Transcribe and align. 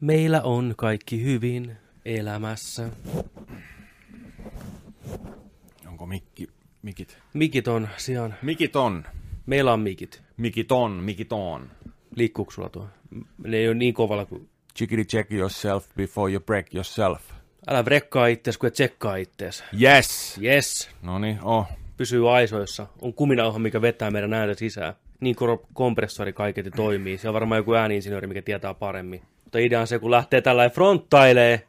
Meillä 0.00 0.42
on 0.42 0.74
kaikki 0.76 1.24
hyvin 1.24 1.76
elämässä. 2.04 2.90
Onko 5.86 6.06
mikki, 6.06 6.48
mikit? 6.82 7.18
Mikit 7.34 7.68
on 7.68 7.88
sijaan. 7.96 8.34
Mikit 8.42 8.76
on. 8.76 9.04
Meillä 9.46 9.72
on 9.72 9.80
mikit. 9.80 10.22
Mikit 10.36 10.72
on, 10.72 10.92
mikit 10.92 11.32
on. 11.32 11.70
Liikkuuko 12.16 12.50
sulla 12.50 12.68
tuo? 12.68 12.88
Ne 13.44 13.56
ei 13.56 13.68
ole 13.68 13.74
niin 13.74 13.94
kovalla 13.94 14.26
kuin... 14.26 14.48
Chickity 14.76 15.04
check 15.04 15.32
yourself 15.32 15.86
before 15.96 16.32
you 16.32 16.40
break 16.40 16.74
yourself. 16.74 17.22
Älä 17.68 17.84
vrekkaa 17.84 18.26
ittees, 18.26 18.58
kun 18.58 18.66
et 18.66 18.72
tsekkaa 18.72 19.16
ittees. 19.16 19.64
Yes! 19.82 20.40
Yes. 20.42 20.90
No 21.02 21.18
niin, 21.18 21.38
oh. 21.42 21.66
Pysyy 21.96 22.30
aisoissa. 22.30 22.86
On 23.02 23.14
kuminauha, 23.14 23.58
mikä 23.58 23.82
vetää 23.82 24.10
meidän 24.10 24.34
ääntä 24.34 24.54
sisään. 24.54 24.94
Niin 25.20 25.36
kompressori 25.72 26.32
kaiketi 26.32 26.70
toimii. 26.70 27.18
Se 27.18 27.28
on 27.28 27.34
varmaan 27.34 27.58
joku 27.58 27.74
ääniinsinööri, 27.74 28.26
mikä 28.26 28.42
tietää 28.42 28.74
paremmin 28.74 29.22
mutta 29.54 29.66
idea 29.66 29.80
on 29.80 29.86
se, 29.86 29.98
kun 29.98 30.10
lähtee 30.10 30.40
tällainen 30.40 30.74
fronttailee 30.74 31.66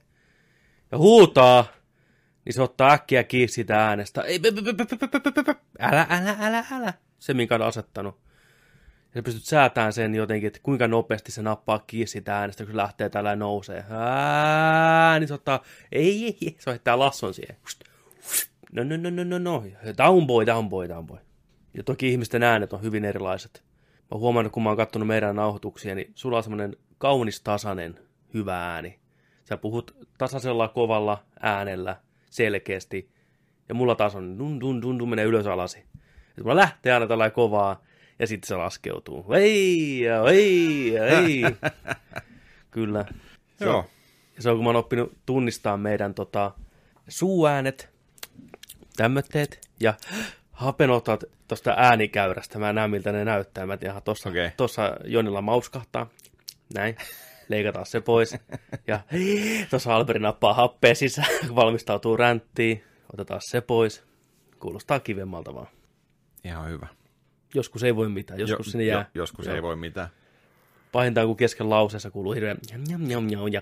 ja 0.92 0.98
huutaa, 0.98 1.66
niin 2.46 2.54
se 2.54 2.62
ottaa 2.62 2.92
äkkiä 2.92 3.24
kiinni 3.24 3.48
sitä 3.48 3.88
äänestä. 3.88 4.22
Ei, 4.22 4.40
älä, 5.80 6.08
älä, 6.10 6.36
älä, 6.40 6.66
älä. 6.72 6.94
Se, 7.20 7.34
minkä 7.34 7.56
on 7.56 7.62
asettanut. 7.62 8.16
Ja 9.16 9.20
sä 9.20 9.24
pystyt 9.24 9.44
säätämään 9.44 9.94
sen 9.94 10.16
jotenkin, 10.16 10.48
että 10.48 10.60
kuinka 10.64 10.88
nopeasti 10.88 11.32
se 11.32 11.42
nappaa 11.42 11.80
kiinni 11.80 12.08
sitä 12.08 12.40
äänestä, 12.40 12.64
kun 12.64 12.74
se 12.74 12.78
lähtee 12.78 13.10
tällä 13.10 13.36
nousee. 13.36 13.86
Ää, 13.90 15.20
niin 15.20 15.28
se 15.28 15.34
ottaa, 15.34 15.64
ei, 15.92 16.26
ei, 16.26 16.38
ei. 16.42 16.56
Se 16.60 16.72
heittää 16.72 17.00
lasson 17.00 17.34
siihen. 17.34 17.56
No, 18.72 18.84
no, 18.84 18.98
no, 18.98 19.10
no, 19.10 19.24
no, 19.24 19.38
no. 19.38 19.64
Down 19.98 20.28
boy, 20.28 20.46
down 20.46 20.70
boy, 20.70 20.90
down 20.90 21.08
boy. 21.08 21.20
Ja 21.74 21.84
toki 21.84 22.10
ihmisten 22.10 22.44
äänet 22.44 22.74
on 22.74 22.82
hyvin 22.82 23.06
erilaiset. 23.06 23.64
Mä 24.12 24.18
huomannut, 24.18 24.54
kun 24.54 24.64
mä 24.64 24.70
oon 24.70 24.78
katsonut 24.78 25.08
meidän 25.08 25.36
nauhoituksia, 25.36 25.96
niin 25.96 26.12
sulla 26.16 26.38
on 26.38 26.44
semmoinen 26.44 26.78
kaunis 26.98 27.42
tasainen, 27.42 28.00
hyvä 28.34 28.74
ääni. 28.74 29.00
Sä 29.44 29.58
puhut 29.58 29.96
tasaisella, 30.18 30.68
kovalla 30.68 31.24
äänellä, 31.40 31.96
selkeästi. 32.30 33.10
Ja 33.70 33.76
mulla 33.76 33.96
taas 33.96 34.16
on 34.16 34.40
dun, 34.40 34.60
dun, 34.60 34.82
dun, 34.82 35.00
dun, 35.00 35.10
menee 35.10 35.26
ylös 35.26 35.48
alasi. 35.48 35.78
Et 36.38 36.44
mulla 36.44 36.56
lähtee 36.56 36.94
aina 36.94 37.08
tällä 37.08 37.30
kovaa, 37.30 37.82
ja 38.20 38.28
sitten 38.28 38.48
se 38.48 38.56
laskeutuu. 38.56 39.34
Ei, 39.34 40.00
ja 40.00 40.30
ei, 40.30 40.94
ja 40.94 41.06
ei. 41.06 41.42
Kyllä. 42.72 43.06
Se 43.60 43.66
Joo. 43.66 43.78
On, 43.78 43.84
ja 44.36 44.42
se 44.42 44.50
on, 44.50 44.56
kun 44.56 44.64
mä 44.64 44.70
oon 44.70 44.76
oppinut 44.76 45.14
tunnistaa 45.26 45.78
meidän 45.78 46.14
tota, 46.14 46.52
suuäänet, 47.08 47.90
tämmötteet, 48.98 49.70
ja 49.80 49.94
hapenotat 50.52 51.24
tuosta 51.48 51.74
äänikäyrästä. 51.78 52.60
Mä 52.60 52.74
näen, 52.74 52.92
miltä 52.92 53.12
ne 53.12 53.26
näyttää. 53.26 53.66
Mä 53.66 53.78
tiedän, 53.78 54.02
tuossa 54.02 54.30
Okei. 54.30 54.52
tossa 54.58 54.98
Jonilla 55.04 55.42
mauskahtaa. 55.42 56.08
Näin. 56.74 56.96
Leikataan 57.50 57.86
se 57.86 58.02
pois. 58.02 58.36
Ja 58.88 59.00
tuossa 59.70 59.96
Alberi 59.96 60.20
nappaa 60.20 60.54
happea 60.54 60.96
sisään, 60.96 61.28
valmistautuu 61.56 62.18
ränttiin. 62.18 62.84
Otetaan 63.14 63.42
se 63.44 63.62
pois. 63.62 64.04
Kuulostaa 64.60 65.00
kivemmalta 65.00 65.56
vaan. 65.56 65.68
Ihan 66.44 66.70
hyvä. 66.70 66.88
Joskus 67.54 67.84
ei 67.84 67.96
voi 67.96 68.10
mitään, 68.10 68.40
joskus 68.40 68.68
Jo- 68.68 68.72
sinne 68.72 68.86
jää. 68.86 69.00
jo- 69.00 69.22
joskus 69.22 69.46
Joo. 69.46 69.56
ei 69.56 69.62
voi 69.62 69.76
mitään. 69.76 70.08
Pahintaan, 70.92 71.28
kun 71.28 71.38
kesken 71.38 71.70
lauseessa 71.70 72.12
kuuluu 72.12 72.34
hirveän 72.34 72.58
jam, 72.72 72.84
jam, 72.90 73.10
jam, 73.10 73.30
jam, 73.30 73.48
ja 73.52 73.62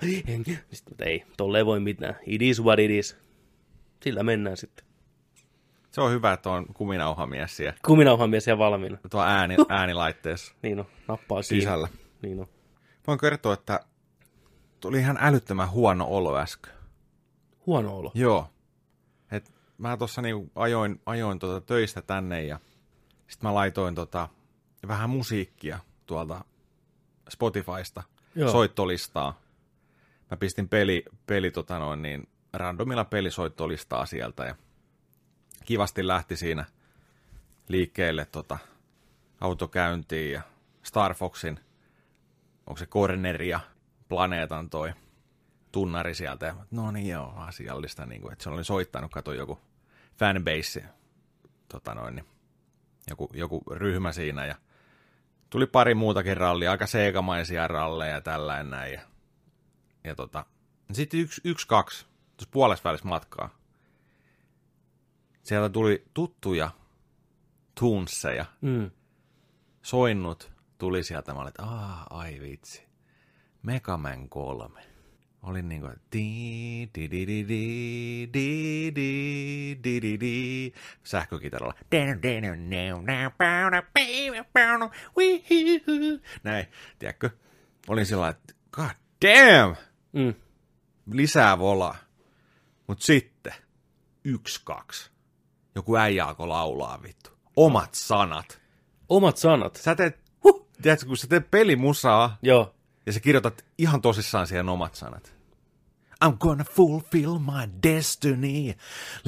sitten, 0.72 1.08
ei, 1.08 1.24
tolle 1.38 1.58
ei 1.58 1.66
voi 1.66 1.80
mitään. 1.80 2.16
It 2.26 2.42
is 2.42 2.62
what 2.64 2.80
it 2.80 2.92
is. 2.92 3.18
Sillä 4.04 4.24
mennään 4.24 4.58
sitten. 4.58 4.86
Se 5.92 6.02
on 6.02 6.12
hyvä, 6.12 6.34
että 6.34 6.50
on 6.50 6.66
kuminauhamies 6.74 7.58
siellä. 7.58 7.78
Kuminauhamies 7.86 8.48
ja 8.48 8.58
valmiina. 8.58 8.98
Tuo 9.12 9.22
ääni, 9.22 9.56
äänilaitteessa 9.70 10.54
Niin 10.62 10.80
on, 10.80 10.86
nappaa 11.08 11.42
kiinni. 11.42 11.62
sisällä. 11.62 11.88
Niin 12.22 12.40
on. 12.40 12.48
Voin 13.08 13.20
kertoa, 13.20 13.54
että 13.54 13.80
tuli 14.80 15.00
ihan 15.00 15.18
älyttömän 15.22 15.72
huono 15.72 16.06
olo 16.10 16.38
äsken. 16.38 16.74
Huono 17.66 17.98
olo. 17.98 18.12
Joo. 18.16 18.50
Et 19.32 19.54
mä 19.78 19.98
tuossa 19.98 20.22
niinku 20.22 20.52
ajoin, 20.56 21.02
ajoin 21.06 21.40
tota 21.40 21.62
töistä 21.62 22.02
tänne 22.02 22.44
ja 22.44 22.60
sitten 23.28 23.50
mä 23.50 23.54
laitoin 23.54 23.96
tota 23.96 24.30
vähän 24.88 25.10
musiikkia 25.10 25.80
tuolta 26.06 26.46
Spotifysta, 27.30 28.04
Joo. 28.36 28.52
soittolistaa. 28.52 29.40
Mä 30.32 30.38
pistin 30.38 30.70
peli, 30.70 31.06
peli 31.26 31.52
tota 31.52 31.80
noin 31.80 32.02
niin, 32.02 32.28
randomilla 32.54 33.06
pelisoittolistaa 33.06 34.06
sieltä 34.06 34.46
ja 34.46 34.56
kivasti 35.66 36.08
lähti 36.08 36.38
siinä 36.38 36.66
liikkeelle 37.68 38.26
tota 38.26 38.58
autokäyntiin 39.42 40.32
ja 40.32 40.42
Star 40.84 41.14
Foxin, 41.14 41.60
onko 42.68 42.78
se 42.78 42.86
Corneri 42.86 43.50
ja 43.50 43.60
Planeetan 44.10 44.70
toi 44.70 44.94
tunnari 45.72 46.16
sieltä. 46.16 46.46
Ja, 46.46 46.56
no 46.72 46.92
niin 46.92 47.08
joo, 47.08 47.34
asiallista, 47.36 48.06
niin 48.06 48.22
kuin, 48.22 48.32
että 48.34 48.44
se 48.44 48.50
oli 48.50 48.64
soittanut, 48.64 49.12
kato 49.12 49.34
joku 49.34 49.60
fanbase, 50.18 50.86
tota 51.70 51.96
noin, 51.96 52.16
niin, 52.16 52.26
joku, 53.10 53.30
joku 53.34 53.62
ryhmä 53.72 54.12
siinä 54.12 54.46
ja 54.46 54.56
tuli 55.50 55.66
pari 55.66 55.96
muutakin 55.96 56.38
rallia, 56.38 56.72
aika 56.72 56.88
seikamaisia 56.88 57.68
ralleja 57.68 58.14
ja 58.14 58.22
tällainen 58.22 58.70
näin. 58.70 58.94
Ja, 58.94 59.02
ja 60.04 60.16
tota, 60.16 60.46
sitten 60.92 61.20
yksi, 61.20 61.42
yksi 61.44 61.68
kaksi, 61.68 62.06
tuossa 62.38 62.50
puolessa 62.52 62.84
välissä 62.90 63.08
matkaa. 63.08 63.50
Sieltä 65.44 65.70
tuli 65.70 66.04
tuttuja 66.14 66.72
tunsseja, 67.80 68.46
Mm. 68.62 68.92
soinnut 69.82 70.53
tuli 70.84 71.04
sieltä, 71.04 71.34
mä 71.34 71.40
olin, 71.40 71.48
että 71.48 71.64
Aa, 71.64 72.08
ai 72.10 72.40
vitsi, 72.42 72.88
Mega 73.62 73.98
Man 73.98 74.30
3. 74.30 74.82
Olin 75.44 75.70
niinku, 75.70 75.88
di, 75.88 76.90
di, 76.96 77.12
di, 77.12 77.28
di, 77.28 77.48
di, 77.48 78.30
di, 78.34 78.92
di, 78.96 79.76
di, 79.84 80.02
di, 80.02 80.20
di, 80.20 80.74
sähkökitaralla. 81.04 81.74
Näin, 86.44 86.66
tiedätkö? 87.00 87.30
Olin 87.88 88.06
sillä 88.06 88.28
että 88.30 88.54
god 88.72 88.96
damn, 89.26 89.76
Mm. 90.14 90.34
lisää 91.12 91.60
volaa. 91.60 91.96
Mut 92.88 93.02
sitten, 93.02 93.54
yksi, 94.24 94.62
kaksi. 94.64 95.12
Joku 95.76 95.96
äijä 95.96 96.26
alkoi 96.26 96.48
laulaa 96.48 97.02
vittu. 97.04 97.30
Omat 97.56 97.94
sanat. 97.94 98.62
Omat 99.10 99.38
sanat. 99.38 99.76
Sä 99.76 99.96
teet, 99.96 100.23
tiedätkö, 100.84 101.06
kun 101.06 101.18
sä 101.18 101.28
teet 101.28 101.52
pelimusaa 101.52 102.38
Joo. 102.42 102.76
ja 103.06 103.14
sä 103.14 103.20
kirjoitat 103.20 103.66
ihan 103.78 104.02
tosissaan 104.02 104.48
siihen 104.48 104.70
omat 104.70 104.96
sanat. 104.96 105.34
I'm 106.26 106.38
gonna 106.40 106.64
fulfill 106.64 107.40
my 107.40 107.68
destiny. 107.84 108.74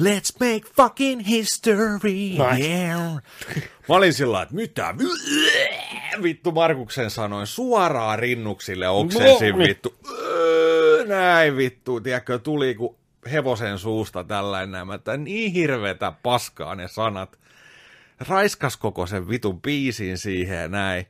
Let's 0.00 0.32
make 0.40 0.62
fucking 0.76 1.26
history. 1.26 2.12
Nice. 2.12 2.68
Yeah. 2.68 3.22
Mä 3.88 3.94
olin 3.94 4.14
sillä 4.14 4.42
että 4.42 4.54
mitä 4.54 4.94
vittu 6.22 6.52
Markuksen 6.52 7.10
sanoin 7.10 7.46
suoraan 7.46 8.18
rinnuksille 8.18 8.88
oksensin 8.88 9.58
vittu. 9.58 9.94
Näin 11.06 11.56
vittu, 11.56 12.00
tiedätkö, 12.00 12.38
tuli 12.38 12.74
kuin 12.74 12.96
hevosen 13.32 13.78
suusta 13.78 14.24
tällainen 14.24 14.90
että 14.94 15.16
niin 15.16 15.52
hirvetä 15.52 16.12
paskaa 16.22 16.74
ne 16.74 16.88
sanat. 16.88 17.38
Raiskas 18.28 18.76
koko 18.76 19.06
sen 19.06 19.28
vitun 19.28 19.62
biisin 19.62 20.18
siihen 20.18 20.70
näin. 20.70 21.06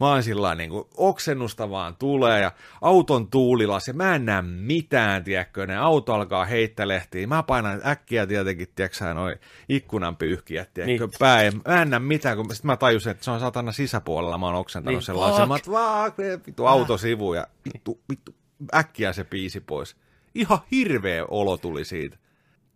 Mä 0.00 0.08
oon 0.08 0.22
sillä 0.22 0.54
niin 0.54 0.70
kuin, 0.70 0.84
oksennusta 0.96 1.70
vaan 1.70 1.96
tulee 1.96 2.40
ja 2.40 2.52
auton 2.80 3.30
tuulilas 3.30 3.88
ja 3.88 3.94
mä 3.94 4.14
en 4.14 4.24
näe 4.26 4.42
mitään, 4.42 5.24
tiedätkö, 5.24 5.66
ne 5.66 5.76
auto 5.76 6.14
alkaa 6.14 6.44
heittelehtiin. 6.44 7.28
Mä 7.28 7.42
painan 7.42 7.80
äkkiä 7.86 8.26
tietenkin, 8.26 8.68
tiedätkö 8.74 9.14
noin 9.14 9.36
ikkunan 9.68 10.16
pyyhkiä, 10.16 10.66
tiedätkö, 10.74 11.06
Niin. 11.06 11.44
Ja 11.44 11.72
Mä 11.72 11.82
en 11.82 11.90
näe 11.90 11.98
mitään, 12.00 12.36
kun 12.36 12.54
sitten 12.54 12.66
mä 12.66 12.76
tajusin, 12.76 13.10
että 13.10 13.24
se 13.24 13.30
on 13.30 13.40
satana 13.40 13.72
sisäpuolella, 13.72 14.38
mä 14.38 14.46
oon 14.46 14.54
oksentanut 14.54 14.96
Niin, 14.96 15.02
sellaisen. 15.02 15.48
Mä 15.48 16.02
oon, 16.02 16.12
vittu 16.46 16.66
autosivu 16.66 17.34
ja 17.34 17.46
vittu, 17.74 18.00
vittu, 18.10 18.34
äkkiä 18.74 19.12
se 19.12 19.24
biisi 19.24 19.60
pois. 19.60 19.96
Ihan 20.34 20.58
hirveä 20.70 21.24
olo 21.28 21.56
tuli 21.56 21.84
siitä. 21.84 22.16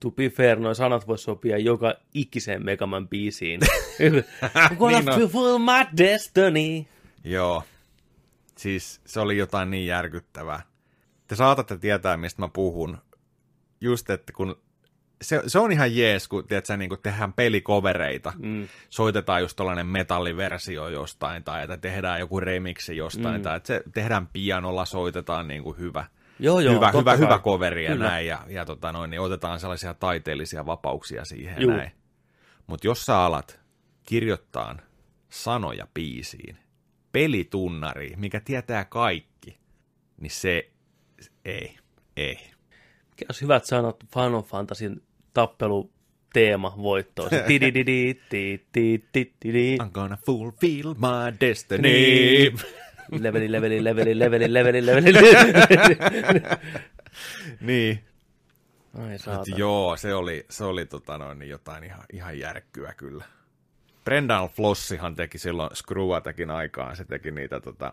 To 0.00 0.10
be 0.10 0.28
fair, 0.28 0.58
noin 0.60 0.74
sanat 0.74 1.08
vois 1.08 1.24
sopia 1.24 1.58
joka 1.58 1.94
ikiseen 2.14 2.64
Megaman 2.64 3.08
biisiin. 3.08 3.60
I'm 3.62 4.74
gonna 4.78 5.16
Niin 5.16 5.28
fulfill 5.28 5.58
my 5.58 5.96
destiny. 5.96 6.93
Joo. 7.24 7.62
Siis 8.58 9.00
se 9.04 9.20
oli 9.20 9.36
jotain 9.36 9.70
niin 9.70 9.86
järkyttävää. 9.86 10.62
Te 11.26 11.36
saatatte 11.36 11.78
tietää, 11.78 12.16
mistä 12.16 12.42
mä 12.42 12.48
puhun. 12.48 12.98
Just, 13.80 14.10
että 14.10 14.32
kun... 14.32 14.56
Se, 15.22 15.42
se 15.46 15.58
on 15.58 15.72
ihan 15.72 15.96
jees, 15.96 16.28
kun 16.28 16.46
tiedätkö, 16.46 16.76
niin 16.76 16.88
kun 16.88 16.98
tehdään 17.02 17.32
pelikovereita. 17.32 18.32
Mm. 18.38 18.68
Soitetaan 18.90 19.40
just 19.40 19.56
tällainen 19.56 19.86
metalliversio 19.86 20.88
jostain, 20.88 21.44
tai 21.44 21.62
että 21.62 21.76
tehdään 21.76 22.20
joku 22.20 22.40
remixi 22.40 22.96
jostain, 22.96 23.36
mm. 23.36 23.42
tai 23.42 23.56
että 23.56 23.66
se 23.66 23.82
tehdään 23.94 24.26
pianolla, 24.26 24.84
soitetaan 24.84 25.48
niin 25.48 25.62
kuin 25.62 25.78
hyvä, 25.78 26.04
Joo, 26.38 26.60
joo, 26.60 26.74
hyvä, 26.74 26.90
hyvä, 26.92 27.04
kai. 27.04 27.18
hyvä 27.18 27.38
coveri 27.38 27.84
ja 27.84 27.92
Kyllä. 27.92 28.08
näin, 28.08 28.26
ja, 28.26 28.38
ja 28.48 28.64
tota 28.64 28.92
noin, 28.92 29.10
niin 29.10 29.20
otetaan 29.20 29.60
sellaisia 29.60 29.94
taiteellisia 29.94 30.66
vapauksia 30.66 31.24
siihen 31.24 31.62
Juu. 31.62 31.70
näin. 31.70 31.92
Mutta 32.66 32.86
jos 32.86 33.06
sä 33.06 33.18
alat 33.18 33.60
kirjoittaa 34.02 34.76
sanoja 35.28 35.86
biisiin, 35.94 36.58
pelitunnari, 37.14 38.12
mikä 38.16 38.40
tietää 38.40 38.84
kaikki, 38.84 39.58
niin 40.20 40.30
se 40.30 40.70
Ei, 41.44 41.76
ei. 42.16 42.38
Mikä 43.10 43.24
olisi 43.28 43.42
hyvät 43.42 43.64
sanat 43.64 43.96
Final 44.14 44.42
Fantasyn 44.42 45.00
tappelu 45.34 45.90
teema 46.32 46.74
voittoon. 46.76 47.30
Se 47.30 47.44
tidididi. 47.48 48.16
I'm 49.82 49.90
gonna 49.92 50.18
fulfill 50.26 50.94
my 50.94 51.36
destiny. 51.40 51.82
Niin. 51.82 52.58
Leveli, 53.20 53.52
leveli, 53.52 53.84
leveli, 53.84 54.18
leveli, 54.18 54.52
leveli, 54.52 54.86
leveli. 54.86 55.12
niin. 57.60 58.04
Ai 58.98 59.18
saatana. 59.18 59.56
joo, 59.56 59.96
se 59.96 60.14
oli, 60.14 60.46
se 60.50 60.64
oli 60.64 60.86
tota 60.86 61.18
noin, 61.18 61.38
niin 61.38 61.48
jotain 61.48 61.84
ihan, 61.84 62.04
ihan 62.12 62.38
järkkyä 62.38 62.94
kyllä. 62.96 63.24
Brendan 64.04 64.48
Flossihan 64.48 65.14
teki 65.16 65.38
silloin 65.38 65.76
Screwatekin 65.76 66.50
aikaan, 66.50 66.96
se 66.96 67.04
teki 67.04 67.30
niitä, 67.30 67.60
tota, 67.60 67.92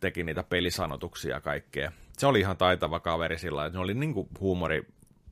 teki 0.00 0.24
niitä 0.24 0.42
pelisanotuksia 0.42 1.34
ja 1.34 1.40
kaikkea. 1.40 1.92
Se 2.18 2.26
oli 2.26 2.40
ihan 2.40 2.56
taitava 2.56 3.00
kaveri 3.00 3.38
sillä 3.38 3.66
että 3.66 3.78
ne 3.78 3.82
oli 3.82 3.94
niinku 3.94 4.28
huumori, 4.40 4.86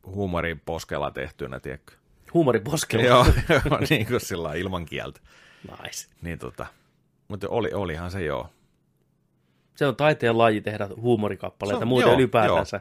huumorin 0.07 0.61
poskella 0.61 1.11
tehtynä, 1.11 1.61
tiedätkö? 1.61 1.93
Huumori 2.35 2.61
poskella. 2.61 3.05
Joo, 3.07 3.27
joo, 3.49 3.79
niin 3.91 4.07
kuin 4.07 4.21
sillä 4.21 4.55
ilman 4.55 4.87
kieltä. 4.87 5.21
Nice. 5.71 6.09
Niin 6.23 6.39
tota, 6.39 6.67
mutta 7.29 7.49
oli, 7.49 7.71
olihan 7.75 8.11
se 8.11 8.25
joo. 8.25 8.49
Se 9.75 9.87
on 9.87 9.97
taiteen 9.97 10.39
laji 10.39 10.61
tehdä 10.61 10.89
huumorikappaleita, 10.97 11.79
Se 11.79 11.85
on- 11.85 11.89
muuten 11.89 12.09
joo, 12.09 12.15
ylipäätänsä. 12.19 12.81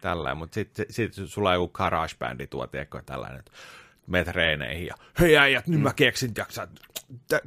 Tällä, 0.00 0.34
mutta 0.34 0.54
sitten 0.54 0.86
sit, 0.90 1.14
sit 1.14 1.28
sulla 1.28 1.48
on 1.48 1.54
joku 1.54 1.72
garage-bändi 1.72 2.46
tuo, 2.46 2.66
tiedätkö, 2.66 3.02
tällainen, 3.06 3.38
että 3.38 3.52
meet 4.06 4.28
reeneihin 4.28 4.86
ja 4.86 4.94
hei 5.20 5.36
äijät, 5.36 5.66
nyt 5.66 5.80
mä 5.80 5.92
keksin, 5.92 6.34
tiedätkö, 6.34 6.66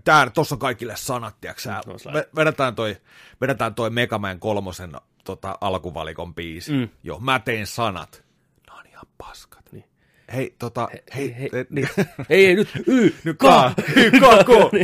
tää, 0.04 0.30
tossa 0.30 0.56
on 0.56 0.60
kaikille 0.60 0.96
sanat, 0.96 1.36
tiedätkö, 1.42 1.62
sä, 1.62 1.82
No, 1.86 1.98
sellainen. 1.98 2.24
ve- 2.24 2.36
vedetään 2.36 2.76
toi, 2.76 2.98
vedetään 3.42 3.76
toi 3.76 3.90
Mega 3.90 4.18
Man 4.20 4.40
kolmosen 4.40 4.92
tota, 5.24 5.58
alkuvalikon 5.62 6.36
biisi. 6.36 6.72
Mm. 6.74 6.90
Joo, 7.04 7.20
mä 7.20 7.40
tein 7.40 7.68
sanat. 7.68 8.24
Ne 8.70 8.74
on 8.80 8.86
ihan 8.88 9.06
paskat. 9.18 9.72
Niin. 9.72 9.86
Hei, 10.34 10.56
tota, 10.60 10.88
hei, 11.16 11.36
hei, 11.40 11.50
te- 11.50 11.66
niin. 11.70 11.90
ei, 12.30 12.46
ei, 12.46 12.56
nyt, 12.56 12.70
y, 12.88 13.14
nyt 13.24 13.38
ka, 13.38 13.74
ka, 14.20 14.38
ka, 14.38 14.44
ko. 14.44 14.72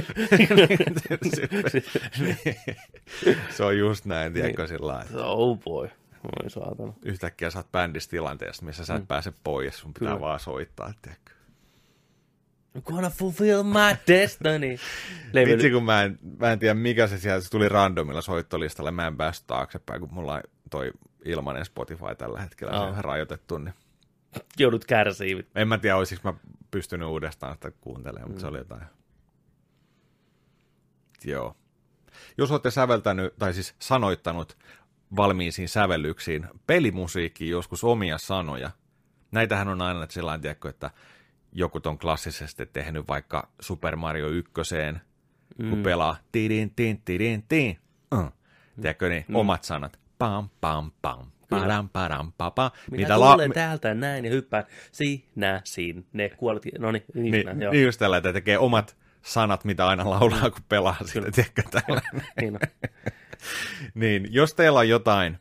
Niin. 2.19 2.57
Se 3.49 3.63
on 3.63 3.77
just 3.77 4.05
näin, 4.05 4.33
tiedätkö, 4.33 4.67
sillä 4.67 4.87
lailla. 4.93 5.25
Oh 5.25 5.59
boy. 5.59 5.89
Oi 6.43 6.49
saatana. 6.49 6.93
Yhtäkkiä 7.01 7.49
sä 7.49 7.59
oot 7.59 7.71
bändissä 7.71 8.09
tilanteessa, 8.09 8.65
missä 8.65 8.85
sä 8.85 8.95
et 8.95 9.07
pääse 9.07 9.33
pois, 9.43 9.77
sun 9.79 9.93
pitää 9.93 10.07
Kyllä. 10.09 10.19
vaan 10.21 10.39
soittaa, 10.39 10.93
tiedätkö. 11.01 11.31
I'm 12.77 12.81
gonna 12.83 13.09
fulfill 13.09 13.63
my 13.63 13.97
destiny. 14.07 14.77
Vitsi, 15.47 15.71
kun 15.71 15.83
mä 15.85 16.03
en, 16.03 16.19
mä 16.39 16.51
en 16.51 16.59
tiedä 16.59 16.73
mikä 16.73 17.07
se 17.07 17.17
sieltä 17.17 17.41
se 17.43 17.49
tuli 17.49 17.69
randomilla 17.69 18.21
soittolistalle, 18.21 18.91
mä 18.91 19.07
en 19.07 19.17
päässyt 19.17 19.47
taaksepäin, 19.47 19.99
kun 19.99 20.13
mulla 20.13 20.33
on 20.33 20.41
toi 20.69 20.91
ilmainen 21.25 21.65
Spotify 21.65 22.15
tällä 22.17 22.41
hetkellä, 22.41 22.71
se 22.73 22.77
Aa. 22.77 22.83
on 22.85 22.91
ihan 22.91 23.03
rajoitettu, 23.03 23.57
niin 23.57 23.73
Joudut 24.57 24.85
kärsiä. 24.85 25.43
en 25.55 25.67
mä 25.67 25.77
tiedä, 25.77 25.95
olisiko 25.97 26.31
mä 26.31 26.37
pystynyt 26.71 27.07
uudestaan 27.07 27.53
sitä 27.53 27.71
kuuntelemaan, 27.71 28.29
mutta 28.29 28.41
se 28.41 28.47
Mm. 28.47 28.49
oli 28.51 28.57
jotain. 28.57 28.83
Joo. 31.25 31.55
Jos 32.37 32.51
olette 32.51 32.71
säveltänyt, 32.71 33.33
tai 33.39 33.53
siis 33.53 33.75
sanoittanut 33.79 34.57
valmiisiin 35.15 35.69
sävellyksiin 35.69 36.47
pelimusiikkiin 36.67 37.51
joskus 37.51 37.83
omia 37.83 38.17
sanoja, 38.17 38.71
näitähän 39.31 39.67
on 39.67 39.81
aina 39.81 40.05
sellainen, 40.09 40.41
tiedätkö, 40.41 40.69
että 40.69 40.91
joku 41.55 41.79
on 41.85 41.97
klassisesti 41.99 42.65
tehnyt 42.65 43.07
vaikka 43.07 43.49
Super 43.61 43.95
Mario 43.95 44.27
1, 44.29 44.51
kun 44.53 44.63
Mm. 45.77 45.83
pelaa 45.83 46.17
tidin, 46.31 46.71
tin, 46.75 47.01
tidin, 47.05 47.43
tin. 47.49 47.79
Uh. 48.15 48.31
Tiedätkö, 48.81 49.09
niin 49.09 49.25
mm. 49.27 49.35
omat 49.35 49.63
sanat. 49.63 49.99
Pam, 50.17 50.49
pam, 50.61 50.91
pam. 51.01 51.25
Padam, 51.49 51.89
padam, 51.89 52.31
papa. 52.37 52.71
Minä 52.91 52.97
Niitä 52.97 53.13
tulen 53.15 53.49
la- 53.49 53.53
täältä 53.53 53.93
näin 53.93 54.25
ja 54.25 54.31
hyppään 54.31 54.63
sinä, 54.91 55.61
sinne, 55.63 56.29
kuolet, 56.37 56.63
no 56.79 56.91
niin, 56.91 57.03
niin, 57.13 57.31
niin, 57.31 57.61
joo. 57.61 57.71
niin 57.71 57.83
just 57.85 57.99
tällä, 57.99 58.17
että 58.17 58.33
tekee 58.33 58.57
omat 58.57 58.97
sanat, 59.21 59.65
mitä 59.65 59.87
aina 59.87 60.09
laulaa, 60.09 60.49
kun 60.49 60.63
pelaa 60.69 60.95
sitä, 61.05 61.31
tiedätkö, 61.31 61.63
tällainen. 61.71 62.27
niin 62.41 62.59
niin, 63.93 64.33
jos 64.33 64.53
teillä 64.53 64.79
on 64.79 64.89
jotain 64.89 65.37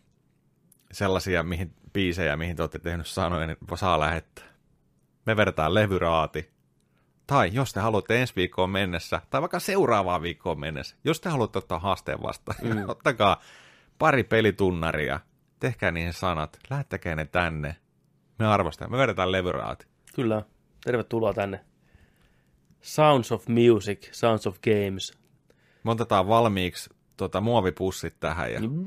sellaisia 0.93 1.43
mihin, 1.43 1.75
biisejä, 1.93 2.37
mihin 2.37 2.57
te 2.57 2.63
olette 2.63 2.79
tehnyt 2.79 3.07
sanoja, 3.07 3.47
niin 3.47 3.57
saa 3.75 4.01
lähettää. 4.01 4.45
Me 5.27 5.37
vedetään 5.37 5.75
levyraati. 5.75 6.51
Tai 7.27 7.51
jos 7.53 7.73
te 7.73 7.81
haluatte 7.81 8.21
ensi 8.21 8.37
viikkoon 8.37 8.71
mennessä, 8.71 9.21
tai 9.31 9.41
vaikka 9.41 9.59
seuraavaan 9.59 10.23
viikkoon 10.23 10.61
mennessä, 10.61 10.97
jos 11.05 11.21
te 11.21 11.29
haluatte 11.29 11.59
ottaa 11.59 11.79
haasteen 11.79 12.23
vastaan, 12.23 12.59
mm. 12.63 12.89
ottakaa 12.89 13.43
pari 13.99 14.25
pelitunnaria, 14.25 15.21
tehkää 15.61 15.91
niihin 15.91 16.13
sanat, 16.13 16.59
lähettäkää 16.71 17.17
ne 17.17 17.25
tänne. 17.25 17.77
Me 18.39 18.47
arvostamme, 18.47 18.97
me 18.97 19.03
vedetään 19.03 19.33
levyraati. 19.33 19.87
Kyllä. 20.15 20.43
Tervetuloa 20.85 21.35
tänne. 21.35 21.65
Sounds 22.81 23.33
of 23.33 23.49
Music, 23.49 24.09
Sounds 24.13 24.47
of 24.47 24.59
Games. 24.61 25.19
Me 25.85 25.91
otetaan 25.91 26.29
valmiiksi 26.29 26.91
tota, 27.17 27.41
muovipussit 27.41 28.21
tähän 28.21 28.53
ja 28.53 28.61
Mm. 28.61 28.87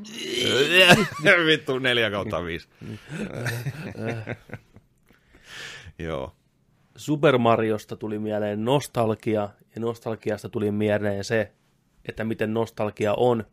vittu 1.47 1.79
4 1.79 2.11
kautta 2.11 2.43
5. 2.43 2.69
Joo. 5.99 6.35
Super 6.95 7.37
Mariosta 7.37 7.95
tuli 7.95 8.19
mieleen 8.19 8.65
nostalgia, 8.65 9.49
ja 9.75 9.81
nostalgiasta 9.81 10.49
tuli 10.49 10.71
mieleen 10.71 11.23
se, 11.23 11.51
että 12.05 12.23
miten 12.23 12.53
nostalgia 12.53 13.13
on 13.13 13.43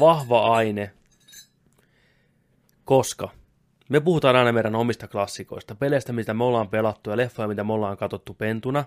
vahva 0.00 0.54
aine, 0.54 0.90
koska 2.84 3.28
me 3.88 4.00
puhutaan 4.00 4.36
aina 4.36 4.52
meidän 4.52 4.74
omista 4.74 5.08
klassikoista, 5.08 5.74
peleistä, 5.74 6.12
mitä 6.12 6.34
me 6.34 6.44
ollaan 6.44 6.68
pelattu 6.68 7.10
ja 7.10 7.16
leffoja, 7.16 7.48
mitä 7.48 7.64
me 7.64 7.72
ollaan 7.72 7.96
katsottu 7.96 8.34
pentuna, 8.34 8.84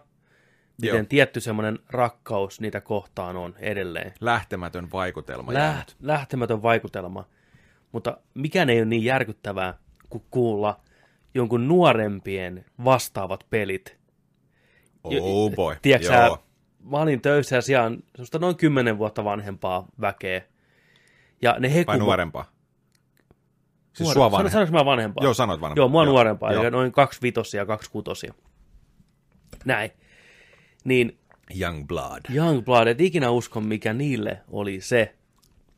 miten 0.82 0.96
Joo. 0.98 1.06
tietty 1.10 1.40
semmoinen 1.40 1.80
rakkaus 1.90 2.62
niitä 2.62 2.82
kohtaan 2.82 3.36
on 3.36 3.56
edelleen. 3.60 4.14
Lähtemätön 4.22 4.92
vaikutelma 4.92 5.54
Läht, 5.54 5.96
lähtemätön 6.02 6.62
vaikutelma. 6.62 7.26
Mutta 7.92 8.18
mikään 8.34 8.70
ei 8.70 8.78
ole 8.78 8.86
niin 8.86 9.04
järkyttävää 9.04 9.74
kuin 10.10 10.24
kuulla 10.32 10.80
jonkun 11.34 11.68
nuorempien 11.68 12.66
vastaavat 12.84 13.46
pelit. 13.50 13.98
Oh 15.04 15.52
boy. 15.56 15.76
Tiedätkö 15.82 16.08
sä, 16.08 16.26
Joo. 16.26 16.44
mä 16.84 16.98
olin 16.98 17.22
töissä 17.22 17.56
ja 17.56 17.62
siellä 17.62 17.86
on 17.86 18.04
semmoista 18.16 18.40
noin 18.40 18.56
kymmenen 18.56 18.98
vuotta 18.98 19.24
vanhempaa 19.24 19.88
väkeä. 20.02 20.42
Ja 21.42 21.56
ne 21.60 21.74
heku... 21.74 21.92
Vai 21.92 22.00
nuorempaa? 22.00 22.52
Siis 23.94 24.10
Nuore- 24.10 24.14
sua 24.14 24.14
Sano, 24.14 24.32
vanhempi. 24.32 24.52
sanoinko 24.52 24.74
mä 24.78 24.86
vanhempaa? 24.86 25.24
Joo, 25.24 25.34
sanoit 25.34 25.62
vanhempaa. 25.62 25.82
Joo, 25.82 25.90
mua 25.90 26.04
Joo. 26.04 26.12
nuorempaa, 26.12 26.54
Joo. 26.54 26.64
eli 26.64 26.72
noin 26.72 26.92
kaksi 26.92 27.22
vitosia 27.22 27.62
ja 27.62 27.66
kaksi 27.66 27.92
kutosia. 27.92 28.34
Näin. 29.66 29.92
Niin 30.84 31.20
Young 31.62 31.88
Blood. 31.88 32.22
Youngblood, 32.36 32.88
et 32.88 33.02
ikinä 33.02 33.30
usko, 33.30 33.62
mikä 33.62 33.94
niille 33.94 34.42
oli 34.52 34.82
se 34.82 35.16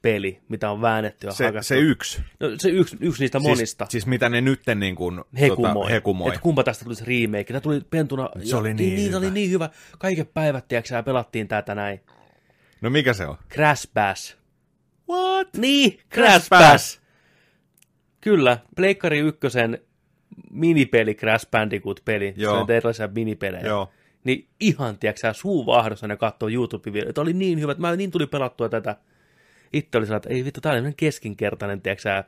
peli, 0.01 0.39
mitä 0.49 0.71
on 0.71 0.81
väännetty 0.81 1.27
ja 1.27 1.33
Se, 1.33 1.45
hakattu. 1.45 1.63
se 1.63 1.79
yksi. 1.79 2.21
No, 2.39 2.47
se 2.57 2.69
yksi, 2.69 2.97
yksi 2.99 3.23
niistä 3.23 3.39
monista. 3.39 3.85
Siis, 3.85 3.91
siis 3.91 4.05
mitä 4.05 4.29
ne 4.29 4.41
nytten 4.41 4.79
niin 4.79 4.95
kuin, 4.95 5.21
hekumoi. 5.39 5.73
Tota, 5.73 5.89
hekumoi. 5.89 6.27
Että 6.29 6.41
kumpa 6.41 6.63
tästä 6.63 6.83
tulisi 6.83 7.05
remake. 7.05 7.43
Tämä 7.43 7.59
tuli 7.59 7.81
pentuna. 7.89 8.29
Se 8.43 8.55
oli 8.55 8.73
niin 8.73 8.95
niin, 8.95 9.07
hyvä. 9.07 9.17
oli 9.17 9.31
niin 9.31 9.51
hyvä. 9.51 9.69
Kaiket 9.99 10.33
päivät, 10.33 10.67
tiedätkö, 10.67 10.89
sä, 10.89 11.03
pelattiin 11.03 11.47
tätä 11.47 11.75
näin. 11.75 11.99
No 12.81 12.89
mikä 12.89 13.13
se 13.13 13.27
on? 13.27 13.37
Crash 13.53 13.93
Bash. 13.93 14.37
What? 15.09 15.47
Niin, 15.57 15.91
Crash 15.91 16.13
Crash 16.13 16.49
Bash. 16.49 16.71
Bash. 16.71 16.99
Kyllä, 18.21 18.57
Pleikkari 18.75 19.19
ykkösen 19.19 19.79
minipeli 20.51 21.15
Crash 21.15 21.47
Bandicoot-peli. 21.51 22.33
Joo. 22.37 22.53
Se 22.55 22.61
on 22.61 22.71
erilaisia 22.71 23.09
minipelejä. 23.15 23.65
Joo. 23.67 23.89
Niin 24.23 24.47
ihan, 24.59 24.97
tiedätkö 24.97 25.33
suu 25.33 25.65
vahdossa 25.65 26.07
ne 26.07 26.17
katsoo 26.17 26.49
YouTube-videoita. 26.49 27.09
Että 27.09 27.21
oli 27.21 27.33
niin 27.33 27.59
hyvät. 27.59 27.77
Mä 27.77 27.95
niin 27.95 28.11
tuli 28.11 28.27
pelattua 28.27 28.69
tätä. 28.69 28.95
Itse 29.73 29.97
oli 29.97 30.05
sellainen, 30.05 30.17
että 30.17 30.29
ei 30.29 30.45
vittu, 30.45 30.61
tää 30.61 30.73
oli 30.73 30.93
keskinkertainen, 30.97 31.81
tiedätkö 31.81 32.23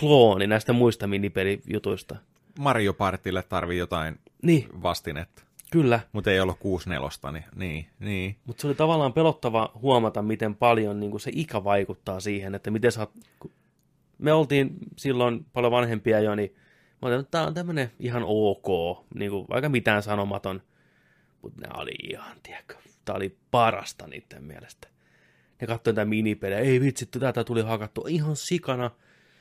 klooni 0.00 0.46
näistä 0.46 0.72
muista 0.72 1.06
minipelijutuista. 1.06 2.16
Mario 2.58 2.92
Partille 2.92 3.42
tarvii 3.42 3.78
jotain 3.78 4.18
Niin, 4.42 4.82
vastinetta. 4.82 5.42
kyllä. 5.70 6.00
Mutta 6.12 6.30
ei 6.30 6.40
ollut 6.40 6.58
6-4, 7.28 7.32
niin, 7.32 7.44
niin, 7.56 7.86
niin. 8.00 8.36
Mutta 8.44 8.60
se 8.60 8.66
oli 8.66 8.74
tavallaan 8.74 9.12
pelottava 9.12 9.70
huomata, 9.82 10.22
miten 10.22 10.54
paljon 10.54 11.00
niin 11.00 11.20
se 11.20 11.30
ikä 11.34 11.64
vaikuttaa 11.64 12.20
siihen, 12.20 12.54
että 12.54 12.70
miten 12.70 12.92
sä 12.92 13.06
Me 14.18 14.32
oltiin 14.32 14.70
silloin 14.96 15.46
paljon 15.52 15.72
vanhempia 15.72 16.20
jo, 16.20 16.34
niin 16.34 16.54
mä 17.02 17.14
että 17.14 17.30
tää 17.30 17.46
on 17.46 17.54
tämmönen 17.54 17.92
ihan 18.00 18.22
ok, 18.26 18.66
niin 19.14 19.30
kuin, 19.30 19.46
aika 19.50 19.68
mitään 19.68 20.02
sanomaton. 20.02 20.62
Mutta 21.42 21.60
ne 21.60 21.80
oli 21.80 21.94
ihan, 22.12 22.36
tiedätkö, 22.42 22.74
tää 23.04 23.14
oli 23.14 23.36
parasta 23.50 24.06
niiden 24.06 24.44
mielestä. 24.44 24.88
Ne 25.60 25.66
katsoi 25.66 25.94
tätä 25.94 26.04
minipelejä, 26.04 26.60
ei 26.60 26.80
vitsi, 26.80 27.06
tätä 27.06 27.44
tuli 27.44 27.62
hakattu 27.62 28.04
ihan 28.08 28.36
sikana. 28.36 28.90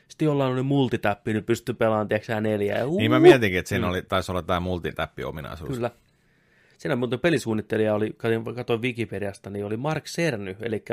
Sitten 0.07 0.25
jollain 0.25 0.53
oli 0.53 0.63
multitäppi, 0.63 1.33
niin 1.33 1.43
pystyi 1.43 1.75
pelaamaan, 1.75 2.07
tiedätkö 2.07 2.25
sä, 2.25 2.41
neljä. 2.41 2.77
Ja, 2.77 2.85
Niin 2.85 3.11
mä 3.11 3.19
mietinkin, 3.19 3.59
että 3.59 3.69
siinä 3.69 3.89
oli, 3.89 4.01
taisi 4.01 4.31
olla 4.31 4.41
tämä 4.41 4.59
multitappi-ominaisuus. 4.59 5.69
Kyllä. 5.69 5.91
Siinä 6.77 6.95
muuten 6.95 7.19
pelisuunnittelija 7.19 7.93
oli, 7.93 8.13
katsoin, 8.17 8.55
katsoin 8.55 8.81
Wikipediasta, 8.81 9.49
niin 9.49 9.65
oli 9.65 9.77
Mark 9.77 10.07
Serny, 10.07 10.55
eli 10.61 10.83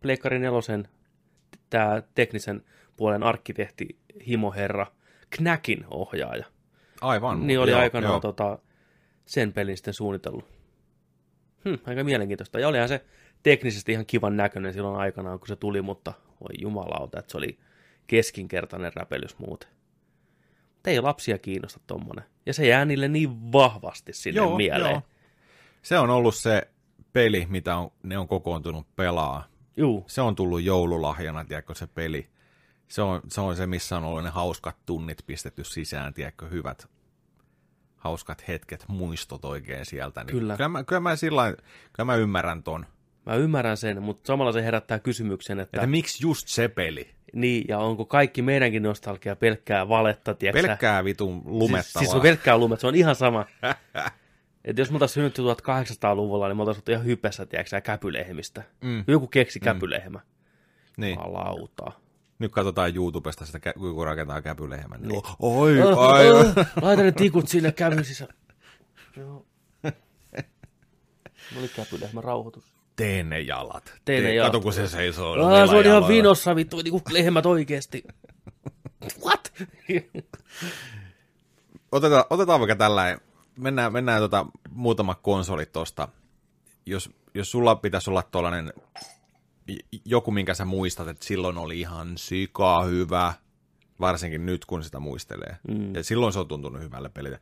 Pleikkari 0.00 0.38
nelosen 0.38 0.88
tämä 1.70 2.02
teknisen 2.14 2.62
puolen 2.96 3.22
arkkitehti, 3.22 3.98
himoherra, 4.26 4.86
Knackin 5.30 5.84
ohjaaja. 5.90 6.44
Aivan. 7.00 7.46
Niin 7.46 7.60
oli 7.60 7.70
joo, 7.70 7.80
aikanaan 7.80 8.12
joo. 8.12 8.20
tota, 8.20 8.58
sen 9.24 9.52
pelin 9.52 9.76
sitten 9.76 9.94
suunnitellut. 9.94 10.44
Hm, 11.64 11.74
aika 11.86 12.04
mielenkiintoista. 12.04 12.60
Ja 12.60 12.68
olihan 12.68 12.88
se 12.88 13.04
teknisesti 13.42 13.92
ihan 13.92 14.06
kivan 14.06 14.36
näköinen 14.36 14.72
silloin 14.72 15.00
aikanaan, 15.00 15.38
kun 15.38 15.48
se 15.48 15.56
tuli, 15.56 15.82
mutta 15.82 16.12
voi 16.40 16.54
jumalauta, 16.58 17.18
että 17.18 17.30
se 17.32 17.38
oli 17.38 17.58
keskinkertainen 18.06 18.92
räpelys 18.94 19.38
muuten. 19.38 19.68
Mutta 20.74 20.90
ei 20.90 21.00
lapsia 21.00 21.38
kiinnosta 21.38 21.80
tommonen. 21.86 22.24
Ja 22.46 22.54
se 22.54 22.66
jää 22.66 22.84
niille 22.84 23.08
niin 23.08 23.52
vahvasti 23.52 24.12
sinne 24.12 24.36
Joo, 24.40 24.56
mieleen. 24.56 24.90
joo. 24.90 25.02
Se 25.82 25.98
on 25.98 26.10
ollut 26.10 26.34
se 26.34 26.68
peli, 27.12 27.46
mitä 27.48 27.76
on, 27.76 27.90
ne 28.02 28.18
on 28.18 28.28
kokoontunut 28.28 28.96
pelaa. 28.96 29.44
Juu, 29.76 30.04
Se 30.06 30.20
on 30.20 30.34
tullut 30.36 30.62
joululahjana, 30.62 31.44
tiedätkö, 31.44 31.74
se 31.74 31.86
peli. 31.86 32.28
Se 32.88 33.02
on, 33.02 33.20
se 33.28 33.40
on 33.40 33.56
se, 33.56 33.66
missä 33.66 33.96
on 33.96 34.04
ollut 34.04 34.24
ne 34.24 34.30
hauskat 34.30 34.76
tunnit 34.86 35.18
pistetty 35.26 35.64
sisään, 35.64 36.14
tiedätkö, 36.14 36.48
hyvät 36.48 36.88
hauskat 37.96 38.48
hetket, 38.48 38.84
muistot 38.88 39.44
oikein 39.44 39.86
sieltä. 39.86 40.24
Niin 40.24 40.30
Kyllä. 40.30 40.56
Kyllä 40.56 40.68
mä, 40.68 40.84
kyllä 40.84 41.00
mä, 41.00 41.16
sillain, 41.16 41.56
kyllä 41.92 42.04
mä 42.04 42.14
ymmärrän 42.14 42.62
ton. 42.62 42.86
Mä 43.26 43.34
ymmärrän 43.34 43.76
sen, 43.76 44.02
mutta 44.02 44.26
samalla 44.26 44.52
se 44.52 44.62
herättää 44.62 44.98
kysymyksen, 44.98 45.60
että, 45.60 45.76
Että 45.76 45.86
miksi 45.86 46.26
just 46.26 46.48
se 46.48 46.68
peli? 46.68 47.16
niin, 47.36 47.64
ja 47.68 47.78
onko 47.78 48.04
kaikki 48.04 48.42
meidänkin 48.42 48.82
nostalgia 48.82 49.36
pelkkää 49.36 49.88
valetta, 49.88 50.34
tiedätkö? 50.34 50.68
Pelkkää 50.68 51.04
vitun 51.04 51.42
lumetta 51.44 51.82
Siis, 51.82 51.98
siis 51.98 52.14
on 52.14 52.20
pelkkää 52.20 52.58
lumetta, 52.58 52.80
se 52.80 52.86
on 52.86 52.94
ihan 52.94 53.14
sama. 53.14 53.46
että 54.64 54.82
jos 54.82 54.90
me 54.90 54.94
oltaisiin 54.94 55.14
synnytty 55.14 55.42
1800-luvulla, 55.42 56.48
niin 56.48 56.56
me 56.56 56.62
oltaisiin 56.62 56.84
ihan 56.90 57.04
hypessä, 57.04 57.46
tiedätkö 57.46 57.80
käpylehmistä. 57.80 58.62
Mm. 58.80 59.04
Joku 59.06 59.26
keksi 59.26 59.60
käpylehmä. 59.60 60.20
Niin. 60.96 61.18
Jumalauta. 61.18 61.92
Nyt 62.38 62.52
katsotaan 62.52 62.96
YouTubesta 62.96 63.46
sitä, 63.46 63.60
kun 63.74 64.06
rakentaa 64.06 64.42
käpylehmän. 64.42 65.02
Niin. 65.02 65.22
Oi, 65.38 65.82
ai. 65.82 66.30
oh, 66.30 66.46
laita 66.82 67.02
ne 67.02 67.12
tikut 67.12 67.48
sinne 67.48 67.72
käpyn 67.72 68.04
sisään. 68.04 68.34
Joo. 69.16 69.46
Oli 71.58 71.68
käpylehmä 71.68 72.20
rauhoitus. 72.20 72.75
Tee 72.96 73.22
ne 73.22 73.40
jalat. 73.40 73.94
Tee 74.04 74.20
ne 74.20 74.22
Tee- 74.26 74.34
jalat. 74.34 74.52
Kato, 74.52 74.60
kun 74.62 74.72
se 74.72 74.88
seisoo. 74.88 75.46
Ah, 75.46 75.68
se 75.68 75.76
on 75.76 75.84
ihan 75.86 76.08
vinossa 76.08 76.56
vittu, 76.56 76.76
niin 76.76 76.90
kuin 76.92 77.02
lehmät 77.10 77.46
oikeesti. 77.46 78.04
What? 79.24 79.52
Otetaan, 81.92 82.24
otetaan 82.30 82.60
vaikka 82.60 82.76
tällainen. 82.76 83.20
Mennään, 83.58 83.92
mennään 83.92 84.20
tota, 84.20 84.46
muutama 84.70 85.14
konsoli 85.14 85.66
tosta. 85.66 86.08
Jos, 86.86 87.10
jos 87.34 87.50
sulla 87.50 87.76
pitäisi 87.76 88.10
olla 88.10 88.22
tollanen 88.22 88.72
j- 89.68 89.96
joku, 90.04 90.30
minkä 90.30 90.54
sä 90.54 90.64
muistat, 90.64 91.08
että 91.08 91.26
silloin 91.26 91.58
oli 91.58 91.80
ihan 91.80 92.18
sika 92.18 92.82
hyvä, 92.84 93.34
varsinkin 94.00 94.46
nyt, 94.46 94.64
kun 94.64 94.84
sitä 94.84 95.00
muistelee. 95.00 95.56
Mm. 95.68 95.94
Ja 95.94 96.04
silloin 96.04 96.32
se 96.32 96.38
on 96.38 96.48
tuntunut 96.48 96.82
hyvälle 96.82 97.08
pelille. 97.08 97.40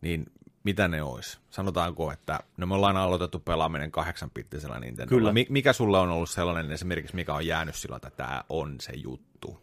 Niin 0.00 0.26
mitä 0.66 0.88
ne 0.88 1.02
olisi? 1.02 1.38
Sanotaanko, 1.50 2.12
että 2.12 2.40
no 2.56 2.66
me 2.66 2.74
ollaan 2.74 2.96
aloitettu 2.96 3.38
pelaaminen 3.38 3.90
kahdeksanpittisellä 3.90 4.80
Nintendolla. 4.80 5.20
Kyllä. 5.20 5.32
Mi- 5.32 5.46
mikä 5.48 5.72
sulla 5.72 6.00
on 6.00 6.10
ollut 6.10 6.30
sellainen 6.30 6.72
esimerkiksi, 6.72 7.16
mikä 7.16 7.34
on 7.34 7.46
jäänyt 7.46 7.74
sillä, 7.74 7.96
että 7.96 8.10
tämä 8.10 8.44
on 8.48 8.76
se 8.80 8.92
juttu, 8.92 9.62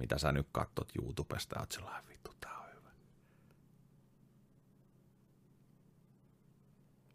mitä 0.00 0.18
sä 0.18 0.32
nyt 0.32 0.46
katsot 0.52 0.88
YouTubesta 1.02 1.56
ja 1.56 1.60
oot 1.60 1.72
sellainen 1.72 2.08
vittu, 2.08 2.30
tää 2.40 2.58
on 2.58 2.66
hyvä. 2.74 2.90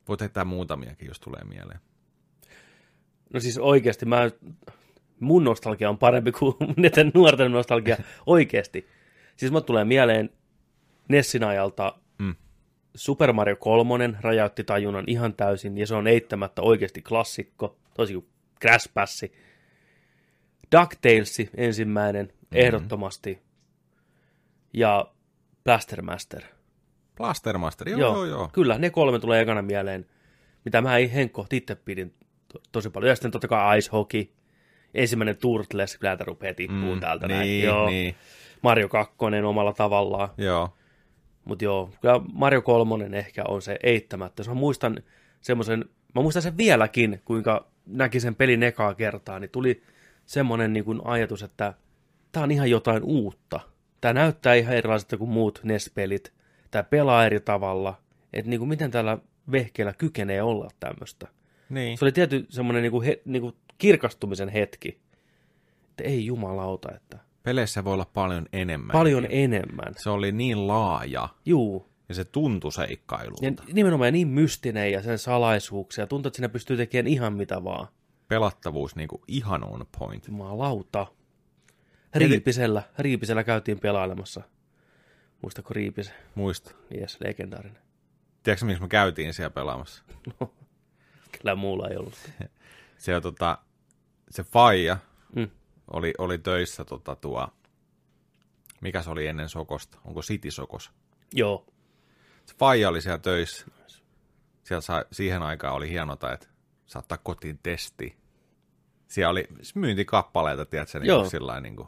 Voit 0.08 0.22
heittää 0.22 0.46
muutamiakin, 0.46 1.08
jos 1.08 1.20
tulee 1.20 1.44
mieleen. 1.44 1.80
No 3.34 3.40
siis 3.40 3.58
oikeesti 3.58 4.06
mä, 4.06 4.32
mun 5.20 5.44
nostalgia 5.44 5.90
on 5.90 5.98
parempi 5.98 6.32
kuin 6.32 6.56
näiden 6.78 7.12
nuorten 7.14 7.52
nostalgia 7.52 7.98
oikeesti. 8.26 8.88
Siis 9.38 9.52
mä 9.52 9.62
tulee 9.62 9.84
mieleen 9.84 10.30
Nessin 11.08 11.44
ajalta. 11.44 11.96
Super 12.96 13.34
Mario 13.34 13.56
3 13.56 14.14
räjäytti 14.22 14.64
tajunnan 14.64 15.04
ihan 15.08 15.34
täysin, 15.34 15.78
ja 15.78 15.88
se 15.88 15.96
on 15.96 16.08
eittämättä 16.08 16.62
oikeasti 16.62 17.02
klassikko, 17.02 17.78
tosi 17.94 18.14
kuin 18.14 18.28
Crash 18.62 18.90
Passi. 18.94 19.34
DuckTales 20.80 21.38
ensimmäinen, 21.58 22.26
Mhm. 22.26 22.36
ehdottomasti, 22.52 23.42
ja 24.74 25.06
Blaster 25.64 26.02
Master. 26.02 26.42
Blaster 27.18 27.58
Master, 27.58 27.90
joo, 27.90 28.00
joo, 28.00 28.16
joo. 28.16 28.26
joo. 28.26 28.50
Kyllä, 28.54 28.78
ne 28.78 28.90
kolme 28.90 29.20
tulee 29.20 29.42
ekana 29.42 29.62
mieleen, 29.62 30.06
mitä 30.66 30.82
mä 30.82 30.92
Henkko 31.14 31.46
itse 31.54 31.76
pidin 31.76 32.14
to- 32.54 32.62
tosi 32.72 32.90
paljon. 32.90 33.10
Ja 33.10 33.16
sitten 33.16 33.32
totta 33.32 33.48
kai 33.48 33.78
Ice 33.78 33.90
Hockey, 33.92 34.28
ensimmäinen 34.94 35.38
Turtles, 35.38 35.98
kyllä 35.98 36.10
täältä 36.10 36.24
rupeaa 36.24 36.54
tippuun 36.54 36.94
mm, 36.98 37.00
täältä 37.00 37.28
näin. 37.28 37.42
niin, 37.42 37.64
Joo. 37.66 37.90
niin, 37.90 38.16
Mario 38.62 38.90
2 38.90 39.16
omalla 39.48 39.74
tavallaan. 39.74 40.30
joo. 40.38 40.74
Mutta 41.46 41.66
joo, 41.66 41.90
kyllä 42.02 42.22
Mario 42.34 42.62
3 42.62 43.10
ehkä 43.14 43.44
on 43.48 43.62
se 43.62 43.80
eittämättä. 43.84 44.40
Jos 44.40 44.48
mä 44.48 44.54
muistan 44.54 45.04
semmoisen, 45.42 45.86
mä 46.16 46.22
muistan 46.22 46.42
sen 46.42 46.58
vieläkin, 46.58 47.22
kuinka 47.26 47.68
näki 47.86 48.20
sen 48.20 48.36
pelin 48.36 48.64
ekaa 48.64 48.96
kertaa, 48.96 49.40
niin 49.40 49.50
tuli 49.50 49.84
semmoinen 50.26 50.74
niin 50.74 50.86
kuin 50.86 51.02
ajatus, 51.04 51.44
että 51.44 51.74
tämä 52.32 52.44
on 52.44 52.52
ihan 52.52 52.70
jotain 52.70 53.04
uutta. 53.04 53.60
Tämä 54.02 54.14
näyttää 54.14 54.54
ihan 54.54 54.76
erilaiselta 54.76 55.18
kuin 55.18 55.30
muut 55.30 55.60
NES-pelit. 55.64 56.34
Tämä 56.72 56.84
pelaa 56.84 57.26
eri 57.26 57.40
tavalla. 57.40 58.02
Että 58.34 58.50
niin 58.50 58.60
kuin 58.60 58.70
miten 58.70 58.92
tällä 58.92 59.18
vehkeellä 59.52 59.94
kykenee 59.94 60.42
olla 60.42 60.70
tämmöistä. 60.80 61.28
Niin. 61.70 61.98
Se 61.98 62.06
oli 62.06 62.12
tietty 62.12 62.46
semmoinen 62.50 62.84
niin 62.84 62.92
kuin 62.92 63.06
he, 63.06 63.22
niin 63.26 63.42
kuin 63.42 63.56
kirkastumisen 63.78 64.50
hetki. 64.50 65.00
Että 65.90 66.04
ei 66.04 66.26
jumalauta, 66.26 66.96
että 66.96 67.18
Peleissä 67.46 67.84
voi 67.84 67.94
olla 67.94 68.06
paljon 68.14 68.46
enemmän. 68.54 68.92
paljon 68.92 69.28
enemmän. 69.30 69.94
Se 69.98 70.10
oli 70.10 70.32
niin 70.32 70.68
laaja 70.68 71.30
Juu, 71.46 71.90
ja 72.10 72.16
se 72.16 72.26
tuntui 72.26 72.72
seikkailulta. 72.72 73.46
Ja 73.46 73.52
nimenomaan 73.74 74.14
niin 74.14 74.28
mystinen 74.28 74.92
ja 74.92 75.02
sen 75.02 75.20
salaisuuksia. 75.20 76.08
Tuntuu, 76.08 76.28
että 76.28 76.36
siinä 76.36 76.50
pystyy 76.50 76.78
tekemään 76.78 77.08
ihan 77.08 77.34
mitä 77.34 77.64
vaan. 77.64 77.88
Pelattavuus 78.28 78.96
niin 78.96 79.08
kuin 79.08 79.22
ihan 79.28 79.64
on 79.64 79.86
point. 80.00 80.28
Jumalauta. 80.28 81.08
Riipisellä, 82.16 82.84
Riipisellä 83.00 83.44
käytiin 83.44 83.80
pelailemassa. 83.80 84.42
Muistako 85.42 85.74
Riipisen? 85.74 86.16
Muista. 86.36 86.76
Jes, 87.00 87.18
legendaarinen. 87.22 87.82
Tiedätkö, 88.44 88.66
miksi 88.66 88.82
me 88.82 88.88
käytiin 88.88 89.34
siellä 89.34 89.50
pelaamassa? 89.50 90.04
Kyllä 91.40 91.56
muulla 91.56 91.88
ei 91.88 91.98
ollut. 91.98 92.32
Se, 92.98 93.22
tota, 93.22 93.58
se 94.30 94.44
faija 94.44 94.98
Mm. 95.36 95.50
Oli, 95.94 96.14
oli 96.18 96.38
töissä 96.38 96.86
tota, 96.86 97.16
tuo, 97.16 97.48
mikä 98.82 99.02
se 99.02 99.10
oli 99.10 99.28
ennen 99.28 99.50
Sokosta? 99.50 99.98
Onko 100.06 100.22
City 100.22 100.52
Sokos? 100.52 100.92
Joo. 101.34 101.66
Se 102.46 102.56
faija 102.60 102.90
oli 102.90 103.02
siellä 103.02 103.18
töissä. 103.20 103.66
Siellä 104.64 104.82
sai, 104.82 105.06
siihen 105.12 105.44
aikaan 105.44 105.76
oli 105.76 105.90
hienota, 105.90 106.34
että 106.34 106.48
saattaa 106.86 107.18
kotiin 107.18 107.60
testi. 107.64 108.18
Siellä 109.08 109.32
oli 109.32 109.48
myyntikappaleita, 109.76 110.66
tiedätkö, 110.66 111.00
niin 111.00 111.16
kuin 111.16 111.30
sillain, 111.30 111.64
niin 111.64 111.76
kuin, 111.76 111.88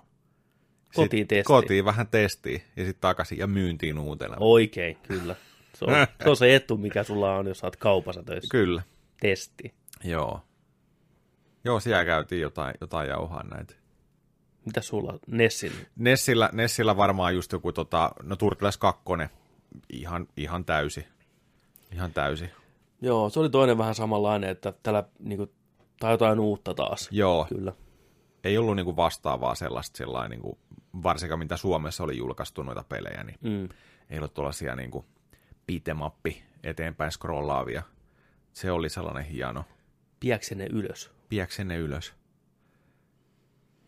Kotiin 0.96 1.28
testiin. 1.28 1.56
Kotiin 1.56 1.86
vähän 1.86 2.08
testiin 2.08 2.62
ja 2.76 2.86
sitten 2.86 3.02
takaisin 3.02 3.38
ja 3.38 3.48
myyntiin 3.48 4.00
uutena. 4.00 4.36
Oikein, 4.40 4.98
kyllä. 5.08 5.36
Se 5.74 5.86
on, 5.86 5.92
se 6.24 6.30
on 6.30 6.38
se 6.38 6.56
etu, 6.56 6.78
mikä 6.78 7.04
sulla 7.04 7.36
on, 7.36 7.48
jos 7.48 7.64
oot 7.64 7.76
kaupassa 7.76 8.24
töissä. 8.24 8.52
Kyllä, 8.52 8.82
Testi. 9.22 9.74
joo. 10.04 10.42
Joo, 11.64 11.80
siellä 11.80 12.06
käytiin 12.06 12.42
jotain, 12.42 12.76
jotain 12.82 13.10
jauhaa 13.10 13.44
näitä. 13.44 13.74
Mitä 14.68 14.82
sulla? 14.82 15.20
Nessin? 15.28 15.72
Nessillä, 15.96 16.50
Nessillä 16.54 16.98
varmaan 16.98 17.36
just 17.36 17.52
joku, 17.52 17.72
tota, 17.72 18.12
no 18.24 18.36
Turtles 18.36 18.78
2, 18.78 19.04
ihan, 19.90 20.28
ihan 20.38 20.66
täysi. 20.66 21.06
Ihan 21.92 22.14
täysi. 22.14 22.50
Joo, 23.02 23.30
se 23.30 23.40
oli 23.40 23.50
toinen 23.50 23.78
vähän 23.78 23.96
samanlainen, 23.96 24.50
että 24.50 24.74
tällä 24.84 25.04
niinku, 25.20 25.52
tai 26.00 26.14
jotain 26.14 26.40
uutta 26.40 26.74
taas. 26.74 27.08
Joo, 27.12 27.46
Kyllä. 27.50 27.74
ei 28.44 28.58
ollut 28.58 28.76
niinku 28.76 28.96
vastaavaa 28.96 29.56
sellaista, 29.56 29.98
sellainen, 29.98 30.30
niinku, 30.30 30.60
varsinkaan 31.04 31.40
mitä 31.40 31.58
Suomessa 31.58 32.04
oli 32.04 32.18
julkaistu 32.18 32.64
noita 32.64 32.84
pelejä, 32.90 33.24
niin 33.24 33.38
Mm. 33.42 33.70
ei 34.10 34.18
ollut 34.18 34.34
tuollaisia 34.34 34.76
niinku 34.76 35.06
beatemappi 35.68 36.44
eteenpäin 36.64 37.12
scrollaavia. 37.12 37.84
Se 38.54 38.72
oli 38.72 38.90
sellainen 38.90 39.24
hieno. 39.26 39.66
Piäksenne 40.20 40.68
ylös. 40.72 41.12
Piäksen 41.30 41.68
ne 41.68 41.78
ylös. 41.78 42.14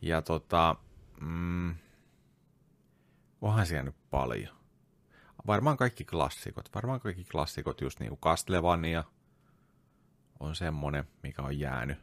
Ja 0.01 0.21
tota, 0.21 0.75
mm, 1.21 1.75
onhan 3.41 3.65
siellä 3.65 3.83
nyt 3.83 4.09
paljon. 4.09 4.55
Varmaan 5.47 5.77
kaikki 5.77 6.03
klassikot. 6.05 6.69
Varmaan 6.75 6.99
kaikki 6.99 7.23
klassikot, 7.23 7.81
just 7.81 7.99
niin 7.99 8.09
kuin 8.09 8.19
Castlevania 8.19 9.03
on 10.39 10.55
semmonen, 10.55 11.03
mikä 11.23 11.41
on 11.41 11.59
jäänyt. 11.59 11.97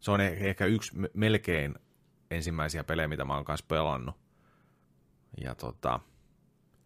Se 0.00 0.10
on 0.10 0.20
eh- 0.20 0.22
ehkä 0.22 0.64
yksi 0.66 0.96
me- 0.98 1.10
melkein 1.14 1.74
ensimmäisiä 2.30 2.84
pelejä, 2.84 3.08
mitä 3.08 3.24
mä 3.24 3.34
oon 3.34 3.44
kanssa 3.44 3.66
pelannut. 3.68 4.14
Ja 5.40 5.54
tota, 5.54 6.00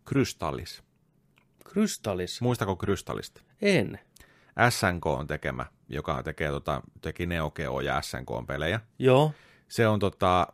Crystallis. 0.09 0.83
Krystallis. 1.64 2.40
Muistako 2.40 2.76
Crystallista? 2.76 3.43
En. 3.62 3.99
SNK 4.71 5.07
on 5.07 5.26
tekemä, 5.26 5.66
joka 5.88 6.23
tekee, 6.23 6.49
tota, 6.50 6.83
teki 7.00 7.26
Neo 7.26 7.50
Geo 7.50 7.81
ja 7.81 8.02
SNK 8.02 8.47
pelejä. 8.47 8.81
Joo. 8.99 9.33
Se 9.68 9.88
on 9.88 9.99
tota, 9.99 10.46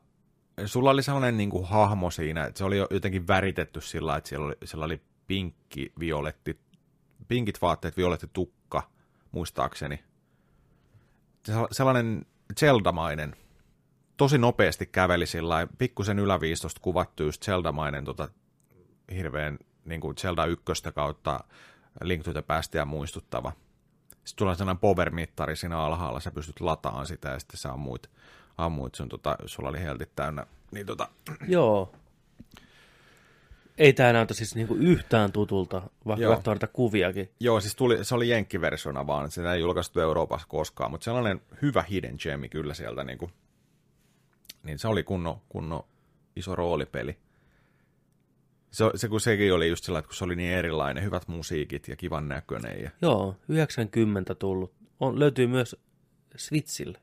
sulla 0.66 0.90
oli 0.90 1.02
sellainen 1.02 1.36
niin 1.36 1.50
kuin 1.50 1.64
hahmo 1.64 2.10
siinä, 2.10 2.44
että 2.44 2.58
se 2.58 2.64
oli 2.64 2.78
jo 2.78 2.86
jotenkin 2.90 3.28
väritetty 3.28 3.80
sillä 3.80 4.16
että 4.16 4.28
siellä 4.28 4.46
oli, 4.46 4.54
siellä 4.64 4.84
oli 4.84 5.00
pinkki, 5.26 5.92
violetti, 5.98 6.60
pinkit 7.28 7.62
vaatteet, 7.62 7.96
violetti 7.96 8.30
tukka, 8.32 8.82
muistaakseni. 9.32 10.04
Sellainen 11.70 12.26
Zelda-mainen, 12.60 13.36
tosi 14.16 14.38
nopeasti 14.38 14.86
käveli 14.86 15.26
sillä 15.26 15.66
pikkusen 15.78 16.18
yläviistosta 16.18 16.80
kuvattu 16.80 17.22
just 17.22 17.44
Zelda-mainen 17.44 18.04
tota, 18.04 18.28
hirveän 19.14 19.58
niin 19.84 20.00
kuin 20.00 20.16
Zelda 20.16 20.46
1 20.46 20.64
kautta 20.94 21.44
Link 22.00 22.24
to 22.24 22.32
the 22.32 22.42
Pastia 22.42 22.84
muistuttava. 22.84 23.52
Sitten 24.10 24.38
tulee 24.38 24.54
sellainen 24.54 24.80
power-mittari 24.80 25.56
siinä 25.56 25.78
alhaalla, 25.78 26.20
sä 26.20 26.30
pystyt 26.30 26.60
lataamaan 26.60 27.06
sitä 27.06 27.28
ja 27.28 27.38
sitten 27.38 27.58
sä 27.58 27.72
ammuit, 27.72 28.10
ammuit 28.58 28.94
sun, 28.94 29.08
tota, 29.08 29.36
sulla 29.46 29.68
oli 29.68 29.80
heltit 29.80 30.10
täynnä. 30.16 30.46
Niin, 30.72 30.86
tota... 30.86 31.08
Joo. 31.48 31.92
Ei 33.78 33.92
tämä 33.92 34.12
näytä 34.12 34.34
siis 34.34 34.54
niinku 34.54 34.74
yhtään 34.74 35.32
tutulta, 35.32 35.82
vaikka 36.06 36.22
Joo. 36.22 36.34
katsoo 36.34 36.54
niitä 36.54 36.66
kuviakin. 36.66 37.30
Joo, 37.40 37.60
siis 37.60 37.76
tuli, 37.76 38.04
se 38.04 38.14
oli 38.14 38.28
jenkkiversiona 38.28 39.06
vaan, 39.06 39.30
sitä 39.30 39.54
ei 39.54 39.60
julkaistu 39.60 40.00
Euroopassa 40.00 40.46
koskaan, 40.48 40.90
mutta 40.90 41.04
sellainen 41.04 41.40
hyvä 41.62 41.82
hidden 41.82 42.16
gemi 42.22 42.48
kyllä 42.48 42.74
sieltä, 42.74 43.04
niin, 43.04 43.18
kuin, 43.18 43.32
niin 44.62 44.78
se 44.78 44.88
oli 44.88 45.02
kunno, 45.02 45.42
kunno 45.48 45.86
iso 46.36 46.56
roolipeli. 46.56 47.18
Se, 48.70 48.84
se 48.94 49.08
kun 49.08 49.20
sekin 49.20 49.54
oli 49.54 49.68
just 49.68 49.84
sellainen, 49.84 50.04
että 50.04 50.08
kun 50.08 50.16
se 50.16 50.24
oli 50.24 50.36
niin 50.36 50.52
erilainen, 50.52 51.04
hyvät 51.04 51.28
musiikit 51.28 51.88
ja 51.88 51.96
kivan 51.96 52.28
näköinen. 52.28 52.82
Ja... 52.82 52.90
Joo, 53.02 53.36
90 53.48 54.34
tullut. 54.34 54.74
On, 55.00 55.18
löytyy 55.18 55.46
myös 55.46 55.76
Switchille. 56.36 56.98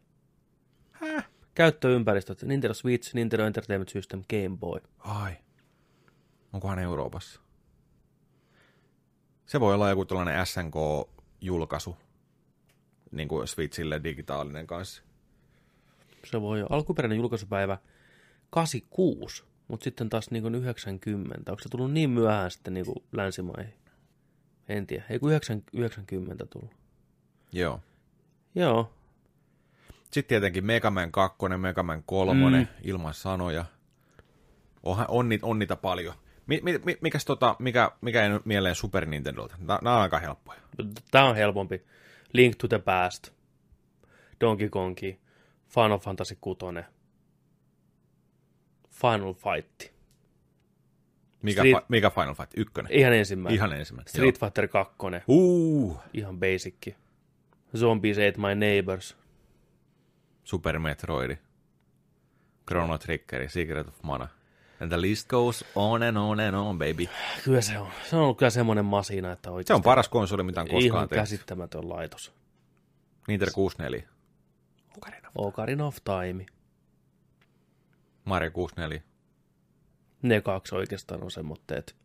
Häh? 0.92 1.30
Käyttöympäristöt, 1.60 2.44
Nintendo 2.44 2.74
Switch, 2.74 3.16
Nintendo 3.16 3.46
Entertainment 3.46 3.90
System, 3.90 4.24
Game 4.30 4.58
Boy. 4.58 4.80
Ai. 5.00 5.32
Onkohan 6.54 6.80
Euroopassa? 6.80 7.42
Se 9.46 9.60
voi 9.60 9.74
olla 9.74 9.90
joku 9.90 10.06
tällainen 10.06 10.46
SNK-julkaisu, 10.46 11.98
niin 13.12 13.28
kuin 13.28 13.48
Switchille 13.48 14.04
digitaalinen 14.04 14.68
kanssa. 14.68 15.04
Se 16.26 16.42
voi 16.42 16.62
olla. 16.62 16.76
Alkuperäinen 16.76 17.18
julkaisupäivä 17.18 17.78
86. 18.50 19.44
Mutta 19.68 19.84
sitten 19.84 20.10
taas 20.10 20.32
niin 20.32 20.56
90. 20.56 21.52
Onko 21.52 21.64
se 21.64 21.70
tullut 21.70 21.92
niin 21.92 22.10
myöhään 22.10 22.52
sitten 22.52 22.74
niin 22.74 22.86
länsimaihin? 23.12 23.74
En 24.70 24.88
tiedä. 24.88 25.04
Ei 25.10 25.20
kun 25.20 25.32
90 25.74 26.46
tullut. 26.46 26.72
Joo. 27.52 27.80
Joo. 28.56 28.94
Sitten 30.12 30.30
tietenkin 30.30 30.66
Mega 30.66 30.92
Man 30.92 31.12
2, 31.12 31.38
Mega 31.58 31.84
Man 31.84 32.04
3, 32.06 32.60
mm. 32.60 32.68
ilman 32.84 33.14
sanoja. 33.14 33.66
Onhan, 34.84 35.06
on, 35.10 35.30
niitä, 35.30 35.46
on 35.46 35.60
niitä 35.60 35.76
paljon. 35.76 36.14
Mi, 36.48 36.62
mi, 36.64 36.98
mikäs 37.02 37.26
tota, 37.26 37.56
mikä, 37.60 37.92
mikä 38.02 38.24
ei 38.24 38.30
mieleen 38.46 38.76
Super 38.76 39.06
Nintendolta? 39.06 39.56
Nämä 39.60 39.96
on 39.96 40.02
aika 40.02 40.20
helppoja. 40.20 40.60
Tämä 41.12 41.30
on 41.30 41.36
helpompi. 41.36 41.82
Link 42.34 42.56
to 42.56 42.68
the 42.68 42.80
Past, 42.80 43.30
Donkey 44.42 44.70
Kongi, 44.70 45.20
Final 45.68 46.00
Fantasy 46.00 46.38
6, 46.42 46.60
Final 48.90 49.34
Fight. 49.34 49.94
Mikä, 51.42 51.62
Street... 51.62 51.78
fa- 51.78 51.86
mikä 51.88 52.10
Final 52.10 52.34
Fight? 52.34 52.52
Ykkönen? 52.58 52.92
Ihan 52.92 53.14
ensimmäinen. 53.14 53.56
Ihan 53.56 53.74
ensimmäinen. 53.74 54.10
Street. 54.10 54.40
Fighter 54.40 54.68
2. 54.68 54.96
Uh. 55.28 56.00
Ihan 56.14 56.40
basic. 56.40 56.96
Zombies 57.78 58.18
Ate 58.18 58.38
My 58.38 58.56
Neighbors. 58.56 59.18
Super 60.50 60.80
Metroid. 60.80 61.38
Chrono 62.68 62.98
Trigger, 62.98 63.50
Secret 63.50 63.88
of 63.88 64.04
Mana. 64.04 64.28
And 64.82 64.90
the 64.90 65.02
list 65.02 65.28
goes 65.28 65.66
on 65.76 66.04
and 66.04 66.18
on 66.18 66.40
and 66.40 66.56
on, 66.56 66.78
baby. 66.78 67.10
Kyllä 67.44 67.62
se 67.62 67.80
on. 67.80 67.92
Se 68.10 68.16
on 68.16 68.22
ollut 68.22 68.38
kyllä 68.38 68.50
semmoinen 68.50 68.86
masina, 68.86 69.32
että 69.32 69.52
oikeasti... 69.52 69.68
Se 69.68 69.74
on 69.74 69.82
paras 69.82 70.10
konsoli, 70.10 70.44
mitä 70.44 70.62
on 70.62 70.68
koskaan 70.68 70.84
Ihan 70.84 71.10
tehty. 71.10 71.16
käsittämätön 71.16 71.90
laitos. 71.90 72.34
Nintendo 73.28 73.52
64. 73.54 74.10
Ocarina 74.98 75.28
of, 75.28 75.34
Ocarina 75.36 75.86
of 75.86 75.98
Time. 76.04 76.46
Mario 78.26 78.52
64. 78.52 79.02
Ne 80.22 80.42
kaksi 80.42 80.76
oikeastaan 80.76 81.24
on 81.24 81.32
semmoitteet. 81.32 81.96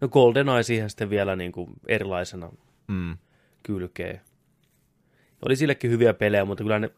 No 0.00 0.08
GoldenEye 0.08 0.62
siihen 0.62 0.90
sitten 0.90 1.10
vielä 1.10 1.36
niin 1.36 1.52
kuin 1.52 1.70
erilaisena 1.88 2.50
mm. 2.88 3.18
kylkee. 3.62 4.20
Oli 5.42 5.56
sillekin 5.56 5.90
hyviä 5.90 6.14
pelejä, 6.14 6.44
mutta 6.44 6.64
kyllä 6.64 6.78
ne 6.78 6.90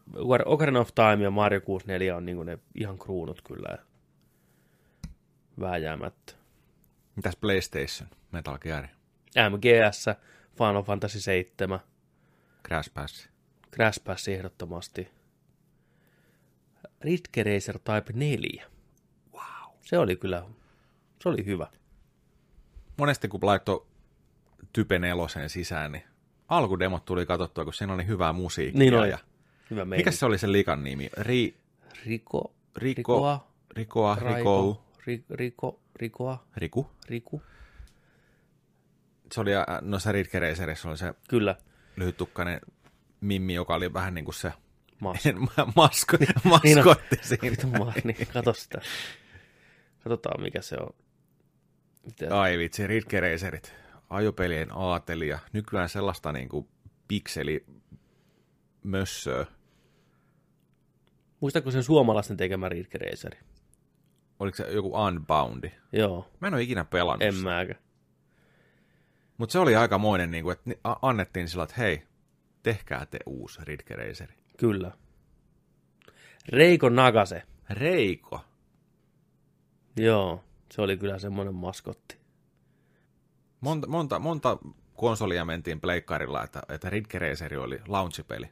Ocarina 0.45 0.79
of 0.79 0.89
Time 0.95 1.23
ja 1.23 1.31
Mario 1.31 1.61
64 1.61 2.15
on 2.15 2.25
niin 2.25 2.45
ne 2.45 2.59
ihan 2.75 2.97
kruunut 2.97 3.41
kyllä. 3.41 3.77
Vääjäämättä. 5.59 6.33
Mitäs 7.15 7.35
PlayStation? 7.35 8.09
Metal 8.31 8.57
Gear? 8.57 8.87
MGS, 9.49 10.05
Final 10.57 10.83
Fantasy 10.83 11.19
7. 11.19 11.79
Crash 12.67 12.93
Pass. 12.93 13.29
Crash 13.73 14.03
Pass 14.03 14.27
ehdottomasti. 14.27 15.11
Ridge 17.01 17.43
Racer 17.43 17.79
Type 17.79 18.13
4. 18.13 18.65
Wow. 19.33 19.73
Se 19.81 19.97
oli 19.97 20.15
kyllä, 20.15 20.43
se 21.23 21.29
oli 21.29 21.45
hyvä. 21.45 21.67
Monesti 22.97 23.27
kun 23.27 23.39
laittoi 23.43 23.87
Type 24.73 24.99
neloseen 24.99 25.49
sisään, 25.49 25.91
niin 25.91 26.03
alkudemot 26.47 27.05
tuli 27.05 27.25
katsottua, 27.25 27.63
kun 27.63 27.73
siinä 27.73 27.93
oli 27.93 28.07
hyvää 28.07 28.33
musiikkia. 28.33 28.79
Niin 28.79 28.93
oli. 28.93 29.09
Ja... 29.09 29.17
Hyvä 29.69 29.85
Mikä 29.85 30.11
se 30.11 30.25
oli 30.25 30.37
se 30.37 30.51
likan 30.51 30.83
nimi? 30.83 31.09
Ri... 31.17 31.55
Riko. 32.05 32.53
Riko. 32.75 33.13
Rikoa. 33.13 33.47
Rikoa. 33.75 34.15
Riko. 34.15 34.83
Ri, 35.05 35.23
Riko. 35.29 35.79
Rikoa. 35.95 36.43
Riku. 36.57 36.89
Riku. 37.09 37.41
Se 39.31 39.41
oli, 39.41 39.51
noissa 39.81 40.11
Ridge 40.11 40.39
Racerissa 40.39 40.89
oli 40.89 40.97
se 40.97 41.13
Kyllä. 41.29 41.55
lyhyttukkainen 41.95 42.61
mimmi, 43.21 43.53
joka 43.53 43.75
oli 43.75 43.93
vähän 43.93 44.13
niin 44.13 44.25
kuin 44.25 44.35
se 44.35 44.51
Mas... 44.99 45.23
Masko, 45.75 46.17
maskotti 46.43 47.15
niin, 47.15 47.23
siinä. 47.23 47.93
Niin, 48.03 48.27
kato 48.33 48.53
sitä. 48.53 48.81
Katsotaan, 50.03 50.41
mikä 50.41 50.61
se 50.61 50.75
on. 50.79 50.89
Mitä? 52.05 52.41
Ai 52.41 52.57
vitsi, 52.57 52.87
Racerit. 53.19 53.73
Ajopelien 54.09 54.67
aatelia. 54.71 55.39
Nykyään 55.53 55.89
sellaista 55.89 56.31
niin 56.31 56.49
kuin 56.49 56.67
pikseli 57.07 57.65
mössöä. 58.83 59.45
Muistatko 61.39 61.71
sen 61.71 61.83
suomalaisten 61.83 62.37
tekemä 62.37 62.69
Ridge 62.69 62.97
Raceri? 62.97 63.39
Oliko 64.39 64.55
se 64.57 64.71
joku 64.71 64.91
Unboundi? 64.95 65.71
Joo. 65.91 66.29
Mä 66.39 66.47
en 66.47 66.53
ole 66.53 66.61
ikinä 66.61 66.85
pelannut 66.85 67.21
En 67.21 67.35
mäkään. 67.35 67.79
Mutta 69.37 69.53
se 69.53 69.59
oli 69.59 69.75
aikamoinen, 69.75 70.31
niin 70.31 70.43
kuin, 70.43 70.53
että 70.53 70.95
annettiin 71.01 71.49
sillä, 71.49 71.63
että 71.63 71.75
hei, 71.77 72.03
tehkää 72.63 73.05
te 73.05 73.19
uusi 73.25 73.59
Ridge 73.63 73.95
Raceri. 73.95 74.33
Kyllä. 74.57 74.91
Reiko 76.49 76.89
Nagase. 76.89 77.43
Reiko? 77.69 78.45
Joo, 79.95 80.43
se 80.71 80.81
oli 80.81 80.97
kyllä 80.97 81.19
semmoinen 81.19 81.55
maskotti. 81.55 82.16
Monta, 83.61 83.87
monta, 83.87 84.19
monta 84.19 84.57
konsolia 84.95 85.45
mentiin 85.45 85.81
pleikkarilla, 85.81 86.43
että, 86.43 86.61
että 86.69 86.89
Ridge 86.89 87.19
Racer 87.19 87.59
oli 87.59 87.79
launchipeli. 87.87 88.49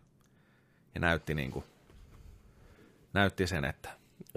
Ja 0.95 1.01
näytti 1.01 1.33
niin 1.35 1.51
kuin, 1.51 1.65
näytti 3.13 3.47
sen, 3.47 3.65
että 3.65 3.89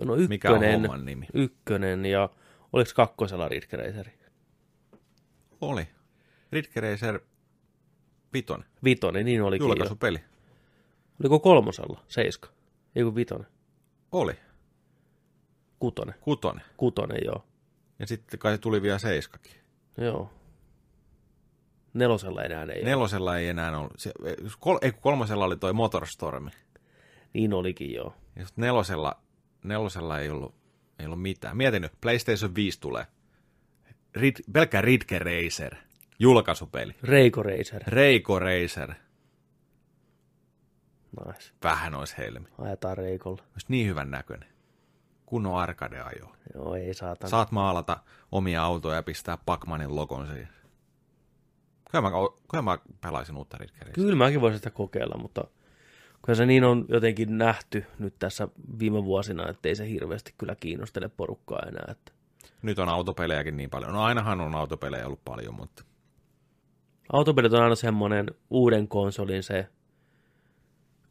no 0.04 0.14
ykkönen, 0.14 0.28
mikä 0.28 0.50
on 0.50 0.72
homman 0.72 1.04
nimi. 1.04 1.26
Ykkönen 1.34 2.06
ja 2.06 2.28
oliko 2.72 2.90
kakkosella 2.96 3.48
Ridge 3.48 3.76
Racer? 3.76 4.06
Oli. 5.60 5.88
Ridge 6.52 6.80
Racer 6.80 7.20
vitonen. 8.32 8.66
Vitonen, 8.84 9.24
niin 9.24 9.42
olikin 9.42 9.64
Julkaisupeli. 9.64 10.18
Jo. 10.18 10.24
Oliko 11.20 11.40
kolmosella? 11.40 12.04
Seiska? 12.08 12.48
Ei 12.96 13.02
kun 13.04 13.14
vitonen. 13.14 13.46
Oli. 14.12 14.32
Kutonen. 15.78 16.14
Kutonen. 16.20 16.64
Kutonen, 16.76 17.20
joo. 17.24 17.44
Ja 17.98 18.06
sitten 18.06 18.38
kai 18.38 18.58
tuli 18.58 18.82
vielä 18.82 18.98
seiskakin. 18.98 19.52
Joo. 19.98 20.30
Nelosella 21.98 22.44
enää 22.44 22.64
ei 22.64 22.84
Nelosella 22.84 23.30
ole. 23.30 23.38
ei 23.38 23.48
enää 23.48 23.78
ollut. 23.78 23.92
Se, 23.96 24.12
kol, 24.60 24.78
ei, 24.82 24.92
kolmosella 24.92 25.44
oli 25.44 25.56
toi 25.56 25.72
Motorstormi. 25.72 26.50
Niin 27.34 27.54
olikin, 27.54 27.94
joo. 27.94 28.14
Ja 28.36 28.46
nelosella, 28.56 29.20
nelosella 29.64 30.18
ei 30.18 30.30
ollut, 30.30 30.54
ei 30.98 31.06
ollut 31.06 31.22
mitään. 31.22 31.56
Mietin 31.56 31.82
nyt, 31.82 31.92
PlayStation 32.00 32.54
5 32.54 32.80
tulee. 32.80 33.06
Rid, 34.16 34.36
pelkkä 34.52 34.80
Ridge 34.80 35.18
Racer. 35.18 35.74
Julkaisupeli. 36.18 36.94
Reiko 37.02 37.42
Racer. 37.42 37.82
Reiko 37.86 38.38
Racer. 38.38 38.94
Nice. 41.26 41.52
Vähän 41.62 41.94
olisi 41.94 42.18
helmi. 42.18 42.46
Ajetaan 42.58 42.96
reikolla. 42.98 43.42
Olisi 43.52 43.66
niin 43.68 43.86
hyvän 43.86 44.10
näköinen. 44.10 44.48
Kunnon 45.26 45.56
arcade 45.56 46.00
ajo. 46.00 46.32
Joo, 46.54 46.74
ei 46.74 46.94
saatana. 46.94 47.30
Saat 47.30 47.50
maalata 47.52 47.98
omia 48.32 48.62
autoja 48.62 48.96
ja 48.96 49.02
pistää 49.02 49.38
Pacmanin 49.46 49.96
logon 49.96 50.26
siihen. 50.26 50.48
Kyllä 51.88 52.02
mä, 52.02 52.10
kyllä 52.50 52.62
mä 52.62 52.78
pelaisin 53.00 53.36
uutta 53.36 53.58
Ridge 53.58 53.92
Kyllä 53.92 54.16
mäkin 54.16 54.40
voisin 54.40 54.58
sitä 54.58 54.70
kokeilla, 54.70 55.18
mutta 55.18 55.44
Kyllä 56.28 56.36
se 56.36 56.46
niin 56.46 56.64
on 56.64 56.84
jotenkin 56.88 57.38
nähty 57.38 57.84
nyt 57.98 58.14
tässä 58.18 58.48
viime 58.78 59.04
vuosina, 59.04 59.48
että 59.48 59.68
ei 59.68 59.76
se 59.76 59.88
hirveästi 59.88 60.34
kyllä 60.38 60.54
kiinnostele 60.54 61.08
porukkaa 61.08 61.62
enää. 61.68 61.84
Että 61.90 62.12
Nyt 62.62 62.78
on 62.78 62.88
autopelejäkin 62.88 63.56
niin 63.56 63.70
paljon. 63.70 63.92
No 63.92 64.02
ainahan 64.02 64.40
on 64.40 64.54
autopelejä 64.54 65.06
ollut 65.06 65.24
paljon, 65.24 65.54
mutta 65.54 65.84
autopelit 67.12 67.52
on 67.52 67.62
aina 67.62 67.74
semmoinen 67.74 68.30
uuden 68.50 68.88
konsolin 68.88 69.42
se 69.42 69.68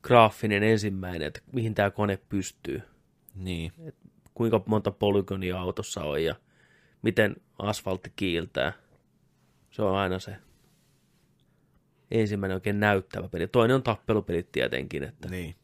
graafinen 0.01 0.63
ensimmäinen, 0.63 1.27
että 1.27 1.41
mihin 1.51 1.73
tämä 1.75 1.91
kone 1.91 2.19
pystyy. 2.29 2.81
niin. 3.35 3.71
Kuinka 4.33 4.61
monta 4.65 4.91
polygonia 4.91 5.59
autossa 5.59 6.03
on 6.03 6.23
ja 6.23 6.35
miten 7.01 7.35
asfaltti 7.59 8.13
kiiltää. 8.15 8.73
Se 9.71 9.81
on 9.81 9.95
aina 9.95 10.19
se 10.19 10.35
ensimmäinen 12.11 12.55
oikein 12.55 12.79
näyttävä 12.79 13.29
peli. 13.29 13.47
Toinen 13.47 13.75
on 13.75 13.83
tappelupelit 13.83 14.51
tietenkin, 14.51 15.03
että 15.03 15.29
Niin. 15.29 15.55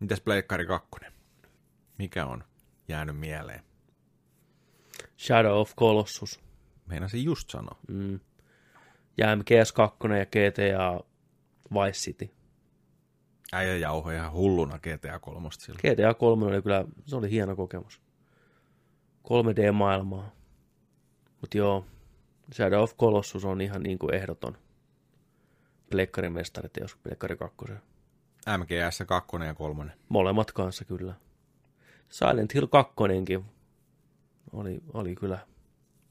Mitäs 0.00 0.20
Pleikkari 0.20 0.66
2? 0.66 0.88
Mikä 1.98 2.26
on 2.26 2.44
jäänyt 2.88 3.18
mieleen? 3.18 3.60
Shadow 5.18 5.58
of 5.60 5.76
Colossus. 5.76 6.40
Meinasin 6.86 7.24
just 7.24 7.50
sanoa. 7.50 7.78
Mm. 7.88 8.20
Ja 9.16 9.26
MGS2 9.34 10.12
ja 10.12 10.26
GTA 10.26 11.04
Vice 11.74 11.98
City. 11.98 12.30
Äijä 13.52 13.76
jauho 13.76 14.10
ihan 14.10 14.32
hulluna 14.32 14.78
GTA 14.78 15.18
3 15.18 15.48
silloin. 15.52 15.80
GTA 15.94 16.14
3 16.14 16.46
oli 16.46 16.62
kyllä, 16.62 16.84
se 17.06 17.16
oli 17.16 17.30
hieno 17.30 17.56
kokemus. 17.56 18.00
3D-maailmaa. 19.28 20.30
Mutta 21.40 21.58
joo, 21.58 21.84
Shadow 22.54 22.82
of 22.82 22.96
Colossus 22.96 23.44
on 23.44 23.60
ihan 23.60 23.82
niin 23.82 23.98
kuin 23.98 24.14
ehdoton. 24.14 24.58
Pleikkarin 25.90 26.32
mestarit 26.32 26.76
jos 26.80 26.96
Pleikkari 26.96 27.36
2. 27.36 27.56
MGS 28.58 29.02
2 29.06 29.36
ja 29.46 29.54
3. 29.54 29.92
Molemmat 30.08 30.52
kanssa 30.52 30.84
kyllä. 30.84 31.14
Silent 32.08 32.54
Hill 32.54 32.66
2 32.66 32.94
oli, 34.52 34.80
oli 34.92 35.14
kyllä 35.14 35.38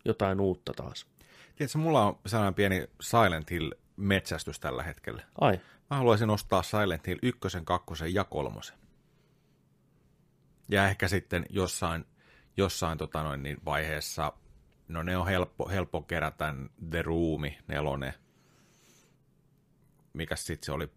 jotain 0.05 0.39
uutta 0.39 0.73
taas. 0.73 1.07
Tiedätkö, 1.55 1.77
mulla 1.77 2.05
on 2.05 2.19
sellainen 2.25 2.53
pieni 2.53 2.87
Silent 3.01 3.51
Hill 3.51 3.71
metsästys 3.95 4.59
tällä 4.59 4.83
hetkellä. 4.83 5.23
Ai, 5.41 5.59
Mä 5.89 5.97
haluaisin 5.97 6.29
ostaa 6.29 6.63
Silent 6.63 7.07
Hill 7.07 7.19
1, 7.21 7.39
2 7.63 8.13
ja 8.13 8.23
3. 8.23 8.59
Ja 10.67 10.87
ehkä 10.87 11.07
sitten 11.07 11.45
jossain, 11.49 12.05
jossain 12.57 12.97
tota 12.97 13.23
noin, 13.23 13.43
niin 13.43 13.57
vaiheessa, 13.65 14.33
no 14.87 15.03
ne 15.03 15.17
on 15.17 15.27
helppo, 15.27 15.69
helppo 15.69 16.01
kerätä, 16.01 16.53
The 16.89 17.01
Room, 17.01 17.41
nelonen, 17.67 18.13
mikä 20.19 20.36
sitten 20.36 20.65
se 20.65 20.71
oli, 20.71 20.89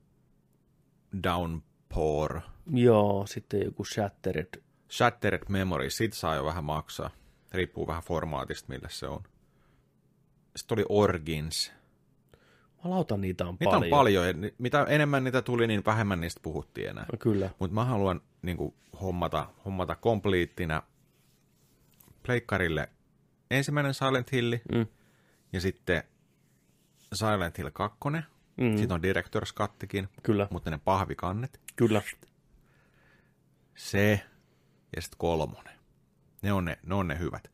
Downpour, 1.22 2.40
joo, 2.74 3.26
sitten 3.26 3.60
joku 3.64 3.84
Shattered. 3.84 4.62
Shattered 4.90 5.42
Memory, 5.48 5.90
sit 5.90 6.12
saa 6.12 6.34
jo 6.34 6.44
vähän 6.44 6.64
maksaa. 6.64 7.10
Riippuu 7.52 7.86
vähän 7.86 8.02
formaatista, 8.02 8.68
millä 8.72 8.88
se 8.90 9.06
on. 9.06 9.22
Sitten 10.56 10.76
oli 10.78 10.84
Origins. 10.88 11.72
Malauta 12.84 13.16
niitä 13.16 13.44
on 13.46 13.56
Niitä 13.60 13.64
paljon. 13.64 13.82
on 13.84 13.90
paljon. 13.90 14.26
ja 14.26 14.34
Mitä 14.58 14.84
enemmän 14.88 15.24
niitä 15.24 15.42
tuli, 15.42 15.66
niin 15.66 15.82
vähemmän 15.86 16.20
niistä 16.20 16.40
puhuttiin 16.42 16.88
enää. 16.90 17.06
No, 17.12 17.18
kyllä. 17.18 17.50
Mutta 17.58 17.74
mä 17.74 17.84
haluan 17.84 18.20
niin 18.42 18.56
kuin, 18.56 18.74
hommata, 19.00 19.46
hommata 19.64 19.94
kompliittina 19.96 20.82
pleikkarille 22.22 22.88
ensimmäinen 23.50 23.94
Silent 23.94 24.32
Hill 24.32 24.54
Mm. 24.74 24.86
ja 25.52 25.60
sitten 25.60 26.02
Silent 27.14 27.58
Hill 27.58 27.70
2. 27.72 27.98
Mm. 28.56 28.76
Sitten 28.76 28.92
on 28.94 29.00
Director's 29.02 29.54
Cuttikin, 29.54 30.08
Kyllä, 30.22 30.48
mutta 30.50 30.70
ne 30.70 30.80
pahvikannet. 30.84 31.60
kyllä. 31.76 32.02
Se 33.74 34.20
ja 34.96 35.02
sitten 35.02 35.18
kolmonen. 35.18 35.74
Ne 36.42 36.52
on 36.52 36.64
ne, 36.64 36.78
ne 36.86 36.94
on 36.94 37.08
ne 37.08 37.18
hyvät. 37.18 37.50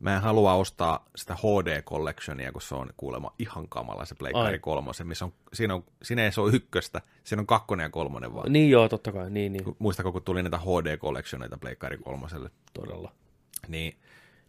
Mä 0.00 0.16
en 0.16 0.22
halua 0.22 0.54
ostaa 0.54 1.06
sitä 1.16 1.34
HD 1.34 1.82
Collectionia, 1.82 2.52
kun 2.52 2.62
se 2.62 2.74
on 2.74 2.90
kuulemma 2.96 3.34
ihan 3.38 3.68
kamala 3.68 4.04
se 4.04 4.14
Pleikkari 4.14 4.58
kolmosen, 4.58 5.06
missä 5.06 5.24
on, 5.24 5.32
siinä, 5.52 5.74
on, 5.74 5.84
siinä 6.02 6.24
ei 6.24 6.32
se 6.32 6.40
ole 6.40 6.52
ykköstä, 6.52 7.00
siinä 7.24 7.40
on 7.40 7.46
kakkonen 7.46 7.84
ja 7.84 7.90
kolmonen 7.90 8.34
vaan. 8.34 8.52
Niin 8.52 8.70
joo, 8.70 8.88
totta 8.88 9.12
kai, 9.12 9.30
niin, 9.30 9.52
niin, 9.52 9.64
Muistako, 9.78 10.12
kun 10.12 10.22
tuli 10.22 10.42
niitä 10.42 10.58
HD 10.58 10.96
Collectioneita 10.98 11.58
Pleikkari 11.58 11.98
kolmoselle, 11.98 12.50
todella. 12.72 13.12
niin, 13.68 13.98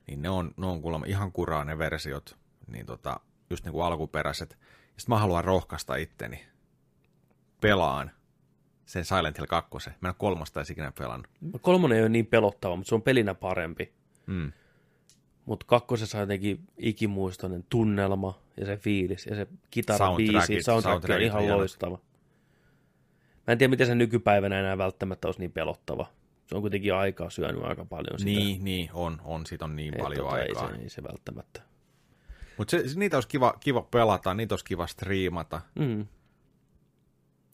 niin 0.07 0.21
ne, 0.21 0.29
on, 0.29 0.51
ne 0.57 0.65
on 0.65 0.81
kuulemma 0.81 1.05
ihan 1.05 1.31
kuraa 1.31 1.63
ne 1.63 1.77
versiot, 1.77 2.37
niin 2.67 2.85
tota, 2.85 3.19
just 3.49 3.65
niin 3.65 3.73
kuin 3.73 3.85
alkuperäiset. 3.85 4.57
Sitten 4.97 5.15
mä 5.15 5.19
haluan 5.19 5.43
rohkaista 5.43 5.95
itteni 5.95 6.45
pelaan 7.61 8.11
sen 8.85 9.05
Silent 9.05 9.37
Hill 9.37 9.47
2. 9.47 9.89
Mä 9.89 10.07
en 10.07 10.09
ole 10.09 10.15
kolmosta 10.17 10.59
edes 10.59 10.69
ikinä 10.69 10.91
pelannut. 10.97 11.27
Kolmonen 11.61 11.97
ei 11.97 12.03
ole 12.03 12.09
niin 12.09 12.25
pelottava, 12.25 12.75
mutta 12.75 12.89
se 12.89 12.95
on 12.95 13.01
pelinä 13.01 13.33
parempi. 13.33 13.93
Mm. 14.25 14.51
Mutta 15.45 15.65
kakkosessa 15.65 16.17
on 16.17 16.21
jotenkin 16.21 16.59
ikimuistoinen 16.77 17.65
tunnelma 17.69 18.39
ja 18.57 18.65
se 18.65 18.77
fiilis 18.77 19.25
ja 19.25 19.35
se 19.35 19.47
kitarabiisi, 19.71 20.61
soundtrack 20.61 21.09
on 21.09 21.21
ihan 21.21 21.41
hienot. 21.41 21.57
loistava. 21.57 21.99
Mä 23.47 23.51
en 23.51 23.57
tiedä, 23.57 23.69
miten 23.69 23.87
se 23.87 23.95
nykypäivänä 23.95 24.59
enää 24.59 24.77
välttämättä 24.77 25.27
olisi 25.27 25.39
niin 25.39 25.51
pelottava. 25.51 26.05
Se 26.45 26.55
on 26.55 26.61
kuitenkin 26.61 26.93
aikaa 26.93 27.29
syönyt 27.29 27.63
aika 27.63 27.85
paljon 27.85 28.19
sitä. 28.19 28.31
Niin, 28.31 28.63
niin, 28.63 28.89
on, 28.93 29.21
on, 29.23 29.45
sit 29.45 29.61
on 29.61 29.75
niin 29.75 29.93
Et 29.93 30.01
paljon 30.01 30.25
tota, 30.25 30.35
aikaa. 30.35 30.69
Ei 30.69 30.75
se, 30.75 30.81
ei 30.81 30.89
se 30.89 31.03
välttämättä. 31.03 31.61
Mutta 32.57 32.77
niitä 32.95 33.17
olisi 33.17 33.27
kiva, 33.27 33.53
kiva 33.59 33.81
pelata, 33.81 34.33
niitä 34.33 34.53
olisi 34.53 34.65
kiva 34.65 34.87
striimata. 34.87 35.61
Mm. 35.79 36.07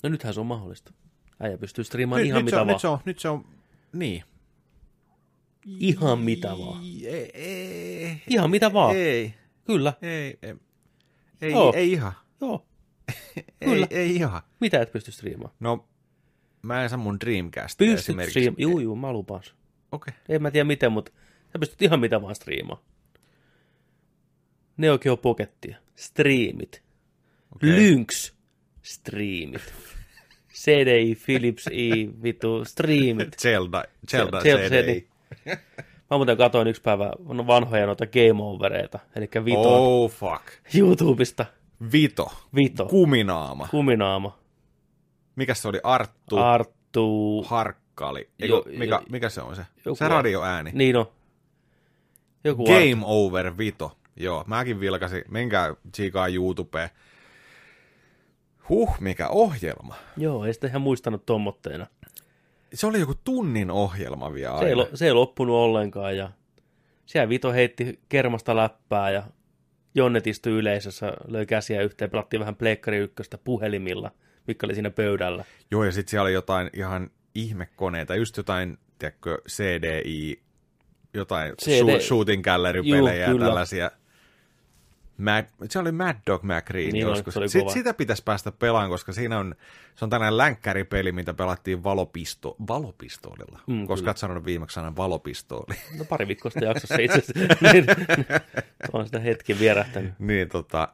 No 0.03 0.09
nythän 0.09 0.33
se 0.33 0.39
on 0.39 0.45
mahdollista. 0.45 0.93
Äijä 1.39 1.57
pystyy 1.57 1.83
striimaamaan 1.83 2.21
Nyt, 2.21 2.27
ihan 2.27 2.37
nyt, 2.37 2.45
mitä 2.45 2.55
se 2.55 2.61
on, 2.61 2.67
vaan. 2.67 2.73
nyt, 2.73 2.79
se 2.81 2.87
on, 2.87 2.99
nyt 3.05 3.19
se 3.19 3.29
on, 3.29 3.45
niin. 3.93 4.23
Ihan 5.65 6.19
mitä 6.19 6.47
vaan. 6.47 6.83
Ei, 6.83 7.31
ei, 7.33 8.21
Ihan 8.27 8.49
mitä 8.49 8.73
vaan. 8.73 8.95
Ei, 8.95 9.33
Kyllä, 9.65 9.93
ei, 10.01 10.37
ei, 10.41 10.55
ei, 11.41 11.51
Joo. 11.51 11.73
ei 11.75 11.91
ihan. 11.91 12.13
joo. 12.41 12.65
Kyllä. 13.65 13.87
Ei, 13.89 13.99
ei 13.99 14.15
ihan. 14.15 14.41
Mitä 14.59 14.81
et 14.81 14.91
pysty 14.91 15.11
striimaamaan? 15.11 15.55
No, 15.59 15.87
mä 16.61 16.83
en 16.83 16.89
saa 16.89 16.97
mun 16.97 17.19
Dreamcastia 17.19 17.85
Pystyt 17.87 17.99
esimerkiksi. 17.99 18.53
Juu, 18.57 18.79
juu, 18.79 18.95
mä 18.95 19.13
lupaan. 19.13 19.43
Okei. 19.91 20.11
Okay. 20.11 20.35
En 20.35 20.41
mä 20.41 20.51
tiedä 20.51 20.63
miten, 20.63 20.91
mutta 20.91 21.11
sä 21.53 21.59
pystyt 21.59 21.81
ihan 21.81 21.99
mitä 21.99 22.21
vaan 22.21 22.35
striimaan. 22.35 22.81
Neo 24.79 24.97
Geo 24.99 25.17
Pockettia. 25.17 25.77
Striimit. 25.95 26.81
Okei. 27.55 27.69
Lynx. 27.69 28.33
Striimit. 28.81 29.73
CDI, 30.53 31.15
Philips 31.25 31.67
I, 31.71 32.09
vitu, 32.23 32.65
striimit. 32.65 33.35
Zelda, 33.41 33.83
Zelda, 34.11 34.41
Zelda 34.41 34.69
CD. 34.69 35.01
Mä 36.11 36.17
muuten 36.17 36.37
katsoin 36.37 36.67
yksi 36.67 36.81
päivä 36.81 37.11
vanhoja 37.47 37.85
noita 37.85 38.05
game 38.07 38.43
overeita, 38.43 38.99
eli 39.15 39.29
Vito 39.45 39.61
Oh 40.03 40.11
fuck. 40.11 40.43
YouTubesta. 40.75 41.45
Vito. 41.91 42.31
Vito. 42.55 42.85
Kuminaama. 42.85 43.67
Kuminaama. 43.71 44.39
Mikä 45.35 45.53
se 45.53 45.67
oli? 45.67 45.79
Arttu. 45.83 46.37
Arttu. 46.37 47.43
Harkkali. 47.47 48.29
Eiku, 48.39 48.55
Jo- 48.55 48.63
mikä, 48.77 48.95
jo- 48.95 49.03
mikä 49.09 49.29
se 49.29 49.41
on 49.41 49.55
se? 49.55 49.65
joku- 49.85 49.95
se 49.95 50.07
radioääni. 50.07 50.71
Niin 50.73 50.95
on. 50.95 51.05
Joku 52.43 52.65
Game 52.65 52.97
Over 53.03 53.57
Vito. 53.57 53.97
Joo, 54.19 54.43
mäkin 54.47 54.79
vilkasin. 54.79 55.21
Menkää 55.29 55.75
tsiikaa 55.91 56.27
YouTubeen. 56.27 56.89
Huh, 58.69 58.99
mikä 58.99 59.27
ohjelma. 59.27 59.95
Joo, 60.17 60.45
ei 60.45 60.53
sitä 60.53 60.67
ihan 60.67 60.81
muistanut 60.81 61.25
tommotteena. 61.25 61.87
Se 62.73 62.87
oli 62.87 62.99
joku 62.99 63.13
tunnin 63.23 63.71
ohjelma 63.71 64.33
vielä 64.33 64.59
Se 64.59 64.65
ei, 64.65 64.71
aina. 64.71 64.77
lo- 64.77 64.89
se 64.93 65.05
ei 65.05 65.13
loppunut 65.13 65.55
ollenkaan 65.55 66.17
ja 66.17 66.31
siellä 67.05 67.29
Vito 67.29 67.53
heitti 67.53 67.99
kermasta 68.09 68.55
läppää 68.55 69.11
ja 69.11 69.23
Jonnet 69.95 70.27
istui 70.27 70.53
yleisössä, 70.53 71.13
löi 71.27 71.45
käsiä 71.45 71.81
yhteen, 71.81 72.11
pelattiin 72.11 72.39
vähän 72.39 72.55
Pleikkari 72.55 72.97
ykköstä 72.97 73.37
puhelimilla, 73.37 74.11
mikä 74.47 74.67
oli 74.67 74.73
siinä 74.73 74.89
pöydällä. 74.89 75.45
Joo, 75.71 75.83
ja 75.83 75.91
sitten 75.91 76.09
siellä 76.11 76.23
oli 76.23 76.33
jotain 76.33 76.69
ihan 76.73 77.09
ihmekoneita, 77.35 78.15
just 78.15 78.37
jotain, 78.37 78.77
tiedätkö, 78.99 79.37
CDI, 79.49 80.41
jotain 81.13 81.53
CD 81.63 81.85
shoot, 81.89 82.01
shooting 82.01 82.43
gallery-pelejä 82.43 83.15
ja 83.21 83.29
Juu, 83.29 83.37
kyllä. 83.37 83.45
tällaisia. 83.47 83.91
Mad, 85.19 85.45
se 85.69 85.79
oli 85.79 85.91
Mad 85.91 86.15
Dog 86.27 86.43
McCreen 86.43 86.93
Niin 86.93 87.07
joskus. 87.07 87.33
se 87.33 87.47
Sit, 87.47 87.61
kova. 87.61 87.73
sitä 87.73 87.93
pitäisi 87.93 88.23
päästä 88.23 88.51
pelaamaan, 88.51 88.89
koska 88.89 89.13
siinä 89.13 89.39
on, 89.39 89.55
se 89.95 90.05
on 90.05 90.09
tällainen 90.09 90.37
länkkäripeli, 90.37 91.11
mitä 91.11 91.33
pelattiin 91.33 91.83
valopisto, 91.83 92.55
valopistoolilla. 92.67 93.59
Mm, 93.67 93.87
koska 93.87 94.03
kyllä. 94.03 94.17
sanonut 94.17 94.45
viimeksi 94.45 94.73
sanan 94.73 94.95
valopistooli. 94.95 95.75
No 95.97 96.05
pari 96.05 96.27
viikkoa 96.27 96.51
sitten 96.51 96.67
jaksossa 96.67 96.95
itse 96.97 97.17
asiassa. 97.19 97.55
Niin, 97.73 97.85
on 98.93 99.05
sitä 99.05 99.19
hetki 99.19 99.59
vierähtänyt. 99.59 100.13
niin 100.19 100.49
tota, 100.49 100.87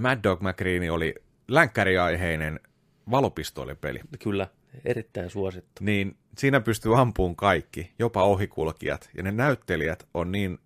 Mad 0.00 0.18
Dog 0.22 0.40
McCreen 0.40 0.92
oli 0.92 1.14
länkkäriaiheinen 1.48 2.60
valopistoolipeli. 3.10 4.00
Kyllä, 4.22 4.46
erittäin 4.84 5.30
suosittu. 5.30 5.84
niin 5.84 6.16
siinä 6.38 6.60
pystyy 6.60 7.00
ampuun 7.00 7.36
kaikki, 7.36 7.92
jopa 7.98 8.22
ohikulkijat, 8.22 9.10
ja 9.16 9.22
ne 9.22 9.32
näyttelijät 9.32 10.06
on 10.14 10.32
niin 10.32 10.58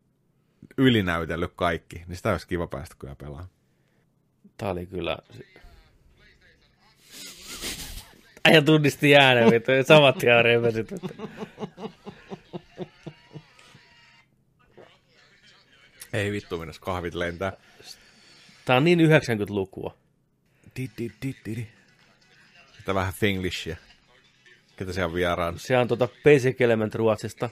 ylinäytellyt 0.78 1.52
kaikki, 1.56 2.02
niin 2.06 2.16
sitä 2.16 2.30
olisi 2.32 2.48
kiva 2.48 2.66
päästä 2.66 2.96
kyllä 2.98 3.14
pelaamaan. 3.14 3.48
Tämä 4.56 4.72
oli 4.72 4.86
kyllä... 4.86 5.18
Ja 8.52 8.62
tunnisti 8.62 9.16
äänen, 9.16 9.50
vittu. 9.50 9.72
Samat 9.86 10.22
revesit. 10.42 10.92
vittu. 10.92 11.30
Ei 16.12 16.32
vittu, 16.32 16.58
minnes 16.58 16.78
kahvit 16.78 17.14
lentää. 17.14 17.52
Tää 18.64 18.76
on 18.76 18.84
niin 18.84 18.98
90-lukua. 18.98 19.98
Sitten 22.76 22.94
vähän 22.94 23.12
Finglishia. 23.12 23.76
Ketä 24.76 24.92
siellä 24.92 25.06
on 25.06 25.14
vieraan? 25.14 25.58
Se 25.58 25.78
on 25.78 25.88
tota 25.88 26.08
Basic 26.24 26.60
Element 26.60 26.94
Ruotsista. 26.94 27.50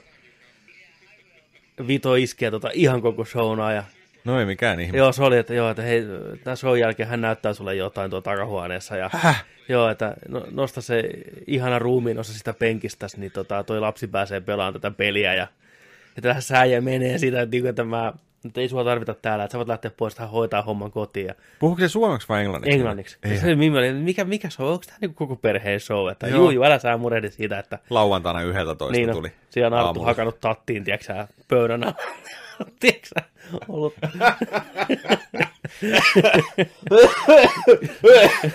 Vito 1.87 2.15
iskee 2.15 2.51
tota 2.51 2.69
ihan 2.73 3.01
koko 3.01 3.25
shownaa 3.25 3.73
ja 3.73 3.83
No 4.25 4.39
ei 4.39 4.45
mikään 4.45 4.79
ihme. 4.79 4.97
Joo, 4.97 5.11
se 5.11 5.23
oli, 5.23 5.37
että, 5.37 5.53
joo, 5.53 5.69
että 5.69 5.81
hei, 5.81 6.03
tämän 6.43 6.57
show 6.57 6.77
jälkeen 6.77 7.09
hän 7.09 7.21
näyttää 7.21 7.53
sulle 7.53 7.75
jotain 7.75 8.11
tuo 8.11 8.21
takahuoneessa. 8.21 8.95
Ja, 8.95 9.09
Häh? 9.13 9.45
Joo, 9.69 9.89
että 9.89 10.13
no, 10.27 10.47
nosta 10.51 10.81
se 10.81 11.03
ihana 11.47 11.79
ruumiin 11.79 12.19
osa 12.19 12.33
sitä 12.33 12.53
penkistä, 12.53 13.07
niin 13.17 13.31
tota, 13.31 13.63
toi 13.63 13.79
lapsi 13.79 14.07
pääsee 14.07 14.41
pelaamaan 14.41 14.73
tätä 14.73 14.91
peliä. 14.91 15.33
Ja, 15.33 15.47
ja 16.15 16.21
tähän 16.21 16.41
sääjä 16.41 16.81
menee 16.81 17.17
siitä, 17.17 17.41
että, 17.41 17.55
niinku, 17.55 17.67
että 17.67 17.83
mä, 17.83 18.13
että 18.45 18.61
ei 18.61 18.69
sua 18.69 18.83
tarvita 18.83 19.13
täällä, 19.13 19.43
että 19.43 19.51
sä 19.51 19.57
voit 19.57 19.67
lähteä 19.67 19.91
pois 19.97 20.15
tähän 20.15 20.31
hoitaa 20.31 20.61
homman 20.61 20.91
kotiin. 20.91 21.25
Ja 21.27 21.33
Puhuuko 21.59 21.79
se 21.79 21.87
suomeksi 21.87 22.29
vai 22.29 22.41
englanniksi? 22.41 22.75
englanniksi. 22.77 23.17
Se 23.41 23.55
Mimmi 23.55 23.77
oli, 23.77 23.87
että 23.87 23.99
mikä, 24.01 24.23
mikä 24.25 24.49
show, 24.49 24.67
onko 24.67 24.83
tämä 24.85 24.97
niinku 25.01 25.15
koko 25.15 25.35
perheen 25.35 25.79
show? 25.79 26.09
Että 26.11 26.27
Joo. 26.27 26.37
juu, 26.37 26.49
juu, 26.51 26.63
älä 26.63 26.79
sä 26.79 26.97
murehdi 26.97 27.31
siitä, 27.31 27.59
että 27.59 27.79
Lauantaina 27.89 28.41
11 28.41 28.91
niin, 28.91 29.07
no, 29.07 29.13
tuli. 29.13 29.31
siellä 29.49 29.67
on 29.67 29.73
Arttu 29.73 29.87
aamulla. 29.87 30.05
hakannut 30.05 30.39
tattiin, 30.41 30.83
tiedätkö 30.83 31.05
sä, 31.05 31.27
pöydän 31.47 31.83
alla. 31.83 31.95
tiedätkö 32.79 33.15
ollut... 33.67 33.93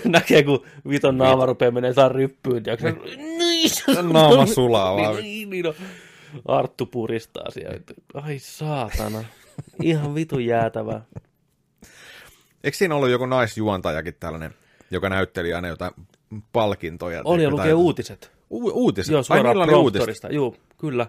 Näkee, 0.05 0.43
kun 0.43 0.65
Viton 0.89 1.17
naama 1.17 1.45
rupeaa 1.45 1.71
menee 1.71 1.93
saa 1.93 2.09
ryppyyn, 2.09 2.63
tiedätkö 2.63 2.91
niin, 3.17 3.71
Naama 4.13 4.45
sulaa 4.45 4.95
vaan. 4.97 5.15
niin, 5.15 5.49
niin, 5.49 5.65
no. 5.65 5.73
Arttu 6.47 6.85
puristaa 6.85 7.51
siellä. 7.51 7.79
Ai 8.13 8.39
saatana. 8.39 9.23
Ihan 9.83 10.15
vitun 10.15 10.45
jäätävä. 10.45 11.01
Eikö 12.63 12.77
siinä 12.77 12.95
ollut 12.95 13.09
joku 13.09 13.25
naisjuontajakin 13.25 14.13
tällainen, 14.19 14.53
joka 14.91 15.09
näytteli 15.09 15.53
aina 15.53 15.67
jotain 15.67 15.91
palkintoja? 16.51 17.21
Oli 17.25 17.43
ja 17.43 17.49
lukee 17.49 17.73
uutiset. 17.73 18.31
U- 18.49 18.71
uutiset? 18.83 19.11
Joo, 19.11 19.19
Ai 19.19 19.23
suoraan 19.23 19.57
uutiset? 19.57 19.69
promptorista. 19.73 20.27
Joo, 20.27 20.55
kyllä. 20.77 21.07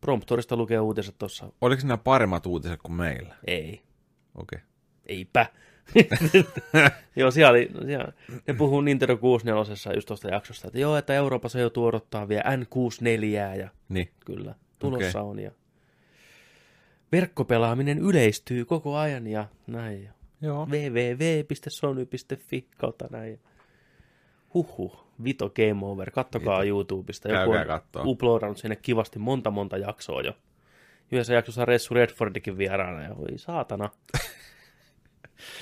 Promptorista 0.00 0.56
lukee 0.56 0.80
uutiset 0.80 1.14
tuossa. 1.18 1.52
Oliko 1.60 1.82
nämä 1.86 1.96
paremmat 1.98 2.46
uutiset 2.46 2.80
kuin 2.82 2.92
meillä? 2.94 3.34
Ei. 3.46 3.82
Okei. 4.34 4.58
Eipä. 5.06 5.46
joo, 7.16 7.30
siellä 7.30 7.50
oli, 7.50 7.70
siellä, 7.86 8.12
ne 8.48 8.54
puhuu 8.54 8.80
Nintendo 8.80 9.16
64 9.16 9.94
just 9.94 10.06
tuosta 10.06 10.28
jaksosta, 10.28 10.66
että 10.66 10.78
joo, 10.78 10.96
että 10.96 11.14
Euroopassa 11.14 11.58
joutuu 11.58 11.84
odottaa 11.86 12.28
vielä 12.28 12.42
N64 12.56 13.58
ja 13.58 13.68
Niin. 13.88 14.08
kyllä, 14.26 14.54
tulossa 14.78 15.20
Okei. 15.20 15.30
on 15.30 15.38
ja 15.38 15.50
verkkopelaaminen 17.14 17.98
yleistyy 17.98 18.64
koko 18.64 18.96
ajan 18.96 19.26
ja 19.26 19.46
näin. 19.66 20.08
Joo. 20.40 20.66
www.sony.fi 20.66 22.68
kautta 22.78 23.06
näin. 23.10 23.40
Huhhuh, 24.54 25.04
Vito 25.24 25.50
Game 25.50 25.86
Over, 25.86 26.10
kattokaa 26.10 26.60
Vito. 26.60 26.68
YouTubesta. 26.68 27.28
Käykää 27.28 27.60
on 27.60 27.66
kattoo. 27.66 28.02
uploadannut 28.06 28.58
sinne 28.58 28.76
kivasti 28.76 29.18
monta 29.18 29.50
monta 29.50 29.76
jaksoa 29.76 30.22
jo. 30.22 30.32
Yhdessä 31.12 31.34
jaksossa 31.34 31.60
on 31.60 31.68
Ressu 31.68 31.94
Redfordikin 31.94 32.58
vieraana 32.58 33.02
ja 33.02 33.16
voi 33.16 33.38
saatana. 33.38 33.90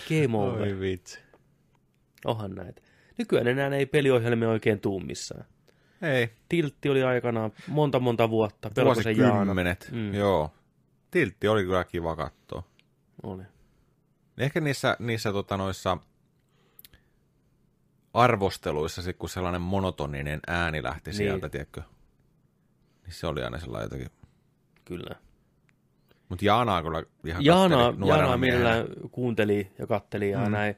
Game 0.09 0.39
Over. 0.39 0.63
Oi 0.63 0.81
vitsi. 0.81 1.19
Onhan 2.25 2.55
näitä. 2.55 2.83
Nykyään 3.19 3.49
enää 3.49 3.69
ei 3.69 3.87
peliohjelmia 3.87 4.49
oikein 4.49 4.81
tuu 4.81 5.01
missään. 5.01 5.45
Ei. 6.03 6.31
Tiltti 6.49 6.89
oli 6.89 7.03
aikanaan 7.03 7.53
monta 7.69 8.01
monta 8.01 8.31
vuotta. 8.31 8.71
Vuosikymmenet. 8.85 9.89
Mm. 9.93 10.15
Joo. 10.15 10.51
Tiltti 11.13 11.49
oli 11.49 11.63
kyllä 11.65 11.85
kiva 11.85 12.17
katsoa. 12.17 12.63
Oli. 13.23 13.43
Ehkä 14.39 14.61
niissä, 14.61 14.97
niissä 14.99 15.33
tota, 15.33 15.57
noissa 15.57 15.99
arvosteluissa, 18.15 19.03
sit 19.03 19.17
kun 19.17 19.29
sellainen 19.29 19.61
monotoninen 19.61 20.41
ääni 20.47 20.83
lähti 20.83 21.11
Niin. 21.11 21.17
sieltä, 21.17 21.49
tiedätkö? 21.49 21.83
Niin 23.05 23.15
se 23.15 23.27
oli 23.27 23.43
aina 23.43 23.59
sellainen 23.59 23.85
jotenkin. 23.87 24.11
Kyllä. 24.85 25.15
Mutta 26.29 26.45
Jaanaa 26.45 26.83
kyllä 26.83 27.03
ihan 27.27 27.45
Jaana, 27.45 27.77
katteli 27.77 28.09
Jaana 28.09 28.37
mielellään 28.37 28.87
kuunteli 29.11 29.73
ja 29.79 29.87
katteli 29.87 30.31
ja 30.31 30.45
Mm. 30.45 30.53
näin. 30.53 30.75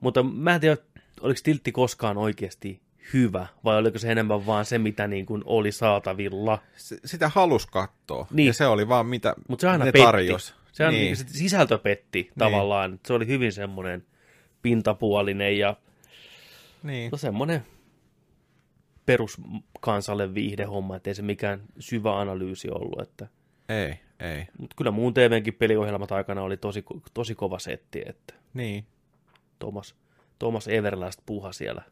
Mutta 0.00 0.22
mä 0.22 0.54
en 0.54 0.60
tiedä, 0.60 0.76
oliko 1.20 1.40
Tiltti 1.44 1.72
koskaan 1.72 2.16
oikeasti 2.18 2.82
hyvä, 3.12 3.46
vai 3.64 3.76
oliko 3.78 3.98
se 3.98 4.12
enemmän 4.12 4.46
vaan 4.46 4.64
se, 4.64 4.78
mitä 4.78 5.06
niin 5.06 5.26
kuin 5.26 5.42
oli 5.46 5.72
saatavilla. 5.72 6.58
S- 6.76 6.94
Sitä 7.04 7.28
halus 7.28 7.66
katsoa. 7.66 8.26
Niin. 8.30 8.46
Ja 8.46 8.52
se 8.52 8.66
oli 8.66 8.88
vaan 8.88 9.06
mitä 9.06 9.34
Mutta 9.48 9.60
se 9.60 9.68
aina 9.68 9.84
ne 9.84 9.92
petti. 9.92 10.04
tarjosi. 10.06 10.54
Se, 10.72 10.86
on, 10.86 10.92
niin. 10.92 11.02
niin. 11.04 11.16
se 11.16 11.24
sisältö 11.28 11.78
petti 11.78 12.30
tavallaan. 12.38 13.00
Se 13.06 13.12
oli 13.12 13.26
hyvin 13.26 13.52
semmoinen 13.52 14.06
pintapuolinen 14.62 15.58
ja 15.58 15.76
niin. 16.82 17.10
no 17.10 17.18
semmoinen 17.18 17.62
peruskansalle 19.06 20.34
viihdehomma, 20.34 20.96
ettei 20.96 21.14
se 21.14 21.22
mikään 21.22 21.60
syvä 21.78 22.20
analyysi 22.20 22.70
ollut. 22.70 23.00
Että. 23.02 23.26
Ei, 23.68 23.94
ei. 24.20 24.46
Mutta 24.58 24.76
kyllä 24.76 24.90
muun 24.90 25.14
TVnkin 25.14 25.54
peliohjelmat 25.54 26.12
aikana 26.12 26.42
oli 26.42 26.56
tosi, 26.56 26.84
tosi 27.14 27.34
kova 27.34 27.58
setti, 27.58 28.02
että 28.06 28.34
Niin. 28.54 28.86
Thomas, 29.58 29.94
Thomas 30.38 30.68
Everlast 30.68 31.20
puha 31.26 31.52
siellä. 31.52 31.82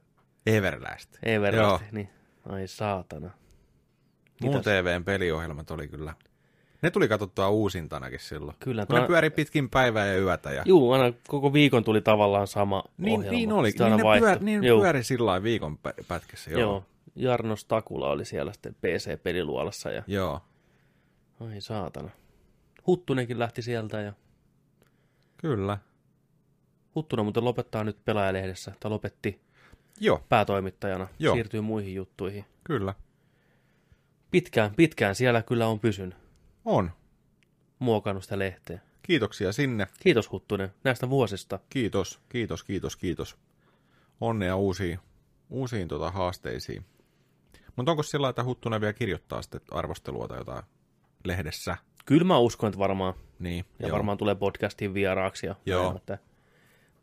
Everlast. 0.56 1.18
Everlast, 1.22 1.82
Joo. 1.82 1.90
niin 1.92 2.08
ai 2.48 2.68
saatana. 2.68 3.30
Muun 4.42 4.56
Mitäs? 4.56 4.64
TVn 4.82 5.04
peliohjelmat 5.04 5.70
oli 5.70 5.88
kyllä. 5.88 6.14
Ne 6.82 6.90
tuli 6.90 7.08
katsottua 7.08 7.48
uusintanakin 7.48 8.20
silloin. 8.20 8.56
Kyllä, 8.60 8.86
Kun 8.86 8.94
ne 8.94 9.00
tuo- 9.00 9.06
pyöri 9.08 9.30
pitkin 9.30 9.70
päivää 9.70 10.06
ja 10.06 10.18
yötä. 10.18 10.52
Ja... 10.52 10.62
Juu, 10.66 10.92
aina 10.92 11.16
koko 11.28 11.52
viikon 11.52 11.84
tuli 11.84 12.00
tavallaan 12.00 12.46
sama 12.46 12.84
Niin, 12.98 13.18
ohjelma. 13.18 13.36
niin 13.36 13.52
oli. 13.52 13.70
Niin 13.78 13.96
ne, 13.96 14.02
vaihtui. 14.02 14.28
pyöri, 14.28 14.44
niin 14.44 14.60
ne 14.60 14.66
Juu, 14.68 14.80
pyöri 14.80 15.04
sillä 15.04 15.26
lailla 15.26 15.42
viikon 15.42 15.78
pä- 15.88 16.04
pätkässä. 16.08 16.50
Joo. 16.50 16.60
joo. 16.60 16.70
joo. 16.72 16.84
Jarnos 17.16 17.64
Takula 17.64 18.10
oli 18.10 18.24
siellä 18.24 18.52
sitten 18.52 18.74
PC-peliluolassa 18.74 19.90
ja 19.90 20.02
Joo. 20.06 20.40
ai 21.40 21.60
saatana. 21.60 22.10
Huttunenkin 22.86 23.38
lähti 23.38 23.62
sieltä 23.62 24.00
ja 24.00 24.12
Kyllä. 25.36 25.78
Huttunen 26.94 27.24
muuten 27.24 27.44
lopettaa 27.44 27.84
nyt 27.84 28.04
pelaajalehdessä, 28.04 28.72
tai 28.80 28.90
lopetti 28.90 29.40
Joo, 30.00 30.22
päätoimittajana, 30.28 31.08
Joo. 31.18 31.34
siirtyy 31.34 31.60
muihin 31.60 31.94
juttuihin. 31.94 32.44
kyllä. 32.64 32.94
Pitkään, 34.30 34.74
pitkään 34.74 35.14
siellä 35.14 35.42
kyllä 35.42 35.66
on 35.66 35.80
pysynyt, 35.80 36.16
On. 36.64 36.90
muokannut 37.78 38.22
sitä 38.24 38.38
lehteä. 38.38 38.80
Kiitoksia 39.02 39.52
sinne. 39.52 39.86
Kiitos 40.00 40.30
Huttunen 40.32 40.72
näistä 40.84 41.10
vuosista. 41.10 41.58
Kiitos, 41.70 42.20
kiitos, 42.28 42.64
kiitos, 42.64 42.96
kiitos. 42.96 43.36
Onnea 44.20 44.56
uusiin, 44.56 44.98
uusiin 45.50 45.88
tota, 45.88 46.10
haasteisiin. 46.10 46.84
Mutta 47.76 47.90
onko 47.92 48.02
sillä 48.02 48.28
että 48.28 48.44
Huttunen 48.44 48.80
vielä 48.80 48.92
kirjoittaa 48.92 49.42
sitten 49.42 49.60
arvostelua 49.70 50.28
tai 50.28 50.38
jotain 50.38 50.62
lehdessä? 51.24 51.76
Kyllä 52.06 52.24
mä 52.24 52.38
uskon, 52.38 52.68
että 52.68 52.78
varmaan, 52.78 53.14
Niin, 53.38 53.64
ja 53.78 53.86
joo. 53.88 53.94
varmaan 53.94 54.18
tulee 54.18 54.34
podcastiin 54.34 54.94
vieraaksi. 54.94 55.46
Ja 55.46 55.54
Joo. 55.66 55.84
näin, 55.84 55.96
Että 55.96 56.18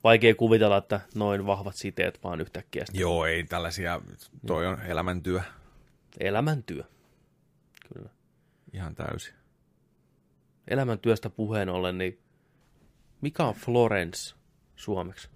vaikea 0.06 0.36
kuvitella, 0.36 0.78
että 0.78 1.00
noin 1.16 1.46
vahvat 1.46 1.76
siteet 1.76 2.20
vaan 2.24 2.42
yhtäkkiä 2.42 2.86
sitten 2.86 3.02
Joo, 3.02 3.26
ei 3.26 3.44
tällaisia, 3.44 4.02
toi 4.48 4.68
on 4.68 4.82
elämäntyö 4.82 5.42
elämäntyö. 6.20 6.84
Kyllä. 7.94 8.10
ihan 8.74 8.96
täysin. 8.96 9.34
Elämäntyöstä 10.68 11.30
puheen 11.30 11.70
ollen, 11.70 11.98
niin 11.98 12.20
mikä 13.22 13.44
on 13.44 13.54
Florence 13.54 14.36
suomeksi? 14.76 15.30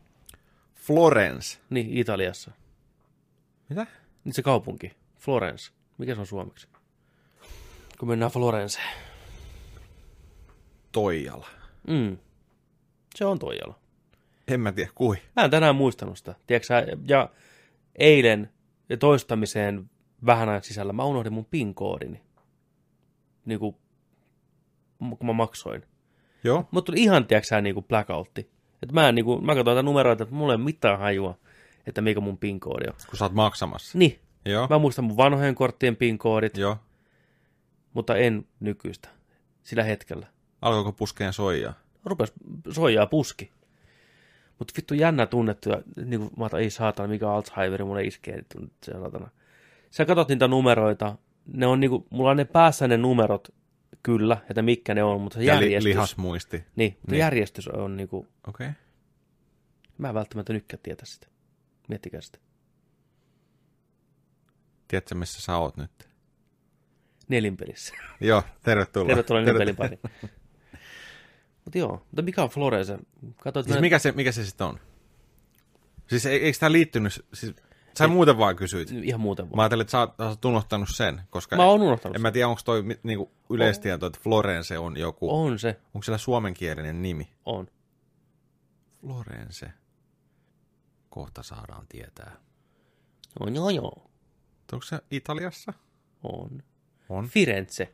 Florence. 0.76 1.60
Niin, 1.70 1.98
Italiassa. 1.98 2.52
Mitä? 3.70 3.88
Niin 4.24 4.34
se 4.34 4.42
kaupunki. 4.42 4.96
Florence. 5.20 5.72
Mikä 5.98 6.16
se 6.16 6.22
on 6.22 6.28
suomeksi? 6.28 6.68
Kun 8.00 8.08
mennään 8.08 8.32
Florence. 8.32 8.80
Toijala. 10.92 11.48
Mm. 11.88 12.18
Se 13.16 13.26
on 13.26 13.40
Toijala. 13.40 13.79
En 14.50 14.60
mä 14.60 14.72
tiedä, 14.72 14.92
kui. 14.96 15.18
Mä 15.36 15.44
en 15.44 15.52
tänään 15.52 15.76
muistanut 15.76 16.18
sitä. 16.18 16.36
Tiedätkö, 16.48 16.98
ja 17.08 17.30
eilen 17.96 18.50
ja 18.90 18.98
toistamiseen 18.98 19.90
vähän 20.26 20.50
ajan 20.50 20.64
sisällä 20.64 20.94
mä 20.94 21.04
unohdin 21.04 21.34
mun 21.34 21.46
PIN-koodini. 21.46 22.22
Niin 23.46 23.60
kuin, 23.60 23.76
kun 25.00 25.26
mä 25.28 25.34
maksoin. 25.34 25.84
Joo. 26.44 26.68
Mut 26.72 26.86
tuli 26.86 27.04
ihan, 27.04 27.28
tiedätkö 27.28 27.62
niin 27.62 27.74
kuin 27.74 27.86
blackoutti. 27.86 28.52
Että 28.84 28.94
mä, 28.94 29.10
en, 29.10 29.16
niin 29.16 29.26
kuin, 29.26 29.46
mä 29.46 29.56
katsoin 29.56 29.76
tätä 29.76 29.84
numeroita, 29.84 30.24
että 30.24 30.36
mulla 30.36 30.54
ei 30.54 30.56
ole 30.56 30.64
mitään 30.64 31.00
hajua, 31.00 31.38
että 31.88 32.02
mikä 32.02 32.20
mun 32.20 32.38
PIN-koodi 32.38 32.88
on. 32.88 32.96
Kun 33.10 33.18
sä 33.18 33.26
oot 33.26 33.34
maksamassa. 33.34 33.98
Niin, 33.98 34.20
Joo. 34.46 34.68
mä 34.70 34.80
muistan 34.80 35.06
mun 35.06 35.18
vanhojen 35.18 35.56
korttien 35.56 35.96
PIN-koodit, 35.96 36.58
Joo. 36.58 36.78
mutta 37.94 38.16
en 38.16 38.48
nykyistä. 38.60 39.10
Sillä 39.64 39.84
hetkellä. 39.84 40.28
Alkoiko 40.62 40.92
puskeen 40.92 41.34
soijaa? 41.34 41.74
Rupes 42.06 42.34
soijaa 42.72 43.06
puski. 43.06 43.52
Mutta 44.60 44.74
vittu 44.78 44.94
jännä 44.94 45.26
tunnettu, 45.26 45.70
ja 45.70 45.82
niin 46.06 46.20
kuin 46.20 46.32
mä 46.38 46.46
otan, 46.46 46.60
ei 46.60 46.70
saatana, 46.70 47.08
mikä 47.08 47.32
Alzheimer, 47.32 47.86
mulle 47.86 48.04
iskee 48.04 48.36
nyt 48.36 48.72
se 48.84 48.92
saatana. 48.92 49.30
Sä 49.92 50.06
katsot 50.06 50.30
niitä 50.30 50.48
numeroita, 50.48 51.18
ne 51.54 51.68
on 51.68 51.80
niinku, 51.80 52.08
mulla 52.10 52.30
on 52.30 52.38
ne 52.38 52.46
päässä 52.46 52.88
ne 52.88 52.98
numerot, 52.98 53.48
kyllä, 54.04 54.38
että 54.50 54.62
mitkä 54.62 54.96
ne 54.96 55.04
on, 55.04 55.22
mutta 55.22 55.40
se 55.40 55.44
Ja 55.44 55.54
li, 55.54 55.66
järjestys, 55.66 55.86
lihasmuisti. 55.94 56.58
niin, 56.58 56.66
niin. 56.76 56.98
Niin. 57.08 57.20
järjestys 57.20 57.68
on 57.68 57.98
niinku, 57.98 58.28
Okei. 58.48 58.68
Okay. 58.68 58.82
mä 59.98 60.10
en 60.10 60.14
välttämättä 60.14 60.54
nytkään 60.54 60.80
tietä 60.84 61.06
sitä. 61.06 61.28
Miettikää 61.88 62.22
sitä. 62.22 62.40
Tiedätkö, 64.88 65.16
missä 65.16 65.42
sä 65.42 65.58
oot 65.58 65.78
nyt? 65.78 66.10
Nelinpelissä. 67.28 67.94
Joo, 68.22 68.44
tervetuloa. 68.64 69.08
Tervetuloa 69.08 69.42
nelinpelin 69.42 69.76
pariin. 69.76 70.00
Mutta 71.70 71.78
joo, 71.78 71.92
mutta 71.92 72.22
mikä 72.22 72.44
on 72.44 72.50
Florence? 72.50 72.98
Katsoit, 73.44 73.66
Siis 73.66 73.76
mä- 73.78 73.82
mikä 73.82 74.00
se, 74.00 74.12
mikä 74.12 74.32
se 74.32 74.46
sitten 74.46 74.68
on? 74.68 74.80
Siis 76.08 76.26
ei, 76.26 76.44
eikö 76.46 76.58
tämä 76.60 76.72
liittynyt, 76.72 77.26
siis 77.34 77.56
sä 77.98 78.08
muuten 78.08 78.38
vaan 78.38 78.56
kysyit. 78.56 78.92
Ihan 78.92 79.22
muuten 79.22 79.46
Mä 79.46 79.52
vaan. 79.52 79.60
ajattelin, 79.60 79.82
että 79.82 79.92
sä 79.92 80.00
oot, 80.00 80.20
oot 80.20 80.46
unohtanut 80.46 80.90
sen, 80.94 81.22
koska 81.30 81.56
Mä 81.56 81.66
oon 81.66 81.82
unohtanut 81.82 82.16
en 82.16 82.20
sen. 82.20 82.22
mä 82.22 82.32
tiedä, 82.32 82.48
onko 82.48 82.62
toi 82.66 82.84
niinku 83.04 83.32
yleistieto, 83.50 84.06
että 84.06 84.20
Florence 84.24 84.78
on 84.78 84.98
joku, 84.98 85.36
on. 85.36 85.52
On 85.52 85.60
se, 85.60 85.80
onko 85.94 86.04
siellä 86.04 86.18
suomenkielinen 86.18 87.02
nimi? 87.02 87.30
on. 87.46 87.68
Florence. 89.02 89.72
Kohta 91.10 91.44
saadaan 91.44 91.86
tietää. 91.90 92.36
On 93.40 93.56
joo 93.56 93.70
joo. 93.70 94.12
Onko 94.72 94.86
se 94.86 95.00
Italiassa? 95.12 95.74
On. 96.24 96.64
On. 97.10 97.28
Firenze. 97.28 97.94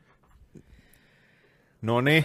No 1.82 2.00
niin, 2.00 2.24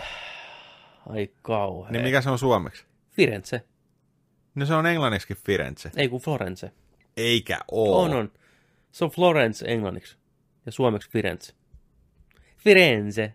Ai 1.10 1.30
kauhea. 1.42 1.92
niin 1.92 2.04
mikä 2.04 2.22
se 2.22 2.30
on 2.30 2.40
suomeksi? 2.40 2.86
Firenze. 3.12 3.66
No 4.56 4.66
se 4.66 4.74
on 4.74 4.86
englanniksi 4.86 5.36
Firenze. 5.36 5.92
Ei 5.96 6.10
kun 6.10 6.22
Florence. 6.22 6.72
Eikä 7.18 7.60
oo. 7.72 8.02
On, 8.04 8.14
on. 8.14 8.32
Se 8.92 9.04
on 9.06 9.12
Florence 9.12 9.66
englanniksi. 9.68 10.18
Ja 10.66 10.72
suomeksi 10.72 11.10
Firenze. 11.10 11.54
Firenze. 12.58 13.34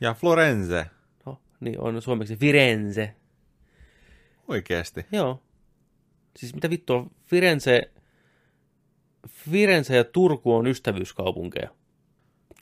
Ja 0.00 0.14
Florence. 0.14 0.86
No, 1.26 1.40
niin 1.60 1.80
on 1.80 2.02
suomeksi 2.02 2.36
Firenze. 2.36 3.14
Oikeesti. 4.48 5.06
Joo. 5.12 5.42
Siis 6.36 6.54
mitä 6.54 6.70
vittua, 6.70 7.06
Firenze, 7.26 7.90
Firenze 9.28 9.96
ja 9.96 10.04
Turku 10.04 10.54
on 10.54 10.66
ystävyyskaupunkeja. 10.66 11.68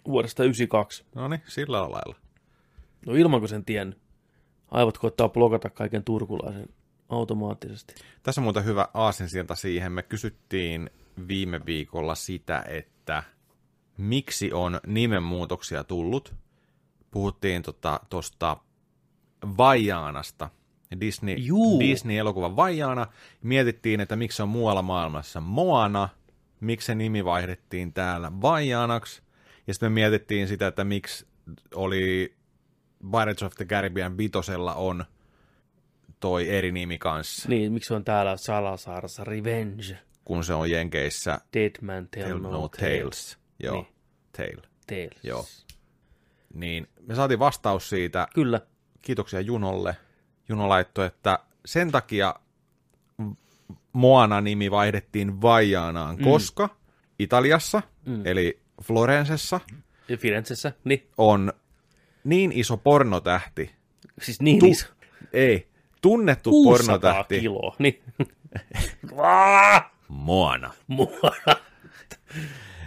Vuodesta 0.06 0.44
92. 0.44 1.04
No 1.14 1.28
niin, 1.28 1.42
sillä 1.46 1.80
lailla. 1.80 2.16
No 3.06 3.14
ilman 3.14 3.40
kun 3.40 3.48
sen 3.48 3.64
tien. 3.64 3.96
Aivot 4.70 4.98
koittaa 4.98 5.28
blokata 5.28 5.70
kaiken 5.70 6.04
turkulaisen 6.04 6.68
automaattisesti. 7.08 7.94
Tässä 8.22 8.40
on 8.40 8.42
muuten 8.42 8.64
hyvä 8.64 8.88
aasinsilta 8.94 9.54
siihen. 9.54 9.92
Me 9.92 10.02
kysyttiin 10.02 10.90
viime 11.28 11.66
viikolla 11.66 12.14
sitä, 12.14 12.64
että 12.68 13.22
miksi 13.96 14.52
on 14.52 14.80
nimenmuutoksia 14.86 15.84
tullut. 15.84 16.34
Puhuttiin 17.10 17.62
tuosta 17.62 18.00
tota, 18.10 18.56
Vajaanasta, 19.58 20.50
Disney, 21.00 21.34
Juu. 21.34 21.80
Disney-elokuva 21.80 22.56
Vajaana. 22.56 23.06
Mietittiin, 23.42 24.00
että 24.00 24.16
miksi 24.16 24.36
se 24.36 24.42
on 24.42 24.48
muualla 24.48 24.82
maailmassa 24.82 25.40
Moana, 25.40 26.08
miksi 26.60 26.86
se 26.86 26.94
nimi 26.94 27.24
vaihdettiin 27.24 27.92
täällä 27.92 28.32
Vajaanaksi. 28.42 29.22
Ja 29.66 29.74
sitten 29.74 29.92
me 29.92 29.94
mietittiin 29.94 30.48
sitä, 30.48 30.66
että 30.66 30.84
miksi 30.84 31.26
oli 31.74 32.34
Pirates 33.12 33.42
of 33.42 33.54
the 33.54 33.64
Caribbean 33.64 34.18
vitosella 34.18 34.74
on 34.74 35.04
toi 36.20 36.48
eri 36.48 36.72
nimi 36.72 36.98
kanssa. 36.98 37.48
Niin, 37.48 37.72
miksi 37.72 37.94
on 37.94 38.04
täällä 38.04 38.36
Salasaarassa 38.36 39.24
Revenge, 39.24 39.98
kun 40.24 40.44
se 40.44 40.54
on 40.54 40.70
Jenkeissä 40.70 41.38
Dead 41.54 41.72
Man 41.82 42.08
Tell, 42.08 42.26
Tell 42.26 42.38
No, 42.38 42.50
No 42.50 42.68
Tales. 42.68 43.00
Tales. 43.00 43.38
Joo, 43.62 43.74
Niin. 43.74 43.86
Tale. 44.36 44.68
Tales. 44.86 45.24
Joo. 45.24 45.46
Niin 46.54 46.86
me 47.06 47.14
saatiin 47.14 47.38
vastaus 47.38 47.88
siitä. 47.88 48.28
Kyllä. 48.34 48.60
Kiitoksia 49.02 49.40
Junolle. 49.40 49.96
Juno 50.48 50.68
laittoi, 50.68 51.06
että 51.06 51.38
sen 51.64 51.90
takia 51.90 52.34
Moana-nimi 53.92 54.70
vaihdettiin 54.70 55.42
Vajaanaan, 55.42 56.16
mm. 56.16 56.24
koska 56.24 56.76
Italiassa, 57.18 57.82
mm. 58.06 58.26
eli 58.26 58.60
Florencessa, 58.82 59.60
Ja 60.08 60.16
Firenzessä, 60.16 60.72
niin. 60.84 61.08
on 61.18 61.52
niin 62.28 62.52
iso 62.52 62.76
pornotähti, 62.76 63.70
Siis 64.22 64.42
niin 64.42 64.58
Tu- 64.58 64.66
iso. 64.66 64.86
ei, 65.32 65.68
tunnettu 66.02 66.50
600 66.50 66.98
pornotähti, 66.98 67.40
kiloa. 67.40 67.76
Niin. 67.78 68.02
Moana. 70.08 70.70
Mua. 70.86 71.08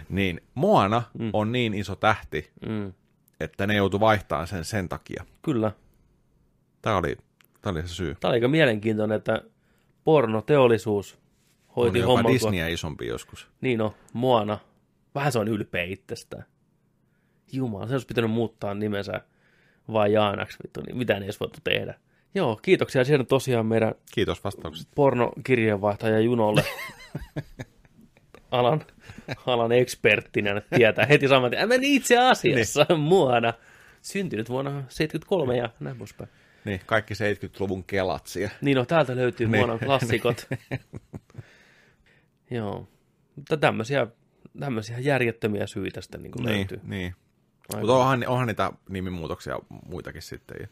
Niin 0.08 0.40
Moana 0.54 1.02
mm. 1.18 1.30
on 1.32 1.52
niin 1.52 1.74
iso 1.74 1.96
tähti, 1.96 2.50
Mm. 2.68 2.92
että 3.40 3.66
ne 3.66 3.74
joutu 3.74 4.00
vaihtamaan 4.00 4.46
sen 4.46 4.64
sen 4.64 4.88
takia. 4.88 5.24
Kyllä. 5.42 5.72
Tämä 6.82 6.96
oli, 6.96 7.16
tämä 7.62 7.72
oli 7.78 7.82
se 7.88 7.94
syy. 7.94 8.14
Tämä 8.20 8.30
oli 8.30 8.36
aika 8.36 8.48
mielenkiintoinen, 8.48 9.16
että 9.16 9.42
pornoteollisuus 10.04 11.18
On 11.68 11.74
hoiti 11.76 11.98
jopa 11.98 12.06
homman. 12.08 12.24
kun- 12.24 12.32
Disneyä 12.34 12.68
isompi 12.68 13.06
joskus. 13.06 13.48
Niin 13.60 13.78
no, 13.78 13.94
Moana. 14.12 14.58
Vähän 15.14 15.32
se 15.32 15.38
on 15.38 15.48
ylpeä 15.48 15.82
itsestään. 15.84 16.44
Jumala, 17.52 17.86
se 17.86 17.94
olisi 17.94 18.06
pitänyt 18.06 18.30
muuttaa 18.30 18.74
nimensä 18.74 19.20
vai 19.92 20.12
Jaanaksi, 20.12 20.58
vittu, 20.62 20.80
niin 20.80 20.96
mitä 20.96 21.14
ne 21.18 21.24
edes 21.24 21.40
voitu 21.40 21.58
tehdä. 21.64 21.94
Joo, 22.34 22.56
kiitoksia 22.62 23.04
siellä 23.04 23.24
tosiaan 23.24 23.66
meidän 23.66 23.94
Kiitos 24.14 24.44
vastauksesta. 24.44 24.92
pornokirjeenvaihtaja 24.94 26.20
Junolle. 26.20 26.64
alan, 28.50 28.84
alan 29.46 29.72
eksperttinä 29.72 30.62
tietää 30.76 31.06
heti 31.06 31.28
saman 31.28 31.50
tien. 31.50 31.68
Mä 31.68 31.74
itse 31.80 32.18
asiassa 32.18 32.86
niin. 32.88 33.00
Moana. 33.00 33.52
Syntynyt 34.02 34.48
vuonna 34.48 34.84
73 34.88 35.56
ja 35.56 35.70
näin 35.80 35.96
poispäin. 35.96 36.30
Niin, 36.64 36.80
kaikki 36.86 37.14
70-luvun 37.14 37.84
kelatsia. 37.84 38.50
Niin 38.60 38.76
no, 38.76 38.84
täältä 38.84 39.16
löytyy 39.16 39.48
Niin. 39.48 39.58
Moanan 39.60 39.78
klassikot. 39.78 40.48
Joo. 42.50 42.88
Mutta 43.36 43.56
tämmöisiä, 43.56 44.06
tämmöisiä 44.60 44.98
järjettömiä 44.98 45.66
syitä 45.66 46.00
sitten 46.00 46.22
niin 46.22 46.32
Niin, 46.36 46.56
löytyy. 46.56 46.80
niin. 46.82 47.14
Mutta 47.76 47.92
onhan, 47.92 48.24
onhan 48.28 48.46
niitä 48.46 48.72
nimimuutoksia 48.88 49.58
muitakin 49.86 50.22
sitten. 50.22 50.68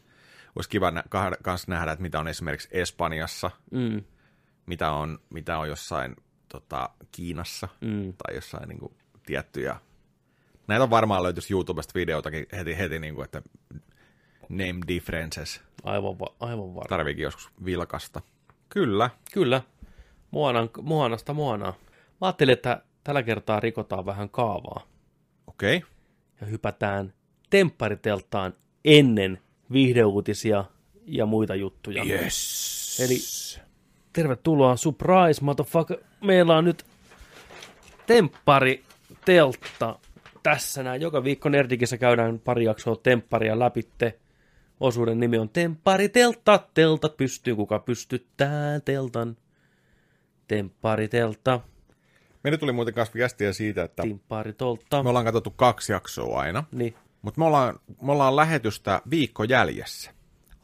Olisi 0.56 0.70
kiva 0.70 0.90
nä- 0.90 1.04
kans 1.42 1.68
nähdä, 1.68 1.92
että 1.92 2.02
mitä 2.02 2.20
on 2.20 2.28
esimerkiksi 2.28 2.68
Espanjassa, 2.72 3.50
Mm, 3.70 4.04
mitä 4.66 4.92
on, 4.92 5.18
mitä 5.30 5.58
on 5.58 5.68
jossain 5.68 6.16
tota, 6.48 6.90
Kiinassa 7.12 7.68
mm. 7.80 8.12
tai 8.12 8.34
jossain 8.34 8.68
niin 8.68 8.78
kuin, 8.78 8.94
tiettyjä. 9.26 9.76
Näitä 10.66 10.82
on 10.82 10.90
varmaan 10.90 11.22
löytyisi 11.22 11.52
YouTubesta 11.52 11.94
videotakin 11.94 12.46
heti, 12.52 12.78
heti 12.78 12.98
niin 12.98 13.14
kuin, 13.14 13.24
että 13.24 13.42
name 14.48 14.80
differences. 14.88 15.62
Aivan, 15.84 16.18
va- 16.18 16.34
aivan 16.40 16.74
varma. 16.74 16.88
Tarviikin 16.88 17.22
joskus 17.22 17.50
vilkasta. 17.64 18.20
Kyllä. 18.68 19.10
Kyllä. 19.32 19.62
Moanan, 20.30 20.70
Moanasta 20.82 21.34
Moanaa. 21.34 21.74
Mä 22.20 22.26
ajattelin, 22.26 22.52
että 22.52 22.82
tällä 23.04 23.22
kertaa 23.22 23.60
rikotaan 23.60 24.06
vähän 24.06 24.30
kaavaa 24.30 24.86
Okei. 25.46 25.76
Okay. 25.76 25.90
Ja 26.40 26.46
hypätään 26.46 27.12
temppariteltaan 27.50 28.54
ennen 28.84 29.38
viihdeuutisia 29.72 30.64
ja 31.06 31.26
muita 31.26 31.54
juttuja. 31.54 32.04
Yes. 32.04 33.00
Eli 33.04 33.18
tervetuloa, 34.12 34.76
surprise, 34.76 35.44
motherfucker. 35.44 35.98
Meillä 36.20 36.56
on 36.56 36.64
nyt 36.64 36.84
temppari 38.06 38.84
teltta 39.24 39.98
tässä 40.42 40.82
näin. 40.82 41.02
Joka 41.02 41.24
viikko 41.24 41.48
Nerdikissä 41.48 41.98
käydään 41.98 42.38
pari 42.38 42.64
jaksoa 42.64 42.96
tempparia 42.96 43.58
läpitte. 43.58 44.18
Osuuden 44.80 45.20
nimi 45.20 45.38
on 45.38 45.48
Temppari 45.48 46.08
teltta. 46.08 46.60
Teltat 46.74 47.16
pystyy, 47.16 47.56
kuka 47.56 47.78
pystyttää 47.78 48.80
teltan. 48.80 49.36
Temppari 50.48 51.08
teltta. 51.08 51.60
Meille 52.44 52.58
tuli 52.58 52.72
muuten 52.72 52.94
kanssa 52.94 53.14
viestiä 53.14 53.52
siitä, 53.52 53.82
että 53.82 54.02
Timppari 54.02 54.52
toltta. 54.52 55.02
me 55.02 55.08
ollaan 55.08 55.24
katsottu 55.24 55.50
kaksi 55.50 55.92
jaksoa 55.92 56.40
aina, 56.40 56.64
Niin, 56.72 56.94
mutta 57.22 57.38
me 57.40 57.44
ollaan, 57.44 57.78
me 58.02 58.12
ollaan 58.12 58.36
lähetystä 58.36 59.02
viikko 59.10 59.44
jäljessä. 59.44 60.10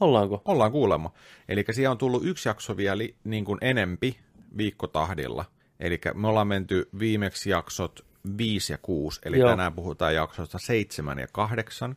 ollaanko? 0.01 0.43
Ollaan 0.45 0.73
kuulemma. 0.73 1.13
Eli 1.49 1.65
siellä 1.71 1.91
on 1.93 1.99
tullut 1.99 2.25
yksi 2.25 2.49
jakso 2.49 2.77
vielä 2.77 3.03
niin 3.25 3.45
kuin 3.45 3.59
enempi 3.61 4.19
viikkotahdilla. 4.57 5.45
Eli 5.81 6.01
me 6.15 6.29
ollaan 6.29 6.47
menty 6.49 6.89
viimeksi 6.99 7.51
jaksot 7.51 8.07
5 8.39 8.73
ja 8.73 8.79
6, 8.83 9.21
eli 9.25 9.37
Joo. 9.39 9.49
Joo. 9.49 9.53
tänään 9.53 9.73
puhutaan 9.73 10.15
jaksosta 10.15 10.59
7 10.59 11.19
ja 11.19 11.27
8. 11.33 11.91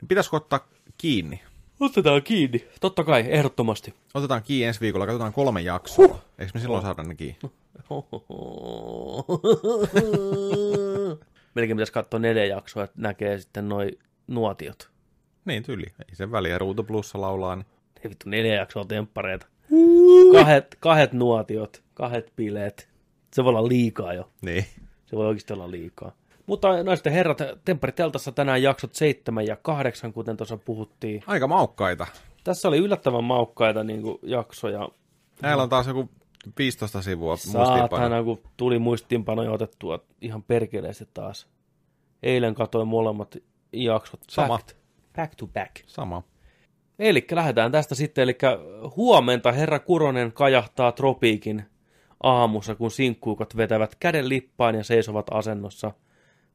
Niin 0.00 0.08
pitäisikö 0.08 0.36
ottaa 0.36 0.68
kiinni? 0.98 1.42
Otetaan 1.80 2.22
kiinni. 2.22 2.68
Totta 2.80 3.04
kai, 3.04 3.24
ehdottomasti. 3.28 3.94
Otetaan 4.14 4.42
kiinni 4.42 4.64
ensi 4.64 4.80
viikolla, 4.80 5.06
katsotaan 5.06 5.32
kolme 5.32 5.60
jaksoa. 5.60 6.06
Huh. 6.06 6.20
Eikö 6.38 6.50
me 6.54 6.60
silloin 6.60 6.82
saada 6.82 7.02
ne 7.02 7.14
kiinni? 7.14 7.38
Melkein 11.54 11.76
pitäisi 11.76 11.92
katsoa 11.92 12.20
neljä 12.20 12.44
jaksoa, 12.44 12.84
että 12.84 12.96
näkee 13.00 13.38
sitten 13.38 13.68
noi 13.68 13.98
nuotiot. 14.26 14.90
Niin, 15.44 15.62
tyyli. 15.62 15.84
Ei 16.08 16.14
sen 16.14 16.32
väliä. 16.32 16.58
Ruutu 16.58 16.84
plussa 16.84 17.20
laulaa. 17.20 17.56
Niin. 17.56 17.66
Ei 18.04 18.10
vittu, 18.10 18.28
neljä 18.28 18.54
jaksoa 18.54 18.84
temppareita. 18.84 19.46
Kahdet, 20.32 20.76
kahdet 20.80 21.12
nuotiot, 21.12 21.82
kahdet 21.94 22.32
bileet. 22.36 22.88
Se 23.32 23.44
voi 23.44 23.48
olla 23.48 23.68
liikaa 23.68 24.14
jo. 24.14 24.28
Niin. 24.40 24.64
Se 25.06 25.16
voi 25.16 25.26
oikeasti 25.26 25.52
olla 25.52 25.70
liikaa. 25.70 26.12
Mutta 26.50 26.82
naiset 26.82 27.04
ja 27.04 27.12
herrat, 27.12 27.38
Temppari 27.64 27.92
Teltassa 27.92 28.32
tänään 28.32 28.62
jaksot 28.62 28.94
7 28.94 29.46
ja 29.46 29.56
8, 29.56 30.12
kuten 30.12 30.36
tuossa 30.36 30.56
puhuttiin. 30.56 31.22
Aika 31.26 31.46
maukkaita. 31.48 32.06
Tässä 32.44 32.68
oli 32.68 32.78
yllättävän 32.78 33.24
maukkaita 33.24 33.84
niin 33.84 34.02
kuin, 34.02 34.18
jaksoja. 34.22 34.88
Näillä 35.42 35.62
on 35.62 35.68
taas 35.68 35.86
joku 35.86 36.10
15 36.58 37.02
sivua 37.02 37.28
muistiinpanoja. 37.30 37.88
Saatana, 37.88 38.24
kun 38.24 38.40
tuli 38.56 38.78
muistiinpanoja 38.78 39.50
otettua 39.50 39.98
ihan 40.20 40.42
perkeleesti 40.42 41.08
taas. 41.14 41.48
Eilen 42.22 42.54
katsoin 42.54 42.88
molemmat 42.88 43.36
jaksot. 43.72 44.20
Sama. 44.28 44.48
Back, 44.48 44.76
back 45.16 45.34
to 45.34 45.46
back. 45.46 45.76
Sama. 45.86 46.22
Eli 46.98 47.26
lähdetään 47.32 47.72
tästä 47.72 47.94
sitten. 47.94 48.22
Eli 48.22 48.38
huomenta 48.96 49.52
herra 49.52 49.78
Kuronen 49.78 50.32
kajahtaa 50.32 50.92
tropiikin 50.92 51.64
aamussa, 52.22 52.74
kun 52.74 52.90
sinkkuukot 52.90 53.56
vetävät 53.56 53.94
käden 53.94 54.28
lippaan 54.28 54.74
ja 54.74 54.84
seisovat 54.84 55.26
asennossa. 55.30 55.92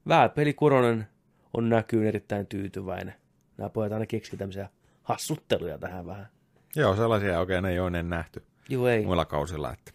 Vääpeli 0.08 0.54
Kuronen 0.54 1.08
on 1.54 1.70
näkyyn 1.70 2.08
erittäin 2.08 2.48
tyytyväinen. 2.48 3.14
Nämä 3.58 3.70
pojat 3.70 3.92
aina 3.92 4.06
keksii 4.06 4.40
tämmöisiä 4.40 4.70
hassutteluja 5.04 5.78
tähän 5.78 6.06
vähän. 6.06 6.28
Joo, 6.76 6.96
sellaisia 6.96 7.40
oikein 7.40 7.66
ei 7.66 7.80
ole 7.80 7.88
ennen 7.88 8.10
nähty 8.10 8.44
Joo, 8.70 8.88
ei. 8.88 9.06
muilla 9.06 9.26
kausilla. 9.26 9.74
Että 9.74 9.92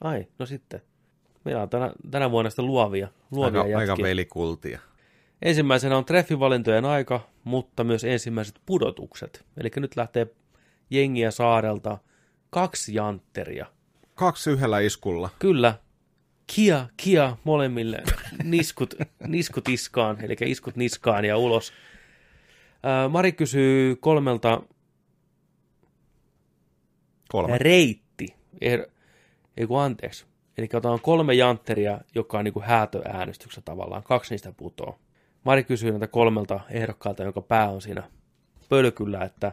Ai, 0.00 0.26
no 0.38 0.46
sitten. 0.46 0.82
Meillä 1.44 1.62
on 1.62 1.68
tänä, 1.68 1.92
tänä 2.10 2.30
vuonna 2.30 2.50
sitten 2.50 2.66
luovia, 2.66 3.08
luovia 3.30 3.62
aika, 3.62 3.78
aika 3.78 3.96
velikultia. 4.02 4.80
Ensimmäisenä 5.42 5.96
on 5.96 6.04
treffivalintojen 6.04 6.84
aika, 6.84 7.20
mutta 7.44 7.84
myös 7.84 8.04
ensimmäiset 8.04 8.60
pudotukset. 8.66 9.44
Eli 9.56 9.70
nyt 9.76 9.96
lähtee 9.96 10.26
jengiä 10.90 11.30
saarelta 11.30 11.98
kaksi 12.50 12.94
jantteria. 12.94 13.66
Kaksi 14.14 14.50
yhdellä 14.50 14.80
iskulla. 14.80 15.30
Kyllä, 15.38 15.74
kia, 16.46 16.86
kia 16.96 17.36
molemmille 17.44 18.02
niskut, 18.44 18.94
niskut 19.26 19.68
iskaan, 19.68 20.24
eli 20.24 20.36
iskut 20.40 20.76
niskaan 20.76 21.24
ja 21.24 21.36
ulos. 21.36 21.72
Ää, 22.82 23.08
Mari 23.08 23.32
kysyy 23.32 23.96
kolmelta 23.96 24.62
Kolme. 27.28 27.58
reitti. 27.58 28.34
Er, 28.60 28.86
ei 29.56 29.66
kun 29.66 29.80
anteeksi. 29.80 30.26
Eli 30.58 30.66
otetaan 30.66 31.00
kolme 31.00 31.34
jantteria, 31.34 32.00
joka 32.14 32.38
on 32.38 32.44
niin 32.44 32.52
kuin 32.52 32.64
häätöäänestyksessä 32.64 33.60
tavallaan. 33.64 34.02
Kaksi 34.02 34.34
niistä 34.34 34.52
putoo. 34.52 34.98
Mari 35.44 35.64
kysyy 35.64 35.90
näitä 35.90 36.06
kolmelta 36.06 36.60
ehdokkaalta, 36.70 37.22
jonka 37.22 37.40
pää 37.40 37.70
on 37.70 37.82
siinä 37.82 38.02
pölkyllä, 38.68 39.24
että 39.24 39.52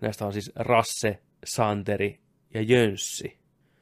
näistä 0.00 0.26
on 0.26 0.32
siis 0.32 0.52
Rasse, 0.56 1.18
Santeri 1.44 2.20
ja 2.54 2.62
Jönssi. 2.62 3.39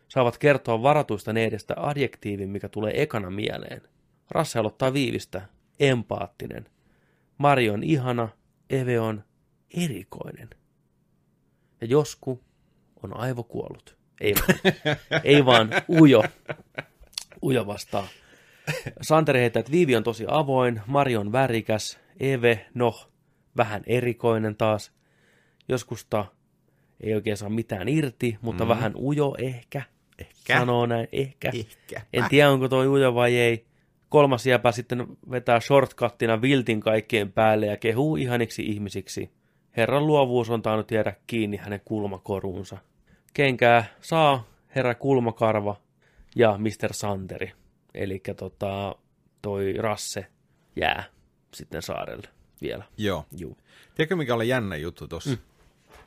Saavat 0.09 0.39
kertoa 0.39 0.83
varatuista 0.83 1.33
needestä 1.33 1.75
adjektiivin, 1.77 2.51
mikä 2.51 2.69
tulee 2.69 3.03
ekana 3.03 3.31
mieleen. 3.31 3.83
Rasse 4.31 4.59
aloittaa 4.59 4.93
viivistä. 4.93 5.43
Empaattinen. 5.81 6.69
Mari 7.39 7.71
on 7.71 7.83
ihana. 7.83 8.29
Eve 8.71 9.01
on 9.01 9.25
erikoinen. 9.75 10.51
Ja 11.81 11.87
Josku 11.87 12.41
on 13.03 13.17
aivokuollut. 13.17 13.99
Ei 14.21 14.35
vaan, 14.35 14.59
ei 15.25 15.47
vaan 15.47 15.71
ujo. 16.01 16.25
Ujo 17.43 17.67
vastaa. 17.67 18.09
Santeri 19.03 19.41
heittää, 19.41 19.61
että 19.61 19.73
Viivi 19.73 19.97
on 19.97 20.03
tosi 20.03 20.25
avoin, 20.29 20.81
Mari 20.87 21.17
on 21.17 21.33
värikäs, 21.33 22.01
Eve, 22.21 22.67
no, 22.75 23.09
vähän 23.57 23.83
erikoinen 23.87 24.57
taas. 24.57 24.93
Joskusta 25.69 26.25
ei 27.01 27.15
oikein 27.15 27.37
saa 27.37 27.49
mitään 27.49 27.89
irti, 27.89 28.39
mutta 28.41 28.65
mm. 28.65 28.69
vähän 28.69 28.93
ujo 28.97 29.35
ehkä. 29.39 29.83
Ehkä. 30.19 30.59
Sanoo 30.59 30.87
näin, 30.87 31.09
ehkä. 31.13 31.51
Ehkä. 31.55 32.01
En 32.13 32.25
tiedä, 32.31 32.51
onko 32.51 32.69
toi 32.69 32.87
ujo 32.87 33.15
vai 33.15 33.37
ei. 33.37 33.67
Kolmas 34.09 34.47
jäpä 34.47 34.73
sitten 34.73 35.07
vetää 35.31 35.61
shortcuttina 35.61 36.43
viltin 36.43 36.81
kaikkien 36.81 37.33
päälle 37.33 37.67
ja 37.67 37.77
kehuu 37.77 38.17
ihaniksi 38.17 38.63
ihmisiksi. 38.63 39.31
Herran 39.77 40.07
luovuus 40.07 40.51
on 40.51 40.63
tainnut 40.63 40.91
jäädä 40.91 41.15
kiinni 41.27 41.57
hänen 41.57 41.81
kulmakoruunsa. 41.85 42.79
Kenkää 43.35 43.85
saa 44.01 44.45
herra 44.75 44.95
Kulmakarva 44.95 45.77
ja 46.37 46.59
Mr. 46.59 46.93
Santeri. 46.93 47.53
Eli 47.95 48.23
tota, 48.37 48.97
toi 49.43 49.75
Rasse 49.79 50.27
jää 50.77 51.05
sitten 51.55 51.83
saarelle 51.83 52.29
vielä. 52.63 52.85
Joo. 52.97 53.25
Juu. 53.39 53.57
Tiedätkö, 53.95 54.17
mikä 54.17 54.35
oli 54.35 54.49
jännä 54.49 54.77
juttu 54.77 55.09
tossa? 55.09 55.31
Mm. 55.31 55.39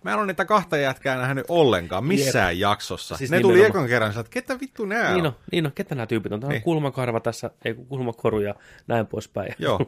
Mä 0.04 0.12
en 0.12 0.18
ole 0.18 0.26
niitä 0.28 0.45
kahta 0.45 0.78
jätkää 0.78 1.18
nähnyt 1.18 1.45
ollenkaan 1.49 2.06
missään 2.06 2.56
Jep. 2.58 2.62
jaksossa. 2.62 3.18
Siis 3.18 3.32
ne 3.32 3.39
tuli 3.39 3.64
ekan 3.64 3.88
kerran, 3.88 4.10
että 4.12 4.24
ketä 4.30 4.60
vittu 4.60 4.86
nää 4.86 5.14
Niin 5.14 5.26
on? 5.26 5.28
on, 5.28 5.34
niin 5.52 5.66
on, 5.66 5.72
ketä 5.72 5.95
nämä 5.95 6.06
tyypit 6.06 6.32
on? 6.32 6.39
Tämä 6.39 6.47
on 6.47 6.52
Niin. 6.54 6.62
kulmakarva 6.64 7.20
tässä, 7.20 7.52
ei 7.66 7.74
kun 7.74 7.86
kulmakoru 7.88 8.39
ja 8.39 8.56
näin 8.88 9.08
poispäin. 9.08 9.56
Joo. 9.60 9.80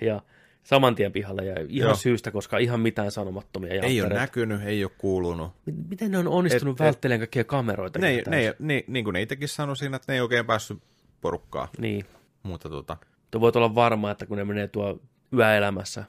ja 0.00 0.20
saman 0.62 0.94
tien 0.94 1.12
pihalle 1.12 1.44
ja 1.44 1.54
ihan 1.68 1.88
Joo. 1.88 1.94
Syystä, 1.94 2.30
koska 2.30 2.58
ihan 2.58 2.80
mitään 2.80 3.10
sanomattomia 3.10 3.72
Ei 3.82 4.00
ole 4.02 4.08
näkynyt, 4.14 4.62
ei 4.64 4.84
ole 4.84 4.92
kuulunut. 4.98 5.52
Miten 5.88 6.10
ne 6.10 6.18
on 6.18 6.28
onnistunut 6.28 6.80
Et- 6.80 6.84
välttelemään 6.86 7.20
kaikkia 7.20 7.44
kameroita? 7.44 7.98
Ne, 7.98 8.08
ei- 8.08 8.22
ne, 8.28 8.38
ei- 8.40 8.54
ne, 8.58 8.84
niin 8.86 9.04
kuin 9.04 9.12
ne 9.14 9.22
itsekin 9.22 9.48
sanoi 9.48 9.76
siinä, 9.76 9.96
että 9.96 10.12
ne 10.12 10.16
ei 10.16 10.20
oikein 10.20 10.46
päässyt 10.46 10.78
porukkaan. 11.20 11.68
Niin. 11.78 12.04
Mutta 12.42 12.68
tota, 12.70 12.96
Mutta 13.20 13.40
voit 13.40 13.56
olla 13.56 13.74
varma, 13.74 14.10
että 14.10 14.26
kun 14.26 14.36
ne 14.38 14.44
menee 14.44 14.68
tuo 14.68 15.00
yöelämässä, 15.36 16.04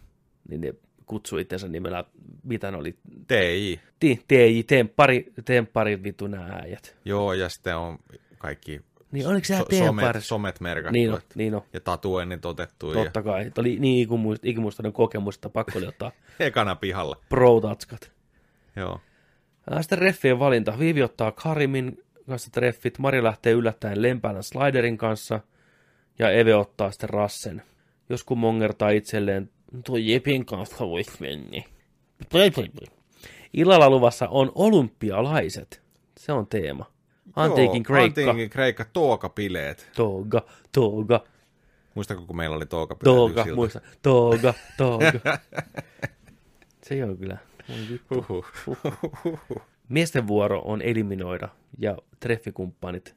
niin 0.49 0.61
ne 0.61 0.73
kutsuu 1.11 1.39
itsensä 1.39 1.67
nimellä, 1.67 2.03
mitä 2.43 2.71
ne 2.71 2.77
oli, 2.77 2.95
TI. 3.27 3.79
Ti- 3.99 4.23
TJ, 4.27 4.63
temppari, 4.67 5.25
temppari 5.45 6.03
vitu 6.03 6.27
nämä 6.27 6.59
äijät. 6.63 6.97
Joo, 7.05 7.33
ja 7.33 7.49
sitten 7.49 7.75
on 7.77 7.99
kaikki 8.37 8.81
Niin 9.11 9.27
oliko 9.27 9.45
se 9.45 9.57
so- 9.57 9.65
so, 9.71 9.85
somet, 9.85 10.15
somet 10.19 10.59
merkattu. 10.59 10.91
Niin 10.93 11.13
on, 11.13 11.19
niin 11.35 11.55
on. 11.55 11.61
Ja 11.73 11.79
tatuoinnit 11.79 12.45
otettu. 12.45 12.87
Ja 12.93 13.03
Totta 13.03 13.23
kai. 13.23 13.43
Tämä 13.51 13.63
oli 13.63 13.79
niin 13.79 14.07
ikimuist- 14.07 14.39
ikimuistainen 14.43 14.93
kokemus, 14.93 15.35
että 15.35 15.49
pakko 15.49 15.79
oli 15.79 15.87
ottaa 15.87 16.11
ekana 16.39 16.75
pihalla. 16.75 17.17
pro-tatskat. 17.29 18.11
Joo. 18.75 18.99
Ää, 19.69 19.81
Sitten 19.81 19.97
reffien 19.97 20.39
valinta. 20.39 20.79
Viivi 20.79 21.03
ottaa 21.03 21.31
Karimin 21.31 22.03
kanssa 22.27 22.49
treffit. 22.51 22.99
Mari 22.99 23.23
lähtee 23.23 23.53
yllättäen 23.53 24.01
lempäälän 24.01 24.43
sliderin 24.43 24.97
kanssa. 24.97 25.39
Ja 26.19 26.31
Eve 26.31 26.55
ottaa 26.55 26.91
sitten 26.91 27.09
Rassen. 27.09 27.61
Joskus 28.09 28.37
mongertaa 28.37 28.89
itselleen, 28.89 29.49
tuo 29.85 29.97
Jepin 29.97 30.45
kanssa 30.45 30.87
voisi 30.87 31.11
mennä. 31.19 31.61
Illalla 33.53 33.89
luvassa 33.89 34.27
on 34.27 34.51
olympialaiset. 34.55 35.81
Se 36.17 36.31
on 36.31 36.47
teema. 36.47 36.91
Antiikin 37.35 37.83
Kreikka. 37.83 38.21
Antiikin 38.21 38.49
Kreikka, 38.49 38.85
tookapileet. 38.93 39.89
Toga, 39.95 40.41
toga, 40.71 41.23
Muistatko, 41.95 42.25
kun 42.25 42.35
meillä 42.35 42.55
oli 42.55 42.65
tookapileet? 42.65 43.29
ilta? 43.29 43.55
muista. 43.55 43.81
Toga, 44.01 44.53
toga. 44.77 45.11
Se 46.83 47.05
on 47.05 47.17
kyllä. 47.17 47.37
Miesten 49.89 50.27
vuoro 50.27 50.59
on 50.59 50.81
eliminoida 50.81 51.49
ja 51.77 51.97
treffikumppanit 52.19 53.15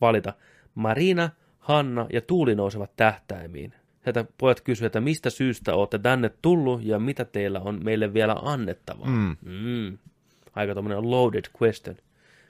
valita. 0.00 0.34
Marina, 0.74 1.30
Hanna 1.58 2.06
ja 2.12 2.20
Tuuli 2.20 2.54
nousevat 2.54 2.96
tähtäimiin. 2.96 3.74
Tätä 4.04 4.24
pojat 4.38 4.60
kysyvät, 4.60 4.86
että 4.86 5.00
mistä 5.00 5.30
syystä 5.30 5.74
olette 5.74 5.98
tänne 5.98 6.30
tullut 6.42 6.84
ja 6.84 6.98
mitä 6.98 7.24
teillä 7.24 7.60
on 7.60 7.80
meille 7.84 8.14
vielä 8.14 8.36
annettavaa. 8.42 9.06
Mm. 9.08 9.36
Mm. 9.42 9.98
Aika 10.54 10.74
tämmöinen 10.74 11.10
loaded 11.10 11.44
question. 11.62 11.96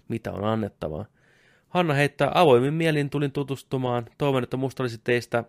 Mitä 0.09 0.33
on 0.33 0.45
annettavaa? 0.45 1.07
Hanna 1.69 1.95
heittää 1.95 2.31
avoimin 2.35 2.75
mielin 2.75 3.11
tulin 3.11 3.33
tutustumaan. 3.33 4.07
Toivon, 4.19 4.43
että 4.43 4.57
musta 4.57 4.83
olisi 4.83 5.01
teistä, 5.05 5.45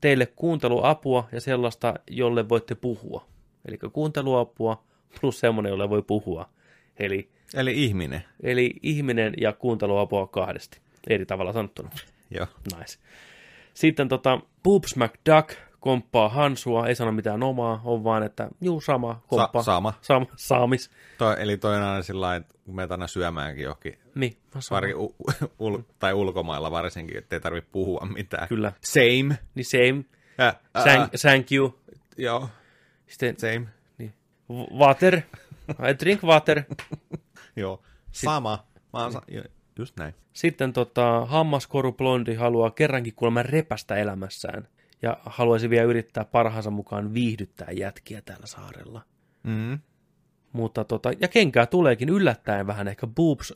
teille 0.00 0.26
kuunteluapua 0.26 1.28
ja 1.32 1.40
sellaista, 1.40 1.94
jolle 2.10 2.48
voitte 2.48 2.74
puhua. 2.74 3.26
Eli 3.68 3.78
kuunteluapua 3.92 4.84
plus 5.20 5.40
semmoinen, 5.40 5.70
jolle 5.70 5.90
voi 5.90 6.02
puhua. 6.02 6.48
Eli, 6.98 7.28
Eli 7.54 7.84
ihminen. 7.84 8.22
eli 8.42 8.74
ihminen 8.82 9.34
ja 9.40 9.52
kuunteluapua 9.52 10.26
kahdesti. 10.26 10.80
Eri 11.08 11.26
tavalla 11.26 11.52
sanottuna. 11.52 11.90
Joo. 12.30 12.46
Nice. 12.78 12.98
Sitten 13.74 14.08
tota, 14.08 14.40
Boobs 14.62 14.96
McDuck 14.96 15.50
komppaa 15.80 16.28
Hansua, 16.28 16.86
ei 16.86 16.94
sano 16.94 17.12
mitään 17.12 17.42
omaa, 17.42 17.80
on 17.84 18.04
vaan, 18.04 18.22
että 18.22 18.48
juu 18.60 18.80
sama, 18.80 19.22
komppa. 19.26 19.62
Sa- 19.62 19.72
sama. 19.72 19.92
Sama, 20.00 20.26
saamis. 20.36 20.90
Toi, 21.18 21.36
eli 21.38 21.56
toi 21.56 21.76
on 21.76 21.82
aina 21.82 22.02
sillä 22.02 22.36
että 22.36 22.54
kun 22.64 22.74
menet 22.76 22.90
aina 22.92 23.06
syömäänkin 23.06 23.64
johonkin, 23.64 23.98
Niin, 24.14 24.36
varki, 24.70 24.94
u, 24.94 25.16
ul, 25.58 25.78
tai 25.98 26.12
ulkomailla 26.12 26.70
varsinkin, 26.70 27.16
ettei 27.18 27.40
tarvitse 27.40 27.70
puhua 27.72 28.06
mitään. 28.14 28.48
Kyllä. 28.48 28.72
Same. 28.84 29.38
Niin 29.54 29.64
same, 29.64 30.04
Ä, 30.40 30.46
ä, 30.48 30.82
thank, 30.82 31.12
thank 31.20 31.52
you. 31.52 31.78
Joo, 32.16 32.48
Sitten 33.06 33.34
same. 33.38 33.66
niin, 33.98 34.14
water, 34.78 35.16
I 35.70 35.98
drink 36.00 36.22
water. 36.22 36.62
Joo, 37.56 37.82
sama. 38.12 38.64
Mä 38.92 39.02
oon 39.02 39.12
sa- 39.12 39.22
jo- 39.28 39.42
just 39.82 39.96
näin. 39.96 40.14
Sitten 40.32 40.72
tota, 40.72 41.26
hammaskoru 41.26 41.92
blondi 41.92 42.34
haluaa 42.34 42.70
kerrankin 42.70 43.14
kuulemma 43.14 43.42
repästä 43.42 43.96
elämässään. 43.96 44.68
Ja 45.02 45.16
haluaisi 45.26 45.70
vielä 45.70 45.84
yrittää 45.84 46.24
parhaansa 46.24 46.70
mukaan 46.70 47.14
viihdyttää 47.14 47.68
jätkiä 47.70 48.22
täällä 48.22 48.46
saarella. 48.46 49.02
Mm. 49.42 49.78
Mutta 50.52 50.84
tota, 50.84 51.12
ja 51.20 51.28
kenkää 51.28 51.66
tuleekin 51.66 52.08
yllättäen 52.08 52.66
vähän 52.66 52.88
ehkä 52.88 53.06
Boobs, 53.06 53.54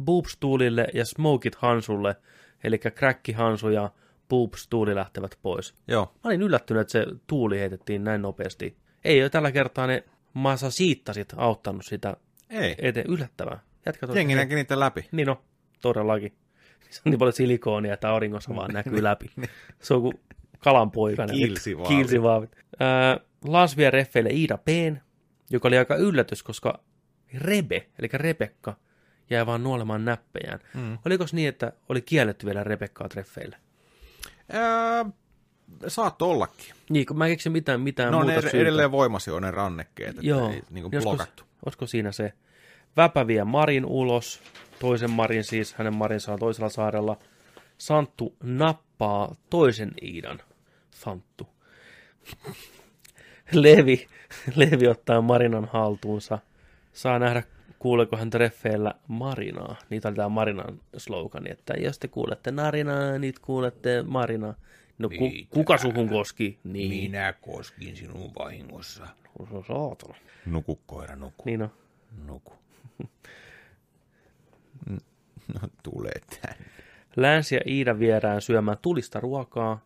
Boobs 0.00 0.36
Tuulille 0.40 0.86
ja 0.94 1.04
Smokit 1.04 1.54
Hansulle, 1.54 2.16
eli 2.64 2.78
Crack 2.78 3.20
Hansu 3.34 3.68
ja 3.68 3.90
Boobs 4.28 4.68
Tuuli 4.68 4.94
lähtevät 4.94 5.38
pois. 5.42 5.74
Joo. 5.88 6.04
Mä 6.14 6.20
olin 6.28 6.42
yllättynyt, 6.42 6.80
että 6.80 6.92
se 6.92 7.06
tuuli 7.26 7.58
heitettiin 7.58 8.04
näin 8.04 8.22
nopeasti. 8.22 8.76
Ei 9.04 9.22
ole 9.22 9.30
tällä 9.30 9.52
kertaa 9.52 9.86
ne 9.86 10.04
Masa 10.34 10.70
siittasit 10.70 11.34
auttanut 11.36 11.84
sitä 11.84 12.16
Ei. 12.50 12.74
eteen 12.78 13.06
yllättävää. 13.06 13.60
Jätkä 13.86 14.06
Jengi 14.14 14.34
näki 14.34 14.54
niitä 14.54 14.80
läpi. 14.80 15.08
Niin 15.12 15.26
no, 15.26 15.42
todellakin. 15.88 16.32
Se 16.90 17.00
on 17.06 17.10
niin 17.10 17.18
paljon 17.18 17.32
silikoonia, 17.32 17.94
että 17.94 18.10
auringossa 18.10 18.56
vaan 18.56 18.72
näkyy 18.74 19.02
läpi. 19.02 19.30
Se 19.82 19.94
on 19.94 20.02
kuin 20.02 20.20
kalanpoikainen. 20.58 21.36
Kilsivaavit. 21.36 21.96
Kilsivaavit. 21.96 22.50
Ää, 22.80 23.20
Lans 23.44 23.76
vie 23.76 23.90
reffeille 23.90 24.30
Iida 24.30 24.58
P, 24.58 24.68
joka 25.50 25.68
oli 25.68 25.78
aika 25.78 25.96
yllätys, 25.96 26.42
koska 26.42 26.80
Rebe, 27.34 27.86
eli 27.98 28.08
Rebekka, 28.12 28.76
jäi 29.30 29.46
vaan 29.46 29.62
nuolemaan 29.62 30.04
näppejään. 30.04 30.60
Mm. 30.74 30.98
Oliko 31.06 31.24
niin, 31.32 31.48
että 31.48 31.72
oli 31.88 32.02
kielletty 32.02 32.46
vielä 32.46 32.64
Rebekkaa 32.64 33.08
treffeille? 33.08 33.56
Ää, 34.52 35.04
saattoi 35.86 36.30
ollakin. 36.30 36.74
Niin, 36.90 37.06
kun 37.06 37.18
mä 37.18 37.26
en 37.26 37.32
keksi 37.32 37.50
mitään, 37.50 37.80
mitään 37.80 38.12
No 38.12 38.18
muuta 38.18 38.34
ne 38.34 38.40
syytä. 38.40 38.56
edelleen 38.56 38.92
voimassa 38.92 39.34
on 39.34 39.42
ne 39.42 39.50
rannekkeet, 39.50 40.10
että 40.10 40.26
Joo. 40.26 40.50
ei 40.50 40.62
niin 40.70 40.90
kuin 40.90 40.94
Olisiko-. 41.08 41.44
Olisiko 41.66 41.86
siinä 41.86 42.12
se? 42.12 42.32
Väpä 42.96 43.26
vie 43.26 43.44
Marin 43.44 43.84
ulos, 43.86 44.40
toisen 44.84 45.10
Marin 45.10 45.44
siis, 45.44 45.74
hänen 45.74 45.94
Marinsa 45.94 46.32
on 46.32 46.38
toisella 46.38 46.68
saarella. 46.68 47.16
Santtu 47.78 48.36
nappaa 48.42 49.34
toisen 49.50 49.92
Iidan. 50.02 50.40
Santtu. 50.90 51.48
Levi, 53.52 54.06
Levi 54.56 54.88
ottaa 54.88 55.20
Marinan 55.20 55.68
haltuunsa. 55.72 56.38
Saa 56.92 57.18
nähdä, 57.18 57.42
kuuleeko 57.78 58.16
hän 58.16 58.30
treffeillä 58.30 58.94
Marinaa. 59.08 59.76
Niitä 59.90 60.08
oli 60.08 60.16
tämä 60.16 60.28
Marinan 60.28 60.80
slogani, 60.96 61.50
että 61.50 61.74
jos 61.74 61.98
te 61.98 62.08
kuulette 62.08 62.50
Narinaa, 62.50 63.18
niin 63.18 63.34
kuulette 63.42 64.02
Marinaa. 64.02 64.54
No 64.98 65.08
ku, 65.08 65.28
Mitä? 65.28 65.48
kuka 65.50 65.78
suhun 65.78 66.08
koski? 66.08 66.58
Niin. 66.64 66.90
Minä 66.90 67.32
koskin 67.32 67.96
sinun 67.96 68.30
vahingossa. 68.38 69.06
Saatana. 69.68 70.14
Nuku, 70.46 70.80
koira, 70.86 71.16
nuku. 71.16 71.42
Niin 71.44 71.62
on. 71.62 71.70
Nuku. 72.26 72.52
No, 75.54 75.68
tule 75.82 76.10
tänne. 76.30 76.64
Länsi 77.16 77.54
ja 77.54 77.60
Iida 77.66 77.98
vierään 77.98 78.40
syömään 78.40 78.78
tulista 78.82 79.20
ruokaa. 79.20 79.84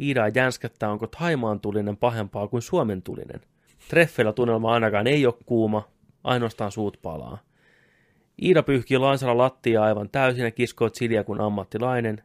Iida 0.00 0.28
jänskättää, 0.28 0.90
onko 0.90 1.06
Taimaan 1.06 1.60
tulinen 1.60 1.96
pahempaa 1.96 2.48
kuin 2.48 2.62
Suomen 2.62 3.02
tulinen. 3.02 3.40
Treffeillä 3.88 4.32
tunnelma 4.32 4.72
ainakaan 4.72 5.06
ei 5.06 5.26
ole 5.26 5.34
kuuma, 5.46 5.88
ainoastaan 6.24 6.72
suut 6.72 6.98
palaa. 7.02 7.38
Iida 8.42 8.62
pyyhkii 8.62 8.98
lansalla 8.98 9.38
lattiaa 9.38 9.84
aivan 9.84 10.08
täysin 10.10 10.44
ja 10.44 10.50
kiskoo 10.50 10.90
chiliä 10.90 11.24
kuin 11.24 11.40
ammattilainen. 11.40 12.22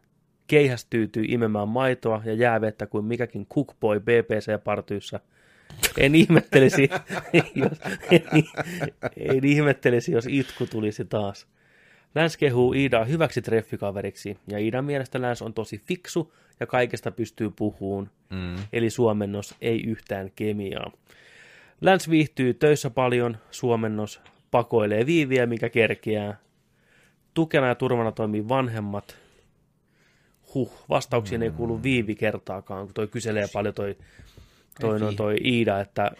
Keihäs 0.47 0.85
tyytyy 0.85 1.23
imemään 1.27 1.67
maitoa 1.67 2.21
ja 2.25 2.33
jäävettä 2.33 2.87
kuin 2.87 3.05
mikäkin 3.05 3.45
cookboy 3.45 3.99
BBC-partyyssä. 3.99 5.19
En 5.97 6.15
ihmettelisi, 6.15 6.89
jos, 7.55 7.79
en, 8.11 8.23
en 9.35 9.45
ihmettelisi, 9.45 10.11
jos 10.11 10.27
itku 10.29 10.65
tulisi 10.65 11.05
taas. 11.05 11.47
Läns 12.15 12.37
kehuu 12.37 12.73
Iidaa 12.73 13.05
hyväksi 13.05 13.41
treffikaveriksi, 13.41 14.37
ja 14.47 14.57
Iidan 14.57 14.85
mielestä 14.85 15.21
Läns 15.21 15.41
on 15.41 15.53
tosi 15.53 15.77
fiksu 15.77 16.33
ja 16.59 16.67
kaikesta 16.67 17.11
pystyy 17.11 17.49
puhuun, 17.49 18.09
Mm. 18.29 18.55
eli 18.73 18.89
suomennos 18.89 19.55
ei 19.61 19.83
yhtään 19.83 20.31
kemiaa. 20.35 20.91
Läns 21.81 22.09
viihtyy 22.09 22.53
töissä 22.53 22.89
paljon, 22.89 23.37
suomennos 23.51 24.21
pakoilee 24.51 25.05
viiviä, 25.05 25.45
mikä 25.45 25.69
kerkeää. 25.69 26.37
Tukena 27.33 27.67
ja 27.67 27.75
turvana 27.75 28.11
toimii 28.11 28.47
vanhemmat. 28.47 29.17
Huh, 30.53 30.71
vastauksiin 30.89 31.43
ei 31.43 31.51
kuulu 31.51 31.83
viivi 31.83 32.15
kertaakaan, 32.15 32.85
kun 32.85 32.93
toi 32.93 33.07
kyselee 33.07 33.45
paljon 33.53 33.73
toi, 33.73 33.97
toi, 34.79 34.99
no, 34.99 35.11
toi 35.13 35.35
Iida, 35.43 35.79
että 35.79 36.11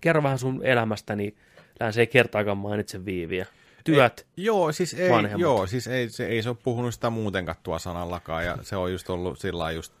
kerro 0.00 0.22
vähän 0.22 0.38
sun 0.38 0.60
elämästäni, 0.66 1.34
Läns 1.80 1.98
ei 1.98 2.06
kertaakaan 2.06 2.58
mainitse 2.58 3.04
viiviä. 3.04 3.46
Työt, 3.84 4.26
Joo, 4.36 4.72
siis 4.72 4.94
ei, 4.94 5.10
vanhemmat. 5.10 5.40
joo, 5.40 5.66
siis 5.66 5.86
ei, 5.86 6.08
se, 6.10 6.26
ei 6.26 6.42
se 6.42 6.48
ole 6.48 6.56
puhunut 6.64 6.94
sitä 6.94 7.10
muutenkaan 7.10 7.56
tuo 7.62 7.78
sanallakaan, 7.78 8.44
ja 8.44 8.58
se 8.62 8.76
on 8.76 8.92
just 8.92 9.10
ollut 9.10 9.38
sillä 9.38 9.58
lailla 9.58 9.76
just, 9.76 9.92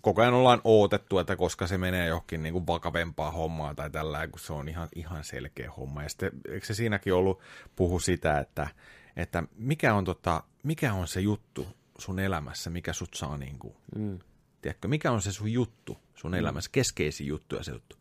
koko 0.00 0.22
ajan 0.22 0.34
ollaan 0.34 0.60
ootettu, 0.64 1.18
että 1.18 1.36
koska 1.36 1.66
se 1.66 1.78
menee 1.78 2.06
johonkin 2.08 2.42
niin 2.42 2.52
kuin 2.52 2.66
vakavempaa 2.66 3.30
hommaa 3.30 3.74
tai 3.74 3.90
tällä, 3.90 4.26
kun 4.26 4.40
se 4.40 4.52
on 4.52 4.68
ihan, 4.68 4.88
ihan 4.94 5.24
selkeä 5.24 5.70
homma. 5.70 6.02
Ja 6.02 6.08
sitten, 6.08 6.30
eikö 6.48 6.66
se 6.66 6.74
siinäkin 6.74 7.14
ollut 7.14 7.40
puhu 7.76 8.00
sitä, 8.00 8.38
että, 8.38 8.68
että 9.16 9.42
mikä, 9.56 9.94
on 9.94 10.04
tota, 10.04 10.42
mikä 10.62 10.92
on 10.92 11.08
se 11.08 11.20
juttu 11.20 11.66
sun 11.98 12.18
elämässä, 12.18 12.70
mikä 12.70 12.92
sut 12.92 13.14
saa 13.14 13.36
niin 13.38 13.58
kuin, 13.58 13.74
Mm. 13.96 14.18
tiedätkö, 14.62 14.88
mikä 14.88 15.10
on 15.12 15.22
se 15.22 15.32
sun 15.32 15.52
juttu 15.52 15.98
sun 16.14 16.34
elämässä, 16.34 16.70
keskeisin 16.72 17.26
juttu 17.26 17.56
ja 17.56 17.62
se 17.62 17.72
juttu? 17.72 17.96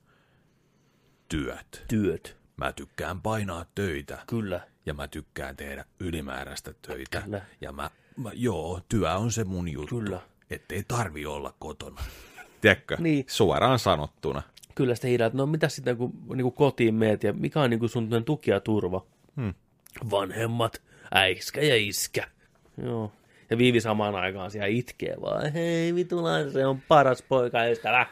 Työt. 1.30 1.84
työt, 1.88 2.38
Mä 2.62 2.72
tykkään 2.72 3.22
painaa 3.22 3.66
töitä 3.76 4.20
kyllä. 4.28 4.62
ja 4.86 4.94
mä 4.94 5.08
tykkään 5.08 5.56
tehdä 5.56 5.86
ylimääräistä 6.00 6.74
töitä. 6.82 7.22
Kyllä. 7.22 7.42
Ja 7.62 7.72
mä, 7.72 7.90
mä, 8.18 8.32
joo, 8.34 8.82
työ 8.90 9.14
on 9.14 9.32
se 9.32 9.44
mun 9.44 9.70
juttu. 9.70 10.00
Kyllä. 10.00 10.20
Ettei 10.50 10.84
tarvi 10.88 11.26
olla 11.26 11.54
kotona. 11.60 12.02
Tiedätkö? 12.62 12.98
Niin. 13.00 13.26
Suoraan 13.28 13.80
sanottuna. 13.80 14.42
Kyllä 14.76 14.96
sitten 14.96 15.12
Iida, 15.12 15.26
että 15.26 15.38
no 15.38 15.46
mitä 15.46 15.70
sitten 15.70 15.98
kun 15.98 16.14
niin 16.30 16.44
kuin 16.44 16.54
kotiin 16.54 16.96
meet 16.96 17.24
ja 17.24 17.34
mikä 17.34 17.62
on 17.62 17.70
niin 17.70 17.80
kuin 17.80 17.90
sun 17.90 18.10
tuki 18.26 18.52
ja 18.52 18.60
turva? 18.60 19.06
Hmm. 19.36 19.54
Vanhemmat, 20.12 20.82
äiskä 21.16 21.62
ja 21.62 21.76
iskä. 21.76 22.28
Joo. 22.84 23.12
Ja 23.50 23.58
Viivi 23.58 23.82
samaan 23.82 24.16
aikaan 24.16 24.52
siellä 24.52 24.68
itkee 24.68 25.16
vaan, 25.22 25.54
hei 25.54 25.96
vitulaan, 25.96 26.52
se 26.52 26.66
on 26.66 26.82
paras 26.88 27.22
poika 27.22 27.66
ystävä. 27.66 28.06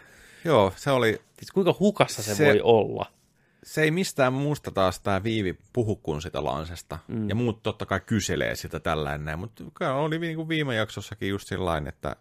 Joo, 0.45 0.73
se 0.75 0.91
oli, 0.91 1.21
Siis 1.37 1.51
kuinka 1.51 1.75
hukassa 1.79 2.23
se, 2.23 2.35
Se- 2.35 2.45
voi 2.45 2.61
olla? 2.63 3.05
Se 3.63 3.81
ei 3.81 3.91
mistään 3.91 4.33
muusta 4.33 4.71
taas 4.71 4.99
tämä 4.99 5.23
Viivi 5.23 5.57
puhu 5.73 5.95
kuin 5.95 6.21
sitä 6.21 6.43
Lansesta. 6.43 6.99
Mm. 7.07 7.29
Ja 7.29 7.35
muut 7.35 7.63
totta 7.63 7.85
kai 7.85 7.99
kyselee 8.05 8.55
sitä 8.55 8.79
tällainen 8.79 9.25
näin, 9.25 9.39
mutta 9.39 9.63
kyllä 9.73 9.93
oli 9.93 10.19
niin 10.19 10.35
kuin 10.35 10.49
viime 10.49 10.75
jaksossakin 10.75 11.29
just 11.29 11.47
sillain, 11.47 11.87
että 11.87 12.15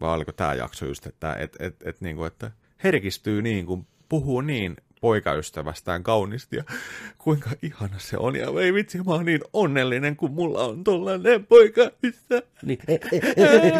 vai 0.00 0.14
oliko 0.14 0.32
tämä 0.32 0.54
jakso 0.54 0.86
just, 0.86 1.06
että 1.06 1.34
et, 1.34 1.56
et, 1.60 1.76
et, 1.84 2.00
niin 2.00 2.16
kuin, 2.16 2.26
että 2.26 2.50
herkistyy 2.84 3.42
niin 3.42 3.66
kuin 3.66 3.86
puhuu 4.08 4.40
niin 4.40 4.76
poikaystävästään 5.00 6.02
kauniisti 6.02 6.56
ja 6.56 6.64
kuinka 7.18 7.50
ihana 7.62 7.98
se 7.98 8.16
on. 8.16 8.36
Ja 8.36 8.46
ei 8.62 8.74
vitsi, 8.74 8.98
mä 8.98 9.12
oon 9.12 9.24
niin 9.24 9.40
onnellinen, 9.52 10.16
kun 10.16 10.30
mulla 10.30 10.64
on 10.64 10.84
tollainen 10.84 11.46
poikaystävä. 11.46 12.42
Niin, 12.62 12.78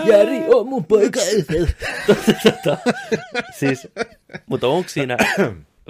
Jari 0.04 0.54
on 0.54 0.68
mun 0.68 0.84
poika 0.84 1.20
tota, 2.06 2.78
Siis, 3.58 3.88
mutta 4.46 4.66
onko 4.66 4.88
siinä 4.88 5.16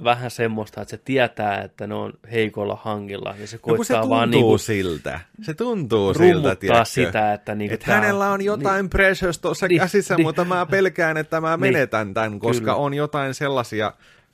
vähän 0.05 0.31
semmoista, 0.31 0.81
että 0.83 0.91
se 0.91 1.03
tietää, 1.05 1.63
että 1.63 1.87
ne 1.87 1.95
on 1.95 2.13
heikolla 2.33 2.79
hangilla, 2.83 3.31
ja 3.31 3.35
se 3.35 3.41
No, 3.43 3.47
se 3.47 3.59
koittaa 3.59 4.01
tuntuu 4.01 4.11
vaan 4.11 4.31
niinku 4.31 4.59
siltä. 4.59 5.21
Se 5.43 5.55
tuntuu 5.55 6.15
siltä, 6.15 6.57
tiedätkö? 6.57 6.85
sitä, 6.85 7.33
että 7.33 7.55
niinku 7.55 7.77
tää 7.87 7.95
hänellä 7.95 8.31
on 8.31 8.43
jotain 8.45 8.83
niin, 8.85 8.91
precious 8.91 9.39
tuossa 9.39 9.69
Niin, 9.69 9.81
käsissä, 9.81 10.15
niin. 10.17 10.27
mutta 10.27 10.45
mä 10.45 10.67
pelkään, 10.67 11.17
että 11.17 11.41
mä 11.41 11.57
menetän 11.57 12.15
tämän, 12.15 12.39
koska 12.39 12.61
Kyllä. 12.61 12.75
on 12.75 12.95
jotain 12.95 13.35
sellaisia... 13.35 13.93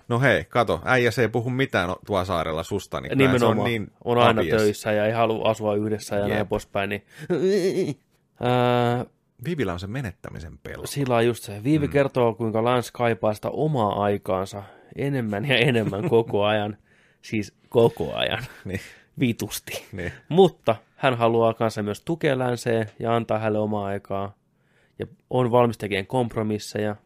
No 0.09 0.21
hei, 0.21 0.45
kato, 0.45 0.81
äijä 0.85 1.11
se 1.11 1.23
ei 1.23 1.29
puhu 1.29 1.51
mitään 1.51 1.91
tuo 2.07 2.25
saarella 2.25 2.63
susta, 2.63 3.01
niin 3.01 3.19
Nimenomaan. 3.19 3.57
se 3.57 3.61
on 3.61 3.65
niin 3.65 3.91
on 4.05 4.19
aina 4.19 4.41
obvious. 4.41 4.63
töissä 4.63 4.93
ja 4.93 5.07
ei 5.07 5.13
halua 5.13 5.51
asua 5.51 5.75
yhdessä 5.75 6.17
ja 6.17 6.23
Jep. 6.27 6.35
näin 6.35 6.47
poispäin. 6.47 6.91
Niin... 6.91 7.05
Vivillä 9.45 9.73
on 9.73 9.81
se 9.81 9.87
menettämisen 9.87 10.59
pelko. 10.59 10.87
sillä 10.87 11.17
on 11.17 11.27
just 11.27 11.45
se. 11.45 11.61
Viivi 11.65 11.87
mm. 11.87 11.93
kertoo, 11.93 12.35
kuinka 12.35 12.65
Lance 12.65 12.91
kaipaa 12.93 13.35
sitä 13.35 13.49
omaa 13.51 14.03
aikaansa 14.03 14.63
enemmän 14.97 15.45
ja 15.45 15.57
enemmän 15.57 16.09
koko 16.09 16.45
ajan. 16.45 16.77
Siis 17.23 17.55
koko 17.69 18.15
ajan. 18.15 18.45
Niin, 18.65 18.81
Vitusti. 19.21 19.85
niin. 19.93 20.13
Mutta 20.29 20.77
hän 20.97 21.19
haluaa 21.19 21.55
kanssa 21.55 21.83
myös 21.83 22.01
tukea 22.01 22.39
Länseen 22.39 22.87
ja 22.99 23.17
antaa 23.17 23.39
hänelle 23.39 23.59
omaa 23.59 23.87
aikaa. 23.87 24.35
Ja 24.99 25.07
on 25.31 25.51
valmis 25.51 25.79
tekemään 25.79 26.07
kompromisseja. 26.07 26.97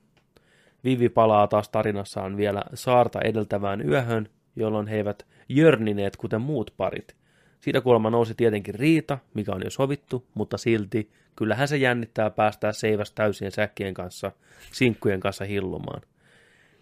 Vivi 0.85 1.09
palaa 1.09 1.47
taas 1.47 1.69
tarinassaan 1.69 2.37
vielä 2.37 2.63
saarta 2.75 3.21
edeltävään 3.21 3.89
yöhön, 3.89 4.29
jolloin 4.57 4.87
he 4.87 4.97
eivät 4.97 5.27
jörnineet 5.49 6.17
kuten 6.17 6.41
muut 6.41 6.75
parit. 6.77 7.17
Siitä 7.61 7.81
kuulemma 7.81 8.11
nousi 8.11 8.35
tietenkin 8.35 8.75
riita, 8.75 9.19
mikä 9.35 9.53
on 9.53 9.63
jo 9.65 9.71
sovittu, 9.71 10.27
mutta 10.35 10.59
silti 10.59 11.11
kyllähän 11.37 11.69
se 11.69 11.77
jännittää 11.77 12.31
päästää 12.31 12.73
seiväs 12.73 13.13
täysien 13.13 13.53
säkkien 13.53 13.95
kanssa, 13.95 14.33
sinkkujen 14.73 15.21
kanssa 15.21 15.45
hillumaan. 15.45 16.03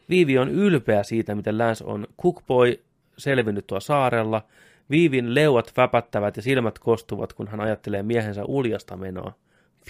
Viivi 0.08 0.38
on 0.38 0.48
ylpeä 0.48 1.02
siitä, 1.02 1.34
miten 1.34 1.58
Lance 1.58 1.84
on 1.84 2.06
cookboy 2.22 2.84
selvinnyt 3.18 3.66
tuo 3.66 3.80
saarella. 3.80 4.42
Viivin 4.90 5.34
leuat 5.34 5.72
väpättävät 5.76 6.36
ja 6.36 6.42
silmät 6.42 6.78
kostuvat, 6.78 7.32
kun 7.32 7.48
hän 7.48 7.60
ajattelee 7.60 8.02
miehensä 8.02 8.44
uljasta 8.44 8.96
menoa. 8.96 9.32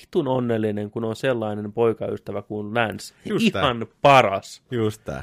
Vitun 0.00 0.28
onnellinen, 0.28 0.90
kun 0.90 1.04
on 1.04 1.16
sellainen 1.16 1.72
poikaystävä 1.72 2.42
kuin 2.42 2.74
Lance. 2.74 3.14
Just 3.24 3.52
tää. 3.52 3.62
Ihan 3.62 3.86
paras. 4.02 4.62
Just 4.70 5.04
tää. 5.04 5.22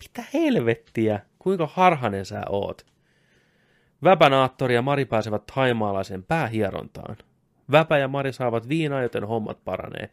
Mitä 0.00 0.24
helvettiä? 0.34 1.20
Kuinka 1.38 1.68
harhanen 1.72 2.26
sä 2.26 2.42
oot? 2.48 2.86
Väpänaattori 4.04 4.74
ja 4.74 4.82
Mari 4.82 5.04
pääsevät 5.04 5.42
haimaalaiseen 5.52 6.22
päähierontaan. 6.22 7.16
Väpä 7.70 7.98
ja 7.98 8.08
Mari 8.08 8.32
saavat 8.32 8.68
viinaa, 8.68 9.02
joten 9.02 9.24
hommat 9.24 9.64
paranee. 9.64 10.10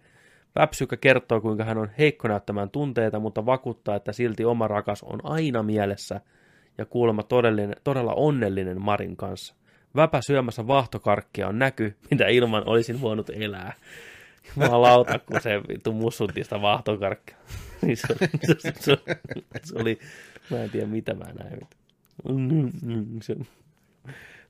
Väpsykkä 0.58 0.97
kertoo, 0.97 1.41
kuinka 1.41 1.64
hän 1.64 1.78
on 1.78 1.89
heikko 1.97 2.28
näyttämään 2.28 2.70
tunteita, 2.70 3.20
mutta 3.20 3.45
vakuuttaa, 3.45 3.95
että 3.95 4.14
silti 4.14 4.45
oma 4.45 4.68
rakas 4.68 5.03
on 5.03 5.20
aina 5.24 5.64
mielessä 5.64 6.22
ja 6.78 6.86
kuulemma 6.86 7.24
todellinen, 7.24 7.76
todella 7.84 8.14
onnellinen 8.14 8.82
Marin 8.82 9.18
kanssa. 9.18 9.55
Väpä 9.95 10.20
syömässä 10.28 10.68
vahtokarkkia 10.68 11.47
on 11.47 11.60
näky, 11.60 11.95
mitä 12.12 12.28
ilman 12.28 12.64
olisin 12.66 13.01
voinut 13.01 13.30
elää. 13.30 13.74
Jumalauta, 14.55 15.20
kun 15.20 15.41
se 15.41 15.62
vittu 15.68 15.93
mussutti 15.93 16.43
sitä 16.43 16.62
vahtokarkkia. 16.62 17.38
Niin 17.82 17.97
se, 17.97 18.08
se, 18.45 18.55
se, 18.80 18.97
se, 19.64 19.80
oli, 19.80 19.99
mä 20.49 20.64
en 20.64 20.70
tiedä 20.70 20.88
mitä 20.88 21.14
mä 21.14 21.26
näin. 21.26 21.60
Se, 23.22 23.36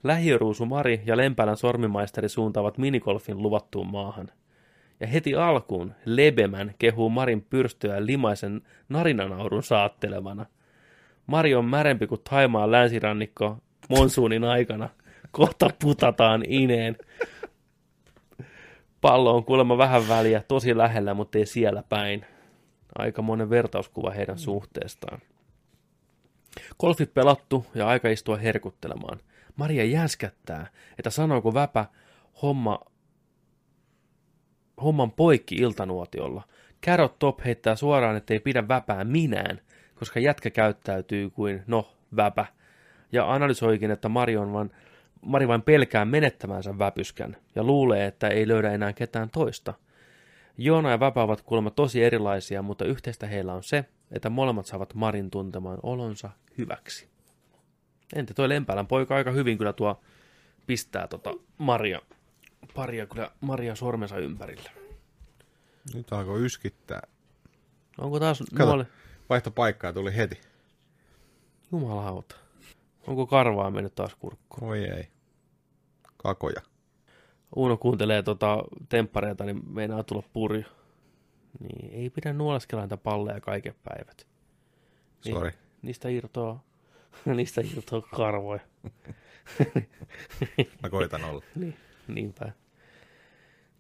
Lähiöruusu 0.03 0.65
Mari 0.65 1.01
ja 1.05 1.17
Lempälän 1.17 1.57
sormimaisteri 1.57 2.29
suuntaavat 2.29 2.77
minikolfin 2.77 3.41
luvattuun 3.41 3.87
maahan. 3.87 4.29
Ja 4.99 5.07
heti 5.07 5.35
alkuun 5.35 5.93
Lebemän 6.05 6.73
kehuu 6.79 7.09
Marin 7.09 7.41
pyrstöä 7.41 8.05
limaisen 8.05 8.61
narinanaurun 8.89 9.63
saattelevana. 9.63 10.45
Mari 11.27 11.55
on 11.55 11.65
märempi 11.65 12.07
kuin 12.07 12.21
Taimaan 12.29 12.71
länsirannikko 12.71 13.57
monsuunin 13.89 14.43
aikana. 14.43 14.89
Kohta 15.31 15.69
putataan 15.81 16.43
ineen. 16.47 16.97
Pallo 19.01 19.35
on 19.35 19.45
kuulemma 19.45 19.77
vähän 19.77 20.07
väliä, 20.07 20.43
tosi 20.47 20.77
lähellä, 20.77 21.13
mutta 21.13 21.37
ei 21.37 21.45
siellä 21.45 21.83
päin. 21.89 22.25
Aika 22.95 23.21
monen 23.21 23.49
vertauskuva 23.49 24.11
heidän 24.11 24.37
suhteestaan. 24.37 25.19
Golfit 26.79 27.13
pelattu 27.13 27.65
ja 27.75 27.87
aika 27.87 28.09
istua 28.09 28.37
herkuttelemaan. 28.37 29.19
Maria 29.55 29.83
jänskättää, 29.83 30.67
että 30.97 31.09
sanooko 31.09 31.53
väpä 31.53 31.85
homma, 32.41 32.79
homman 34.83 35.11
poikki 35.11 35.55
iltanuotiolla. 35.55 36.43
Carrot 36.85 37.19
Top 37.19 37.45
heittää 37.45 37.75
suoraan, 37.75 38.15
ettei 38.15 38.39
pidä 38.39 38.67
väpää 38.67 39.03
minään, 39.03 39.61
koska 39.95 40.19
jätkä 40.19 40.49
käyttäytyy 40.49 41.29
kuin, 41.29 41.63
no, 41.67 41.93
väpä. 42.15 42.45
Ja 43.11 43.33
analysoikin, 43.33 43.91
että 43.91 44.09
Mari, 44.09 44.37
on 44.37 44.53
vain, 44.53 44.71
Mari 45.21 45.47
vain 45.47 45.61
pelkää 45.61 46.05
menettämänsä 46.05 46.79
väpyskän 46.79 47.37
ja 47.55 47.63
luulee, 47.63 48.05
että 48.05 48.27
ei 48.27 48.47
löydä 48.47 48.71
enää 48.71 48.93
ketään 48.93 49.29
toista. 49.29 49.73
Joona 50.57 50.91
ja 50.91 50.99
Väpä 50.99 51.23
ovat 51.23 51.41
kuulemma 51.41 51.69
tosi 51.69 52.03
erilaisia, 52.03 52.61
mutta 52.61 52.85
yhteistä 52.85 53.27
heillä 53.27 53.53
on 53.53 53.63
se, 53.63 53.85
että 54.11 54.29
molemmat 54.29 54.65
saavat 54.65 54.93
Marin 54.93 55.31
tuntemaan 55.31 55.79
olonsa 55.83 56.29
hyväksi. 56.57 57.07
Entä 58.15 58.33
toi 58.33 58.49
Lempälän 58.49 58.87
poika 58.87 59.15
aika 59.15 59.31
hyvin 59.31 59.57
kyllä 59.57 59.73
tuo 59.73 60.01
pistää 60.67 61.07
tota 61.07 61.33
Maria, 61.57 62.01
paria 62.75 63.05
kyllä 63.05 63.31
Maria 63.41 63.75
sormensa 63.75 64.17
ympärille. 64.17 64.71
Nyt 65.93 66.13
alkoi 66.13 66.45
yskittää. 66.45 67.01
Onko 67.97 68.19
taas 68.19 68.43
Kato, 68.55 68.65
nuole... 68.65 68.87
vaihto 69.29 69.51
paikkaa 69.51 69.93
tuli 69.93 70.15
heti. 70.15 70.41
Jumalauta. 71.71 72.35
Onko 73.07 73.27
karvaa 73.27 73.71
mennyt 73.71 73.95
taas 73.95 74.15
kurkkuun? 74.15 74.69
Oi 74.71 74.83
ei. 74.83 75.07
Kakoja. 76.17 76.61
Uno 77.55 77.77
kuuntelee 77.77 78.23
tota 78.23 78.63
temppareita, 78.89 79.43
niin 79.43 79.61
meinaa 79.69 80.03
tulla 80.03 80.23
purjo. 80.33 80.63
Niin, 81.59 81.93
ei 81.93 82.09
pidä 82.09 82.33
nuoleskella 82.33 82.83
niitä 82.83 82.97
palleja 82.97 83.41
kaiken 83.41 83.75
päivät. 83.83 84.27
Niin, 85.25 85.35
Sori. 85.35 85.51
Niistä 85.81 86.09
irtoaa, 86.09 86.63
niistä 87.35 87.61
irtoaa 87.61 88.01
karvoja. 88.01 88.61
Mä 90.83 90.89
koitan 90.89 91.23
olla. 91.23 91.43
Niin, 91.55 91.77
niinpä. 92.07 92.51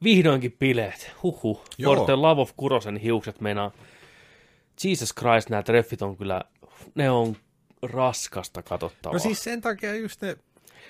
Vihdoinkin 0.03 0.55
bileet. 0.59 1.11
Huhu. 1.23 1.61
The 2.05 2.15
love 2.15 2.41
of 2.41 2.51
Kurosen 2.57 2.97
hiukset 2.97 3.41
meinaa. 3.41 3.71
Jesus 4.83 5.13
Christ, 5.19 5.49
nämä 5.49 5.63
treffit 5.63 6.01
on 6.01 6.17
kyllä, 6.17 6.41
ne 6.95 7.09
on 7.09 7.37
raskasta 7.81 8.63
katsottavaa. 8.63 9.13
No 9.13 9.19
siis 9.19 9.43
sen 9.43 9.61
takia 9.61 9.95
just 9.95 10.21
ne 10.21 10.37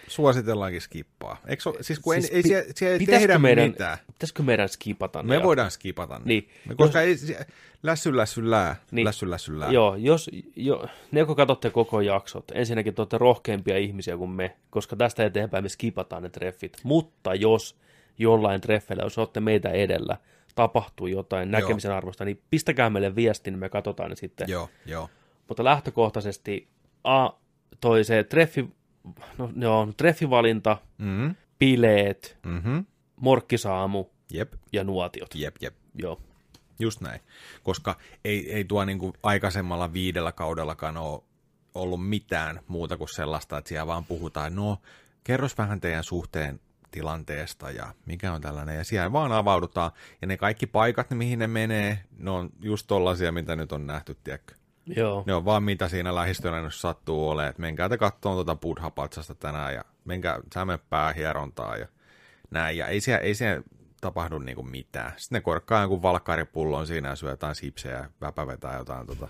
suositellaankin 0.08 0.82
skippaa. 0.82 1.42
Eikö 1.48 1.70
ole- 1.70 1.84
siis 1.84 2.00
kun 2.00 2.14
Siis 2.14 2.30
ei, 2.32 2.42
pi- 2.44 2.48
siellä, 2.50 2.66
siellä 2.76 2.98
ei 3.00 3.06
tehdä 3.06 3.38
meidän- 3.38 3.70
mitään. 3.70 3.98
Pitäisikö 4.14 4.44
meidän 4.44 4.70
skipata 4.70 5.24
ne? 5.24 5.38
Me 5.38 5.44
voidaan 5.44 5.72
skipata 5.72 6.18
ne. 6.20 6.26
Niin. 6.26 6.50
Me, 6.70 6.76
koska 6.76 7.02
ei, 7.02 7.18
se- 7.18 7.46
lässy 7.84 8.18
lässy 8.18 8.50
lää, 8.50 8.76
Niin. 8.92 9.06
lässy 9.06 9.30
lässy 9.30 9.60
lää. 9.60 9.72
Joo, 9.72 9.96
jos, 9.96 10.30
jo, 10.56 10.86
ne 11.12 11.26
kun 11.26 11.36
katsotte 11.36 11.70
koko 11.70 12.02
jaksot, 12.02 12.52
ensinnäkin 12.54 12.94
te 12.96 13.02
olette 13.02 13.18
rohkeampia 13.18 13.78
ihmisiä 13.78 14.18
kuin 14.18 14.30
me, 14.30 14.56
koska 14.70 14.96
tästä 14.96 15.26
eteenpäin 15.26 15.64
me 15.64 15.70
skipataan 15.70 16.24
ne 16.24 16.30
treffit. 16.30 16.78
Mutta 16.84 17.36
jos 17.36 17.76
jollain 18.18 18.62
treffeillä, 18.62 19.04
jos 19.04 19.18
olette 19.18 19.40
meitä 19.40 19.70
edellä, 19.70 20.18
tapahtuu 20.56 21.08
jotain 21.08 21.52
Joo. 21.52 21.60
näkemisen 21.62 21.92
arvosta, 21.92 22.26
niin 22.26 22.42
pistäkää 22.50 22.90
meille 22.90 23.16
viestin, 23.16 23.52
niin 23.52 23.60
me 23.60 23.70
katsotaan 23.70 24.10
ne 24.10 24.16
sitten. 24.16 24.50
Joo, 24.50 24.70
joo. 24.86 25.10
Mutta 25.48 25.64
lähtökohtaisesti 25.64 26.68
A, 27.04 27.30
toi 27.82 28.04
se 28.04 28.24
treffi, 28.24 28.70
no, 29.38 29.52
joo, 29.56 29.88
treffivalinta, 29.98 30.78
Mm-hmm. 30.98 31.36
bileet, 31.60 32.38
Mm-hmm. 32.46 32.86
morkkisaamu 33.16 34.06
Jep, 34.32 34.54
ja 34.74 34.84
nuotiot. 34.84 35.36
jep, 35.36 35.56
jep. 35.62 35.76
Joo. 35.96 36.22
Just 36.80 37.02
näin. 37.02 37.22
Koska 37.64 37.98
ei, 38.26 38.54
ei 38.54 38.64
tuo 38.66 38.86
niinku 38.86 39.14
aikaisemmalla 39.24 39.94
viidellä 39.94 40.32
kaudellakaan 40.32 40.98
ole 40.98 41.22
ollut 41.76 42.08
mitään 42.08 42.60
muuta 42.68 42.98
kuin 42.98 43.10
sellaista, 43.10 43.58
että 43.58 43.70
siellä 43.70 43.88
vaan 43.88 44.06
puhutaan, 44.06 44.56
no 44.56 44.78
kerros 45.24 45.58
vähän 45.58 45.82
teidän 45.82 46.04
suhteen 46.04 46.60
tilanteesta 46.92 47.72
ja 47.72 47.94
mikä 48.06 48.34
on 48.34 48.42
tällainen. 48.42 48.76
Ja 48.78 48.84
siellä 48.84 49.12
vaan 49.12 49.32
avaudutaan. 49.32 49.92
Ja 50.22 50.28
ne 50.28 50.38
kaikki 50.38 50.68
paikat, 50.68 51.10
mihin 51.12 51.40
ne 51.40 51.48
menee, 51.48 52.04
ne 52.18 52.30
on 52.32 52.50
just 52.60 52.88
tollasia, 52.88 53.32
mitä 53.32 53.56
nyt 53.56 53.72
on 53.72 53.88
nähty, 53.88 54.18
tiedätkö? 54.24 54.56
Joo. 54.96 55.24
Ne 55.26 55.34
on 55.34 55.46
vaan 55.46 55.64
mitä 55.64 55.88
siinä 55.88 56.16
lähistöllä 56.16 56.70
sattuu 56.70 57.30
olemaan. 57.30 57.50
Että 57.50 57.62
menkää 57.62 57.90
te 57.90 57.98
katsomaan 57.98 58.36
tuota 58.36 58.56
buddha-patsasta 58.56 59.36
tänään 59.36 59.74
ja 59.74 59.86
menkää 60.06 60.40
säme 60.54 60.80
päähierontaa 60.90 61.78
ja 61.78 61.88
näin. 62.52 62.78
Ja 62.78 62.88
ei 62.88 63.02
siellä, 63.02 63.22
ei 63.22 63.36
siellä 63.36 63.64
tapahdu 64.02 64.40
niinku 64.40 64.64
mitään. 64.64 65.14
Sitten 65.18 65.38
ne 65.38 65.42
korkkaa 65.42 65.82
jonkun 65.82 66.02
valkkaripullon 66.02 66.88
siinä 66.88 67.10
ja 67.10 67.16
syö 67.16 67.30
jotain 67.30 67.56
sipsejä 67.56 67.98
ja 67.98 68.10
väpävetää 68.22 68.78
jotain 68.78 69.08
tota, 69.08 69.28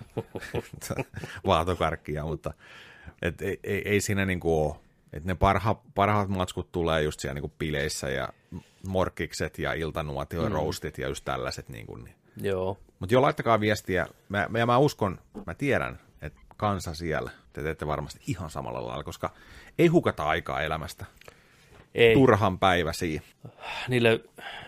vaatokarkkia, 1.46 2.24
mutta 2.24 2.54
et 3.22 3.42
ei, 3.42 3.60
ei, 3.64 3.82
ei, 3.84 4.00
siinä 4.00 4.24
niinku 4.24 4.64
ole. 4.64 4.76
Et 5.12 5.24
ne 5.24 5.34
parha, 5.34 5.82
parhaat 5.94 6.28
matskut 6.28 6.72
tulee 6.72 7.02
just 7.02 7.20
siellä 7.20 7.34
niinku 7.34 7.54
bileissä 7.58 8.10
ja 8.10 8.28
morkkikset 8.88 9.58
ja 9.58 9.72
iltanuotio 9.72 10.42
mm. 10.42 10.52
roastit 10.52 10.98
ja 10.98 11.08
just 11.08 11.24
tällaiset. 11.24 11.68
Niinku, 11.68 11.96
niin. 11.96 12.16
Joo. 12.42 12.78
Mutta 12.98 13.14
joo, 13.14 13.22
laittakaa 13.22 13.60
viestiä. 13.60 14.06
Mä, 14.28 14.48
ja 14.58 14.66
mä 14.66 14.78
uskon, 14.78 15.18
mä 15.46 15.54
tiedän, 15.54 15.98
että 16.22 16.40
kansa 16.56 16.94
siellä, 16.94 17.30
te 17.52 17.62
teette 17.62 17.86
varmasti 17.86 18.20
ihan 18.26 18.50
samalla 18.50 18.86
lailla, 18.86 19.04
koska 19.04 19.30
ei 19.78 19.86
hukata 19.86 20.24
aikaa 20.24 20.62
elämästä. 20.62 21.06
Ei. 21.94 22.14
Turhan 22.14 22.58
päiväsiä. 22.58 23.22
niille, 23.88 24.20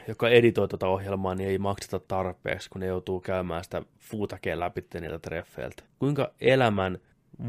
joka 0.09 0.29
editoi 0.29 0.69
tuota 0.69 0.89
ohjelmaa, 0.89 1.35
niin 1.35 1.49
ei 1.49 1.59
makseta 1.59 2.01
tarpeeksi, 2.01 2.71
kun 2.71 2.81
ne 2.81 2.87
joutuu 2.87 3.21
käymään 3.21 3.65
sitä 3.65 3.83
fuutakeen 3.99 4.61
läpi 4.61 4.85
niiltä 5.01 5.19
treffeiltä. 5.19 5.83
Kuinka 5.99 6.31
elämän 6.41 6.99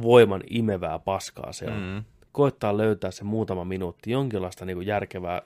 voiman 0.02 0.44
imevää 0.50 1.00
paskaa 1.00 1.54
se 1.54 1.66
on. 1.66 1.80
Mm. 1.80 2.04
Koittaa 2.32 2.78
löytää 2.78 3.12
se 3.12 3.24
muutama 3.24 3.66
minuutti, 3.66 4.12
jonkinlaista 4.12 4.66
niin 4.66 4.78
kuin 4.78 4.88
järkevää 4.88 5.42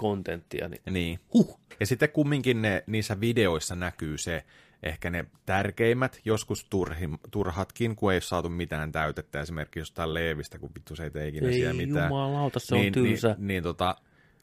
kontenttia. 0.00 0.68
Niin, 0.68 0.80
Niin. 0.90 1.18
huh, 1.34 1.60
Ja 1.80 1.86
sitten 1.86 2.08
kumminkin 2.10 2.62
ne, 2.62 2.84
niissä 2.86 3.20
videoissa 3.20 3.74
näkyy 3.74 4.18
se, 4.18 4.44
ehkä 4.82 5.10
ne 5.10 5.24
tärkeimmät, 5.46 6.20
joskus 6.24 6.66
turhim, 6.70 7.18
turhatkin, 7.30 7.96
kun 7.96 8.12
ei 8.12 8.16
ole 8.16 8.20
saatu 8.20 8.48
mitään 8.48 8.92
täytettä. 8.92 9.40
Esimerkiksi 9.40 9.78
jostain 9.78 10.14
Leevistä, 10.14 10.58
kun 10.58 10.70
vittu 10.74 10.96
se 10.96 11.04
ei 11.04 11.10
tee 11.10 11.28
ikinä 11.28 11.48
ei 11.48 11.54
siellä 11.54 11.74
mitään. 11.74 12.08
jumalauta, 12.08 12.58
se 12.58 12.74
on 12.74 12.80
niin, 12.80 12.92
tylsä. 12.92 13.28
Niin, 13.28 13.46
niin, 13.46 13.62
tota, 13.62 13.96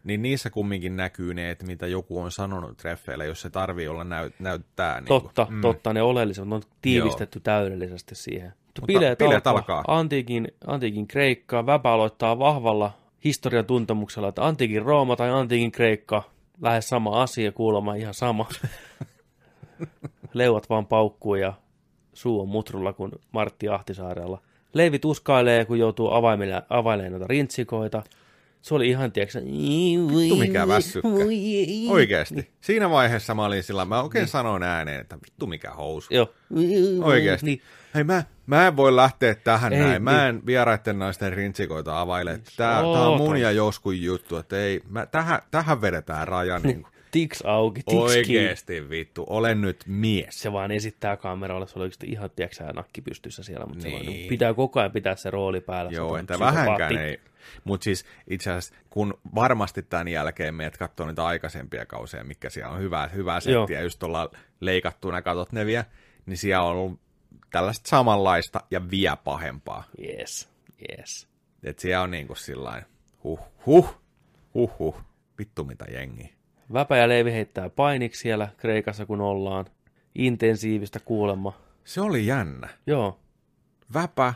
niin 0.03 0.21
niissä 0.21 0.49
kumminkin 0.49 0.95
näkyy 0.97 1.33
ne, 1.33 1.51
että 1.51 1.65
mitä 1.65 1.87
joku 1.87 2.19
on 2.19 2.31
sanonut 2.31 2.77
treffeillä, 2.77 3.25
jos 3.25 3.41
se 3.41 3.49
tarvii 3.49 3.87
olla 3.87 4.03
näyt, 4.03 4.33
näyttää. 4.39 4.99
Niin 5.01 5.07
Totta, 5.07 5.45
kuin, 5.45 5.55
mm. 5.55 5.61
totta, 5.61 5.93
ne 5.93 6.01
oleelliset, 6.01 6.45
on 6.51 6.61
tiivistetty 6.81 7.37
Joo. 7.37 7.43
täydellisesti 7.43 8.15
siihen. 8.15 8.53
Mutta 8.65 8.81
bileet, 8.87 9.19
bileet 9.19 9.47
alkaa. 9.47 9.77
alkaa. 9.77 9.97
Antiikin, 9.99 10.47
antiikin 10.67 11.07
Kreikka, 11.07 11.65
Väpä 11.65 11.91
aloittaa 11.91 12.39
vahvalla 12.39 12.91
historian 13.23 13.65
tuntemuksella, 13.65 14.27
että 14.27 14.45
antiikin 14.45 14.81
Rooma 14.81 15.15
tai 15.15 15.29
antiikin 15.29 15.71
Kreikka, 15.71 16.23
lähes 16.61 16.89
sama 16.89 17.21
asia, 17.21 17.51
kuulemma 17.51 17.95
ihan 17.95 18.13
sama. 18.13 18.45
Leuat 20.33 20.69
vaan 20.69 20.85
paukkuu 20.85 21.35
ja 21.35 21.53
suu 22.13 22.41
on 22.41 22.49
mutrulla 22.49 22.93
kuin 22.93 23.11
Martti 23.31 23.69
Ahtisaarella. 23.69 24.41
Leivi 24.73 24.99
tuskailee, 24.99 25.65
kun 25.65 25.79
joutuu 25.79 26.11
availemaan 26.69 27.11
noita 27.11 27.27
rintsikoita. 27.27 28.03
Se 28.67 28.75
oli 28.75 28.89
ihan, 28.89 29.11
tiedätkö, 29.11 29.39
Vittu 29.41 30.35
mikä 30.35 30.67
väsykkä. 30.67 31.09
Oikeesti. 31.89 32.51
Siinä 32.61 32.89
vaiheessa 32.89 33.35
mä 33.35 33.45
olin 33.45 33.63
sillä, 33.63 33.85
mä 33.85 34.01
oikein 34.01 34.27
sanoin 34.27 34.63
ääneen, 34.63 35.01
että 35.01 35.17
vittu 35.25 35.47
mikä 35.47 35.71
housu. 35.71 36.13
Joo. 36.13 36.33
Oikeesti. 37.03 37.45
Niin. 37.45 37.61
Hei 37.95 38.03
mä, 38.03 38.23
mä 38.45 38.67
en 38.67 38.77
voi 38.77 38.95
lähteä 38.95 39.35
tähän 39.35 39.73
Ei, 39.73 39.79
näin. 39.79 39.91
niin. 39.91 40.03
Mä 40.03 40.27
en 40.27 40.45
vieraiden 40.45 40.99
naisten 40.99 41.33
rintsikoita 41.33 42.01
availe. 42.01 42.39
Tää, 42.57 42.81
tää 42.81 42.81
on 42.81 43.17
mun 43.17 43.37
ja 43.37 43.51
joskun 43.51 44.01
juttu, 44.01 44.37
että 44.37 44.57
ei, 44.57 44.81
mä, 44.89 45.05
tähän, 45.05 45.39
tähän 45.51 45.81
vedetään 45.81 46.27
raja 46.27 46.59
niin 46.59 46.83
kuin. 46.83 46.93
Tiks 47.11 47.41
auki, 47.45 47.81
tiks 47.81 47.89
kiinni. 47.89 48.03
Oikeesti 48.03 48.89
vittu, 48.89 49.25
olen 49.29 49.61
nyt 49.61 49.83
mies. 49.87 50.41
Se 50.41 50.51
vaan 50.51 50.71
esittää 50.71 51.17
kameralle, 51.17 51.67
se 51.67 51.73
oli 51.75 51.83
oikeasti 51.83 52.07
ihan, 52.07 52.29
tiedätkö 52.35 52.63
nakki 52.63 53.01
pystyssä 53.01 53.43
siellä, 53.43 53.65
mutta 53.65 53.81
se 53.83 53.91
vaan, 53.91 54.01
Niin. 54.01 54.11
niin 54.13 54.29
pitää 54.29 54.53
koko 54.53 54.79
ajan 54.79 54.91
pitää 54.91 55.15
se 55.15 55.31
rooli 55.31 55.61
päällä. 55.61 55.91
Joo, 55.91 56.17
että 56.17 56.39
vähänkään 56.39 56.97
ei. 56.97 57.19
Mutta 57.63 57.83
siis 57.83 58.05
itse 58.29 58.49
asiassa, 58.51 58.75
kun 58.89 59.19
varmasti 59.35 59.83
tämän 59.83 60.07
jälkeen 60.07 60.55
meidät 60.55 60.77
katsoo 60.77 61.07
niitä 61.07 61.25
aikaisempia 61.25 61.85
kausia, 61.85 62.23
mikä 62.23 62.49
siellä 62.49 62.71
on 62.71 62.79
hyvää, 62.79 63.07
hyvää 63.07 63.39
settiä, 63.39 63.81
just 63.81 64.03
ollaan 64.03 64.29
leikattuna, 64.59 65.21
katot 65.21 65.51
ne 65.51 65.65
vielä, 65.65 65.85
niin 66.25 66.37
siellä 66.37 66.63
on 66.63 66.71
ollut 66.71 66.99
tällaista 67.51 67.89
samanlaista 67.89 68.61
ja 68.71 68.89
vielä 68.89 69.17
pahempaa. 69.17 69.83
Yes, 70.01 70.49
yes. 70.91 71.27
Että 71.63 71.81
siellä 71.81 72.03
on 72.03 72.11
niinku 72.11 72.35
sillain, 72.35 72.83
huh, 73.23 73.39
huh, 73.65 73.97
huh, 74.53 74.79
huh, 74.79 75.01
vittu 75.39 75.63
mitä 75.63 75.85
jengi. 75.91 76.33
Väpä 76.73 76.97
ja 76.97 77.07
Leivi 77.07 77.31
heittää 77.31 77.69
painiksi 77.69 78.21
siellä 78.21 78.47
Kreikassa, 78.57 79.05
kun 79.05 79.21
ollaan. 79.21 79.65
Intensiivistä 80.15 80.99
kuulemma. 80.99 81.53
Se 81.83 82.01
oli 82.01 82.25
jännä. 82.25 82.69
Joo, 82.87 83.19
Väpä 83.93 84.33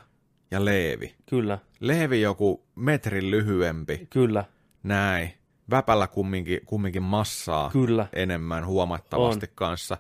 ja 0.52 0.66
Leevi. 0.66 1.16
kyllä, 1.30 1.60
Leevi 1.82 2.22
joku 2.22 2.64
metrin 2.76 3.32
lyhyempi, 3.32 4.08
kyllä, 4.10 4.46
näin. 4.84 5.34
Väpällä 5.70 6.08
kumminkin, 6.08 6.60
kumminkin 6.66 7.04
massaa 7.04 7.70
kyllä. 7.70 8.08
enemmän 8.14 8.66
huomattavasti 8.66 9.46
on. 9.46 9.52
kanssa. 9.56 9.98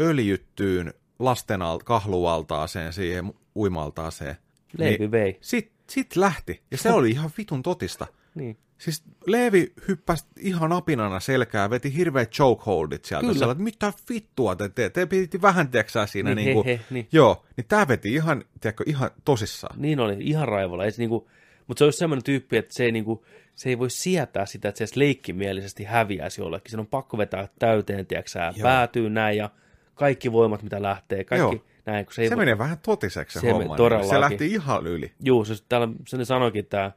Öljyttyyn 0.00 0.94
lasten 1.18 1.62
al- 1.62 1.80
kahlualtaaseen 1.84 2.92
siihen 2.92 3.32
uimaltaaseen. 3.56 4.36
Leivi 4.78 4.98
Niin, 4.98 5.10
vei. 5.10 5.38
sit, 5.40 5.72
sit 5.90 6.16
lähti. 6.16 6.62
Ja 6.70 6.78
se 6.78 6.92
oli 6.92 7.10
ihan 7.10 7.30
vitun 7.38 7.62
totista. 7.62 8.06
Niin. 8.34 8.58
Siis 8.80 9.02
Leevi 9.26 9.72
hyppäsi 9.88 10.24
ihan 10.38 10.72
apinana 10.72 11.20
selkää, 11.20 11.70
veti 11.70 11.96
hirveät 11.96 12.30
chokeholdit 12.30 13.04
sieltä. 13.04 13.26
Kyllä. 13.32 13.52
Että 13.52 13.64
mitä 13.64 13.92
vittua 14.08 14.56
te 14.56 14.68
teette? 14.68 15.00
Te 15.00 15.06
piti 15.06 15.42
vähän, 15.42 15.68
tiedätkö 15.68 16.06
siinä, 16.06 16.34
Niin, 16.34 16.44
niin, 16.44 16.54
kuin, 16.54 16.66
he, 16.66 16.72
he, 16.72 16.80
niin. 16.90 17.08
joo, 17.12 17.44
niin 17.56 17.64
tää 17.68 17.88
veti 17.88 18.14
ihan, 18.14 18.44
tiedätkö, 18.60 18.84
ihan 18.86 19.10
tosissaan. 19.24 19.82
Niin 19.82 20.00
oli, 20.00 20.16
ihan 20.20 20.48
raivolla. 20.48 20.84
Ei 20.84 20.92
se 20.92 20.98
niinku, 21.02 21.28
mutta 21.66 21.78
se 21.78 21.84
olisi 21.84 21.98
semmoinen 21.98 22.24
tyyppi, 22.24 22.56
että 22.56 22.74
se 22.74 22.84
ei, 22.84 22.92
niinku, 22.92 23.24
se 23.54 23.68
ei 23.68 23.78
voi 23.78 23.90
sietää 23.90 24.46
sitä, 24.46 24.68
että 24.68 24.78
se 24.78 24.84
edes 24.84 24.96
leikkimielisesti 24.96 25.84
häviäisi 25.84 26.40
jollekin. 26.40 26.70
Sen 26.70 26.80
on 26.80 26.86
pakko 26.86 27.18
vetää 27.18 27.48
täyteen, 27.58 28.06
tiedätkö 28.06 28.30
sä, 28.30 28.52
päätyy 28.62 29.10
näin 29.10 29.36
ja 29.36 29.50
kaikki 29.94 30.32
voimat, 30.32 30.62
mitä 30.62 30.82
lähtee, 30.82 31.24
kaikki 31.24 31.56
Joo. 31.56 31.64
näin. 31.86 32.06
Kun 32.06 32.14
se 32.14 32.22
ei 32.22 32.28
Se 32.28 32.36
voi... 32.36 32.42
menee 32.44 32.58
vähän 32.58 32.78
totiseksi 32.78 33.38
se, 33.38 33.40
Se 33.40 33.52
homma. 33.52 33.76
niin. 33.76 34.08
Se 34.08 34.20
lähti 34.20 34.46
ihan 34.46 34.86
yli. 34.86 35.12
Juu, 35.24 35.44
se, 35.44 35.54
täällä, 35.68 35.88
se 36.06 36.24
sanoikin 36.24 36.66
tämä, 36.66 36.92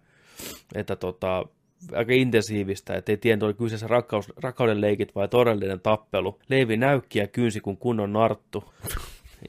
että 0.75 0.95
tota, 0.95 1.45
aika 1.93 2.13
intensiivistä, 2.13 2.93
että 2.93 3.11
ei 3.11 3.17
tiedä, 3.17 3.45
oli 3.45 3.53
kyseessä 3.53 3.88
rakkaus, 3.88 4.34
rakkauden 4.43 4.81
leikit 4.81 5.15
vai 5.15 5.27
todellinen 5.27 5.79
tappelu. 5.79 6.39
Leivi 6.49 6.77
näykki 6.77 7.19
ja 7.19 7.27
kynsi 7.27 7.61
kuin 7.61 7.77
kunnon 7.77 8.13
narttu. 8.13 8.73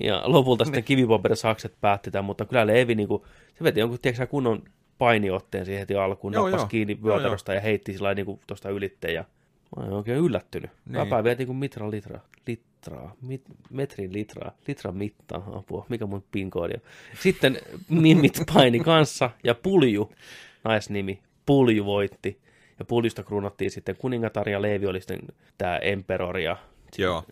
Ja 0.00 0.22
lopulta 0.24 0.64
sitten 0.64 0.84
kivipaperisakset 0.84 1.74
päätti 1.80 2.10
tämän, 2.10 2.24
mutta 2.24 2.44
kyllä 2.44 2.66
Leivi 2.66 2.94
niinku, 2.94 3.26
se 3.58 3.64
veti 3.64 3.80
jonkun, 3.80 3.98
tiedätkö 4.02 4.26
kunnon 4.26 4.62
painiotteen 4.98 5.64
siihen 5.64 5.80
heti 5.80 5.94
alkuun, 5.94 6.32
Joo, 6.32 6.44
nappasi 6.44 6.62
joo. 6.62 6.68
kiinni 6.68 6.98
Joo, 7.04 7.04
vyötäröstä 7.04 7.54
ja 7.54 7.60
heitti 7.60 7.92
sillä 7.92 8.06
lailla 8.06 8.16
niinku 8.16 8.40
tuosta 8.46 8.70
ylitteen 8.70 9.14
ja 9.14 9.24
mä 9.76 9.82
olen 9.82 9.92
oikein 9.92 10.18
yllättynyt. 10.18 10.70
Niin. 10.70 10.92
Niin. 10.92 11.04
Väpää 11.04 11.24
vietiin 11.24 11.46
kuin 11.46 11.56
mitra 11.56 11.90
litra, 11.90 12.20
litraa, 12.46 13.14
mit, 13.22 13.42
metrin 13.70 14.12
litraa, 14.12 14.52
litran 14.66 14.96
mittaa, 14.96 15.50
apua, 15.52 15.86
mikä 15.88 16.06
mun 16.06 16.24
pinkoodi 16.30 16.74
on. 16.74 16.80
Sitten 17.20 17.58
mimmit 17.88 18.42
paini 18.54 18.80
kanssa 18.80 19.30
ja 19.44 19.54
Pulju, 19.54 20.12
naisnimi, 20.64 21.22
Pulju 21.46 21.84
voitti. 21.84 22.38
Ja 22.78 22.84
Puljusta 22.84 23.22
kruunattiin 23.22 23.70
sitten 23.70 23.96
kuningatar 23.96 24.48
ja 24.48 24.62
Leevi 24.62 24.86
oli 24.86 25.00
sitten 25.00 25.18
tämä 25.58 25.78
emperor 25.78 26.38
ja 26.38 26.56
Joo, 26.98 27.24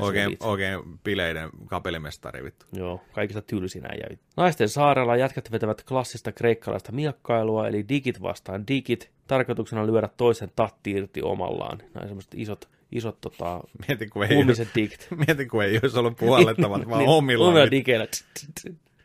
oikein, 0.00 0.36
oikein 0.40 0.80
bileiden 1.04 1.50
kapelimestari 1.66 2.44
vittu. 2.44 2.66
Joo, 2.72 3.00
kaikista 3.12 3.42
tylsinä 3.42 3.88
jäi. 3.94 4.18
Naisten 4.36 4.68
saarella 4.68 5.16
jätkät 5.16 5.52
vetävät 5.52 5.82
klassista 5.82 6.32
kreikkalaista 6.32 6.92
miekkailua, 6.92 7.68
eli 7.68 7.84
digit 7.88 8.22
vastaan 8.22 8.66
digit. 8.68 9.10
Tarkoituksena 9.26 9.86
lyödä 9.86 10.08
toisen 10.16 10.50
tatti 10.56 10.90
irti 10.90 11.22
omallaan. 11.22 11.78
Nämä 11.94 12.06
semmoiset 12.06 12.34
isot, 12.34 12.68
isot 12.92 13.20
tota, 13.20 13.60
Mieti, 13.88 14.06
kun 14.06 14.24
ei, 14.24 14.30
digit. 14.74 15.08
mieti, 15.26 15.46
kun 15.46 15.64
ei 15.64 15.78
olisi 15.82 15.98
ollut 15.98 16.16
puollettavat, 16.16 16.86
vaan 16.88 16.98
Niin, 16.98 17.10
omillaan. 17.10 17.50
Omilla 17.50 18.06
tst, 18.06 18.26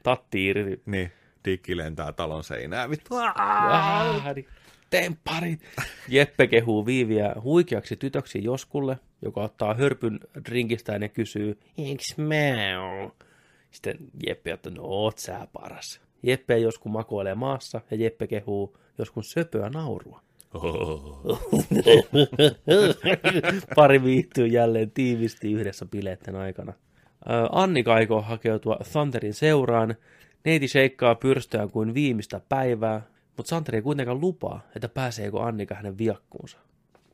Tatti 0.03 0.45
irti. 0.45 0.82
niin, 0.86 1.11
dikki 1.46 1.78
lentää 1.78 2.12
talon 2.12 2.43
seinään. 2.43 2.89
Vittu. 2.89 3.16
Tempparit. 4.89 5.60
Jeppe 6.08 6.48
kehuu 6.48 6.86
Viiviä 6.86 7.36
huikeaksi 7.43 7.96
tytöksi 7.96 8.43
Joskulle, 8.43 9.00
joka 9.22 9.41
ottaa 9.41 9.74
hörpyn 9.74 10.20
drinkistään 10.50 11.02
ja 11.02 11.10
kysyy, 11.10 11.60
eiks 11.78 12.18
mä 12.18 12.82
oo?" 12.82 13.16
Sitten 13.72 13.98
Jeppe 14.28 14.54
ottaa, 14.54 14.72
no 14.72 14.82
oot 14.84 15.18
sä 15.18 15.48
paras. 15.54 16.02
Jeppe 16.24 16.54
ja 16.54 16.60
Josku 16.60 16.89
makoilee 16.89 17.36
maassa 17.36 17.82
ja 17.91 17.98
Jeppe 17.98 18.28
kehuu 18.28 18.78
Joskun 18.98 19.24
söpöä 19.24 19.70
naurua. 19.70 20.22
Pari 23.76 24.04
viihtyy 24.04 24.48
jälleen 24.48 24.91
tiivisti 24.91 25.52
yhdessä 25.52 25.86
bileitten 25.86 26.36
aikana. 26.36 26.74
Ö, 26.74 26.78
Annika 27.52 27.93
aikoo 27.93 28.22
hakeutua 28.22 28.78
Thunderin 28.91 29.34
seuraan. 29.34 29.96
Neiti 30.46 30.68
sheikkaa 30.68 31.16
pyrstöään 31.16 31.72
kuin 31.72 31.93
viimeistä 31.93 32.41
päivää, 32.50 33.02
mutta 33.38 33.50
Santeri 33.50 33.78
ei 33.78 33.82
kuitenkaan 33.82 34.22
lupaa, 34.22 34.62
että 34.76 34.89
pääseekö 34.89 35.41
Annika 35.41 35.76
hänen 35.76 35.98
viakkuunsa. 35.98 36.58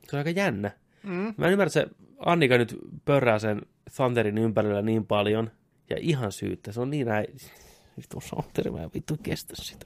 Se 0.03 0.15
on 0.15 0.17
aika 0.17 0.29
jännä. 0.29 0.71
Mm. 1.03 1.33
Mä 1.37 1.45
en 1.45 1.51
ymmärrä, 1.51 1.67
että 1.67 1.79
se 1.81 1.87
Annika 2.25 2.57
nyt 2.57 2.77
pörrää 3.05 3.39
sen 3.39 3.61
Thunderin 3.95 4.37
ympärillä 4.37 4.81
niin 4.81 5.05
paljon, 5.05 5.51
ja 5.89 5.97
ihan 5.99 6.31
syyttä. 6.31 6.71
Se 6.71 6.81
on 6.81 6.89
niin 6.89 7.07
näin, 7.07 7.27
vittu 7.97 8.21
Santeri, 8.21 8.71
mä 8.71 8.83
en 8.83 8.89
vittu 8.93 9.17
kestä 9.23 9.53
sitä. 9.57 9.85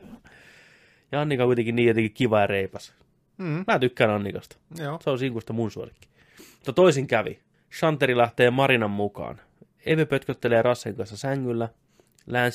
Ja 1.12 1.22
Annika 1.22 1.44
on 1.44 1.48
kuitenkin 1.48 1.76
niin 1.76 1.88
jotenkin 1.88 2.14
kiva 2.14 2.40
ja 2.40 2.48
reipas. 2.48 2.94
Mm. 3.38 3.64
Mä 3.68 3.80
tykkään 3.80 4.10
Annikasta. 4.10 4.58
Joo. 4.80 5.00
Se 5.04 5.10
on 5.10 5.20
sinkusta 5.20 5.54
mun 5.54 5.72
suosikki. 5.72 6.08
Mutta 6.56 6.74
toisin 6.74 7.08
kävi. 7.08 7.40
Shanteri 7.80 8.18
lähtee 8.18 8.50
Marinan 8.50 8.92
mukaan. 8.92 9.42
Eve 9.86 10.06
pötköttelee 10.06 10.62
Rassen 10.62 10.96
kanssa 10.96 11.18
sängyllä. 11.18 11.70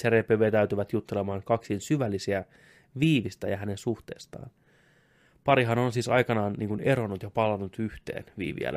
Repe 0.09 0.39
vetäytyvät 0.39 0.93
juttelemaan 0.93 1.43
kaksin 1.45 1.81
syvällisiä 1.81 2.45
viivistä 3.01 3.49
ja 3.49 3.57
hänen 3.57 3.79
suhteestaan. 3.79 4.51
Parihan 5.45 5.79
on 5.79 5.93
siis 5.93 6.09
aikanaan 6.09 6.53
niin 6.53 6.69
kuin 6.69 6.81
eronnut 6.81 7.23
ja 7.23 7.31
palannut 7.31 7.79
yhteen, 7.79 8.25
Viivi 8.39 8.61
ja. 8.65 8.73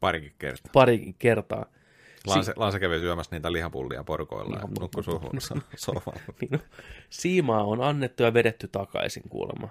Parikin 0.00 0.32
kertaa. 0.38 0.70
Pari 0.72 1.14
kertaa. 1.18 1.66
Lanse, 2.26 2.52
Lanse 2.56 2.80
kävi 2.80 2.98
syömässä 2.98 3.36
niitä 3.36 3.52
lihapullia 3.52 4.04
porkoilla 4.04 4.56
ja 4.56 4.68
nukkui 4.80 5.04
suhun 5.04 5.40
sohvalla. 5.76 6.20
Niin, 6.40 6.60
Siimaa 7.10 7.64
on 7.64 7.80
annettu 7.80 8.22
ja 8.22 8.34
vedetty 8.34 8.68
takaisin 8.68 9.22
kuulemma. 9.28 9.68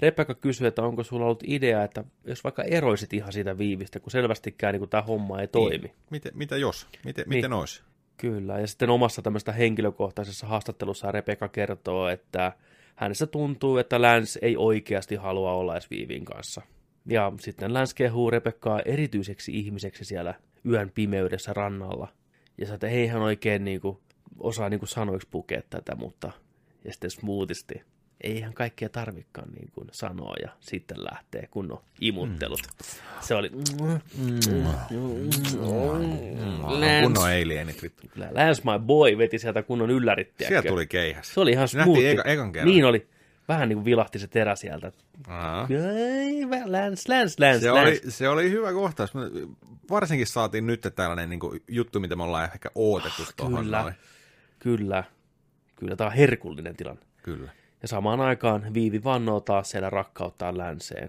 Rebecca 0.00 0.34
kysyy, 0.34 0.66
että 0.66 0.82
onko 0.82 1.04
sulla 1.04 1.24
ollut 1.24 1.42
idea, 1.46 1.84
että 1.84 2.04
jos 2.24 2.44
vaikka 2.44 2.62
eroisit 2.62 3.12
ihan 3.12 3.32
siitä 3.32 3.58
viivistä, 3.58 4.00
kun 4.00 4.10
selvästikään 4.10 4.74
niin 4.74 4.88
tämä 4.88 5.02
homma 5.02 5.40
ei 5.40 5.48
toimi. 5.48 5.78
Niin. 5.78 5.94
Miten, 6.10 6.32
mitä 6.34 6.56
jos? 6.56 6.86
Miten, 7.04 7.24
Niin. 7.28 7.38
miten 7.38 7.52
olisi? 7.52 7.82
Kyllä, 8.18 8.58
ja 8.58 8.66
sitten 8.66 8.90
omassa 8.90 9.22
tämmöistä 9.22 9.52
henkilökohtaisessa 9.52 10.46
haastattelussa 10.46 11.12
Rebecca 11.12 11.48
kertoo, 11.48 12.08
että 12.08 12.52
hänessä 12.96 13.26
tuntuu, 13.26 13.76
että 13.76 14.02
Lance 14.02 14.38
ei 14.42 14.56
oikeasti 14.56 15.14
halua 15.14 15.52
olla 15.52 15.72
edes 15.74 15.90
Viivin 15.90 16.24
kanssa. 16.24 16.62
Ja 17.06 17.32
sitten 17.40 17.74
Lance 17.74 17.94
kehuu 17.94 18.30
Rebekkaa 18.30 18.80
erityiseksi 18.80 19.58
ihmiseksi 19.58 20.04
siellä 20.04 20.34
yön 20.66 20.90
pimeydessä 20.94 21.52
rannalla. 21.52 22.08
Ja 22.58 22.66
sanoo, 22.66 22.74
että 22.74 22.88
ei 22.88 23.06
hän 23.06 23.22
oikein 23.22 23.64
niinku 23.64 24.00
osaa 24.38 24.68
niinku 24.68 24.86
sanoiksi 24.86 25.28
pukea 25.30 25.62
tätä, 25.70 25.94
mutta 25.94 26.32
ja 26.84 26.92
sitten 26.92 27.10
smoothisti. 27.10 27.82
Ei 28.20 28.36
ihan 28.36 28.54
kaikkea 28.54 28.88
tarvikaan 28.88 29.48
niin 29.52 29.70
kuin 29.72 29.88
sanoa 29.92 30.34
ja 30.42 30.48
sitten 30.60 31.04
lähtee 31.04 31.46
kunnon 31.50 31.80
imuttelut. 32.00 32.60
Se 33.20 33.34
oli... 33.34 33.50
Lance, 35.60 37.02
Kunnon 37.02 37.24
alienit 37.24 37.82
vittu. 37.82 38.02
Kyllä 38.14 38.28
Lance 38.32 38.62
my 38.64 38.86
boy 38.86 39.18
veti 39.18 39.38
sieltä 39.38 39.62
kunnon 39.62 39.90
yllärittiä. 39.90 40.48
Sieltä 40.48 40.68
tuli 40.68 40.86
keihäs. 40.86 41.34
Se 41.34 41.40
oli 41.40 41.50
ihan 41.50 41.68
smoothi. 41.68 42.14
eka- 42.14 42.22
ekan 42.28 42.52
kerran. 42.52 42.68
Niin 42.72 42.84
oli. 42.84 43.06
Vähän 43.48 43.68
niin 43.68 43.76
kuin 43.76 43.84
vilahti 43.84 44.18
se 44.18 44.26
terä 44.28 44.56
sieltä. 44.56 44.92
Lance, 46.66 47.08
Lance, 47.08 47.34
Lance, 47.44 47.60
Se 47.60 47.70
Lance. 47.70 47.70
oli, 47.70 48.00
se 48.08 48.28
oli 48.28 48.50
hyvä 48.50 48.72
kohtaus. 48.72 49.12
Varsinkin 49.90 50.26
saatiin 50.26 50.66
nyt 50.66 50.88
tällainen 50.96 51.30
niin 51.30 51.40
kuin, 51.40 51.62
juttu, 51.68 52.00
mitä 52.00 52.16
me 52.16 52.22
ollaan 52.22 52.50
ehkä 52.54 52.70
odotettu 52.74 53.22
tuohon. 53.36 53.64
Kyllä. 53.64 53.82
noin. 53.82 53.94
Kyllä. 54.58 55.04
Kyllä, 55.76 55.96
tämä 55.96 56.10
on 56.10 56.16
herkullinen 56.16 56.76
tilanne. 56.76 57.02
Kyllä. 57.22 57.50
Ja 57.82 57.88
samaan 57.88 58.20
aikaan 58.20 58.74
Viivi 58.74 59.04
vannoo 59.04 59.40
taas 59.40 59.70
siellä 59.70 59.90
rakkauttaan 59.90 60.58
länseen. 60.58 61.08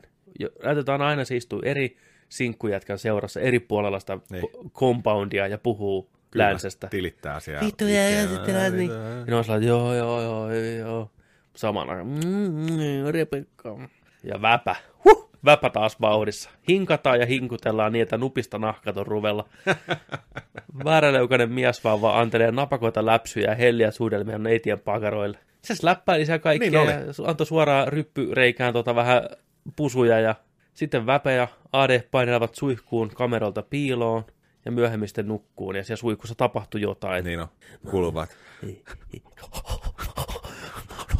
Näytetään 0.63 1.01
aina 1.01 1.25
se 1.25 1.35
istuu 1.35 1.61
eri 1.65 1.97
sinkkujätkän 2.29 2.99
seurassa 2.99 3.39
eri 3.39 3.59
puolella 3.59 3.99
sitä 3.99 4.17
Niin. 4.29 4.43
compoundia 4.73 5.47
ja 5.47 5.57
puhuu 5.57 6.09
Kyllä, 6.31 6.45
länsestä. 6.49 6.87
Tilittää 6.87 7.39
siellä. 7.39 7.65
Vittu, 7.65 7.87
ja, 7.87 8.09
ja 8.09 8.23
Ikea- 8.23 8.27
sitten 8.29 8.53
lähdet 8.55 8.73
niin. 8.79 8.91
Ja 8.91 9.25
ne 9.27 9.35
on 9.35 9.43
sellainen, 9.43 9.67
joo, 9.69 9.93
joo, 9.95 10.21
joo, 10.21 10.51
joo. 10.51 11.11
Samaan 11.55 11.89
aikaan, 11.89 12.07
mm, 12.07 13.11
Rebekka. 13.11 13.77
Ja 14.23 14.41
väpä. 14.41 14.75
Huh, 15.05 15.29
väpä 15.45 15.69
taas 15.69 16.01
vauhdissa. 16.01 16.49
Hinkataan 16.67 17.19
ja 17.19 17.25
hinkutellaan 17.25 17.93
niin, 17.93 18.03
että 18.03 18.17
nupista 18.17 18.57
nahkat 18.59 18.97
on 18.97 19.07
ruvella. 19.07 19.49
Vääräleukainen 20.85 21.51
mies 21.51 21.83
vaan 21.83 22.01
vaan 22.01 22.21
antelee 22.21 22.51
napakoita 22.51 23.05
läpsyjä 23.05 23.49
ja 23.49 23.55
helliä 23.55 23.91
suudelmia 23.91 24.37
neitien 24.37 24.79
pakaroille. 24.79 25.37
Se 25.63 25.75
läppäili 25.81 26.25
siellä 26.25 26.39
kaikkea 26.39 26.69
Niin 26.69 26.81
oli. 26.81 26.91
ja 26.91 26.99
antoi 27.25 27.45
suoraan 27.45 27.87
ryppyreikään 27.87 28.73
tota 28.73 28.95
vähän 28.95 29.29
pusuja 29.75 30.19
ja 30.19 30.35
sitten 30.73 31.05
väpä 31.05 31.31
ja 31.31 31.47
Ade 31.71 32.03
painelevat 32.11 32.55
suihkuun 32.55 33.09
kameralta 33.09 33.61
piiloon 33.61 34.25
ja 34.65 34.71
myöhemmin 34.71 35.07
sitten 35.07 35.27
nukkuun 35.27 35.75
ja 35.75 35.83
siellä 35.83 35.99
suihkussa 35.99 36.35
tapahtui 36.35 36.81
jotain. 36.81 37.25
Niin 37.25 37.39
on, 37.39 37.47
kuuluvat. 37.89 38.29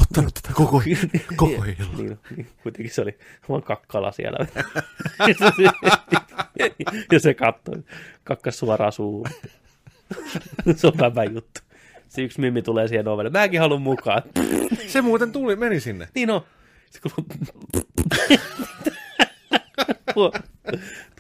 Ottanut 0.02 0.34
tätä 0.34 0.54
koko, 0.54 0.82
koko 1.36 1.54
illan. 1.54 1.98
Niin, 1.98 2.20
niin, 2.36 2.48
kuitenkin 2.64 2.94
se 2.94 3.02
oli 3.02 3.18
vaan 3.50 3.64
kakkala 3.64 4.12
siellä. 4.12 4.38
ja 7.12 7.20
se 7.20 7.34
katsoi, 7.34 7.84
kakkas 8.24 8.60
suoraan 8.60 8.92
suuhun. 8.92 9.28
se 10.76 10.88
on 10.88 10.94
hyvä 11.10 11.24
juttu. 11.24 11.60
Se 12.10 12.22
yksi 12.22 12.40
mimmi 12.40 12.62
tulee 12.62 12.88
siihen 12.88 13.08
ovelle. 13.08 13.30
Mäkin 13.30 13.60
haluan 13.60 13.82
mukaan. 13.82 14.22
Se 14.88 15.02
muuten 15.02 15.32
tuli, 15.32 15.56
meni 15.56 15.80
sinne. 15.80 16.08
niin 16.16 16.30
on. 16.30 16.42
Se 16.90 17.00
kuuluu... 17.02 17.26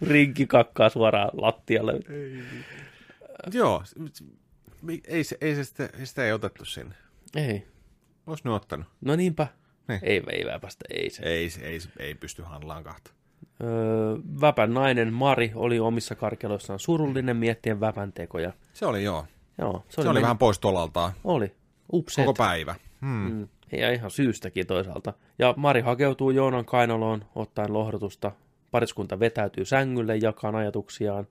Rinki 0.01 0.47
kakkaa 0.47 0.89
suoraan 0.89 1.29
lattialle. 1.33 1.93
Joo, 3.53 3.81
s- 3.85 3.95
mi- 4.81 5.01
ei 5.07 5.23
se, 5.23 5.37
ei 5.41 5.55
se 5.55 5.63
sitä, 5.63 5.89
sitä 6.03 6.25
ei 6.25 6.31
otettu 6.33 6.65
sinne. 6.65 6.95
Ei. 7.35 7.67
Ois 8.27 8.43
nyt 8.43 8.53
ottanut. 8.53 8.87
No 9.01 9.15
niinpä. 9.15 9.47
Niin. 9.87 9.99
Ei, 10.03 10.23
ei 10.31 10.45
väpästä, 10.45 10.85
ei 10.89 11.09
se. 11.09 11.23
Ei, 11.23 11.49
se- 11.49 11.61
ei, 11.61 11.79
ei 11.99 12.15
pysty 12.15 12.41
handlaan 12.41 12.83
kahta. 12.83 13.11
Öö, 13.63 13.69
väpän 14.41 14.73
nainen 14.73 15.13
Mari 15.13 15.51
oli 15.55 15.79
omissa 15.79 16.15
karkeloissaan 16.15 16.79
surullinen 16.79 17.37
miettien 17.37 17.79
väpän 17.79 18.13
tekoja. 18.13 18.53
Se 18.73 18.85
oli 18.85 19.03
joo. 19.03 19.25
Joo, 19.59 19.83
Se 19.89 20.01
oli, 20.01 20.13
men- 20.13 20.21
vähän 20.21 20.37
pois 20.37 20.59
tolaltaan 20.59 21.11
Oli. 21.23 21.55
Upset. 21.93 22.25
koko 22.25 22.37
päivä. 22.37 22.75
Hmm. 23.01 23.31
Mm. 23.31 23.47
Ja 23.71 23.91
ihan 23.91 24.11
syystäkin 24.11 24.67
toisaalta. 24.67 25.13
Ja 25.39 25.53
Mari 25.57 25.81
hakeutuu 25.81 26.31
Joonan 26.31 26.65
kainaloon 26.65 27.25
ottaen 27.35 27.73
lohdutusta. 27.73 28.31
Pariskunta 28.71 29.19
vetäytyy 29.19 29.65
sängylle 29.65 30.17
jakaan 30.17 30.55
ajatuksiaan. 30.55 31.27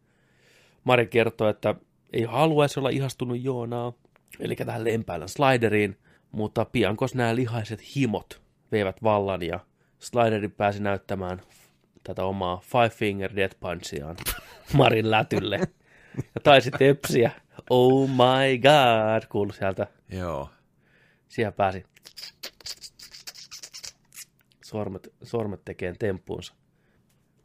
Mari 0.84 1.06
kertoo, 1.06 1.48
että 1.48 1.74
ei 2.12 2.22
haluaisi 2.22 2.80
olla 2.80 2.88
ihastunut 2.88 3.44
Joonaa, 3.44 3.92
eli 4.40 4.56
tähän 4.56 4.84
lempäilän 4.84 5.28
slideriin, 5.28 5.98
mutta 6.32 6.64
piankos 6.64 7.14
nämä 7.14 7.36
lihaiset 7.36 7.96
himot 7.96 8.40
veivät 8.72 9.02
vallan 9.02 9.42
ja 9.42 9.60
slideri 9.98 10.48
pääsi 10.48 10.82
näyttämään 10.82 11.40
tätä 12.04 12.24
omaa 12.24 12.60
Five 12.64 12.90
Finger 12.90 13.36
Death 13.36 13.56
Punchiaan 13.60 14.16
Marin 14.72 15.10
lätylle. 15.10 15.60
Ja 16.16 16.40
taisi 16.42 16.70
tepsiä. 16.70 17.30
Oh 17.70 18.08
my 18.08 18.58
god, 18.58 19.28
kuului 19.28 19.54
sieltä 19.54 19.86
Joo. 20.08 20.50
Siihen 21.28 21.52
pääsi. 21.52 21.84
Sormet, 24.64 25.08
sormet 25.22 25.64
tekee 25.64 25.94
temppuunsa. 25.98 26.54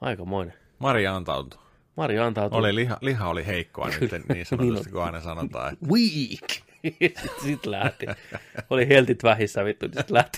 Aikamoinen. 0.01 0.53
Maria 0.80 1.16
antautui. 1.16 1.64
Mari 1.95 2.20
antautui. 2.20 2.59
Oli 2.59 2.76
liha, 2.76 2.97
liha 3.01 3.30
oli 3.30 3.45
heikkoa 3.45 3.88
nyt, 3.88 4.11
niin 4.30 4.45
sanotusti, 4.45 4.89
kun 4.89 5.03
aina 5.03 5.22
sanotaan. 5.22 5.74
Että 5.74 5.86
weak. 5.86 6.64
sitten 7.43 7.72
lähti. 7.72 8.05
Oli 8.70 8.88
heltit 8.88 9.24
vähissä 9.24 9.66
vittu, 9.66 9.88
niin 9.88 9.97
sitten 9.97 10.14
lähti. 10.14 10.38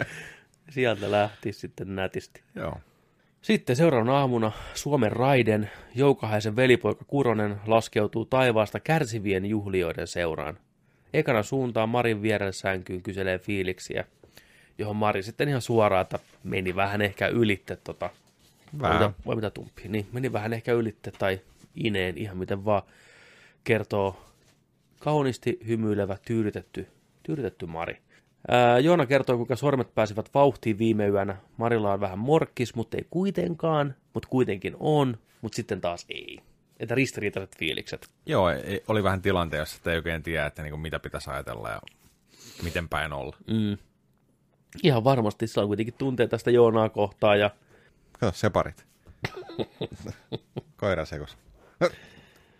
Sieltä 0.70 1.10
lähti 1.10 1.52
sitten 1.52 1.96
nätisti. 1.96 2.42
joo. 2.54 2.80
Sitten 3.42 3.76
seuraavana 3.76 4.18
aamuna 4.18 4.52
Suomen 4.74 5.12
raiden 5.12 5.70
Joukahaisen 5.94 6.56
velipoika 6.56 7.04
Kuronen 7.04 7.60
laskeutuu 7.66 8.24
taivaasta 8.24 8.80
kärsivien 8.80 9.46
juhlijoiden 9.46 10.06
seuraan. 10.06 10.58
Ekana 11.12 11.42
suuntaan 11.42 11.88
Marin 11.88 12.22
vierelle 12.22 12.52
sänkyyn 12.52 13.02
kyselee 13.02 13.38
fiiliksiä, 13.38 14.04
johon 14.78 14.96
Mari 14.96 15.22
sitten 15.22 15.48
ihan 15.48 15.62
suoraan, 15.62 16.02
että 16.02 16.18
meni 16.44 16.76
vähän 16.76 17.02
ehkä 17.02 17.28
ylitte 17.28 17.76
tota, 17.76 18.10
vai 18.80 18.90
Vähän. 18.90 19.10
mitä, 19.10 19.12
vai 19.26 19.36
mitä 19.36 19.50
tumppi, 19.50 19.82
niin 19.88 20.06
meni 20.12 20.32
vähän 20.32 20.52
ehkä 20.52 20.72
ylitte 20.72 21.10
tai 21.10 21.40
ineen 21.74 22.18
ihan 22.18 22.36
miten 22.36 22.64
vaan 22.64 22.82
kertoo 23.64 24.24
kauniisti 25.00 25.58
hymyilevä 25.66 26.16
tyydytetty, 26.24 26.86
tyydytetty 27.22 27.66
Mari. 27.66 27.96
Joona 28.82 29.06
kertoo, 29.06 29.36
kuinka 29.36 29.56
sormet 29.56 29.94
pääsivät 29.94 30.34
vauhtiin 30.34 30.78
viime 30.78 31.08
yönä. 31.08 31.36
Marilla 31.56 31.92
on 31.92 32.00
vähän 32.00 32.18
morkkis, 32.18 32.74
mutta 32.74 32.96
ei 32.96 33.06
kuitenkaan, 33.10 33.94
mutta 34.14 34.28
kuitenkin 34.28 34.76
on, 34.80 35.18
mutta 35.40 35.56
sitten 35.56 35.80
taas 35.80 36.06
ei. 36.08 36.38
Että 36.80 36.94
ristiriitaiset 36.94 37.56
fiilikset. 37.56 38.10
Joo, 38.26 38.50
ei, 38.50 38.82
oli 38.88 39.02
vähän 39.02 39.22
tilanteessa, 39.22 39.76
että 39.76 39.90
ei 39.90 39.96
oikein 39.96 40.22
tiedä, 40.22 40.46
että 40.46 40.62
niin 40.62 40.80
mitä 40.80 40.98
pitäisi 40.98 41.30
ajatella 41.30 41.70
ja 41.70 41.80
miten 42.62 42.88
päin 42.88 43.12
olla. 43.12 43.36
Mm. 43.46 43.76
Ihan 44.82 45.04
varmasti 45.04 45.46
sillä 45.46 45.62
on 45.62 45.68
kuitenkin 45.68 45.94
tunteet 45.98 46.30
tästä 46.30 46.50
Joonaa 46.50 46.88
kohtaan 46.88 47.40
ja 47.40 47.50
Kato, 48.12 48.32
separit. 48.32 48.86
Koira 50.76 51.04
sekos. 51.04 51.36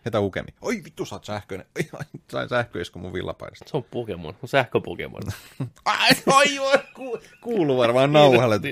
Hetä 0.05 0.19
ukemi. 0.19 0.47
Oi 0.61 0.81
vittu, 0.83 1.05
sä 1.05 1.15
oot 1.15 1.25
sähköinen. 1.25 1.65
Ai, 1.75 1.83
ai, 1.99 2.05
Sain 2.31 2.49
sähköisku 2.49 2.99
mun 2.99 3.13
villapaidasta. 3.13 3.65
se 3.71 3.77
on 3.77 3.83
Pokemon, 3.91 4.35
on 4.43 4.49
sähköpokemon. 4.49 5.21
Ai, 5.85 6.09
oi, 6.27 6.59
oi, 6.59 6.79
ku, 6.95 7.19
kuuluu 7.41 7.77
varmaan 7.77 8.13
nauhalle. 8.13 8.59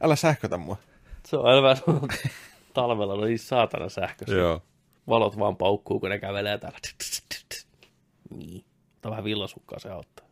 Älä 0.00 0.16
sähkötä 0.16 0.56
mua. 0.56 0.76
se 1.26 1.36
on 1.36 1.44
sellainen- 1.44 2.08
talvella 2.74 3.14
on 3.14 3.24
niin 3.24 3.38
saatana 3.38 3.88
sähköistä. 3.88 4.34
Joo. 4.36 4.62
Valot 5.08 5.38
vaan 5.38 5.56
paukkuu, 5.56 6.00
kun 6.00 6.10
ne 6.10 6.18
kävelee 6.18 6.58
täällä. 6.58 6.78
Niin. 8.30 8.64
Tämä 9.00 9.10
vähän 9.10 9.24
villasukkaa 9.24 9.78
se 9.78 9.90
auttaa. 9.90 10.26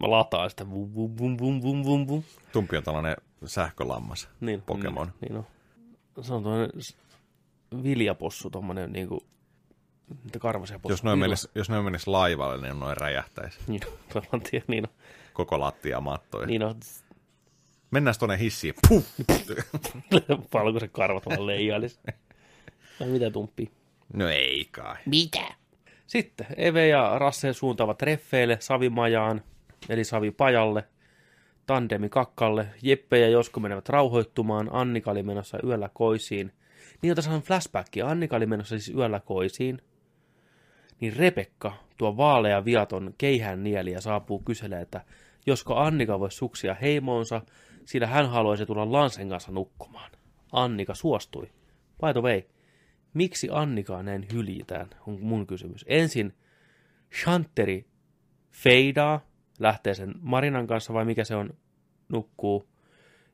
Mä 0.00 0.10
lataan 0.10 0.50
sitä 0.50 0.70
vum 0.70 0.94
vum 0.94 1.16
vum 1.18 1.62
vum 1.62 1.84
vum 1.84 2.06
vum. 2.08 2.22
Tumpi 2.52 2.76
on 2.76 2.82
tällainen 2.82 3.16
sähkölammas. 3.46 4.28
Niin, 4.40 4.62
Pokemon. 4.62 5.06
Niin, 5.06 5.14
niin 5.20 5.36
on. 5.38 5.46
Se 6.22 6.34
on 6.34 6.42
tuollainen 6.42 6.70
viljapossu, 7.82 8.50
tommonen 8.50 8.92
niinku, 8.92 9.26
mitä 10.24 10.38
karvasia 10.38 10.78
possu. 10.78 10.92
Jos 10.92 11.02
noin, 11.02 11.18
menis, 11.18 11.48
jos 11.54 11.70
noin 11.70 11.84
menis 11.84 12.06
laivalle, 12.06 12.68
niin 12.68 12.80
noin 12.80 12.96
räjähtäisi. 12.96 13.58
Niin 13.66 13.80
on, 13.86 13.92
saman 14.12 14.42
tien, 14.50 14.62
niin 14.68 14.88
on. 14.88 14.94
Koko 15.32 15.60
lattia 15.60 16.00
mattoja. 16.00 16.46
Niin 16.46 16.62
on. 16.62 16.74
Mennään 17.90 18.14
tuonne 18.18 18.38
hissiin. 18.38 18.74
Puh! 18.88 19.04
Valkoiset 20.54 20.92
karvat 20.92 21.26
vaan 21.26 21.46
leijailis. 21.46 22.00
Vai 23.00 23.08
mitä 23.08 23.30
tumppii? 23.30 23.70
No 24.12 24.28
ei 24.28 24.68
kai. 24.70 24.96
Mitä? 25.06 25.54
Sitten 26.06 26.46
Eve 26.56 26.88
ja 26.88 27.18
Rasse 27.18 27.52
suuntaavat 27.52 27.98
treffeille 27.98 28.56
Savimajaan, 28.60 29.42
eli 29.88 30.04
Savipajalle, 30.04 30.84
Tandemi 31.66 32.08
Kakkalle. 32.08 32.66
Jeppe 32.82 33.18
ja 33.18 33.28
Josko 33.28 33.60
menevät 33.60 33.88
rauhoittumaan. 33.88 34.68
Annika 34.72 35.10
oli 35.10 35.22
menossa 35.22 35.58
yöllä 35.64 35.90
koisiin. 35.94 36.52
Niin 37.02 37.14
tässä 37.14 37.30
on 37.30 37.42
flashback. 37.42 37.88
Annika 38.04 38.36
oli 38.36 38.46
menossa 38.46 38.78
siis 38.78 38.96
yöllä 38.96 39.20
koisiin. 39.20 39.78
Niin 41.00 41.16
Rebekka, 41.16 41.72
tuo 41.96 42.16
vaalea 42.16 42.64
viaton 42.64 43.14
keihään 43.18 43.62
nieliä, 43.62 44.00
saapuu 44.00 44.38
kyselee, 44.38 44.80
että 44.80 45.04
josko 45.46 45.76
Annika 45.76 46.20
voisi 46.20 46.36
suksia 46.36 46.74
heimoonsa, 46.74 47.42
sillä 47.84 48.06
hän 48.06 48.30
haluaisi 48.30 48.66
tulla 48.66 48.92
Lansen 48.92 49.28
kanssa 49.28 49.52
nukkumaan. 49.52 50.10
Annika 50.52 50.94
suostui. 50.94 51.46
By 52.00 52.12
the 52.12 52.22
way, 52.22 52.42
miksi 53.14 53.48
Annikaa 53.52 54.02
näin 54.02 54.26
hyljitään, 54.32 54.90
on 55.06 55.18
mun 55.20 55.46
kysymys. 55.46 55.84
Ensin 55.88 56.34
Shanteri 57.22 57.86
feidaa, 58.52 59.20
lähtee 59.58 59.94
sen 59.94 60.14
Marinan 60.20 60.66
kanssa 60.66 60.94
vai 60.94 61.04
mikä 61.04 61.24
se 61.24 61.34
on, 61.34 61.50
nukkuu. 62.08 62.68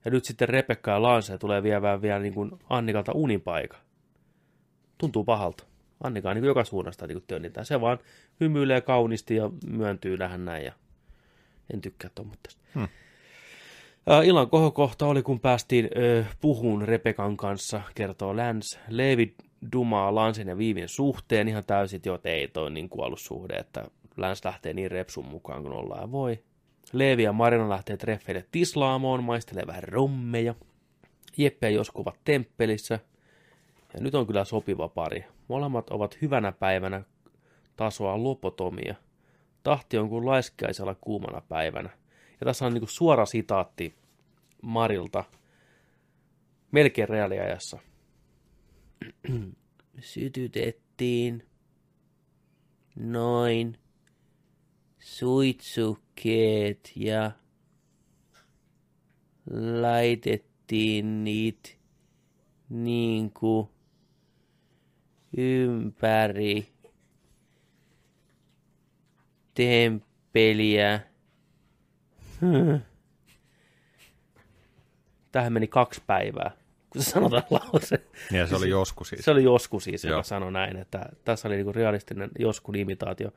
Ja 0.05 0.11
nyt 0.11 0.25
sitten 0.25 0.49
Rebekka 0.49 0.91
ja 0.91 1.03
Lance 1.03 1.39
tulee 1.39 1.63
viemään 1.63 2.03
vielä 2.03 2.19
niin 2.19 2.35
kuin 2.35 2.51
Annikalta 2.69 3.13
unipaika. 3.15 3.77
Tuntuu 4.99 5.25
pahalta. 5.25 5.65
Annika 6.03 6.31
on 6.31 6.37
niin 6.37 6.43
kuin 6.43 6.49
joka 6.49 6.65
suunnasta 6.65 7.07
niin 7.07 7.17
kuin 7.17 7.25
työnnitään. 7.27 7.67
Se 7.67 7.81
vaan 7.81 7.99
hymyilee 8.41 8.81
kauniisti 8.81 9.37
ja 9.37 9.51
myöntyy 9.67 10.19
tähän 10.19 10.45
näin. 10.45 10.65
Ja 10.65 10.73
en 11.75 11.81
tykkää 11.81 12.11
tuommoista. 12.15 12.51
Hmm. 12.75 12.89
Illan 14.25 14.51
kohokohta 14.51 15.07
oli, 15.07 15.23
kun 15.23 15.41
päästiin 15.41 15.89
ö, 15.97 16.25
puhuun 16.41 16.83
Repekan 16.83 17.37
kanssa, 17.37 17.83
kertoo 17.95 18.37
Lance. 18.37 18.79
Leevi 18.89 19.35
dumaa 19.73 20.15
Lansen 20.15 20.49
ja 20.49 20.59
Viivin 20.59 20.89
suhteen 20.89 21.49
ihan 21.49 21.65
täysin, 21.67 22.01
jo, 22.05 22.15
että 22.15 22.29
ei 22.29 22.49
toi 22.49 22.71
niin 22.71 22.89
kuollut 22.89 23.21
suhde, 23.21 23.57
että 23.57 23.85
Lance 24.21 24.49
lähtee 24.49 24.73
niin 24.73 24.91
repsun 24.91 25.27
mukaan 25.27 25.63
kuin 25.63 25.73
ollaan 25.73 26.13
voi. 26.13 26.45
Leevi 26.93 27.23
ja 27.23 27.33
Marina 27.33 27.69
lähtee 27.69 27.97
treffeille 27.97 28.45
Tislaamoon, 28.53 29.25
maistelee 29.25 29.67
vähän 29.67 29.83
rommeja. 29.83 30.55
Jeppe 31.37 31.67
ja 31.67 31.71
Josku 31.71 32.01
ovat 32.01 32.21
temppelissä. 32.25 32.99
Ja 33.95 34.01
nyt 34.01 34.15
on 34.15 34.27
kyllä 34.27 34.45
sopiva 34.45 34.89
pari. 34.89 35.25
Molemmat 35.49 35.91
ovat 35.91 36.23
hyvänä 36.23 36.53
päivänä 36.53 37.03
tasoa 37.77 38.23
lopotomia. 38.23 38.95
Tahti 39.63 39.99
on 39.99 40.09
kuin 40.09 40.27
laiskeaisella 40.27 40.95
kuumana 41.01 41.41
päivänä. 41.49 41.91
Ja 42.41 42.45
tässä 42.45 42.67
on 42.67 42.75
niin 42.75 42.81
kuin 42.81 42.91
suora 42.91 43.27
sitaatti 43.27 43.95
Marilta 44.63 45.25
melkein 46.73 47.09
reaaliajassa. 47.09 47.79
Sytytettiin 50.01 51.47
noin 52.97 53.79
suitsukkeet 55.01 56.93
ja 56.97 57.33
laitettiin 59.81 61.25
niitä 61.25 61.71
niin 62.69 63.31
kuin 63.31 63.69
ympäri 65.37 66.69
temppeliä. 69.55 71.01
Tähän 75.33 75.53
meni 75.53 75.67
kaksi 75.67 76.03
päivää, 76.07 76.51
kun 76.91 77.03
se 77.03 77.11
sanotaan 77.11 77.43
lause. 77.51 78.07
Ja 78.31 78.47
se 78.47 78.57
oli 78.57 78.69
joskus 78.69 79.09
siis. 79.09 79.25
Se 79.25 79.31
oli 79.31 79.45
joskus 79.45 79.85
siis, 79.85 80.05
joka 80.05 80.23
sanoi 80.23 80.53
näin, 80.53 80.77
että 80.77 81.07
tässä 81.25 81.49
oli 81.49 81.57
niinku 81.57 81.73
realistinen 81.73 82.31
joskun 82.39 82.77
imitaatio. 82.77 83.31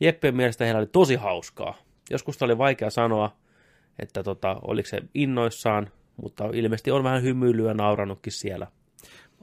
Jeppien 0.00 0.36
mielestä 0.36 0.64
heillä 0.64 0.78
oli 0.78 0.86
tosi 0.86 1.14
hauskaa. 1.14 1.74
Joskus 2.10 2.42
oli 2.42 2.58
vaikea 2.58 2.90
sanoa, 2.90 3.36
että 3.98 4.22
tota, 4.22 4.56
oliko 4.62 4.88
se 4.88 5.02
innoissaan, 5.14 5.90
mutta 6.16 6.44
ilmeisesti 6.52 6.90
on 6.90 7.04
vähän 7.04 7.22
hymyilyä 7.22 7.74
naurannutkin 7.74 8.32
siellä. 8.32 8.66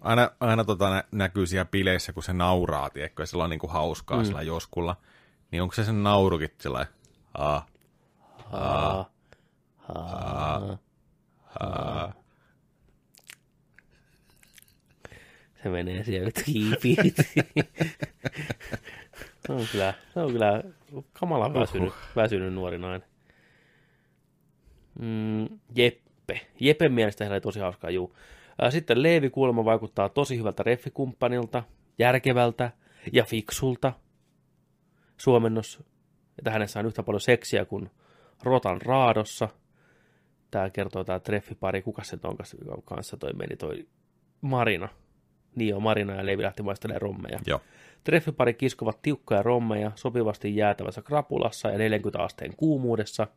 Aina, 0.02 0.32
aina 0.40 0.64
tota 0.64 0.90
nä- 0.90 1.04
näkyy 1.12 1.46
siellä 1.46 1.66
bileissä, 1.66 2.14
kun 2.14 2.24
se 2.24 2.34
nauraa, 2.34 2.90
tiedätkö, 2.90 3.24
ja 3.24 3.28
sillä 3.28 3.44
on 3.44 3.50
niinku 3.50 3.68
hauskaa 3.68 4.20
mm. 4.20 4.26
sillä 4.26 4.42
joskulla. 4.42 4.96
Niin 5.52 5.62
onko 5.62 5.76
se 5.76 5.84
sen 5.84 6.04
naurukin 6.04 6.50
sillä 6.60 6.86
aa, 7.38 7.66
Aa, 8.52 9.10
aa, 9.90 10.78
aa. 11.60 12.14
Se 15.64 15.70
menee 15.70 16.04
siellä 16.04 16.32
kiipiit. 16.46 17.16
se 19.48 19.54
on 19.54 19.66
kyllä, 19.72 19.94
se 20.14 20.20
on 20.20 20.32
kyllä 20.32 20.64
kamala 21.14 21.54
väsynyt, 21.54 21.94
väsynyt 22.16 22.54
nuori 22.54 22.78
nainen. 22.78 23.04
Mm, 25.00 25.60
Jeppe. 25.76 26.42
Jeppen 26.60 26.94
mielestä 26.94 27.24
heillä 27.24 27.36
oli 27.36 27.42
tosi 27.42 27.60
hauskaa, 27.60 27.90
juu. 27.90 28.16
Sitten 28.70 29.04
Leevi 29.04 29.30
kuulemma 29.30 29.66
vaikuttaa 29.66 30.10
tosi 30.10 30.38
hyvältä 30.38 30.64
reffikumppanilta, 30.64 31.64
järkevältä 32.00 32.72
ja 33.14 33.24
fiksulta. 33.24 33.94
Suomennos, 35.18 35.84
että 36.38 36.52
hänessä 36.52 36.80
on 36.80 36.86
yhtä 36.86 37.04
paljon 37.04 37.22
seksiä 37.22 37.66
kuin 37.66 37.90
Rotan 38.44 38.82
raadossa. 38.82 39.50
Tämä 40.52 40.70
kertoo 40.70 41.04
tämä 41.04 41.20
treffipari, 41.20 41.82
kuka 41.82 42.04
se 42.04 42.18
on 42.24 42.84
kanssa 42.86 43.18
toi 43.18 43.34
meni, 43.34 43.56
toi 43.56 43.88
Marina. 44.42 44.90
Niin 45.56 45.70
joo, 45.70 45.80
Marina 45.80 46.14
ja 46.16 46.26
Leevi 46.26 46.44
lähti 46.44 46.64
maistelemaan 46.64 47.02
rommeja. 47.02 47.40
Joo. 47.48 47.62
Treffipari 48.04 48.54
kiskovat 48.54 49.02
tiukkoja 49.02 49.44
rommeja 49.44 49.92
sopivasti 49.96 50.56
jäätävässä 50.56 51.02
krapulassa 51.02 51.70
ja 51.70 51.78
40 51.78 52.24
asteen 52.24 52.56
kuumuudessa. 52.58 53.28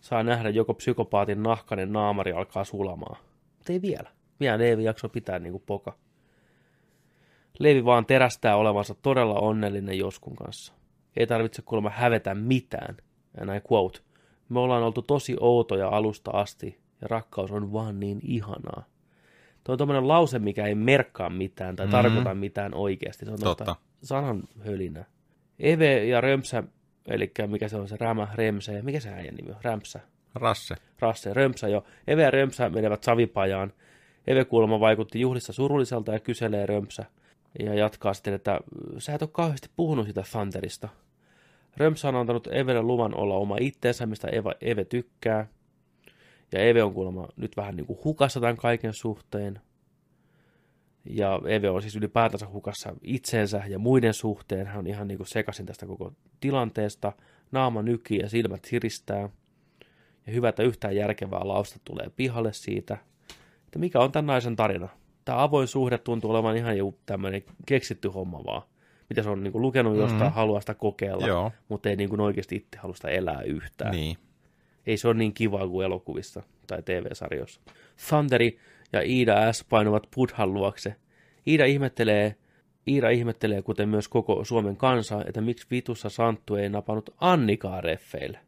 Saa 0.00 0.22
nähdä, 0.22 0.48
joko 0.48 0.74
psykopaatin 0.74 1.42
nahkainen 1.42 1.92
naamari 1.92 2.32
alkaa 2.32 2.64
sulamaan. 2.64 3.16
Mutta 3.56 3.72
ei 3.72 3.82
vielä. 3.82 4.10
Vielä 4.40 4.58
Leevi 4.58 4.84
jakso 4.84 5.08
pitää 5.08 5.38
niinku 5.38 5.62
poka. 5.66 5.92
Leevi 7.58 7.84
vaan 7.84 8.06
terästää 8.06 8.56
olevansa 8.56 8.94
todella 8.94 9.40
onnellinen 9.40 9.98
Joskun 9.98 10.36
kanssa. 10.36 10.72
Ei 11.16 11.26
tarvitse 11.26 11.62
kuulemma 11.62 11.90
hävetä 11.90 12.34
mitään. 12.34 12.96
Ja 13.36 13.46
näin 13.46 13.62
quote. 13.72 14.00
Me 14.48 14.60
ollaan 14.60 14.82
oltu 14.82 15.02
tosi 15.02 15.36
outoja 15.40 15.88
alusta 15.88 16.30
asti 16.30 16.78
ja 17.00 17.08
rakkaus 17.08 17.50
on 17.50 17.72
vaan 17.72 18.00
niin 18.00 18.20
ihanaa. 18.22 18.84
Tuo 19.64 19.72
on 19.72 19.78
tommonen 19.78 20.08
lause, 20.08 20.38
mikä 20.38 20.66
ei 20.66 20.74
merkkaa 20.74 21.30
mitään 21.30 21.76
tai 21.76 21.86
Mhm. 21.86 21.92
tarkoita 21.92 22.34
mitään 22.34 22.74
oikeasti. 22.74 23.24
Se 23.24 23.30
on 23.30 23.38
Totta. 23.40 23.76
sanan 24.02 24.42
hölinä. 24.66 25.04
Eve 25.58 26.04
ja 26.04 26.20
Römsä, 26.20 26.62
eli 27.06 27.32
mikä 27.46 27.68
se 27.68 27.76
on 27.76 27.88
se 27.88 27.96
Rämä, 27.96 28.28
Remse, 28.34 28.82
mikä 28.82 29.00
se 29.00 29.08
äijän 29.10 29.34
nimi 29.34 29.50
on? 29.50 29.56
Rämpsä. 29.62 30.00
Rasse. 30.34 30.74
Rasse, 30.98 31.34
Römsä 31.34 31.68
jo. 31.68 31.84
Eve 32.06 32.22
ja 32.22 32.30
Römsä 32.30 32.68
menevät 32.68 33.02
savipajaan. 33.02 33.72
Eve 34.26 34.44
kuulemma 34.44 34.80
vaikutti 34.80 35.20
juhlissa 35.20 35.52
surulliselta 35.52 36.12
ja 36.12 36.20
kyselee 36.20 36.66
Römsä. 36.66 37.04
Ja 37.58 37.74
jatkaa 37.74 38.14
sitten, 38.14 38.34
että 38.34 38.60
sä 38.98 39.14
et 39.14 39.22
ole 39.22 39.30
kauheasti 39.32 39.68
puhunut 39.76 40.06
sitä 40.06 40.22
Thunderista. 40.30 40.88
Römsä 41.76 42.08
on 42.08 42.16
antanut 42.16 42.48
Evelle 42.52 42.82
luvan 42.82 43.14
olla 43.16 43.34
oma 43.36 43.56
itteensä, 43.60 44.06
mistä 44.06 44.28
Eva, 44.28 44.54
Eve 44.60 44.84
tykkää. 44.84 45.46
Ja 46.54 46.60
Eve 46.60 46.82
on 46.82 46.94
kuulemma 46.94 47.28
nyt 47.36 47.56
vähän 47.56 47.76
niin 47.76 47.86
kuin 47.86 47.98
hukassa 48.04 48.40
tämän 48.40 48.56
kaiken 48.56 48.94
suhteen. 48.94 49.60
Ja 51.04 51.40
Eve 51.46 51.70
on 51.70 51.82
siis 51.82 51.96
ylipäätänsä 51.96 52.46
hukassa 52.48 52.94
itseensä 53.02 53.62
ja 53.68 53.78
muiden 53.78 54.14
suhteen. 54.14 54.66
Hän 54.66 54.78
on 54.78 54.86
ihan 54.86 55.08
niin 55.08 55.18
kuin 55.18 55.26
sekaisin 55.26 55.66
tästä 55.66 55.86
koko 55.86 56.12
tilanteesta. 56.40 57.12
Naama 57.52 57.82
nykii 57.82 58.18
ja 58.18 58.28
silmät 58.28 58.64
siristää. 58.64 59.28
Ja 60.26 60.32
hyvä, 60.32 60.48
että 60.48 60.62
yhtään 60.62 60.96
järkevää 60.96 61.48
lausta 61.48 61.80
tulee 61.84 62.10
pihalle 62.16 62.52
siitä, 62.52 62.98
että 63.64 63.78
mikä 63.78 64.00
on 64.00 64.12
tämän 64.12 64.26
naisen 64.26 64.56
tarina. 64.56 64.88
Tämä 65.24 65.42
avoin 65.42 65.68
suhde 65.68 65.98
tuntuu 65.98 66.30
olevan 66.30 66.56
ihan 66.56 66.78
joku 66.78 66.98
tämmöinen 67.06 67.42
keksitty 67.66 68.08
homma 68.08 68.44
vaan. 68.44 68.62
Mitä 69.08 69.22
se 69.22 69.30
on 69.30 69.42
niin 69.42 69.52
kuin 69.52 69.62
lukenut 69.62 69.96
jostain, 69.96 70.20
mm-hmm. 70.20 70.34
haluaa 70.34 70.60
sitä 70.60 70.74
kokeilla, 70.74 71.26
Joo. 71.26 71.52
mutta 71.68 71.88
ei 71.88 71.96
niin 71.96 72.08
kuin 72.08 72.20
oikeasti 72.20 72.56
itse 72.56 72.78
halua 72.78 72.96
sitä 72.96 73.08
elää 73.08 73.42
yhtään. 73.42 73.90
Niin. 73.90 74.16
Ei 74.86 74.96
se 74.96 75.08
ole 75.08 75.14
niin 75.14 75.34
kivaa 75.34 75.68
kuin 75.68 75.84
elokuvissa 75.84 76.42
tai 76.66 76.82
TV-sarjoissa. 76.82 77.60
Thunderi 78.08 78.58
ja 78.92 79.02
Iida 79.02 79.52
S. 79.52 79.64
painuvat 79.70 80.08
Budhan 80.16 80.54
luokse. 80.54 80.94
Iida 81.46 81.64
ihmettelee, 81.64 82.36
Iida 82.88 83.10
ihmettelee, 83.10 83.62
kuten 83.62 83.88
myös 83.88 84.08
koko 84.08 84.44
Suomen 84.44 84.76
kansa, 84.76 85.24
että 85.26 85.40
miksi 85.40 85.66
vitussa 85.70 86.08
Santtu 86.08 86.54
ei 86.54 86.68
napannut 86.68 87.14
Annikaa 87.20 87.80
reffeille. 87.80 88.38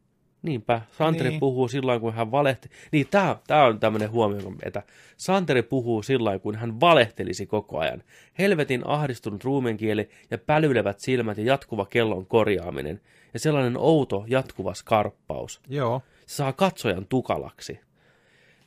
Niinpä, 0.42 0.80
Santeri 0.98 1.28
Niin. 1.28 1.40
puhuu 1.40 1.68
sillä 1.68 2.00
kun 2.00 2.14
hän 2.14 2.30
valehti. 2.30 2.68
Niin, 2.92 3.06
tämä, 3.10 3.36
tämä 3.46 3.64
on 3.64 3.80
tämmöinen 3.80 4.10
huomio, 4.10 4.52
että 4.62 4.82
Santeri 5.16 5.62
puhuu 5.62 6.02
sillä 6.02 6.38
kun 6.38 6.54
hän 6.56 6.80
valehtelisi 6.80 7.46
koko 7.46 7.78
ajan. 7.78 8.02
Helvetin 8.38 8.86
ahdistunut 8.86 9.44
ruumienkieli 9.44 10.08
ja 10.30 10.38
pälylevät 10.38 11.00
silmät 11.00 11.38
ja 11.38 11.44
jatkuva 11.44 11.86
kellon 11.86 12.26
korjaaminen. 12.26 13.00
Ja 13.34 13.40
sellainen 13.40 13.76
outo 13.78 14.24
jatkuva 14.28 14.74
skarppaus 14.74 15.60
Joo. 15.68 16.02
Se 16.26 16.34
saa 16.34 16.52
katsojan 16.52 17.06
tukalaksi. 17.06 17.80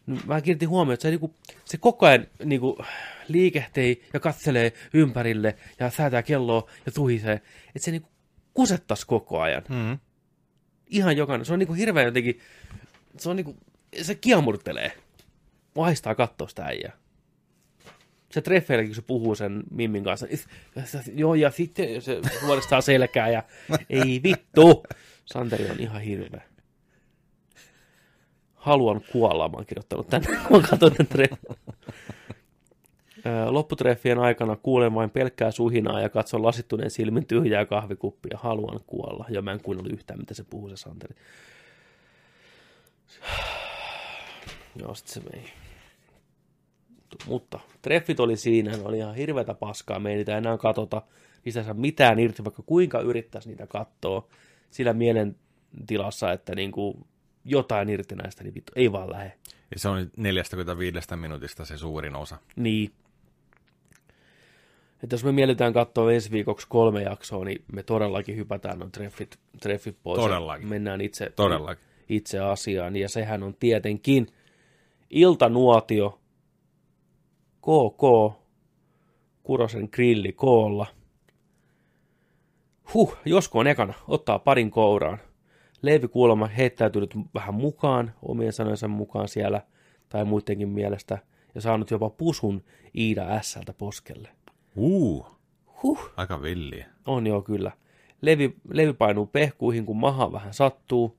No, 0.07 0.17
Mä 0.25 0.41
kiinnitin 0.41 0.69
huomioon, 0.69 0.93
että 0.93 1.01
se, 1.01 1.09
niinku, 1.09 1.35
se 1.65 1.77
koko 1.77 2.05
ajan 2.05 2.27
niinku, 2.45 2.77
liikehtei 3.27 4.03
ja 4.13 4.19
katselee 4.19 4.73
ympärille 4.93 5.55
ja 5.79 5.89
säätää 5.89 6.23
kelloa 6.23 6.69
ja 6.85 6.91
tuhisee. 6.91 7.33
Että 7.67 7.79
se 7.79 7.91
niinku, 7.91 8.09
kusettaisi 8.53 9.07
koko 9.07 9.41
ajan. 9.41 9.63
Mm. 9.69 9.99
Ihan 10.87 11.17
jokainen. 11.17 11.45
Se 11.45 11.53
on 11.53 11.59
niinku 11.59 11.73
hirveän 11.73 12.05
jotenkin, 12.05 12.39
se 13.17 13.29
on 13.29 13.35
niinku, 13.35 13.55
se 14.01 14.15
kiamurtelee. 14.15 14.91
Mua 15.75 15.85
haistaa 15.85 16.15
katsoa 16.15 16.47
sitä 16.47 16.65
äijää. 16.65 16.97
Se 18.31 18.41
treffeilläkin, 18.41 18.89
kun 18.89 18.95
se 18.95 19.01
puhuu 19.01 19.35
sen 19.35 19.63
Mimmin 19.71 20.03
kanssa, 20.03 20.27
joo 21.13 21.35
ja 21.35 21.51
sitten 21.51 22.01
se 22.01 22.21
vuodestaan 22.45 22.83
selkää 22.83 23.29
ja 23.29 23.43
ei 23.89 24.21
vittu. 24.23 24.83
Santeri 25.25 25.69
on 25.69 25.79
ihan 25.79 26.01
hirveä. 26.01 26.48
Haluan 28.59 29.01
kuolla, 29.11 29.49
mä 29.49 29.57
oon 29.57 29.65
kirjoittanut 29.65 30.07
tänne, 30.07 30.27
kun 30.47 30.61
katson 30.61 30.91
Lopputreffien 33.49 34.19
aikana 34.19 34.55
kuulen 34.55 34.95
vain 34.95 35.09
pelkkää 35.09 35.51
suhinaa 35.51 36.01
ja 36.01 36.09
katson 36.09 36.43
lasittuneen 36.43 36.91
silmin 36.91 37.25
tyhjää 37.25 37.65
kahvikuppia. 37.65 38.37
Haluan 38.37 38.79
kuolla. 38.87 39.25
Ja 39.29 39.41
mä 39.41 39.51
en 39.51 39.61
kuunnellut 39.61 39.93
yhtään, 39.93 40.19
mitä 40.19 40.33
se 40.33 40.43
puhuu 40.43 40.69
se 40.69 40.77
Santeri. 40.77 41.15
Joo, 44.81 44.95
sit 44.95 45.07
se 45.07 45.21
meni. 45.31 45.53
Mutta 47.27 47.59
treffit 47.81 48.19
oli 48.19 48.37
siinä, 48.37 48.71
ne 48.71 48.83
oli 48.83 48.97
ihan 48.97 49.15
hirveätä 49.15 49.53
paskaa. 49.53 49.99
Me 49.99 50.09
ei 50.09 50.15
niitä 50.15 50.37
enää 50.37 50.57
katota. 50.57 51.01
Niistä 51.45 51.63
saa 51.63 51.73
mitään 51.73 52.19
irti, 52.19 52.43
vaikka 52.43 52.63
kuinka 52.65 52.99
yrittäisi 52.99 53.49
niitä 53.49 53.67
katsoa 53.67 54.27
sillä 54.69 54.93
mielentilassa, 54.93 56.31
että 56.31 56.55
niinku 56.55 57.07
jotain 57.45 57.89
irti 57.89 58.15
näistä, 58.15 58.43
niin 58.43 58.53
vittu, 58.53 58.71
ei 58.75 58.91
vaan 58.91 59.11
lähe. 59.11 59.33
Ja 59.73 59.79
se 59.79 59.89
on 59.89 60.11
45 60.17 61.15
minuutista 61.15 61.65
se 61.65 61.77
suurin 61.77 62.15
osa. 62.15 62.37
Niin. 62.55 62.91
Että 65.03 65.13
jos 65.13 65.23
me 65.23 65.31
mielletään 65.31 65.73
katsoa 65.73 66.11
ensi 66.11 66.31
viikoksi 66.31 66.67
kolme 66.69 67.01
jaksoa, 67.01 67.45
niin 67.45 67.63
me 67.71 67.83
todellakin 67.83 68.35
hypätään 68.35 68.79
noin 68.79 68.91
treffit, 68.91 69.39
treffit 69.61 69.97
pois. 70.03 70.21
ja 70.21 70.27
Todellakin. 70.27 70.67
Mennään 70.67 71.01
itse, 71.01 71.29
Todellakin. 71.35 71.83
itse 72.09 72.39
asiaan. 72.39 72.95
Ja 72.95 73.09
sehän 73.09 73.43
on 73.43 73.55
tietenkin 73.59 74.27
iltanuotio 75.09 76.19
KK 77.61 78.35
Kurosen 79.43 79.89
grilli 79.91 80.31
koolla. 80.33 80.85
Huh, 82.93 83.17
Josko 83.25 83.59
on 83.59 83.67
ekana, 83.67 83.93
ottaa 84.07 84.39
parin 84.39 84.71
kouraan. 84.71 85.17
Leivi 85.81 86.07
kuulemma 86.07 86.47
heittäytynyt 86.47 87.15
vähän 87.33 87.53
mukaan, 87.53 88.13
omien 88.21 88.53
sanojensa 88.53 88.87
mukaan 88.87 89.27
siellä, 89.27 89.61
tai 90.09 90.25
muidenkin 90.25 90.69
mielestä, 90.69 91.17
ja 91.55 91.61
saanut 91.61 91.91
jopa 91.91 92.09
pusun 92.09 92.63
Iida 92.97 93.41
Sältä 93.41 93.73
poskelle. 93.73 94.29
Uh, 94.75 95.39
Huh, 95.83 96.11
aika 96.17 96.41
villiä. 96.41 96.87
on 97.05 97.27
joo 97.27 97.41
kyllä. 97.41 97.71
Levi, 98.21 98.55
levi 98.73 98.93
painuu 98.93 99.25
pehkuihin, 99.25 99.85
kun 99.85 99.97
maha 99.97 100.31
vähän 100.31 100.53
sattuu. 100.53 101.17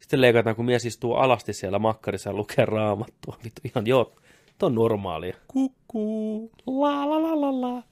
Sitten 0.00 0.20
leikataan, 0.20 0.56
kun 0.56 0.64
mies 0.64 0.84
istuu 0.86 1.14
alasti 1.14 1.52
siellä 1.52 1.78
makkarissa 1.78 2.30
ja 2.30 2.34
lukee 2.36 2.64
raamattua. 2.64 3.36
Vittu, 3.44 3.60
ihan 3.64 3.86
joo, 3.86 4.12
to 4.58 4.66
on 4.66 4.74
normaalia. 4.74 5.36
Kukkuu. 5.48 6.50
La 6.66 7.10
la 7.10 7.22
la 7.22 7.40
la 7.40 7.60
la. 7.60 7.82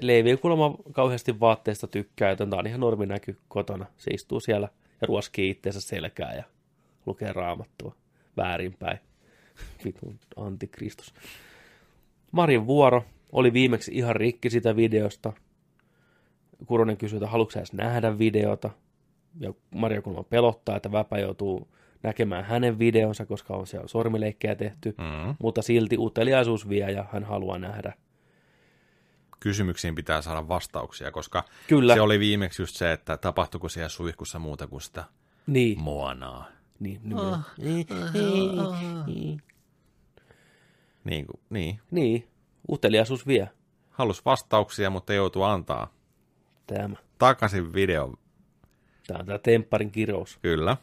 Leivi 0.00 0.30
ei 0.30 0.36
kuulemma 0.36 0.74
kauheasti 0.92 1.40
vaatteista 1.40 1.86
tykkää, 1.86 2.30
joten 2.30 2.50
tämä 2.50 2.60
on 2.60 2.66
ihan 2.66 2.80
normi 2.80 3.06
näky 3.06 3.38
kotona. 3.48 3.86
Se 3.96 4.10
istuu 4.10 4.40
siellä 4.40 4.68
ja 5.00 5.06
ruoskii 5.06 5.50
itseensä 5.50 5.80
selkää 5.80 6.34
ja 6.34 6.44
lukee 7.06 7.32
raamattua 7.32 7.94
väärinpäin. 8.36 8.98
Vitun 9.84 10.18
antikristus. 10.36 11.14
Marin 12.32 12.66
vuoro 12.66 13.04
oli 13.32 13.52
viimeksi 13.52 13.92
ihan 13.94 14.16
rikki 14.16 14.50
sitä 14.50 14.76
videosta. 14.76 15.32
Kuronen 16.66 16.96
kysyi, 16.96 17.16
että 17.16 17.26
haluatko 17.26 17.58
edes 17.58 17.72
nähdä 17.72 18.18
videota. 18.18 18.70
Ja 19.40 19.54
Maria 19.74 20.02
kuulemma 20.02 20.24
pelottaa, 20.24 20.76
että 20.76 20.92
Väpä 20.92 21.18
joutuu 21.18 21.68
näkemään 22.02 22.44
hänen 22.44 22.78
videonsa, 22.78 23.26
koska 23.26 23.54
on 23.54 23.66
siellä 23.66 23.88
sormileikkejä 23.88 24.54
tehty. 24.54 24.94
Mm. 24.98 25.34
Mutta 25.38 25.62
silti 25.62 25.96
uteliaisuus 25.98 26.68
vie 26.68 26.90
ja 26.90 27.04
hän 27.12 27.24
haluaa 27.24 27.58
nähdä. 27.58 27.92
Kysymyksiin 29.44 29.94
pitää 29.94 30.22
saada 30.22 30.48
vastauksia, 30.48 31.10
koska 31.10 31.44
Kyllä. 31.68 31.94
se 31.94 32.00
oli 32.00 32.18
viimeksi 32.18 32.62
just 32.62 32.76
se, 32.76 32.92
että 32.92 33.16
tapahtuiko 33.16 33.68
siellä 33.68 33.88
suihkussa 33.88 34.38
muuta 34.38 34.66
kuin 34.66 34.80
sitä 34.80 35.04
Niin. 35.46 35.80
moanaa. 35.82 36.48
Niin, 36.80 37.00
niin, 37.04 37.16
niin. 39.06 39.42
Niin, 41.04 41.26
kuin, 41.26 41.40
niin. 41.50 41.80
niin, 41.90 42.28
uteliaisuus 42.70 43.26
vie. 43.26 43.50
Halus 43.90 44.24
vastauksia, 44.24 44.90
mutta 44.90 45.14
joutuu 45.14 45.42
antaa 45.42 45.92
Tämä. 46.66 46.96
takaisin 47.18 47.72
video. 47.74 48.14
Tämä 49.06 49.20
on 49.20 49.26
tämä 49.26 49.38
tempparin 49.38 49.90
kirous. 49.90 50.38
Kyllä. 50.42 50.76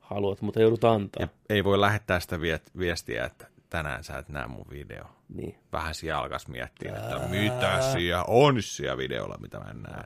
Haluat, 0.00 0.40
mutta 0.42 0.60
joudut 0.60 0.84
antaa. 0.84 1.22
Ja 1.22 1.28
ei 1.48 1.64
voi 1.64 1.80
lähettää 1.80 2.20
sitä 2.20 2.38
viestiä, 2.78 3.24
että 3.24 3.51
tänään 3.72 4.04
sä 4.04 4.18
et 4.18 4.28
näe 4.28 4.46
mun 4.46 4.66
video. 4.70 5.04
Niin. 5.28 5.54
Vähän 5.72 5.94
siellä 5.94 6.20
alkaisi 6.20 6.50
miettiä, 6.50 6.96
että 6.96 7.28
mitä 7.28 7.92
siellä 7.92 8.24
on 8.26 8.62
siellä 8.62 8.96
videolla, 8.96 9.38
mitä 9.40 9.58
mä 9.58 9.70
en 9.70 9.82
näe. 9.82 10.04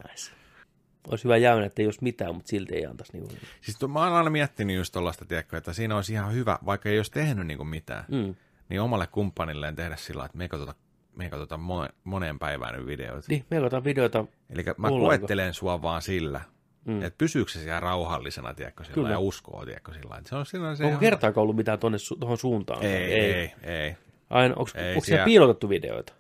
Olisi 1.09 1.25
hyvä 1.25 1.37
jäynä, 1.37 1.67
että 1.67 1.83
ei 1.83 1.87
olisi 1.87 2.03
mitään, 2.03 2.35
mutta 2.35 2.49
silti 2.49 2.75
ei 2.75 2.87
antaisi. 2.87 3.13
Niin 3.13 3.29
kuin... 3.29 3.39
Siis 3.61 3.81
mä 3.89 4.05
oon 4.05 4.13
aina 4.13 4.31
miettinyt 4.31 4.77
just 4.77 4.97
tiedätkö, 5.29 5.57
että 5.57 5.73
siinä 5.73 5.97
olisi 5.97 6.13
ihan 6.13 6.33
hyvä, 6.33 6.59
vaikka 6.67 6.89
ei 6.89 6.99
olisi 6.99 7.11
tehnyt 7.11 7.47
niinku 7.47 7.65
mitään, 7.65 8.05
Mm. 8.09 8.35
niin 8.69 8.81
omalle 8.81 9.07
kumppanilleen 9.07 9.77
tehdä 9.77 9.97
sillä 9.97 10.25
että 10.25 10.39
me 10.39 10.45
ei 10.45 10.49
katsota, 10.49 10.75
me 11.17 11.25
ei 11.25 11.31
katsota 11.31 11.59
moneen 12.05 12.39
päivään 12.39 12.87
videoita. 12.87 13.27
Niin, 13.29 13.45
me 13.51 13.57
katsotaan 13.57 13.85
videota. 13.85 14.25
Eli 14.51 14.65
mä 14.77 14.89
koettelen 14.89 15.55
sua 15.55 15.83
vaan 15.83 16.03
sillä, 16.03 16.41
Mm. 16.87 17.03
että 17.03 17.19
pysyykö 17.19 17.51
se 17.51 17.59
siellä 17.59 17.81
rauhallisena, 17.81 18.55
tiedätkö, 18.55 18.85
sillä 18.85 18.95
Kyllä. 18.95 19.11
ja 19.11 19.19
uskoo, 19.19 19.65
tiedätkö, 19.65 19.93
sillä. 19.95 20.21
Se 20.27 20.37
on 20.37 20.47
siinä 20.47 20.77
se 20.77 20.83
Onko 20.85 20.89
ihan- 20.89 21.01
kertaakaan 21.01 21.43
ollut 21.43 21.57
mitään 21.57 21.79
tuonne 21.79 21.99
tuohon 22.21 22.39
suuntaan? 22.39 22.83
Ei, 22.83 22.93
ei, 22.93 23.23
ei. 23.33 23.53
ei. 23.63 23.97
Aina, 24.31 24.55
onko, 24.59 24.71
Ei 24.75 24.95
onko 24.95 25.05
siellä 25.05 25.25
piilotettu 25.25 25.69
videoita? 25.69 26.13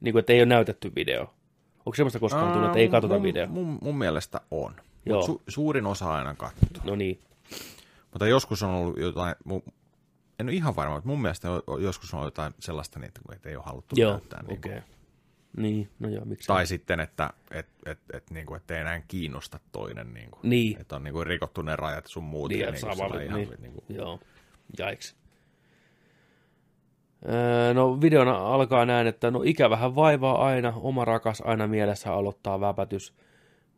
Niin 0.00 0.12
kuin, 0.12 0.20
että 0.20 0.32
ei 0.32 0.38
ole 0.40 0.46
näytetty 0.46 0.92
video. 0.96 1.20
Onko 1.86 1.94
semmoista 1.94 2.18
koskaan 2.18 2.52
tullut, 2.52 2.66
että 2.66 2.78
ei 2.78 2.88
katsota 2.88 3.14
mun, 3.14 3.22
video? 3.22 3.46
Mun, 3.46 3.78
mun 3.82 3.98
mielestä 3.98 4.40
on. 4.50 4.74
Joo. 5.06 5.16
Mut 5.16 5.26
Su, 5.26 5.42
suurin 5.48 5.86
osa 5.86 6.14
aina 6.14 6.34
katsoo. 6.34 6.68
No 6.84 6.96
niin. 6.96 7.20
Mutta 8.10 8.26
joskus 8.26 8.62
on 8.62 8.70
ollut 8.70 8.98
jotain, 8.98 9.34
en 10.38 10.46
ole 10.46 10.52
ihan 10.52 10.76
varma, 10.76 10.94
mutta 10.94 11.08
mun 11.08 11.22
mielestä 11.22 11.48
joskus 11.80 12.14
on 12.14 12.20
ollut 12.20 12.26
jotain 12.34 12.54
sellaista, 12.58 12.98
niin, 12.98 13.08
että, 13.08 13.48
ei 13.48 13.56
ole 13.56 13.64
haluttu 13.66 13.94
Joo, 13.98 14.10
näyttää. 14.10 14.42
Niin. 14.42 14.58
Okay. 14.58 14.72
Niin, 14.72 14.84
no 15.98 16.08
joo, 16.08 16.24
miksi? 16.24 16.46
Tai 16.46 16.66
sitten, 16.66 17.00
että 17.00 17.30
et, 17.50 17.66
et, 17.86 17.98
et, 18.12 18.30
niin 18.30 18.46
kuin, 18.46 18.56
että 18.56 18.74
ei 18.74 18.80
enää 18.80 19.02
kiinnosta 19.08 19.60
toinen. 19.72 20.14
Niin 20.14 20.30
kuin, 20.30 20.40
Niin. 20.42 20.80
Että 20.80 20.96
on 20.96 21.04
niin 21.04 21.14
kuin, 21.14 21.26
rikottu 21.26 21.62
ne 21.62 21.76
rajat 21.76 22.06
sun 22.06 22.24
muut. 22.24 22.48
Niin, 22.48 22.60
ja 22.60 22.70
niin, 22.70 22.80
kuin, 22.96 23.10
niin, 23.12 23.22
ihan, 23.22 23.40
niin 23.60 23.72
kuin, 23.72 23.84
Joo, 23.88 24.20
jaiks. 24.78 25.16
Öö, 27.28 27.74
no 27.74 28.00
videona 28.00 28.36
alkaa 28.36 28.86
näin, 28.86 29.06
että 29.06 29.30
no 29.30 29.42
ikävähän 29.44 29.94
vaivaa 29.94 30.46
aina, 30.46 30.72
oma 30.76 31.04
rakas 31.04 31.42
aina 31.46 31.66
mielessä 31.66 32.12
aloittaa 32.12 32.60
väpätys. 32.60 33.14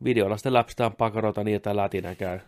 Videolla 0.05 0.37
sitten 0.37 0.53
läpsitään 0.53 0.93
pakarota 0.93 1.45
niin, 1.45 1.57
että 1.57 1.77
lätinä 1.77 2.15
käy. 2.15 2.39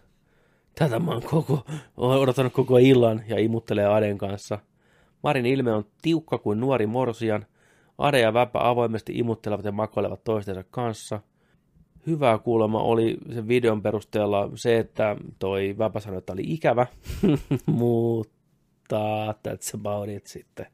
Tätä 0.78 0.98
mä 0.98 1.10
oon 1.10 1.22
koko, 1.22 1.64
oon 1.96 2.18
odottanut 2.18 2.52
koko 2.52 2.78
illan 2.78 3.22
ja 3.28 3.38
imuttelee 3.38 3.86
Aden 3.86 4.18
kanssa. 4.18 4.58
Marin 5.22 5.46
ilme 5.46 5.72
on 5.72 5.84
tiukka 6.02 6.38
kuin 6.38 6.60
nuori 6.60 6.86
morsian. 6.86 7.46
Ade 8.00 8.20
ja 8.20 8.34
Väpä 8.34 8.58
avoimesti 8.62 9.12
imuttelevat 9.18 9.64
ja 9.64 9.72
makoilevat 9.72 10.24
toistensa 10.24 10.64
kanssa. 10.70 11.20
Hyvää 12.06 12.38
kuulemma 12.38 12.82
oli 12.82 13.18
sen 13.34 13.48
videon 13.48 13.82
perusteella 13.82 14.50
se, 14.54 14.78
että 14.78 15.16
toi 15.38 15.74
Väpä 15.78 16.00
sanoi, 16.00 16.18
että 16.18 16.32
oli 16.32 16.42
ikävä, 16.44 16.86
mutta 17.66 19.32
that's 19.32 19.74
about 19.80 20.08
it 20.08 20.26
sitten. 20.26 20.66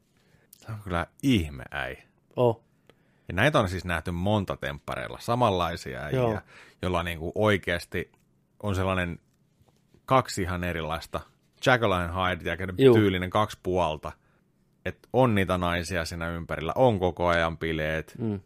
se 0.57 0.71
on 0.71 0.79
kyllä 0.83 1.07
ihme 1.23 1.63
äi. 1.71 1.97
Oh, 2.35 2.63
Ja 3.27 3.33
näitä 3.33 3.59
on 3.59 3.69
siis 3.69 3.85
nähty 3.85 4.11
monta 4.11 4.57
temppareilla, 4.57 5.17
samanlaisia 5.21 6.01
äijä, 6.01 6.41
jolla 6.81 7.03
niin 7.03 7.19
kuin 7.19 7.31
oikeasti 7.35 8.11
on 8.63 8.75
sellainen 8.75 9.19
kaksi 10.05 10.41
ihan 10.41 10.63
erilaista 10.63 11.19
and 11.95 12.11
Hyde 12.11 12.49
ja 12.49 12.57
tyylinen 12.93 13.29
kaksi 13.29 13.57
puolta. 13.63 14.11
Että 14.87 15.07
on 15.13 15.35
niitä 15.35 15.57
naisia 15.57 16.05
siinä 16.05 16.29
ympärillä, 16.29 16.73
on 16.75 16.99
koko 16.99 17.27
ajan 17.27 17.57
bileet, 17.57 18.15
mm, 18.19 18.39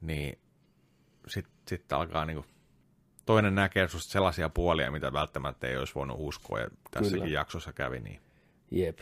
niin 0.00 0.38
sitten 1.28 1.52
sit 1.68 1.92
alkaa 1.92 2.24
niinku, 2.24 2.44
toinen 3.26 3.54
näkee 3.54 3.88
susta 3.88 4.12
sellaisia 4.12 4.48
puolia, 4.48 4.90
mitä 4.90 5.12
välttämättä 5.12 5.66
ei 5.66 5.76
olisi 5.76 5.94
voinut 5.94 6.16
uskoa, 6.20 6.60
ja 6.60 6.68
tässäkin 6.90 7.22
Kyllä. 7.22 7.38
jaksossa 7.38 7.72
kävi 7.72 8.00
niin. 8.00 8.20
jep. 8.70 8.98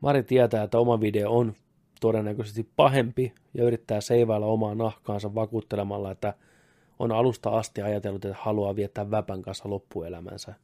Mari 0.00 0.22
tietää, 0.22 0.62
että 0.62 0.78
oma 0.78 1.00
video 1.00 1.30
on 1.30 1.54
todennäköisesti 2.00 2.68
pahempi 2.76 3.34
ja 3.54 3.64
yrittää 3.64 4.00
seivailla 4.00 4.46
omaa 4.46 4.74
nahkaansa 4.74 5.34
vakuuttelemalla, 5.34 6.10
että 6.10 6.34
on 6.98 7.12
alusta 7.12 7.50
asti 7.50 7.82
ajatellut, 7.82 8.24
että 8.24 8.36
haluaa 8.40 8.76
viettää 8.76 9.10
Väpän 9.10 9.42
kanssa 9.42 9.70
loppuelämänsä. 9.70 10.54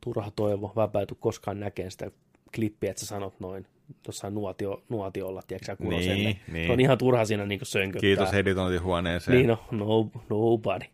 Turha 0.00 0.30
toivo, 0.36 0.72
Väpä 0.76 1.00
ei 1.00 1.06
tule 1.06 1.18
koskaan 1.20 1.60
näkemään 1.60 1.90
sitä 1.90 2.10
klippiä, 2.54 2.90
että 2.90 3.00
sä 3.00 3.06
sanot 3.06 3.40
noin 3.40 3.66
jossain 4.06 4.34
nuotio, 4.34 4.82
nuotiolla, 4.88 5.42
tiedätkö 5.46 5.66
sä, 5.66 5.76
Kuroselle. 5.76 6.14
Niin, 6.14 6.40
niin. 6.52 6.66
Se 6.66 6.72
on 6.72 6.80
ihan 6.80 6.98
turha 6.98 7.24
siinä 7.24 7.46
niin 7.46 7.60
sönköttää. 7.62 8.00
Kiitos 8.00 8.34
editointihuoneeseen. 8.34 9.36
Niin 9.36 9.46
no, 9.48 9.58
no, 9.70 10.10
nobody. 10.30 10.84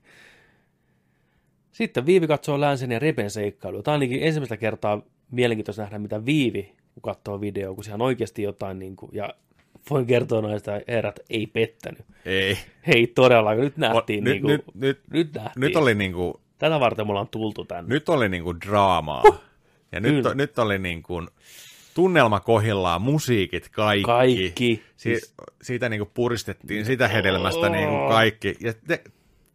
Sitten 1.72 2.06
Viivi 2.06 2.26
katsoo 2.26 2.60
Länsen 2.60 2.92
ja 2.92 2.98
Repen 2.98 3.30
seikkailu. 3.30 3.82
Tämä 3.82 3.92
on 3.92 4.00
ainakin 4.00 4.22
ensimmäistä 4.22 4.56
kertaa 4.56 5.02
mielenkiintoista 5.30 5.82
nähdä, 5.82 5.98
mitä 5.98 6.24
Viivi 6.26 6.72
kun 6.94 7.02
katsoo 7.02 7.40
videoa, 7.40 7.74
kun 7.74 7.84
siellä 7.84 7.96
on 8.02 8.06
oikeasti 8.06 8.42
jotain, 8.42 8.78
niin 8.78 8.96
kuin, 8.96 9.10
ja 9.14 9.34
voin 9.90 10.06
kertoa 10.06 10.40
noista 10.40 10.72
herrat, 10.88 11.20
ei 11.30 11.46
pettänyt. 11.46 12.04
Ei. 12.26 12.58
Hei 12.86 13.06
todellakaan, 13.06 13.64
nyt 13.64 13.76
nähtiin. 13.76 14.24
nyt, 14.24 14.32
niin 14.32 14.42
kuin, 14.42 14.50
nyt, 14.52 14.64
nyt, 14.74 15.00
nyt 15.10 15.34
nähtiin. 15.34 15.60
nyt, 15.60 15.76
oli 15.76 15.94
niinku, 15.94 16.40
Tätä 16.58 16.80
varten 16.80 17.06
me 17.06 17.10
ollaan 17.10 17.28
tultu 17.28 17.64
tänne. 17.64 17.94
nyt 17.94 18.08
oli 18.08 18.28
niinku 18.28 18.60
draamaa. 18.60 19.22
Ja 19.92 20.00
nyt, 20.00 20.14
Kyllä. 20.14 20.34
nyt 20.34 20.58
oli 20.58 20.78
niinku 20.78 21.22
tunnelma 21.94 22.40
kohillaan, 22.40 23.02
musiikit, 23.02 23.68
kaikki. 23.68 24.04
Kaikki. 24.04 24.74
Si- 24.76 24.82
Siis- 24.96 25.34
siitä 25.62 25.88
niinku 25.88 26.10
puristettiin 26.14 26.84
sitä 26.84 27.08
hedelmästä 27.08 27.68
niinku 27.68 28.08
kaikki. 28.08 28.56
Ja 28.60 28.72
te- 28.86 29.04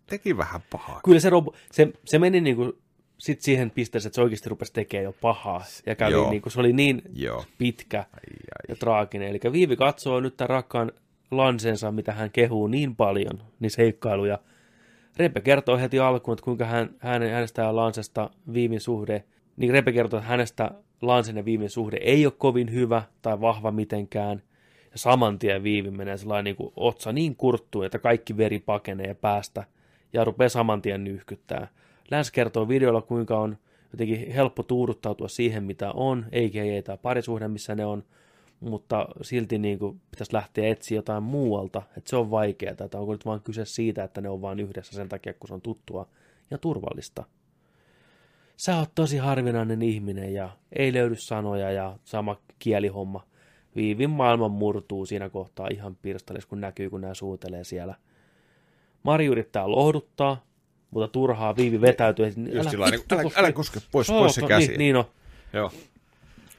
teki 0.05 0.37
vähän 0.37 0.61
pahaa. 0.71 0.99
Kyllä 1.05 1.19
se, 1.19 1.29
robo, 1.29 1.53
se, 1.71 1.87
se 2.05 2.19
meni 2.19 2.41
niin 2.41 2.55
kuin, 2.55 2.73
sit 3.17 3.41
siihen 3.41 3.71
pisteeseen, 3.71 4.09
että 4.09 4.15
se 4.15 4.21
oikeasti 4.21 4.49
rupesi 4.49 4.73
tekemään 4.73 5.03
jo 5.03 5.15
pahaa. 5.21 5.63
Ja 5.85 5.95
kävi 5.95 6.11
Joo. 6.11 6.29
niin 6.29 6.41
kuin, 6.41 6.53
se 6.53 6.59
oli 6.59 6.73
niin 6.73 7.01
Joo. 7.13 7.45
pitkä 7.57 7.97
Ai, 7.99 8.05
ai. 8.13 8.65
ja 8.69 8.75
traaginen. 8.75 9.27
Eli 9.29 9.39
Viivi 9.51 9.75
katsoo 9.75 10.19
nyt 10.19 10.37
tämän 10.37 10.49
rakkaan 10.49 10.91
lansensa, 11.31 11.91
mitä 11.91 12.11
hän 12.11 12.31
kehuu 12.31 12.67
niin 12.67 12.95
paljon, 12.95 13.43
niin 13.59 13.71
seikkailuja. 13.71 14.39
Repe 15.17 15.41
kertoo 15.41 15.77
heti 15.77 15.99
alkuun, 15.99 16.33
että 16.33 16.43
kuinka 16.43 16.65
hän, 16.65 16.89
hänen, 16.99 17.31
hänestä 17.31 17.61
ja 17.61 17.75
Lansesta 17.75 18.29
Viivin 18.53 18.81
suhde, 18.81 19.23
niin 19.57 19.71
Repe 19.71 19.91
kertoo, 19.91 20.17
että 20.19 20.29
hänestä 20.29 20.71
Lansen 21.01 21.37
ja 21.37 21.45
Viivin 21.45 21.69
suhde 21.69 21.97
ei 21.97 22.25
ole 22.25 22.33
kovin 22.37 22.71
hyvä 22.71 23.03
tai 23.21 23.41
vahva 23.41 23.71
mitenkään. 23.71 24.41
Ja 24.91 24.97
saman 24.97 25.39
tien 25.39 25.63
Viivi 25.63 25.91
menee 25.91 26.17
sellainen 26.17 26.43
niin 26.43 26.55
kuin 26.55 26.73
otsa 26.75 27.13
niin 27.13 27.35
kurttuun, 27.35 27.85
että 27.85 27.99
kaikki 27.99 28.37
veri 28.37 28.59
pakenee 28.59 29.13
päästä 29.13 29.63
ja 30.13 30.23
rupeaa 30.23 30.49
saman 30.49 30.81
tien 30.81 31.03
nyhkyttää. 31.03 31.67
Läns 32.11 32.31
kertoo 32.31 32.67
videolla, 32.67 33.01
kuinka 33.01 33.39
on 33.39 33.57
jotenkin 33.91 34.31
helppo 34.31 34.63
tuuduttautua 34.63 35.27
siihen, 35.27 35.63
mitä 35.63 35.91
on, 35.91 36.25
eikä 36.31 36.63
ei 36.63 36.81
tämä 36.81 36.97
parisuhde, 36.97 37.47
missä 37.47 37.75
ne 37.75 37.85
on, 37.85 38.03
mutta 38.59 39.07
silti 39.21 39.57
niin 39.57 39.79
kuin 39.79 40.01
pitäisi 40.11 40.33
lähteä 40.33 40.69
etsiä 40.69 40.95
jotain 40.95 41.23
muualta, 41.23 41.81
että 41.97 42.09
se 42.09 42.15
on 42.15 42.31
vaikeaa, 42.31 42.71
että 42.71 42.99
onko 42.99 43.11
nyt 43.11 43.25
vaan 43.25 43.41
kyse 43.41 43.65
siitä, 43.65 44.03
että 44.03 44.21
ne 44.21 44.29
on 44.29 44.41
vain 44.41 44.59
yhdessä 44.59 44.93
sen 44.95 45.09
takia, 45.09 45.33
kun 45.33 45.47
se 45.47 45.53
on 45.53 45.61
tuttua 45.61 46.07
ja 46.51 46.57
turvallista. 46.57 47.23
Sä 48.57 48.77
oot 48.77 48.91
tosi 48.95 49.17
harvinainen 49.17 49.81
ihminen 49.81 50.33
ja 50.33 50.49
ei 50.71 50.93
löydy 50.93 51.15
sanoja 51.15 51.71
ja 51.71 51.97
sama 52.03 52.37
kielihomma. 52.59 53.23
Viivin 53.75 54.09
maailma 54.09 54.47
murtuu 54.47 55.05
siinä 55.05 55.29
kohtaa 55.29 55.67
ihan 55.71 55.95
pirstalis, 55.95 56.45
kun 56.45 56.61
näkyy, 56.61 56.89
kun 56.89 57.01
nämä 57.01 57.13
suutelee 57.13 57.63
siellä. 57.63 57.95
Mari 59.03 59.25
yrittää 59.25 59.71
lohduttaa, 59.71 60.45
mutta 60.91 61.07
turhaa 61.07 61.55
Viivi 61.55 61.81
vetäytyy. 61.81 62.25
Just 62.25 62.69
sillä 62.69 62.83
lailla, 62.83 63.05
älä, 63.11 63.31
älä 63.35 63.51
koske 63.51 63.79
pois, 63.91 64.07
pois 64.07 64.35
se 64.35 64.41
käsi. 64.41 64.67
Niin, 64.67 64.77
niin 64.77 64.95
on. 64.95 65.05
Joo. 65.53 65.71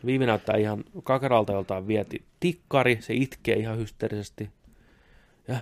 Viivi 0.06 0.26
näyttää 0.26 0.56
ihan 0.56 0.84
kakaralta, 1.02 1.52
jolta 1.52 1.76
on 1.76 1.88
vieti 1.88 2.24
tikkari, 2.40 2.98
se 3.00 3.14
itkee 3.14 3.56
ihan 3.56 3.78
hysteerisesti. 3.78 4.50
Ja, 5.48 5.56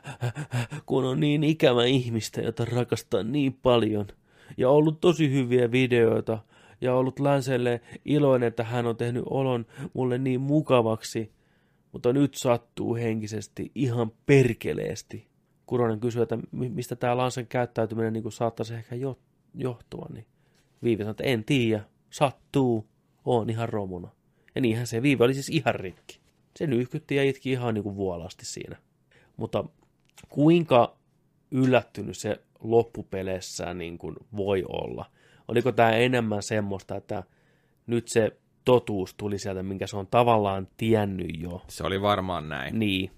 kun 0.87 1.05
on 1.05 1.21
niin 1.21 1.45
ikävä 1.45 1.85
ihmistä, 1.85 2.41
jota 2.41 2.65
rakastaa 2.65 3.23
niin 3.23 3.59
paljon. 3.63 4.07
Ja 4.57 4.71
ollut 4.71 5.01
tosi 5.01 5.31
hyviä 5.31 5.71
videoita. 5.73 6.39
Ja 6.81 6.95
ollut 6.95 7.21
Länselle 7.21 7.81
iloinen, 8.05 8.47
että 8.47 8.65
hän 8.65 8.87
on 8.87 8.97
tehnyt 8.97 9.23
olon 9.31 9.67
mulle 9.93 10.19
niin 10.19 10.41
mukavaksi. 10.41 11.33
Mutta 11.93 12.13
nyt 12.13 12.35
sattuu 12.35 12.95
henkisesti 12.95 13.73
ihan 13.75 14.13
perkeleesti. 14.27 15.27
Kuronen 15.67 16.01
kysyy, 16.01 16.23
että 16.23 16.39
mistä 16.53 16.97
tämä 16.97 17.17
Lansen 17.17 17.47
käyttäytyminen 17.47 18.13
niin 18.13 18.23
kuin 18.23 18.33
saattaisi 18.33 18.75
ehkä 18.75 18.95
jo, 18.95 19.19
johtua. 19.55 20.07
Niin 20.13 20.27
Viivi 20.83 21.03
sanoo, 21.03 21.11
että 21.11 21.25
en 21.25 21.45
tiedä, 21.45 21.85
sattuu, 22.11 22.89
on 23.25 23.51
ihan 23.51 23.69
romuna. 23.69 24.09
Ja 24.55 24.61
niinhän 24.61 24.87
se 24.87 25.03
Viivi 25.03 25.25
oli 25.25 25.35
siis 25.35 25.49
ihan 25.49 25.75
rikki. 25.75 26.21
Se 26.57 26.67
nyhkytti 26.67 27.17
ja 27.17 27.25
itki 27.25 27.51
ihan 27.51 27.75
niin 27.75 27.85
kuin 27.85 27.97
vuolasti 27.97 28.45
siinä. 28.45 28.77
Mutta 29.37 29.65
kuinka 30.29 30.97
yllättynyt 31.55 32.17
se 32.17 32.41
loppupeleissä 32.61 33.75
niin 33.75 33.99
kuin 33.99 34.17
voi 34.37 34.65
olla? 34.69 35.07
Oliko 35.49 35.73
tämä 35.73 35.91
enemmän 35.91 36.43
semmoista, 36.43 36.97
että 36.97 37.23
nyt 37.87 38.09
se 38.09 38.37
totuus 38.65 39.15
tuli 39.15 39.39
sieltä, 39.39 39.63
minkä 39.63 39.87
se 39.87 39.97
on 39.97 40.07
tavallaan 40.07 40.69
tiennyt 40.77 41.41
jo? 41.41 41.63
Se 41.69 41.85
oli 41.85 42.03
varmaan 42.03 42.49
näin. 42.49 42.79
Niin. 42.79 43.11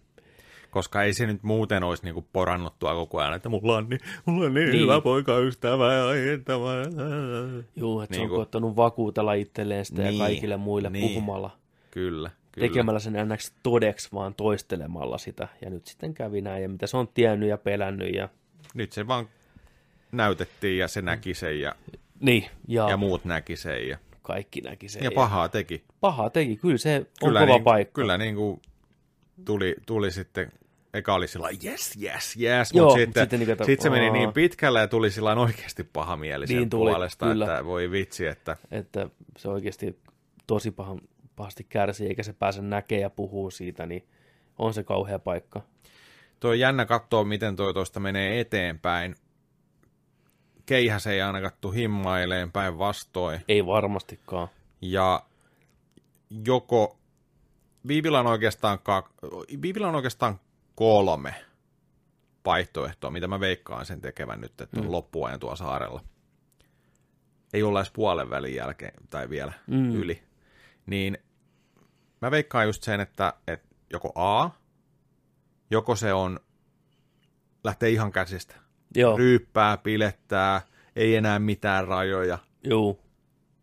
Koska 0.71 1.03
ei 1.03 1.13
se 1.15 1.27
nyt 1.27 1.43
muuten 1.43 1.83
olisi 1.83 2.05
niinku 2.05 2.25
porannut 2.33 2.79
tuo 2.79 2.95
koko 2.95 3.19
ajan, 3.21 3.35
että 3.35 3.49
mulla 3.49 3.77
on 3.77 3.89
niin, 3.89 4.01
mulla 4.27 4.47
on 4.47 4.55
niin, 4.55 4.71
Niin. 4.71 4.83
hyvä 4.83 5.01
poikaystävä. 5.01 5.93
Joo, 5.95 6.13
että 6.13 6.55
niin 7.77 8.07
se 8.09 8.21
Niinku- 8.21 8.35
on 8.35 8.39
koittanut 8.39 8.77
vakuutella 8.77 9.33
itselleen 9.35 9.85
sitä 9.85 10.03
Niin, 10.03 10.15
ja 10.15 10.19
kaikille 10.19 10.57
muille 10.57 10.91
niin. 10.91 11.09
puhumalla. 11.09 11.51
Kyllä, 11.91 12.31
kyllä. 12.57 12.69
Tekemällä 12.69 13.01
sen 13.01 13.17
ennäksi 13.17 13.53
todeksi, 13.63 14.09
vaan 14.13 14.35
toistelemalla 14.35 15.19
sitä. 15.19 15.49
Ja 15.63 15.71
nyt 15.71 15.87
sitten 15.87 16.15
kävi 16.15 16.41
näin, 16.41 16.63
ja 16.63 16.69
mitä 16.69 16.87
se 16.87 16.97
on 16.97 17.09
tiennyt 17.09 17.49
ja 17.49 17.59
pelännyt. 17.59 18.15
Ja... 18.15 18.29
Nyt 18.75 18.93
se 18.93 19.07
vaan 19.07 19.29
näytettiin 20.13 20.79
ja 20.79 20.89
se 20.89 21.03
näki 21.03 21.35
sen 21.35 21.61
ja, 21.61 21.75
Niin, 22.21 22.47
ja, 22.69 22.91
ja 22.91 22.97
muut 22.97 23.25
näki 23.25 23.57
sen 23.57 23.89
ja, 23.89 23.99
kaikki 24.23 24.61
näki 24.61 24.89
sen. 24.89 25.05
ja 25.05 25.11
pahaa 25.15 25.49
teki. 25.49 25.85
paha 26.01 26.31
teki, 26.31 26.57
kyllä 26.57 26.79
se 26.79 27.07
on 27.23 27.29
Kyllä, 27.29 27.41
kova 27.41 27.53
niin, 27.53 27.65
paikka. 27.65 28.01
Kyllä 28.01 28.19
niin 28.19 28.35
kuin 28.35 28.63
tuli, 29.45 29.77
tuli 29.87 30.11
sitten, 30.11 30.53
eka 30.95 31.15
oli 31.15 31.29
sillä 31.29 31.49
yes, 31.65 31.99
yes, 32.03 32.37
yes, 32.41 32.73
mutta 32.73 32.85
mut 32.87 32.99
sitten, 32.99 33.23
sitten 33.23 33.51
että 33.51 33.65
sitten 33.65 33.83
se 33.83 33.91
meni 33.91 34.11
niin 34.11 34.33
pitkälle 34.33 34.81
ja 34.81 34.89
tuli 34.89 35.11
sillä 35.11 35.35
oikeasti 35.35 35.85
paha 35.85 36.17
mieli 36.17 36.47
sen 36.47 36.57
Niin 36.57 36.71
tuli, 36.71 36.91
puolesta, 36.91 37.27
kyllä. 37.27 37.45
että 37.45 37.65
voi 37.65 37.91
vitsi, 37.91 38.27
että 38.27 38.57
Että 38.71 39.11
se 39.39 39.49
oikeasti 39.49 39.99
tosi 40.47 40.71
pahan, 40.71 41.01
pahasti 41.37 41.65
kärsii, 41.65 42.09
eikä 42.09 42.23
se 42.23 42.33
pääse 42.33 42.63
näkemään 42.63 43.03
ja 43.03 43.11
puhuu 43.11 43.51
siitä, 43.51 43.87
niin 43.87 44.09
on 44.59 44.75
se 44.75 44.85
kauhea 44.85 45.19
paikka. 45.19 45.63
Tuo 46.41 46.51
on 46.51 46.59
jännä 46.59 46.85
katsoa, 46.87 47.25
miten 47.25 47.57
toi 47.57 47.75
tuosta 47.75 48.01
menee 48.01 48.41
eteenpäin. 48.41 49.17
Keihäs 50.67 51.07
ei 51.07 51.23
aina 51.23 51.41
kattu 51.41 51.71
himmaileen 51.71 52.53
päinvastoin. 52.53 53.41
Ei 53.49 53.67
varmastikaan. 53.67 54.49
Ja 54.81 55.23
joko... 56.47 56.99
Viivillä 57.89 58.21
on 58.21 58.27
oikeastaan, 58.27 58.79
kak... 58.79 59.11
Viivillä 59.63 59.89
on 59.89 59.95
oikeastaan 59.95 60.41
kolme 60.75 61.35
vaihtoehtoa, 62.45 63.11
mitä 63.11 63.29
mä 63.29 63.41
veikkaan 63.41 63.87
sen 63.87 64.01
tekevän 64.01 64.41
nyt, 64.41 64.61
että 64.61 64.81
on 64.81 64.87
Mm. 64.87 64.93
loppuajan 64.93 65.41
tuolla 65.41 65.57
saarella. 65.57 66.01
Ei 67.53 67.63
olla 67.63 67.81
edes 67.81 67.93
puolen 67.93 68.31
välin 68.31 68.55
jälkeen, 68.55 68.95
tai 69.11 69.31
vielä 69.31 69.53
mm. 69.67 69.95
yli. 69.95 70.23
Niin 70.87 71.19
mä 72.23 72.31
veikkaan 72.31 72.67
just 72.67 72.83
sen, 72.83 73.01
että, 73.01 73.33
että 73.47 73.69
joko 73.93 74.13
A, 74.15 74.51
joko 75.71 75.97
se 75.97 76.13
on, 76.13 76.41
lähtee 77.65 77.89
ihan 77.91 78.13
käsistä. 78.13 78.55
Joo, 78.95 79.17
Ryyppää, 79.17 79.77
pilettää, 79.77 80.61
ei 80.97 81.17
enää 81.17 81.39
mitään 81.39 81.89
rajoja, 81.89 82.39
juu. 82.65 83.01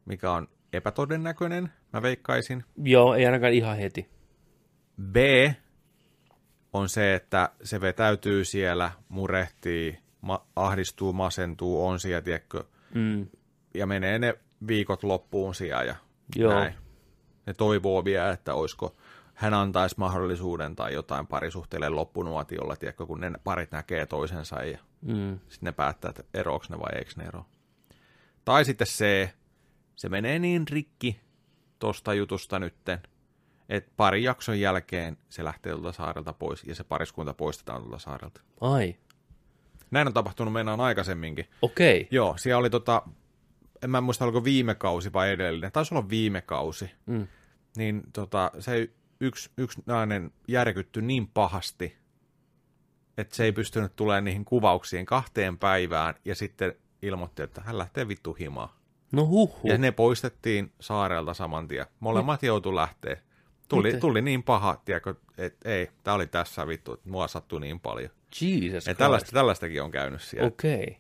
mikä 0.06 0.32
on 0.32 0.48
epätodennäköinen, 0.74 1.72
mä 1.94 2.02
veikkaisin. 2.02 2.64
Joo, 2.84 3.14
ei 3.16 3.26
ainakaan 3.26 3.54
ihan 3.54 3.78
heti. 3.78 4.10
B 5.12 5.16
on 6.74 6.90
se, 6.90 7.16
että 7.16 7.50
se 7.64 7.82
vetäytyy 7.82 8.46
siellä, 8.46 8.92
murehtii, 9.10 10.00
ma- 10.22 10.48
ahdistuu, 10.56 11.14
masentuu, 11.14 11.86
on 11.88 12.00
siellä, 12.00 12.22
tiedätkö, 12.22 12.64
Mm. 12.94 13.28
ja 13.74 13.86
menee 13.88 14.20
ne 14.20 14.34
viikot 14.68 15.04
loppuun 15.04 15.56
siellä 15.56 15.84
ja 15.84 15.96
Joo. 16.36 16.54
näin. 16.54 16.74
Ne 17.45 17.53
toivoo 17.53 18.06
vielä, 18.06 18.30
että 18.30 18.53
olisiko 18.53 18.95
hän 19.34 19.53
antaisi 19.53 19.95
mahdollisuuden 19.98 20.76
tai 20.76 20.94
jotain 20.94 21.28
parisuhteelle 21.28 21.90
loppunuotiolla, 21.90 22.76
tiedätkö, 22.76 23.06
kun 23.06 23.20
ne 23.22 23.32
parit 23.44 23.72
näkee 23.72 24.06
toisensa 24.06 24.64
ja 24.64 24.78
Mm. 25.02 25.40
sitten 25.49 25.68
ne 25.68 25.72
päättää, 25.72 26.10
että 26.10 26.24
eroaks 26.34 26.70
ne 26.70 26.80
vai 26.80 26.95
eikö 26.98 27.11
ne 27.18 27.24
ero. 27.24 27.45
Tai 28.45 28.65
sitten 28.65 28.88
se, 28.88 29.34
se 29.95 30.10
menee 30.10 30.40
niin 30.40 30.68
rikki 30.68 31.20
tosta 31.80 32.14
jutusta 32.14 32.60
nytten, 32.60 32.99
että 33.70 33.91
pari 33.98 34.24
jakson 34.24 34.60
jälkeen 34.60 35.18
se 35.30 35.44
lähtee 35.44 35.72
tuolta 35.74 35.91
saarelta 35.91 36.34
pois 36.34 36.64
ja 36.64 36.76
se 36.76 36.84
pariskunta 36.84 37.34
poistetaan 37.34 37.82
tuolta 37.82 37.99
saarelta. 37.99 38.41
Ai, 38.61 38.95
Näin 39.91 40.07
on 40.07 40.14
tapahtunut 40.14 40.53
mennään 40.53 40.80
aikaisemminkin. 40.82 41.45
okei. 41.61 42.07
Joo, 42.11 42.38
siellä 42.38 42.60
oli 42.60 42.70
tota, 42.70 43.02
en 43.84 43.90
mä 43.90 44.02
muista 44.02 44.26
oliko 44.26 44.44
viime 44.44 44.76
kausi 44.76 45.14
vai 45.14 45.32
edellinen, 45.32 45.72
taisi 45.72 45.96
olla 45.96 46.10
viime 46.10 46.42
kausi, 46.42 46.92
Mm. 47.06 47.28
niin 47.78 48.04
tota, 48.14 48.52
se 48.60 48.90
yksi, 49.20 49.50
yksi 49.58 49.84
nainen 49.86 50.32
järkyttyi 50.48 51.04
niin 51.04 51.28
pahasti, 51.28 51.98
että 53.18 53.36
se 53.36 53.44
ei 53.44 53.52
pystynyt 53.52 53.96
tulemaan 53.96 54.24
niihin 54.24 54.46
kuvauksiin 54.46 55.06
kahteen 55.06 55.58
päivään 55.58 56.16
ja 56.26 56.36
sitten 56.36 56.76
ilmoitti, 57.02 57.42
että 57.44 57.62
hän 57.62 57.78
lähtee 57.78 58.08
vittu 58.08 58.34
himaan. 58.34 58.70
No 59.12 59.26
huhu. 59.28 59.68
Ja 59.68 59.78
ne 59.78 59.92
poistettiin 59.92 60.72
saarelta 60.80 61.34
saman 61.34 61.68
tien. 61.68 61.86
Molemmat 62.00 62.44
joutu 62.44 62.76
lähteä. 62.76 63.18
Tuli, 63.70 63.88
Miten? 63.88 64.02
tuli 64.02 64.22
niin 64.22 64.44
paha, 64.44 64.82
tiedätkö, 64.86 65.16
että 65.38 65.70
ei, 65.70 65.90
tää 66.04 66.14
oli 66.14 66.28
tässä 66.28 66.68
vittu, 66.68 66.94
että 66.94 67.10
mua 67.10 67.28
sattui 67.28 67.60
niin 67.60 67.80
paljon. 67.80 68.10
Jesus 68.42 68.88
Ja 68.88 68.96
tällaista, 68.96 69.32
tällaistakin 69.32 69.84
on 69.84 69.92
käynyt 69.92 70.22
siellä. 70.22 70.48
Okei. 70.48 70.98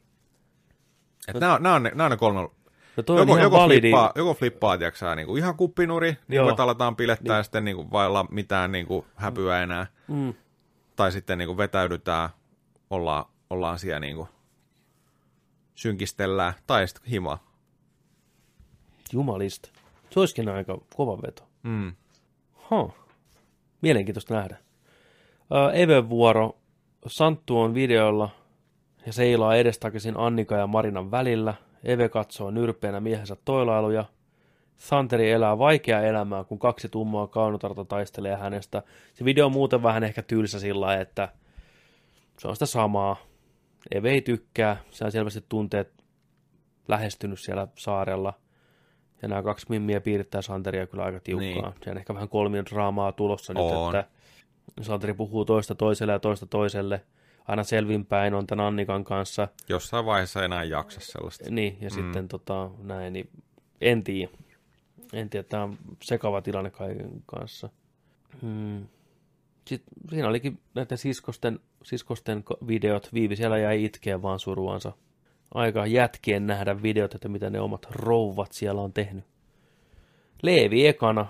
Okay. 1.29 1.39
Nämä, 1.39 1.55
on, 1.55 1.63
nämä, 1.63 1.75
on 1.75 1.83
nämä 1.83 2.05
on 2.05 2.11
ne 2.11 2.17
kolme 2.17 2.49
No 2.97 3.03
toi 3.03 3.19
joko, 3.19 3.33
on 3.33 3.41
joko, 3.41 3.57
validi. 3.57 3.81
flippaa, 3.81 4.11
joko 4.15 4.33
flippaa, 4.33 4.77
tiedätkö 4.77 5.15
niin 5.15 5.27
kuin 5.27 5.37
ihan 5.37 5.57
kuppinuri, 5.57 6.17
niin 6.27 6.41
kuin, 6.41 6.49
että 6.49 6.63
aletaan 6.63 6.95
pilettää 6.95 7.37
niin. 7.37 7.43
sitten 7.43 7.65
niin 7.65 7.75
kuin, 7.75 7.91
vailla 7.91 8.25
mitään 8.31 8.71
niin 8.71 8.85
kuin, 8.85 9.05
häpyä 9.15 9.61
enää. 9.61 9.87
Mm. 10.07 10.33
Tai 10.95 11.11
sitten 11.11 11.37
niin 11.37 11.47
kuin, 11.47 11.57
vetäydytään, 11.57 12.29
ollaan, 12.89 13.25
ollaan 13.49 13.79
siellä 13.79 13.99
niin 13.99 14.15
kuin, 14.15 14.27
synkistellään, 15.75 16.53
tai 16.67 16.87
sitten 16.87 17.09
hima. 17.09 17.39
Jumalista. 19.13 19.69
Se 20.09 20.19
olisikin 20.19 20.49
aika 20.49 20.77
kova 20.95 21.21
veto. 21.21 21.43
Mm. 21.63 21.93
Huh. 22.69 22.93
Mielenkiintoista 23.81 24.33
nähdä. 24.33 24.57
Even 25.73 26.09
vuoro. 26.09 26.57
Santtu 27.07 27.59
on 27.59 27.73
videolla 27.73 28.29
ja 29.05 29.13
seilaa 29.13 29.55
edestakaisin 29.55 30.17
Annika 30.17 30.55
ja 30.55 30.67
Marinan 30.67 31.11
välillä. 31.11 31.53
Eve 31.83 32.09
katsoo 32.09 32.51
nyrpeänä 32.51 32.99
miehensä 32.99 33.37
toilailuja. 33.45 34.05
Santeri 34.77 35.31
elää 35.31 35.57
vaikeaa 35.57 36.01
elämää, 36.01 36.43
kun 36.43 36.59
kaksi 36.59 36.89
tummaa 36.89 37.27
kaunotarta 37.27 37.85
taistelee 37.85 38.35
hänestä. 38.35 38.83
Se 39.13 39.25
video 39.25 39.45
on 39.45 39.51
muuten 39.51 39.83
vähän 39.83 40.03
ehkä 40.03 40.21
tylsä 40.21 40.59
sillä 40.59 40.85
lailla, 40.85 41.01
että 41.01 41.29
se 42.39 42.47
on 42.47 42.55
sitä 42.55 42.65
samaa. 42.65 43.15
Eve 43.91 44.11
ei 44.11 44.21
tykkää, 44.21 44.77
se 44.89 45.05
on 45.05 45.11
selvästi 45.11 45.45
tunteet 45.49 46.03
lähestynyt 46.87 47.39
siellä 47.39 47.67
saarella. 47.75 48.33
Ja 49.21 49.27
nämä 49.27 49.43
kaksi 49.43 49.65
mimmiä 49.69 50.01
piirittää 50.01 50.41
Santeria 50.41 50.87
kyllä 50.87 51.03
aika 51.03 51.19
tiukkaan. 51.19 51.51
Niin. 51.51 51.83
Siellä 51.83 51.91
on 51.91 51.97
ehkä 51.97 52.13
vähän 52.13 52.29
kolmion 52.29 52.65
draamaa 52.65 53.11
tulossa 53.11 53.53
nyt, 53.53 53.63
On. 53.63 53.95
että 53.95 54.11
Salteri 54.81 55.13
puhuu 55.13 55.45
toista 55.45 55.75
toiselle 55.75 56.13
ja 56.13 56.19
toista 56.19 56.45
toiselle. 56.45 57.01
Aina 57.47 57.63
selvinpäin 57.63 58.33
on 58.33 58.47
tämän 58.47 58.65
Annikan 58.65 59.03
kanssa. 59.03 59.47
Jossain 59.69 60.05
vaiheessa 60.05 60.45
enää 60.45 60.63
jaksa 60.63 60.99
sellaista. 61.03 61.49
Niin, 61.49 61.77
ja 61.81 61.89
mm. 61.89 61.93
sitten 61.93 62.27
tota, 62.27 62.69
näin, 62.83 63.13
niin 63.13 63.29
en 63.81 64.03
tiedä. 64.03 64.31
En 65.13 65.29
tiedä, 65.29 65.47
tämä 65.49 65.63
on 65.63 65.77
sekava 66.03 66.41
tilanne 66.41 66.69
kaiken 66.69 67.11
kanssa. 67.25 67.69
Hmm. 68.41 68.87
Sitten 69.67 69.93
siinä 70.09 70.27
olikin 70.27 70.59
näiden 70.75 70.97
siskosten, 70.97 71.59
siskosten 71.83 72.43
ko- 72.51 72.67
videot. 72.67 73.13
Viivi 73.13 73.35
siellä 73.35 73.57
jäi 73.57 73.83
itkeen 73.83 74.21
vaan 74.21 74.39
suruansa. 74.39 74.91
Aika 75.53 75.85
jätkien 75.85 76.47
nähdä 76.47 76.83
videot, 76.83 77.15
että 77.15 77.29
mitä 77.29 77.49
ne 77.49 77.59
omat 77.59 77.87
rouvat 77.89 78.51
siellä 78.51 78.81
on 78.81 78.93
tehnyt. 78.93 79.25
Leevi 80.43 80.87
ekana. 80.87 81.27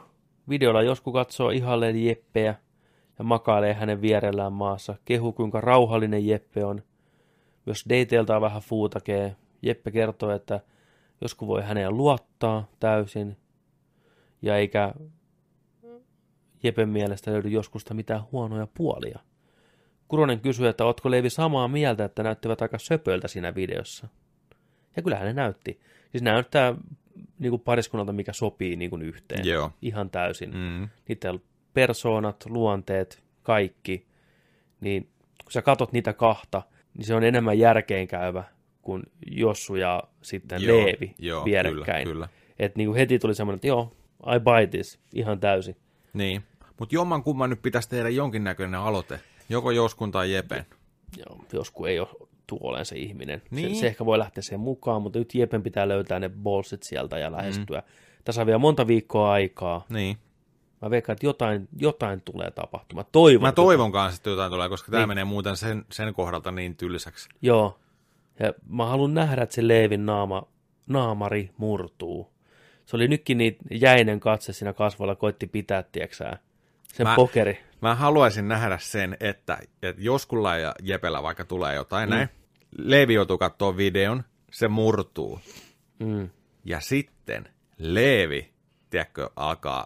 Videolla 0.50 0.82
joskus 0.82 1.14
katsoo 1.14 1.50
ihalleen 1.50 2.06
Jeppeä 2.06 2.56
ja 3.20 3.24
makailee 3.24 3.74
hänen 3.74 4.02
vierellään 4.02 4.54
maassa. 4.54 4.96
Kehu 5.06 5.32
kuinka 5.32 5.62
rauhallinen 5.62 6.28
Jeppe 6.28 6.66
on. 6.66 6.84
Myös 7.66 7.86
dateiltaan 7.90 8.42
vähän 8.42 8.62
fuutakee. 8.62 9.36
Jeppe 9.62 9.92
kertoo, 9.92 10.32
että 10.32 10.60
joskus 11.22 11.48
voi 11.48 11.62
häneen 11.62 11.98
luottaa 11.98 12.68
täysin. 12.80 13.38
Ja 14.42 14.58
eikä 14.58 14.94
Jepen 16.64 16.90
mielestä 16.90 17.32
löydy 17.32 17.50
joskusta 17.50 17.94
mitään 17.94 18.22
huonoja 18.32 18.68
puolia. 18.74 19.20
Kuronen 20.08 20.40
kysyy, 20.40 20.68
että 20.68 20.86
ootko 20.86 21.12
Leivi 21.12 21.30
samaa 21.30 21.68
mieltä, 21.68 22.06
että 22.06 22.24
näyttivät 22.24 22.62
aika 22.62 22.78
söpöltä 22.78 23.28
siinä 23.28 23.56
videossa. 23.56 24.08
Ja 24.96 25.02
kyllähän 25.02 25.28
ne 25.28 25.34
näytti. 25.34 25.80
Siis 26.12 26.24
näyttää 26.24 26.76
niin 27.40 27.50
kuin 27.50 27.62
pariskunnalta, 27.62 28.14
mikä 28.14 28.34
sopii 28.34 28.76
niin 28.76 28.90
kuin 28.90 29.02
yhteen. 29.02 29.48
Joo. 29.48 29.72
Ihan 29.82 30.10
täysin. 30.10 30.50
Mm. 30.50 30.90
Niiden 31.08 31.42
persoonat, 31.74 32.46
luonteet, 32.46 33.24
kaikki. 33.44 34.06
Niin 34.82 35.10
kun 35.44 35.52
sä 35.52 35.62
katot 35.62 35.92
niitä 35.92 36.14
kahta, 36.14 36.62
niin 36.98 37.06
se 37.06 37.16
on 37.16 37.24
enemmän 37.24 37.60
järkeenkäyvä 37.60 38.44
kuin 38.82 39.04
Jossu 39.32 39.76
ja 39.76 40.04
sitten 40.22 40.62
Joo, 40.62 40.78
Leevi 40.78 41.16
joo, 41.20 41.46
vierekkäin. 41.46 42.04
kyllä, 42.04 42.14
kyllä. 42.14 42.30
Että 42.60 42.78
niin 42.78 42.88
kuin 42.88 42.98
heti 42.98 43.20
tuli 43.20 43.36
semmoinen, 43.36 43.56
että 43.56 43.68
joo, 43.68 43.94
I 44.36 44.40
buy 44.40 44.68
this, 44.68 45.00
ihan 45.14 45.40
täysin. 45.40 45.76
Niin. 46.14 46.44
Mutta 46.80 46.96
jomman 46.96 47.24
kumman 47.24 47.50
nyt 47.50 47.62
pitäisi 47.62 47.90
tehdä 47.90 48.10
jonkinnäköinen 48.10 48.80
aloite. 48.80 49.20
Joko 49.50 49.72
Joskun 49.72 50.12
tai 50.12 50.34
Jepen. 50.34 50.66
Joo, 51.18 51.38
joskus 51.54 51.88
ei 51.88 52.00
ole 52.00 52.08
tuoleen 52.48 52.86
se 52.86 52.96
ihminen. 52.96 53.42
Niin. 53.52 53.76
Se, 53.76 53.80
se 53.80 53.88
ehkä 53.88 54.06
voi 54.06 54.20
lähteä 54.20 54.42
siihen 54.42 54.60
mukaan, 54.60 55.02
mutta 55.02 55.20
nyt 55.20 55.36
Jepen 55.36 55.64
pitää 55.64 55.88
löytää 55.88 56.20
ne 56.20 56.30
bolsit 56.30 56.84
sieltä 56.84 57.18
ja 57.18 57.32
lähestyä. 57.32 57.80
Mm. 57.80 57.86
Tässä 58.24 58.42
on 58.42 58.48
vielä 58.48 58.60
monta 58.60 58.88
viikkoa 58.88 59.32
aikaa. 59.32 59.86
Niin. 59.90 60.18
Mä 60.84 60.90
veikkaan, 60.90 61.14
että 61.14 61.26
jotain, 61.26 61.68
jotain 61.78 62.22
tulee 62.22 62.52
tapahtumaan. 62.52 63.06
Toivon. 63.12 63.42
Mä 63.42 63.52
toivon 63.52 63.92
kanssa, 63.92 64.20
että 64.20 64.30
jotain 64.30 64.52
tulee, 64.52 64.70
koska 64.70 64.92
tämä 64.92 65.02
Niin. 65.02 65.08
menee 65.08 65.24
muuten 65.24 65.58
sen, 65.58 65.86
sen 65.92 66.14
kohdalta 66.14 66.52
niin 66.52 66.76
tylsäksi. 66.76 67.30
Joo. 67.42 67.80
Ja 68.40 68.54
mä 68.70 68.86
haluan 68.86 69.14
nähdä, 69.14 69.44
että 69.44 69.56
se 69.56 69.68
Leevin 69.68 70.06
naama, 70.06 70.48
naamari 70.88 71.52
murtuu. 71.58 72.34
Se 72.86 72.96
oli 72.96 73.08
nytkin 73.08 73.38
niin 73.38 73.58
jäinen 73.72 74.20
katse 74.20 74.54
siinä 74.54 74.74
kasvoilla, 74.74 75.16
koitti 75.16 75.48
pitää, 75.48 75.84
tieksää, 75.84 76.38
sen 76.94 77.08
mä... 77.08 77.16
pokeri. 77.16 77.60
Mä 77.82 77.96
haluaisin 77.96 78.48
nähdä 78.48 78.78
sen, 78.78 79.18
että, 79.20 79.58
että 79.84 80.02
Joskulla 80.02 80.58
ja 80.58 80.76
Jepellä 80.82 81.24
vaikka 81.24 81.46
tulee 81.46 81.76
jotain 81.76 82.10
mm. 82.10 82.16
näin, 82.16 82.30
Leevi 82.78 83.14
joutuu 83.14 83.38
katsoa 83.38 83.78
videon, 83.78 84.24
se 84.52 84.68
murtuu. 84.68 85.40
Mm. 86.00 86.30
Ja 86.66 86.80
sitten 86.80 87.50
Leevi, 87.78 88.54
tiedätkö, 88.90 89.30
alkaa 89.36 89.86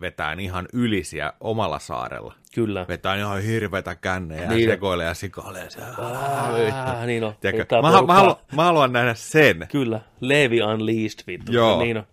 vetää 0.00 0.36
ihan 0.38 0.68
ylisiä 0.72 1.32
omalla 1.40 1.78
saarella. 1.78 2.34
Kyllä. 2.54 2.84
Vetää 2.88 3.16
ihan 3.16 3.42
hirveitä 3.42 3.94
kännejä 3.94 4.48
Niin. 4.48 4.64
ja 4.68 4.74
sekoilee 4.74 5.06
ja 5.06 5.14
sikailee. 5.14 5.70
Se, 5.70 5.80
Ah, 5.82 7.06
niin 7.06 7.24
on. 7.24 7.34
Mä, 7.82 8.02
mä, 8.06 8.14
haluan, 8.14 8.36
mä 8.56 8.64
haluan 8.64 8.92
nähdä 8.92 9.14
sen. 9.14 9.66
Kyllä. 9.70 10.00
Leevi 10.20 10.62
Unleashed, 10.62 11.20
vittu. 11.26 11.52
Joo. 11.52 11.82
Niin 11.82 11.96
on. 11.96 12.04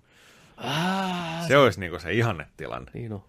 Ah, 0.57 1.47
Se 1.47 1.57
olisi 1.57 1.79
niinku 1.79 1.99
se 1.99 2.11
ihannetilanne. 2.13 2.91
Niin 2.93 3.13
on. 3.13 3.23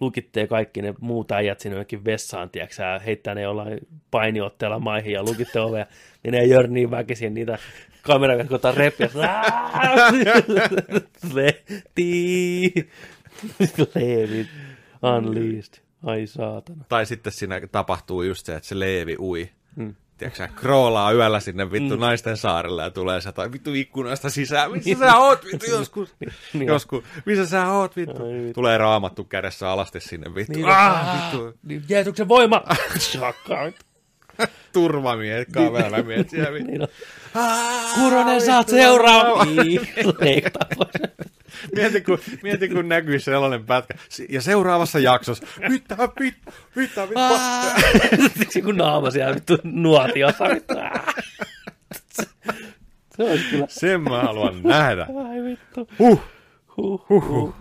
Lukittee 0.00 0.46
kaikki 0.46 0.82
ne 0.82 0.94
muut 1.00 1.32
äijät 1.32 1.60
sinne 1.60 1.74
jonnekin 1.76 2.04
vessaan, 2.04 2.50
tiedätkö 2.50 3.00
heittää 3.06 3.34
ne 3.34 3.42
jollain 3.42 3.78
painiotteella 4.10 4.78
maihin 4.78 5.12
ja 5.12 5.22
lukitte 5.22 5.60
ovea, 5.60 5.86
niin 6.22 6.32
ne 6.32 6.44
jörnii 6.44 6.90
väkisin 6.90 7.34
niitä 7.34 7.58
kameran 8.02 8.48
kanssa 8.48 8.72
repiä. 8.72 9.08
Lehti. 11.34 12.72
Leevi. 13.94 14.48
Unleashed. 15.02 15.82
Ai 16.04 16.26
saatana. 16.26 16.84
Tai 16.88 17.06
sitten 17.06 17.32
siinä 17.32 17.60
tapahtuu 17.72 18.22
just 18.22 18.46
se, 18.46 18.54
että 18.54 18.68
se 18.68 18.78
Leevi 18.78 19.16
ui. 19.18 19.50
Hmm. 19.76 19.94
Tiedätkö 20.18 20.48
kroolaa 20.60 21.12
yöllä 21.12 21.40
sinne 21.40 21.72
vittu 21.72 21.96
mm. 21.96 22.00
naisten 22.00 22.36
saarelle 22.36 22.82
ja 22.82 22.90
tulee 22.90 23.20
se 23.20 23.32
tai 23.32 23.52
vittu 23.52 23.74
ikkunasta 23.74 24.30
sisään. 24.30 24.72
Missä 24.72 24.98
sä 24.98 25.16
oot 25.16 25.44
vittu 25.44 25.66
joskus? 25.70 26.14
Niin, 26.52 26.66
joskus. 26.66 27.04
Missä 27.24 27.46
sä 27.46 27.72
oot 27.72 27.96
vittu? 27.96 28.24
Ai 28.24 28.32
vittu. 28.32 28.52
Tulee 28.52 28.78
raamattu 28.78 29.24
kädessä 29.24 29.70
alasti 29.70 30.00
sinne 30.00 30.34
vittu. 30.34 30.52
Niin, 30.52 30.68
ah, 30.68 31.22
vittu. 31.22 31.58
Niin, 31.62 31.84
Jeesuksen 31.88 32.28
voima! 32.28 32.62
Shakka. 33.10 33.72
Turvamiehet, 34.72 35.48
kameramiehet 35.52 36.30
siellä 36.30 36.52
vittu. 36.52 36.70
Niin 36.70 36.82
on. 36.82 36.88
Ah, 37.34 37.94
Kuronen, 37.94 38.40
saat 38.40 38.68
seuraava! 38.68 39.44
Niin, 39.44 39.88
leikataan 40.20 40.66
pois. 40.76 41.12
Mieti 41.76 42.00
kun, 42.00 42.18
mieti, 42.42 42.68
kun 42.68 42.88
näkyy 42.88 43.18
sellainen 43.18 43.66
pätkä. 43.66 43.94
Ja 44.28 44.40
seuraavassa 44.40 44.98
jaksossa, 44.98 45.46
mitä, 45.68 45.96
mitä, 46.20 46.52
mitä, 46.76 47.06
mitä. 47.06 48.28
Siksi 48.38 48.62
kun 48.62 48.76
naama 48.76 49.10
siellä 49.10 49.34
vittu 49.34 49.58
nuotiossa. 49.62 50.44
Vittu. 50.44 50.74
Se 53.16 53.22
olisi 53.22 53.44
kyllä. 53.50 53.66
Sen 53.68 54.00
mä 54.00 54.22
haluan 54.22 54.62
nähdä. 54.62 55.06
Ai 55.28 55.42
vittu. 55.42 55.88
Huh. 55.98 56.20
Huh, 56.76 57.04
huh, 57.08 57.28
huh. 57.28 57.54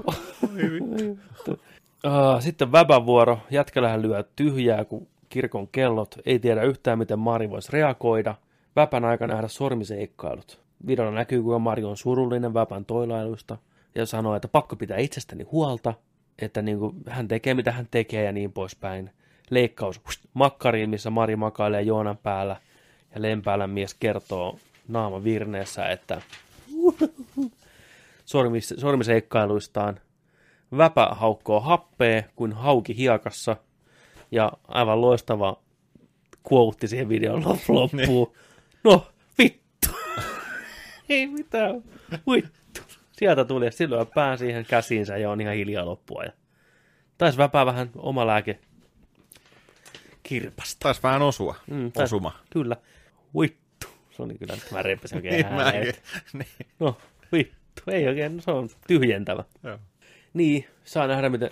Ah, 2.04 2.42
Sitten 2.42 2.72
väbän 2.72 3.06
vuoro. 3.06 3.40
Jätkälähän 3.50 4.02
lyö 4.02 4.24
tyhjää, 4.36 4.86
kun 4.86 5.08
kirkon 5.30 5.68
kellot. 5.68 6.16
Ei 6.26 6.40
tiedä 6.40 6.64
yhtään, 6.64 6.98
miten 6.98 7.20
Mari 7.20 7.50
voisi 7.50 7.72
reagoida. 7.72 8.36
Väpän 8.76 9.06
aika 9.06 9.28
nähdä 9.28 9.48
sormiseikkailut. 9.48 10.62
Videolla 10.88 11.12
näkyy, 11.12 11.42
kuinka 11.42 11.60
Mari 11.60 11.84
on 11.84 11.98
surullinen 11.98 12.54
väpän 12.54 12.86
toilailuista. 12.86 13.58
Ja 13.96 14.06
sanoo, 14.06 14.36
että 14.36 14.48
pakko 14.48 14.76
pitää 14.76 14.98
itsestäni 14.98 15.44
huolta. 15.44 15.94
Että 16.40 16.62
niin 16.62 16.80
kuin, 16.80 16.96
hän 17.10 17.28
tekee, 17.28 17.54
mitä 17.54 17.72
hän 17.72 17.88
tekee 17.92 18.24
ja 18.24 18.32
niin 18.32 18.52
poispäin. 18.52 19.12
Leikkaus 19.50 20.02
makkariin, 20.34 20.90
missä 20.90 21.10
Mari 21.10 21.36
makailee 21.36 21.82
Joonan 21.82 22.18
päällä. 22.18 22.56
Ja 23.16 23.22
Lempäälän 23.22 23.70
mies 23.70 23.94
kertoo 23.94 24.60
naama 24.88 25.24
virneessä, 25.24 25.90
että 25.90 26.22
sormis, 28.26 28.74
sormiseikkailuistaan. 28.78 30.00
Väpä 30.78 31.08
haukkoo 31.12 31.60
happea 31.60 32.24
kuin 32.36 32.54
hauki 32.54 32.98
hiakassa. 32.98 33.56
Ja 34.32 34.52
aivan 34.68 35.02
loistava 35.02 35.62
quote 36.52 36.88
siihen 36.88 37.10
videon 37.10 37.44
lop- 37.44 37.70
loppuun. 37.70 38.34
No, 38.84 39.08
vittu. 39.38 39.88
Ei 41.10 41.28
mitään. 41.28 41.84
Vittu. 42.12 42.61
Sieltä 43.22 43.46
tuli 43.46 43.66
ja 43.66 43.72
silloin 43.72 44.08
pää 44.16 44.38
siihen 44.38 44.66
käsiinsä 44.66 45.18
ja 45.18 45.32
on 45.32 45.42
ihan 45.42 45.56
hiljaa 45.56 45.86
loppua. 45.86 46.24
Ja 46.24 46.32
taisi 47.18 47.38
väpää 47.38 47.66
vähän 47.66 47.90
oma 47.96 48.28
lääke 48.28 48.60
kirpasta. 50.24 50.80
Taisi 50.80 51.04
vähän 51.04 51.22
osua. 51.22 51.56
Mm, 51.68 51.88
tais- 51.88 52.04
Osuma. 52.04 52.40
Kyllä. 52.50 52.78
Vittu. 53.42 53.88
Se 54.12 54.24
oli 54.24 54.38
kyllä, 54.38 54.58
mä 54.72 54.82
repesin 54.82 55.18
oikein 55.18 55.46
Niin, 55.46 55.96
niin. 56.34 56.68
No, 56.80 56.98
vittu. 57.34 57.82
Ei 57.88 58.08
oikein, 58.08 58.36
no 58.36 58.42
se 58.42 58.52
on 58.52 58.70
tyhjentävä. 58.88 59.44
Joo. 59.64 59.78
Niin, 60.34 60.68
saa 60.84 61.08
nähdä 61.08 61.30
miten, 61.30 61.52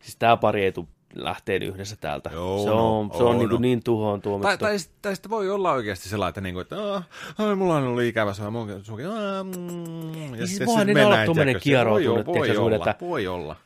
siis 0.00 0.16
tää 0.16 0.36
pari 0.36 0.64
ei 0.64 0.72
tuu 0.72 0.88
lähteen 1.24 1.62
yhdessä 1.62 1.96
täältä. 2.00 2.30
Joo, 2.32 2.58
se 2.64 2.68
no, 2.70 2.98
on, 3.00 3.10
se 3.16 3.22
on 3.22 3.28
oh, 3.34 3.38
niin, 3.38 3.50
no. 3.50 3.58
niin 3.58 3.82
tuhoon 3.84 4.20
Tai, 4.20 4.30
tuomittu. 4.30 4.64
tai, 4.64 4.78
sit- 4.78 4.92
tai 5.02 5.14
sitten 5.16 5.30
voi 5.30 5.50
olla 5.50 5.72
oikeasti 5.72 6.08
sellainen, 6.08 6.30
että, 6.30 6.40
niinku, 6.40 6.60
että 6.60 6.94
"Ah, 6.94 7.08
ai, 7.38 7.54
mulla 7.54 7.76
on 7.76 7.84
ollut 7.86 8.02
ikävä, 8.02 8.32
se 8.32 8.50
mun 8.50 8.80
suki. 8.82 9.04
ah, 9.04 9.12
mm", 9.44 10.34
Ja 10.34 10.46
Siis 10.46 10.66
voihan 10.66 10.86
sit 10.86 10.94
niillä 10.94 11.24
olla 11.28 11.34
se 11.54 11.60
kieroutunut, 11.60 12.26
Voi, 12.26 12.34
voi, 12.38 12.56
olla, 12.56 12.76
että- 12.76 12.96
voi 13.00 13.26
olla. 13.26 13.56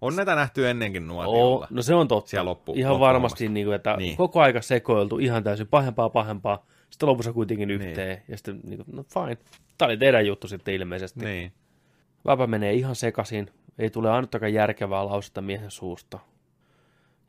On 0.00 0.16
näitä 0.16 0.34
nähty 0.34 0.68
ennenkin 0.68 1.06
nuotiolla. 1.08 1.66
no 1.70 1.82
se 1.82 1.94
on 1.94 2.08
totta. 2.08 2.30
Siellä 2.30 2.48
loppu- 2.54 2.72
ihan 2.76 3.00
varmasti, 3.00 3.48
niin 3.48 3.66
kuin, 3.66 3.74
että 3.74 3.90
Niin. 3.90 3.98
niin. 3.98 4.16
koko 4.16 4.40
aika 4.40 4.62
sekoiltu 4.62 5.18
ihan 5.18 5.44
täysin 5.44 5.66
pahempaa 5.66 6.10
pahempaa. 6.10 6.66
Sitten 6.90 7.08
lopussa 7.08 7.32
kuitenkin 7.32 7.68
Niin. 7.68 7.80
yhteen. 7.82 8.22
Ja 8.28 8.36
sitten, 8.36 8.60
niin 8.64 8.84
kuin, 8.84 8.96
no 8.96 9.02
fine. 9.02 9.38
Tämä 9.78 9.86
oli 9.86 9.96
teidän 9.96 10.26
juttu 10.26 10.48
sitten 10.48 10.74
ilmeisesti. 10.74 11.20
Niin. 11.20 11.28
Niin. 11.28 11.52
Väpä 12.26 12.46
menee 12.46 12.72
ihan 12.72 12.96
sekaisin. 12.96 13.50
Ei 13.78 13.90
tule 13.90 14.10
ainuttakaan 14.10 14.52
järkevää 14.54 15.06
lausetta 15.06 15.40
miehen 15.40 15.70
suusta. 15.70 16.18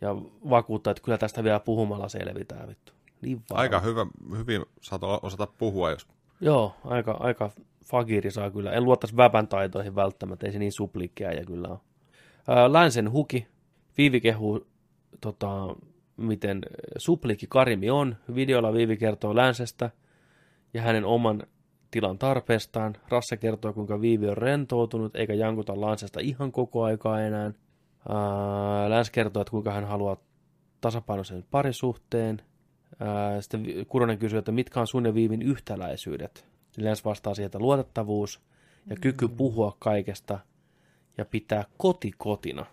Ja 0.01 0.15
vakuuttaa, 0.49 0.91
että 0.91 1.03
kyllä 1.03 1.17
tästä 1.17 1.43
vielä 1.43 1.59
puhumalla 1.59 2.09
selvitään 2.09 2.67
vittu. 2.67 2.93
Niin 3.21 3.41
vaan. 3.49 3.61
Aika 3.61 3.79
hyvä, 3.79 4.05
hyvin 4.37 4.65
saat 4.81 5.01
osata 5.03 5.47
puhua, 5.47 5.91
jos 5.91 6.07
Joo, 6.41 6.75
aika, 6.85 7.11
aika 7.11 7.51
fagiri 7.85 8.31
saa 8.31 8.51
kyllä. 8.51 8.71
En 8.71 8.83
luottaisi 8.83 9.17
väpän 9.17 9.47
taitoihin 9.47 9.95
välttämättä, 9.95 10.45
ei 10.45 10.53
se 10.53 10.59
niin 10.59 10.71
suplikkeja 10.71 11.33
ja 11.33 11.45
kyllä 11.45 11.67
on. 11.67 11.79
Ää, 12.47 12.73
Länsen 12.73 13.11
huki. 13.11 13.47
Viivi 13.97 14.21
kehuu 14.21 14.67
tota, 15.21 15.75
miten 16.17 16.61
suplikki 16.97 17.47
Karimi 17.49 17.89
on. 17.89 18.15
Videolla 18.35 18.73
Viivi 18.73 18.97
kertoo 18.97 19.35
länsestä 19.35 19.89
ja 20.73 20.81
hänen 20.81 21.05
oman 21.05 21.43
tilan 21.91 22.17
tarpeestaan. 22.17 22.97
Rasse 23.09 23.37
kertoo, 23.37 23.73
kuinka 23.73 24.01
Viivi 24.01 24.29
on 24.29 24.37
rentoutunut 24.37 25.15
eikä 25.15 25.33
jankuta 25.33 25.81
lansesta 25.81 26.19
ihan 26.19 26.51
koko 26.51 26.83
aikaa 26.83 27.21
enää. 27.21 27.51
Ää, 28.09 28.89
Läns 28.89 29.09
kertoo, 29.09 29.41
että 29.41 29.51
kuinka 29.51 29.71
hän 29.71 29.87
haluaa 29.87 30.17
tasapainoisen 30.81 31.45
parisuhteen. 31.51 32.41
Ää, 32.99 33.41
Sitten 33.41 33.65
Kuronen 33.87 34.17
kysyy, 34.17 34.39
että 34.39 34.51
mitkä 34.51 34.79
on 34.79 34.87
sun 34.87 35.05
ja 35.05 35.13
Viivin 35.13 35.41
yhtäläisyydet. 35.41 36.45
Läns 36.77 37.05
vastaa 37.05 37.33
siihen, 37.33 37.45
että 37.45 37.59
luotettavuus 37.59 38.41
ja 38.89 38.95
kyky 39.01 39.27
puhua 39.27 39.75
kaikesta 39.79 40.39
ja 41.17 41.25
pitää 41.25 41.65
koti 41.77 42.11
kotina. 42.17 42.65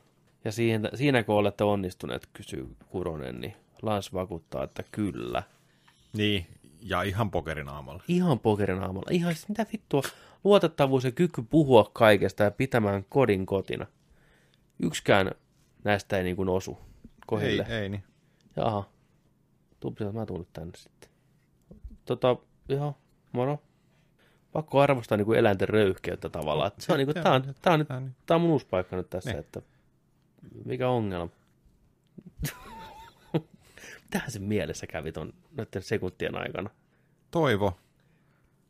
Ja 0.45 0.53
siinä, 0.53 0.91
siinäkö 0.95 1.33
olette 1.33 1.65
onnistuneet, 1.65 2.29
kysyy 2.33 2.77
Kuronen, 2.89 3.41
niin 3.41 3.55
Lans 3.83 4.13
vakuuttaa, 4.13 4.65
että 4.65 4.83
kyllä. 4.93 5.43
Niin, 6.13 6.47
ja 6.83 7.03
ihan 7.03 7.31
pokerinaamalla. 7.31 8.03
Ihan 8.09 8.39
pokerinaamalla. 8.39 9.11
Ihan 9.11 9.35
siis 9.35 9.49
mitä 9.49 9.67
vittua. 9.73 10.03
Luotettavuus 10.45 11.05
ja 11.05 11.13
kyky 11.13 11.43
puhua 11.43 11.91
kaikesta 11.93 12.45
ja 12.45 12.51
pitämään 12.51 13.05
kodin 13.09 13.47
kotina. 13.47 13.87
Yksikään 14.83 15.31
näistä 15.85 16.17
ei 16.19 16.25
niin 16.25 16.37
kuin 16.37 16.49
osu 16.49 16.79
Ei, 16.81 17.09
kohille. 17.27 17.67
ei 17.69 17.89
niin. 17.89 18.05
Jaha. 18.57 18.89
Tupsilla 19.81 20.13
mä 20.13 20.27
tullut 20.27 20.53
tänne 20.53 20.73
sitten. 20.77 21.11
Tota, 22.05 22.37
joo, 22.69 22.97
moro. 23.33 23.63
Pakko 24.53 24.81
arvostaa 24.81 25.17
niin 25.19 25.27
kuin 25.27 25.39
eläinten 25.39 25.69
röyhkeyttä 25.69 26.29
tavallaan. 26.29 26.69
Että 26.69 26.83
se 26.85 26.93
on 26.93 26.99
niin 26.99 27.07
kuin, 27.07 27.23
tää 27.23 27.33
on, 27.33 27.43
tää 27.63 27.73
on, 27.73 27.79
nyt, 27.79 27.89
Tää 27.89 27.97
on 27.97 28.15
tää 28.27 28.35
on 28.35 28.41
mun 28.41 28.51
uusi 28.51 28.67
paikka 28.71 28.97
nyt 28.97 29.11
tässä, 29.11 29.31
Niin. 29.31 29.41
että 29.41 29.63
mikä 30.65 30.89
ongelma. 30.89 31.29
Mitähän 34.05 34.31
se 34.31 34.39
mielessä 34.39 34.87
kävi 34.87 35.13
ton 35.13 35.33
noiden 35.57 35.83
sekuntien 35.83 36.37
aikana? 36.39 36.71
Toivo, 37.31 37.79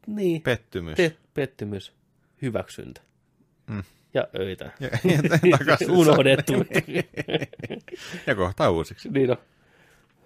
Niin, 0.07 0.43
pettymys. 0.43 0.97
Pe- 0.97 1.17
pettymys, 1.35 1.93
hyväksyntä 2.43 3.01
Mm. 3.67 3.83
Ja 4.15 4.29
öitä. 4.39 4.71
Ja, 4.81 4.89
ja 5.51 5.59
takaisin. 5.59 5.91
Unohdettu. 6.01 6.53
ja 8.27 8.35
kohta 8.35 8.71
uusiksi. 8.71 9.09
niin 9.09 9.31
on. 9.31 9.37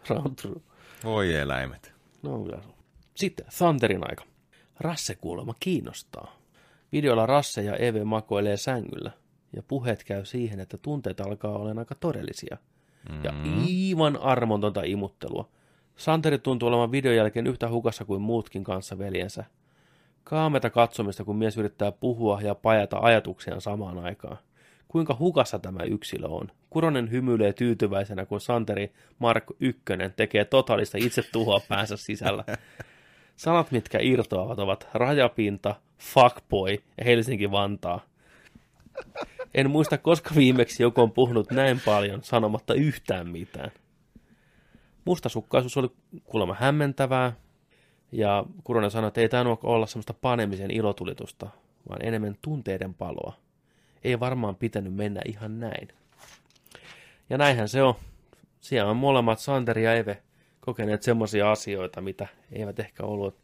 Round 0.09 0.35
true. 0.35 0.61
Voi 1.05 1.35
eläimet. 1.35 1.93
No. 2.23 2.47
Sitten 3.15 3.47
Thunderin 3.59 4.11
aika. 4.11 4.25
Rasse 4.81 5.15
kuulemma 5.15 5.55
kiinnostaa. 5.61 6.37
Videolla 6.93 7.27
Rasse 7.27 7.63
ja 7.63 7.77
Eve 7.77 8.05
makoilee 8.05 8.57
sängyllä. 8.57 9.11
Ja 9.57 9.63
puheet 9.63 10.05
käy 10.05 10.25
siihen, 10.25 10.61
että 10.61 10.79
tunteet 10.79 11.21
alkaa 11.21 11.59
olla 11.59 11.81
aika 11.81 11.95
todellisia. 11.95 12.57
Ja 13.25 13.33
aivan 13.33 14.17
armontonta 14.17 14.83
imuttelua. 14.83 15.49
Santeri 15.97 16.39
tuntuu 16.39 16.69
olevan 16.69 16.93
videon 16.93 17.17
jälkeen 17.17 17.47
yhtä 17.47 17.69
hukassa 17.69 18.05
kuin 18.05 18.23
muutkin 18.23 18.65
kanssa 18.65 18.99
veljensä. 18.99 19.45
Kaameta 20.25 20.71
katsomista, 20.71 21.25
kun 21.25 21.37
mies 21.37 21.57
yrittää 21.57 21.93
puhua 21.93 22.41
ja 22.41 22.55
pajata 22.55 22.99
ajatuksiaan 23.01 23.61
samaan 23.61 23.99
aikaan. 23.99 24.39
Kuinka 24.89 25.17
hukassa 25.19 25.59
tämä 25.59 25.83
yksilö 25.83 26.27
on? 26.27 26.49
Kuronen 26.71 27.11
hymyilee 27.11 27.53
tyytyväisenä, 27.53 28.27
kun 28.27 28.41
Santeri 28.41 28.93
Mark 29.19 29.45
Ykkönen 29.61 30.13
tekee 30.17 30.45
totaalista 30.45 30.99
itsetuhoa 31.01 31.61
päänsä 31.69 31.97
sisällä. 31.97 32.45
Sanat, 33.37 33.71
mitkä 33.71 33.99
irtoavat, 34.01 34.59
ovat 34.59 34.89
rajapinta, 34.95 35.75
fuckboy 35.99 36.71
ja 36.71 37.05
Helsinki-Vantaa. 37.05 38.01
En 39.55 39.71
muista, 39.71 39.99
koska 39.99 40.31
viimeksi 40.37 40.83
joku 40.83 41.01
on 41.01 41.13
puhunut 41.13 41.51
näin 41.51 41.81
paljon 41.85 42.23
sanomatta 42.23 42.75
yhtään 42.75 43.29
mitään. 43.29 43.73
Mustasukkaisuus 45.05 45.77
oli 45.77 45.89
kuulemma 46.25 46.57
hämmentävää, 46.61 47.33
ja 48.13 48.45
Kuronen 48.65 48.91
sanoi, 48.91 49.09
että 49.09 49.21
ei 49.21 49.29
tainnut 49.29 49.61
olla 49.63 49.87
semmoista 49.87 50.15
panemisen 50.15 50.71
ilotulitusta, 50.71 51.49
vaan 51.89 52.05
enemmän 52.05 52.37
tunteiden 52.43 52.95
paloa. 52.95 53.37
Ei 54.05 54.21
varmaan 54.21 54.57
pitänyt 54.57 54.95
mennä 54.95 55.21
ihan 55.25 55.61
näin. 55.61 55.89
Ja 57.31 57.39
näinhän 57.39 57.69
se 57.69 57.83
on. 57.83 57.95
Siellä 58.61 58.91
on 58.91 58.97
molemmat 58.97 59.39
Santeri 59.39 59.85
ja 59.85 59.95
Eve 59.95 60.23
kokeneet 60.61 61.03
semmoisia 61.03 61.53
asioita, 61.53 62.01
mitä 62.01 62.27
eivät 62.53 62.81
ehkä 62.81 63.03
ollut 63.03 63.37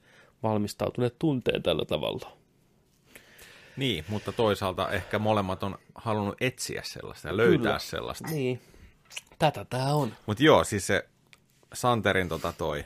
valmistautuneet 0.43 1.19
tunteen 1.19 1.63
tällä 1.63 1.85
tavalla. 1.85 2.33
Niin, 3.77 4.05
mutta 4.09 4.33
toisaalta 4.33 4.91
ehkä 4.91 5.19
molemmat 5.19 5.63
on 5.63 5.79
halunnut 5.95 6.37
etsiä 6.41 6.83
sellaista 6.85 7.29
ja 7.29 7.37
löytää 7.37 7.59
Kyllä. 7.59 7.79
sellaista. 7.79 8.29
Niin. 8.29 8.61
Tätä 9.39 9.65
tää 9.65 9.95
on. 9.95 10.15
Mutta 10.27 10.43
joo, 10.43 10.65
siis 10.65 10.87
se 10.87 11.09
Santerin 11.73 12.29
tota 12.29 12.53
toi 12.59 12.85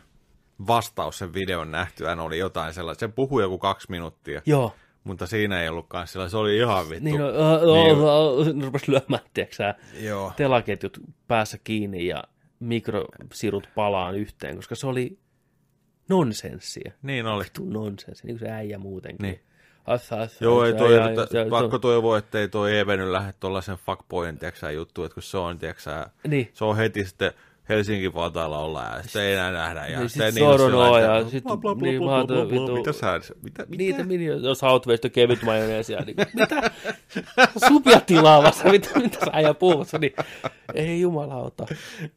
vastaus 0.66 1.18
sen 1.18 1.34
videon 1.34 1.70
nähtyään 1.70 2.20
oli 2.20 2.38
jotain 2.38 2.74
sellaista. 2.74 3.00
Se 3.00 3.12
puhui 3.12 3.42
joku 3.42 3.58
kaksi 3.58 3.86
minuuttia, 3.90 4.42
Joo. 4.46 4.74
mutta 5.04 5.26
siinä 5.26 5.62
ei 5.62 5.68
ollutkaan 5.68 6.06
sellaista. 6.06 6.30
Se 6.30 6.36
oli 6.36 6.56
ihan 6.56 6.88
vittu. 6.90 7.04
Niin, 7.04 7.20
no, 7.20 7.26
Niin. 7.30 8.44
niin. 8.46 8.58
ne 8.58 8.64
rupes 8.64 8.88
lyömään, 8.88 9.22
tiedätkö 9.34 9.74
Joo. 10.00 10.32
telaketjut 10.36 10.98
päässä 11.28 11.58
kiinni 11.64 12.06
ja 12.06 12.24
mikrosirut 12.60 13.68
palaan 13.74 14.14
yhteen, 14.16 14.56
koska 14.56 14.74
se 14.74 14.86
oli 14.86 15.18
nonsenssia. 16.08 16.92
Niin 17.02 17.26
oli. 17.26 17.44
Vittu 17.44 17.64
nonsenssi, 17.64 18.26
niin 18.26 18.38
kuin 18.38 18.48
se 18.48 18.52
äijä 18.54 18.78
muutenkin. 18.78 19.22
Niin. 19.22 19.40
Assa, 19.84 20.20
assa, 20.20 20.44
Joo, 20.44 20.64
ei 20.64 20.72
toi, 20.74 20.94
että, 20.94 21.38
ja- 21.38 21.46
pakko 21.50 21.78
toivoa, 21.78 22.18
että 22.18 22.38
ei 22.38 22.48
toi 22.48 22.78
Eve 22.78 22.96
nyt 22.96 23.08
lähde 23.08 23.32
tuollaisen 23.40 23.76
fuckboyin, 23.76 24.38
tiedätkö 24.38 24.70
juttu, 24.70 25.04
että 25.04 25.14
kun 25.14 25.22
se 25.22 25.38
on, 25.38 25.58
tiedätkö 25.58 26.06
Niin. 26.28 26.50
se 26.54 26.64
on 26.64 26.76
heti 26.76 27.04
sitten 27.04 27.32
Helsingin 27.68 28.14
Vantaalla 28.14 28.58
ollaan 28.58 28.96
ja 28.96 29.02
sitten 29.02 29.22
ei 29.22 29.32
enää 29.34 29.50
nähdä. 29.52 29.86
Ja 29.86 29.98
Niin, 29.98 30.08
sitten 30.08 30.32
sit 30.32 30.42
on 30.42 30.58
Soronoa 30.58 31.00
ja 31.00 31.18
että 31.18 31.30
sit- 31.30 31.44
bla, 31.44 31.56
bla, 31.56 31.74
bla, 31.74 31.88
niin, 31.88 32.02
bla, 32.02 32.10
vaan 32.10 32.26
bla, 32.26 32.36
toi 32.36 32.46
bla, 32.46 32.56
vittu- 32.60 32.76
Mitä 32.76 32.92
sä, 32.92 33.12
mitä, 33.18 33.34
mitä? 33.42 33.64
Niitä 33.76 34.04
mini, 34.04 34.24
jos 34.24 34.62
Outweista 34.62 35.08
kevyt 35.08 35.42
majoneesia, 35.42 36.00
niin 36.00 36.16
mitä? 36.34 36.70
Supia 37.68 38.00
tilaamassa, 38.00 38.68
mitä, 38.68 38.98
mitä 38.98 39.18
sä 39.24 39.30
äijä 39.32 39.54
puhut? 39.54 39.88
Niin, 40.00 40.12
ei 40.74 41.00
jumalauta. 41.00 41.66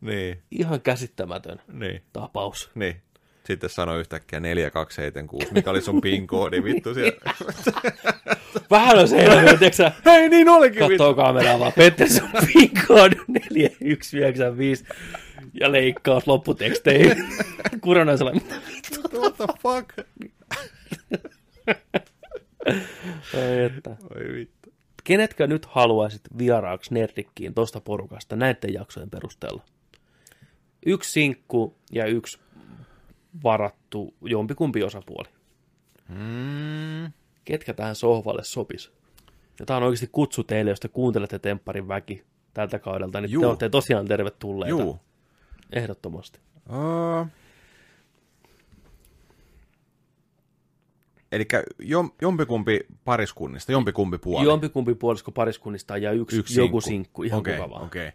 Niin, 0.01 0.41
Ihan 0.51 0.81
käsittämätön 0.81 1.61
niin, 1.73 2.01
tapaus. 2.13 2.69
niin. 2.75 3.01
Sitten 3.43 3.69
sanoi 3.69 3.99
yhtäkkiä 3.99 4.39
4276, 4.39 5.53
mikä 5.53 5.69
oli 5.69 5.81
sun 5.81 6.01
PIN-koodi, 6.01 6.63
vittu 6.63 6.93
siellä. 6.93 7.19
Vähän 8.71 8.99
on 8.99 9.07
se 9.07 9.23
elämä, 9.23 9.41
tiedätkö 9.41 9.73
sä? 9.73 9.91
Hei, 10.05 10.29
niin 10.29 10.49
olikin. 10.49 10.79
Katsoo 10.79 11.13
kameraa 11.13 11.59
vaan, 11.59 11.73
Petteri, 11.73 12.09
sun 12.09 12.29
pinkkoon 12.53 13.11
4195 13.27 14.85
ja 15.53 15.71
leikkaus 15.71 16.27
lopputeksteihin. 16.27 17.27
Kurona 17.81 18.11
on 18.11 18.17
sellainen, 18.17 18.43
mitä 18.43 18.55
vittu? 18.67 19.21
What 19.21 19.35
the 19.37 19.45
fuck? 19.61 19.89
Ei, 23.33 23.63
että. 23.63 23.95
Oi 24.15 24.33
vittu. 24.33 24.73
Kenetkö 25.03 25.47
nyt 25.47 25.65
haluaisit 25.65 26.21
vieraaksi 26.37 26.93
Nerdikkiin 26.93 27.53
tosta 27.53 27.81
porukasta 27.81 28.35
näiden 28.35 28.73
jaksojen 28.73 29.09
perusteella? 29.09 29.63
Yksi 30.85 31.11
sinkku 31.11 31.75
ja 31.91 32.05
yksi 32.05 32.39
varattu 33.43 34.13
jompikumpi 34.21 34.83
osapuoli. 34.83 35.29
Mm. 36.09 37.11
Ketkä 37.45 37.73
tähän 37.73 37.95
sohvalle 37.95 38.43
sopis? 38.43 38.91
Ja 39.59 39.65
tämä 39.65 39.77
on 39.77 39.83
oikeasti 39.83 40.09
kutsu 40.11 40.43
teille, 40.43 40.71
jos 40.71 40.79
te 40.79 40.87
kuuntelette 40.87 41.39
Tempparin 41.39 41.87
väki 41.87 42.23
tältä 42.53 42.79
kaudelta, 42.79 43.21
niin 43.21 43.31
Juu. 43.31 43.41
te 43.41 43.47
olette 43.47 43.69
tosiaan 43.69 44.07
tervetulleita. 44.07 44.69
Juu. 44.69 44.99
Ehdottomasti. 45.73 46.39
Uh, 46.69 47.27
Eli 51.31 51.47
jompikumpi 52.21 52.79
pariskunnista, 53.05 53.71
jompikumpi 53.71 54.17
puoli. 54.17 54.45
Jompikumpi 54.45 54.95
puolisko 54.95 55.31
pariskunnista 55.31 55.97
ja 55.97 56.11
yksi, 56.11 56.37
Yksi 56.37 56.59
joku 56.59 56.81
sinkku, 56.81 57.23
ihan 57.23 57.39
Okei, 57.39 57.57
kuka 57.57 57.69
vaan. 57.69 57.85
Okei. 57.85 58.11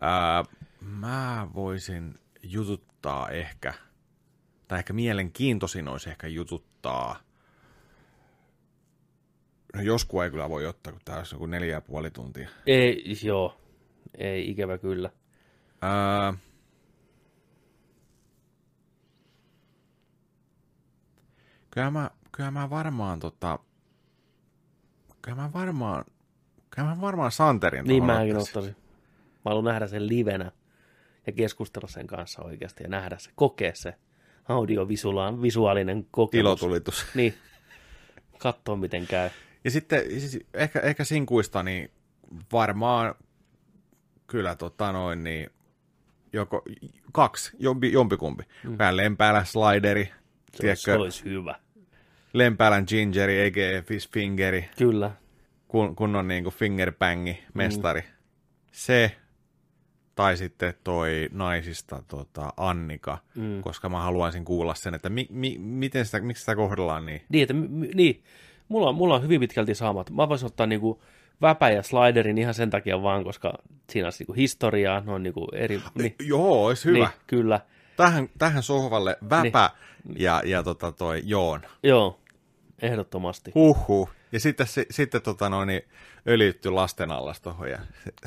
Ää, 0.00 0.44
mä 0.80 1.48
voisin 1.54 2.18
jututtaa 2.42 3.28
ehkä, 3.28 3.74
tai 4.68 4.78
ehkä 4.78 4.92
mielenkiintoisin 4.92 5.88
olisi 5.88 6.10
ehkä 6.10 6.26
jututtaa, 6.26 7.18
no 9.76 9.82
joskus 9.82 10.24
ei 10.24 10.30
kyllä 10.30 10.50
voi 10.50 10.66
ottaa, 10.66 10.92
kun 10.92 11.02
tää 11.04 11.18
olisi 11.18 11.34
joku 11.34 11.46
neljä 11.46 11.72
ja 11.72 11.80
puoli 11.80 12.10
tuntia. 12.10 12.48
Ei, 12.66 13.16
joo, 13.22 13.56
ei 14.18 14.50
ikävä 14.50 14.78
kyllä. 14.78 15.10
Ää, 15.82 16.34
kyllä, 21.70 21.90
mä, 21.90 22.10
kyllä 22.32 22.50
mä 22.50 22.70
varmaan 22.70 23.20
tota, 23.20 23.58
kyllä 25.22 25.36
mä 25.36 25.50
varmaan, 25.52 26.04
kyllä 26.70 26.88
mä 26.88 27.00
varmaan 27.00 27.32
Santerin 27.32 27.84
Niin 27.84 28.04
mäkin 28.04 28.36
ottaisin. 28.36 28.76
Mä 29.44 29.50
haluan 29.50 29.64
nähdä 29.64 29.86
sen 29.86 30.08
livenä 30.08 30.52
ja 31.26 31.32
keskustella 31.32 31.88
sen 31.88 32.06
kanssa 32.06 32.42
oikeasti 32.42 32.82
ja 32.82 32.88
nähdä 32.88 33.18
se, 33.18 33.30
kokea 33.34 33.74
se 33.74 33.94
audiovisuaalinen 34.48 35.42
visuaalinen 35.42 36.06
kokemus. 36.10 36.40
Ilotulitus. 36.40 37.06
Niin, 37.14 37.34
katsoa 38.38 38.76
miten 38.76 39.06
käy. 39.06 39.30
Ja 39.64 39.70
sitten 39.70 40.20
siis 40.20 40.38
ehkä, 40.54 40.80
ehkä 40.80 41.04
sinkuista, 41.04 41.62
niin 41.62 41.90
varmaan 42.52 43.14
kyllä 44.26 44.56
tota 44.56 44.92
noin, 44.92 45.24
niin 45.24 45.50
joko 46.32 46.62
kaksi, 47.12 47.56
jompi, 47.58 47.92
jompikumpi. 47.92 48.44
Mm. 48.64 48.78
Vähän 48.78 48.96
Lempäälän 48.96 49.46
slideri, 49.46 50.04
Se 50.04 50.12
olisi, 50.12 50.60
tiedätkö, 50.60 51.02
olisi 51.02 51.24
hyvä. 51.24 51.54
Lempäälän 52.32 52.84
gingeri, 52.88 53.46
a.k.a. 53.46 53.82
fish 53.82 54.10
fingeri, 54.12 54.68
Kyllä. 54.78 55.10
kun, 55.68 55.96
kun 55.96 56.16
on 56.16 56.28
niinku 56.28 56.50
fingerbangi, 56.50 57.44
mestari. 57.54 58.00
Mm. 58.00 58.06
Se, 58.72 59.16
tai 60.14 60.36
sitten 60.36 60.74
toi 60.84 61.28
naisista 61.32 62.02
tota, 62.08 62.52
Annika, 62.56 63.18
mm. 63.34 63.62
koska 63.62 63.88
mä 63.88 64.00
haluaisin 64.00 64.44
kuulla 64.44 64.74
sen, 64.74 64.94
että 64.94 65.10
mi, 65.10 65.26
mi, 65.30 65.58
miten 65.58 66.04
sitä, 66.04 66.20
miksi 66.20 66.40
sitä 66.40 66.56
kohdellaan 66.56 67.06
niin. 67.06 67.22
Niin, 67.28 67.42
että, 67.42 67.54
m- 67.54 67.90
niin. 67.94 68.22
Mulla, 68.72 68.88
on, 68.88 68.94
mulla 68.94 69.14
on 69.14 69.22
hyvin 69.22 69.40
pitkälti 69.40 69.74
samat. 69.74 70.10
Mä 70.10 70.28
voisin 70.28 70.46
ottaa 70.46 70.66
niinku 70.66 71.02
väpä 71.42 71.70
ja 71.70 71.82
sliderin 71.82 72.38
ihan 72.38 72.54
sen 72.54 72.70
takia 72.70 73.02
vaan, 73.02 73.24
koska 73.24 73.52
siinä 73.90 74.06
on 74.06 74.12
niinku 74.18 74.32
historiaa, 74.32 75.00
ne 75.00 75.12
on 75.12 75.22
niinku 75.22 75.48
eri... 75.52 75.80
Niin, 75.94 76.14
Joo, 76.26 76.66
olisi 76.66 76.84
hyvä. 76.84 76.98
niin, 76.98 77.08
Niin. 77.08 77.20
kyllä. 77.26 77.60
Tähän, 77.96 78.28
tähän 78.38 78.62
sohvalle 78.62 79.16
väpä 79.30 79.70
niin. 80.04 80.20
ja, 80.20 80.42
ja 80.44 80.62
tota 80.62 80.92
toi 80.92 81.22
Joon. 81.24 81.60
Joo, 81.82 82.20
ehdottomasti. 82.82 83.52
Huhhuh. 83.54 84.10
Ja 84.32 84.40
sitten, 84.40 84.66
si, 84.66 84.86
sitten 84.90 85.22
tota 85.22 85.48
noin, 85.48 85.66
niin 85.66 85.82
öljytty 86.28 86.70
lasten 86.70 87.10
allas 87.12 87.40
tohon 87.40 87.70
ja 87.70 87.78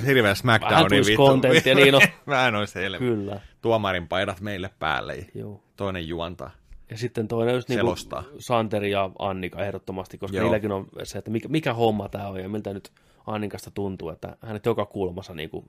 hirveä 0.06 0.36
smackdowni 0.36 0.90
tulisi 0.90 1.16
contenttia, 1.16 1.76
niin 1.76 1.96
on. 1.96 2.02
Vähän 2.28 2.56
olisi 2.56 2.76
helmi. 2.80 3.00
Kyllä, 3.00 3.40
Tuomarin 3.62 4.08
paidat 4.08 4.42
meille 4.42 4.70
päälle 4.80 5.16
ja 5.16 5.26
joo. 5.36 5.64
toinen 5.76 6.08
juontaa. 6.08 6.52
Ja 6.90 6.98
sitten 6.98 7.28
toinen 7.28 7.56
just 7.56 7.70
niinku 7.70 7.86
Selostaa. 7.86 8.24
Santeri 8.40 8.92
ja 8.92 9.12
Annika 9.20 9.66
ehdottomasti, 9.66 10.18
koska 10.18 10.38
Joo. 10.38 10.44
Niilläkin 10.44 10.72
on 10.72 10.88
se, 11.04 11.18
että 11.18 11.32
mikä, 11.32 11.48
mikä 11.48 11.74
homma 11.74 12.10
tämä 12.10 12.28
on 12.28 12.40
ja 12.40 12.50
miltä 12.50 12.74
nyt 12.74 12.92
Annikasta 13.28 13.72
tuntuu, 13.72 14.10
että 14.10 14.38
hänet 14.42 14.66
joka 14.66 14.86
kulmassa 14.86 15.34
niinku 15.34 15.66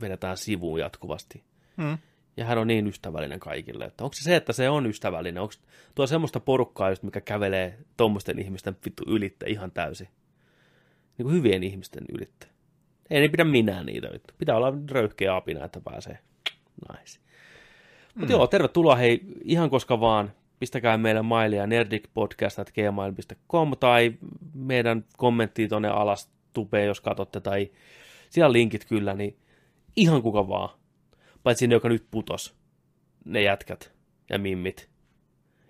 vedetään 0.00 0.36
sivuun 0.36 0.80
jatkuvasti. 0.80 1.42
Hmm. 1.82 1.98
Ja 2.36 2.44
hän 2.44 2.58
on 2.58 2.66
niin 2.66 2.86
ystävällinen 2.86 3.40
kaikille. 3.40 3.84
Että 3.84 4.04
onko 4.04 4.14
se 4.14 4.22
se, 4.22 4.36
että 4.36 4.52
se 4.52 4.68
on 4.68 4.86
ystävällinen? 4.86 5.42
Onko 5.42 5.54
tuo 5.94 6.06
semmoista 6.06 6.40
porukkaa, 6.40 6.90
just, 6.90 7.02
mikä 7.02 7.20
kävelee 7.20 7.78
tuommoisten 7.96 8.38
ihmisten 8.38 8.76
vittu 8.84 9.02
ylitte 9.06 9.46
ihan 9.46 9.70
täysin? 9.70 10.08
Niin 11.18 11.26
kuin 11.26 11.34
hyvien 11.34 11.62
ihmisten 11.62 12.04
ylitte. 12.08 12.46
Ei 13.10 13.20
ne 13.20 13.28
pidä 13.28 13.44
minä 13.44 13.84
niitä 13.84 14.08
vittu. 14.12 14.34
Pitää 14.38 14.56
olla 14.56 14.74
röyhkeä 14.90 15.36
apina, 15.36 15.64
että 15.64 15.80
pääsee. 15.80 16.18
Nice. 16.92 17.20
Mutta 18.14 18.32
joo, 18.32 18.46
tervetuloa 18.46 18.96
hei 18.96 19.20
ihan 19.44 19.70
koska 19.70 20.00
vaan. 20.00 20.32
Pistäkää 20.58 20.98
meille 20.98 21.22
mailia 21.22 21.66
nerdicpodcast.gmail.com 21.66 23.72
tai 23.80 24.14
meidän 24.54 25.04
kommenttiin 25.16 25.68
tonne 25.68 25.88
alas 25.88 26.30
tupeen, 26.52 26.86
jos 26.86 27.00
katsotte, 27.00 27.40
tai 27.40 27.70
siellä 28.30 28.52
linkit 28.52 28.84
kyllä, 28.84 29.14
niin 29.14 29.36
ihan 29.96 30.22
kuka 30.22 30.48
vaan. 30.48 30.68
Paitsi 31.42 31.66
ne, 31.66 31.74
joka 31.74 31.88
nyt 31.88 32.06
putos. 32.10 32.54
Ne 33.24 33.42
jätkät 33.42 33.92
ja 34.30 34.38
mimmit. 34.38 34.88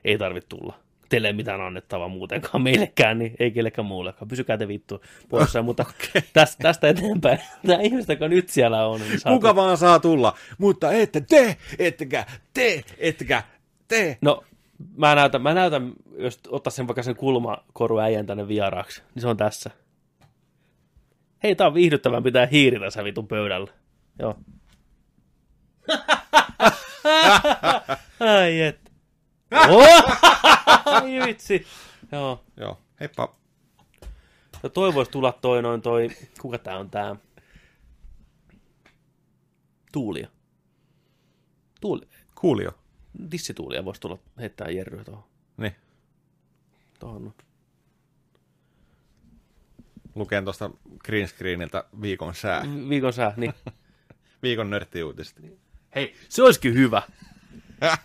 Ei 0.04 0.18
tarvitse 0.18 0.48
tulla. 0.48 0.78
Teille 1.08 1.28
ei 1.28 1.34
mitään 1.34 1.60
annettavaa 1.60 2.08
muutenkaan 2.08 2.62
meillekään, 2.62 3.18
niin 3.18 3.34
ei 3.38 3.50
kellekään 3.50 3.86
muullekaan. 3.86 4.28
Pysykää 4.28 4.58
te 4.58 4.68
vittu 4.68 5.02
poissa, 5.28 5.62
mutta 5.62 5.82
okay. 5.90 6.22
tästä, 6.32 6.62
tästä 6.62 6.88
eteenpäin, 6.88 7.38
tämä 7.66 7.82
ihmiset, 7.82 8.08
joka 8.08 8.28
nyt 8.28 8.48
siellä 8.48 8.86
on, 8.86 9.00
niin 9.00 9.20
saa 9.20 9.32
Kuka 9.32 9.56
vaan 9.56 9.76
saa 9.76 10.00
tulla, 10.00 10.38
mutta 10.58 10.92
ette 10.92 11.20
te, 11.20 11.56
ettekä 11.78 12.26
te, 12.54 12.84
ettekä 12.98 13.42
te. 13.88 14.18
No, 14.20 14.44
mä 14.96 15.14
näytän, 15.14 15.42
mä 15.42 15.54
näytän, 15.54 15.92
jos 16.18 16.40
ottaa 16.48 16.70
sen 16.70 16.86
vaikka 16.88 17.02
sen 17.02 17.16
kulmakoru 17.16 17.98
äijän 17.98 18.26
tänne 18.26 18.48
vieraaksi, 18.48 19.02
niin 19.14 19.20
se 19.20 19.28
on 19.28 19.36
tässä. 19.36 19.70
Hei, 21.42 21.54
tää 21.54 21.66
on 21.66 21.74
viihdyttävän 21.74 22.22
pitää 22.22 22.46
hiiri 22.46 22.80
tässä 22.80 23.04
vitun 23.04 23.28
pöydällä. 23.28 23.70
Joo. 24.18 24.38
Ai 28.20 28.60
et. 28.60 28.92
Oh! 29.70 30.04
Ai 30.94 31.26
vitsi. 31.26 31.66
Joo. 32.12 32.44
Joo, 32.56 32.78
heippa. 33.00 33.36
No 34.62 34.68
toi 34.68 34.94
voisi 34.94 35.10
tulla 35.10 35.32
toi 35.32 35.62
noin 35.62 35.82
toi, 35.82 36.08
kuka 36.40 36.58
tää 36.58 36.78
on 36.78 36.90
tää? 36.90 37.16
Tuulia. 39.92 40.28
Tuuli, 41.80 42.08
Kuulio. 42.34 42.70
Dissituulia 43.32 43.84
voisi 43.84 44.01
tulla 44.01 44.18
heittää 44.40 44.70
Jerryä 44.70 45.05
tuohon. 45.05 45.24
Niin, 45.56 45.76
Tuohon. 46.98 47.34
lukeen 50.14 50.44
tuosta 50.44 50.70
green 51.05 51.28
screeniltä 51.28 51.84
viikon 52.02 52.34
sää. 52.34 52.64
Viikon 52.88 53.12
sää, 53.12 53.32
niin. 53.36 53.55
Viikon 54.43 54.70
nörttiuutista. 54.70 55.40
Hei, 55.94 56.14
se 56.28 56.43
olisikin 56.43 56.74
hyvä. 56.74 57.02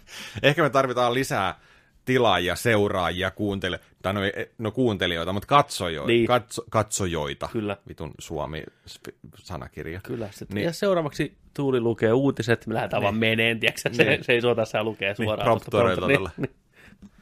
Ehkä 0.43 0.63
me 0.63 0.69
tarvitaan 0.69 1.13
lisää 1.13 1.59
tilaajia, 2.05 2.55
seuraajia, 2.55 3.31
kuuntele, 3.31 3.79
tai 4.01 4.13
no, 4.13 4.23
ei- 4.23 4.51
no 4.57 4.71
kuuntelijoita, 4.71 5.33
mutta 5.33 5.47
katsojoita. 5.47 6.07
Niin. 6.07 6.27
Katso, 6.27 6.63
katsojoita. 6.69 7.49
Kyllä. 7.51 7.77
Vitun 7.87 8.11
Suomi-sanakirja. 8.19 9.99
Kyllä. 10.03 10.29
Sitten. 10.31 10.55
Niin. 10.55 10.65
Ja 10.65 10.73
seuraavaksi 10.73 11.37
Tuuli 11.53 11.79
lukee 11.79 12.13
uutiset, 12.13 12.67
me 12.67 12.73
lähdetään 12.73 13.03
vaan 13.03 13.15
meneen, 13.15 13.59
tiedätkö? 13.59 13.89
Se, 13.93 14.03
Niin. 14.03 14.23
se 14.23 14.33
ei 14.33 14.41
suo 14.41 14.55
tässä 14.55 14.83
lukee 14.83 15.15
suoraan. 15.15 15.45
promptorista. 15.45 16.07
tällä. 16.07 16.29
Niin, 16.37 16.49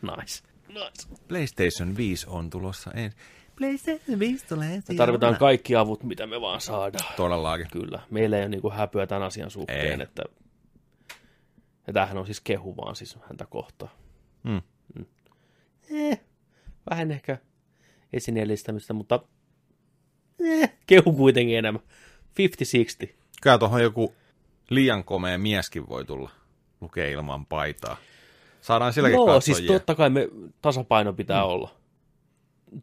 niin. 0.02 0.12
Nice. 0.18 0.44
nice. 0.68 1.24
PlayStation 1.28 1.98
5 1.98 2.26
on 2.30 2.50
tulossa 2.50 2.92
ensi. 2.92 3.18
PlayStation 3.58 4.20
5 4.20 4.46
tulee 4.48 4.82
Me 4.90 4.96
tarvitaan 4.96 5.36
kaikki 5.36 5.76
avut, 5.76 6.04
mitä 6.04 6.28
me 6.28 6.42
vaan 6.42 6.62
saadaan. 6.62 7.14
Todellakin. 7.18 7.68
Kyllä. 7.72 8.00
Meillä 8.10 8.38
ei 8.38 8.42
ole 8.44 8.50
niin 8.50 8.72
häpyä 8.74 9.08
tämän 9.08 9.24
asian 9.24 9.52
suhteen, 9.52 10.00
Ei. 10.00 10.04
että 10.04 10.24
ja 11.88 11.94
tämähän 11.94 12.18
on 12.18 12.26
siis 12.26 12.42
kehu 12.42 12.78
vaan 12.78 12.96
siis 12.96 13.18
häntä 13.30 13.46
kohtaan. 13.50 13.92
Hmm. 14.44 14.62
Eh, 15.92 16.22
vähän 16.90 17.12
ehkä 17.12 17.38
esineellistämistä, 18.14 18.94
mutta 18.94 19.20
eh, 20.40 20.74
kehu 20.88 21.14
kuitenkin 21.14 21.58
enemmän. 21.58 21.82
50-60. 23.06 23.10
Kyllä 23.42 23.58
tuohon 23.58 23.84
joku 23.84 24.16
liian 24.70 25.04
komea 25.04 25.38
mieskin 25.38 25.90
voi 25.90 26.06
tulla. 26.06 26.30
Lukee 26.82 27.12
ilman 27.12 27.46
paitaa. 27.46 27.98
Saadaan 28.62 28.94
silläkin 28.94 29.16
Joo, 29.16 29.26
katsojia. 29.26 29.58
siis 29.58 29.68
totta 29.68 29.96
kai 29.96 30.10
me 30.10 30.30
tasapaino 30.62 31.14
pitää 31.14 31.42
mm. 31.42 31.50
olla. 31.50 31.76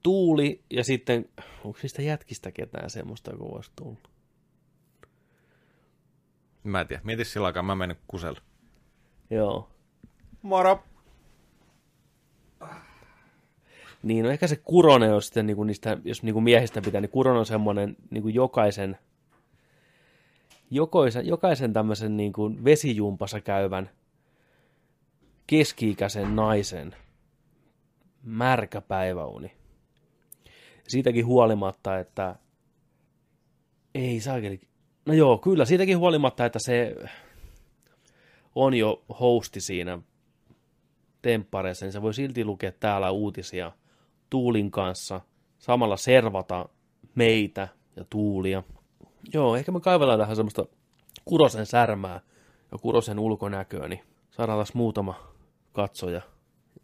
Tuuli 0.02 0.62
ja 0.70 0.84
sitten, 0.84 1.28
onko 1.64 1.78
niistä 1.82 2.02
jätkistä 2.02 2.52
ketään 2.52 2.90
semmoista, 2.90 3.30
joka 3.30 3.44
voisi 3.44 3.70
tulla? 3.76 3.98
Mä 6.64 6.80
en 6.80 6.86
tiedä. 6.86 7.02
Mieti 7.04 7.24
sillä 7.24 7.46
aikaa, 7.46 7.62
mä 7.62 7.74
menen 7.74 7.96
kuselle. 8.08 8.40
Joo. 9.30 9.70
Moro! 10.42 10.84
Niin, 14.06 14.24
no 14.24 14.30
ehkä 14.30 14.46
se 14.46 14.56
Kuronen 14.56 15.14
on 15.14 15.22
sitten 15.22 15.46
niinku 15.46 15.64
niistä, 15.64 15.98
jos 16.04 16.22
niinku 16.22 16.40
miehistä 16.40 16.82
pitää, 16.82 17.00
niin 17.00 17.10
Kuronen 17.10 17.38
on 17.38 17.46
semmoinen 17.46 17.96
niinku 18.10 18.28
jokaisen, 18.28 18.98
jokaisen, 20.70 21.26
jokaisen 21.26 21.72
tämmöisen 21.72 22.16
niinku 22.16 22.50
vesijumpassa 22.64 23.40
käyvän 23.40 23.90
keski-ikäisen 25.46 26.36
naisen 26.36 26.96
märkä 28.22 28.80
päiväuni. 28.80 29.52
Siitäkin 30.88 31.26
huolimatta, 31.26 31.98
että 31.98 32.36
ei 33.94 34.20
saakeli. 34.20 34.60
No 35.06 35.14
joo, 35.14 35.38
kyllä, 35.38 35.64
siitäkin 35.64 35.98
huolimatta, 35.98 36.46
että 36.46 36.58
se 36.58 36.96
on 38.54 38.74
jo 38.74 39.04
hosti 39.20 39.60
siinä 39.60 39.98
temppareissa, 41.22 41.84
niin 41.84 41.92
se 41.92 42.02
voi 42.02 42.14
silti 42.14 42.44
lukea 42.44 42.72
täällä 42.72 43.10
uutisia 43.10 43.72
Tuulin 44.30 44.70
kanssa, 44.70 45.20
samalla 45.58 45.96
servata 45.96 46.68
meitä 47.14 47.68
ja 47.96 48.04
Tuulia. 48.10 48.62
Joo, 49.34 49.56
ehkä 49.56 49.72
me 49.72 49.80
kaivellaan 49.80 50.18
tähän 50.18 50.36
semmoista 50.36 50.66
Kurosen 51.24 51.66
särmää 51.66 52.20
ja 52.72 52.78
Kurosen 52.78 53.18
ulkonäköä, 53.18 53.88
niin 53.88 54.00
saadaan 54.30 54.56
taas 54.56 54.74
muutama 54.74 55.14
katsoja 55.72 56.22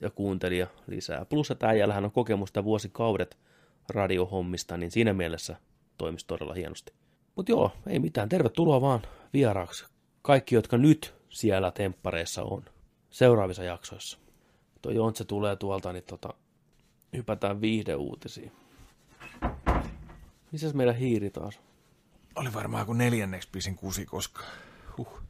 ja 0.01 0.10
kuuntelija 0.10 0.66
lisää. 0.86 1.24
Plus, 1.24 1.51
että 1.51 1.69
äijällähän 1.69 2.05
on 2.05 2.12
kokemusta 2.12 2.64
vuosikaudet 2.64 3.39
radiohommista, 3.89 4.77
niin 4.77 4.90
siinä 4.90 5.12
mielessä 5.12 5.56
toimisi 5.98 6.27
todella 6.27 6.55
hienosti. 6.55 6.93
Mutta 7.36 7.52
joo, 7.52 7.70
ei 7.86 7.98
mitään. 7.98 8.28
Tervetuloa 8.28 8.81
vaan 8.81 9.02
vieraaksi. 9.32 9.86
Kaikki, 10.23 10.55
jotka 10.55 10.78
nyt 10.78 11.14
siellä 11.28 11.70
temppareissa 11.70 12.43
on. 12.43 12.64
Seuraavissa 13.10 13.64
jaksoissa. 13.64 14.19
Tuo 14.82 14.93
Jontse 14.93 15.24
tulee 15.24 15.56
tuolta, 15.56 15.93
niin 15.93 16.05
tota, 16.05 16.35
hypätään 17.16 17.60
viihdeuutisiin. 17.60 18.52
Missäs 20.52 20.74
meidän 20.74 20.97
hiiri 20.97 21.30
taas? 21.30 21.60
Oli 22.36 22.55
varmaan 22.55 22.86
kuin 22.86 22.98
neljänneksi 22.98 23.48
pisin 23.52 23.76
kusi 23.76 24.06
koskaan. 24.06 24.48
Huh. 24.97 25.22